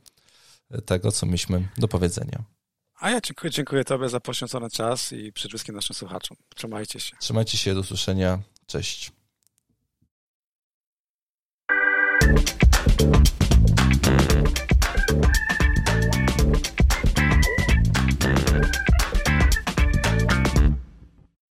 tego, 0.87 1.13
co 1.13 1.27
mieliśmy 1.27 1.69
do 1.79 1.89
powiedzenia. 1.89 2.45
A 3.01 3.11
ja 3.11 3.21
dziękuję, 3.21 3.51
dziękuję 3.51 3.85
Tobie 3.85 4.09
za 4.09 4.21
poświęcony 4.21 4.71
czas 4.71 5.13
i 5.13 5.33
przede 5.33 5.49
wszystkim 5.49 5.75
naszym 5.75 5.97
słuchaczom. 5.97 6.37
Trzymajcie 6.55 7.01
się. 7.01 7.17
Trzymajcie 7.21 7.59
się, 7.59 7.75
do 7.75 7.81
usłyszenia. 7.81 8.39
Cześć. 8.67 9.13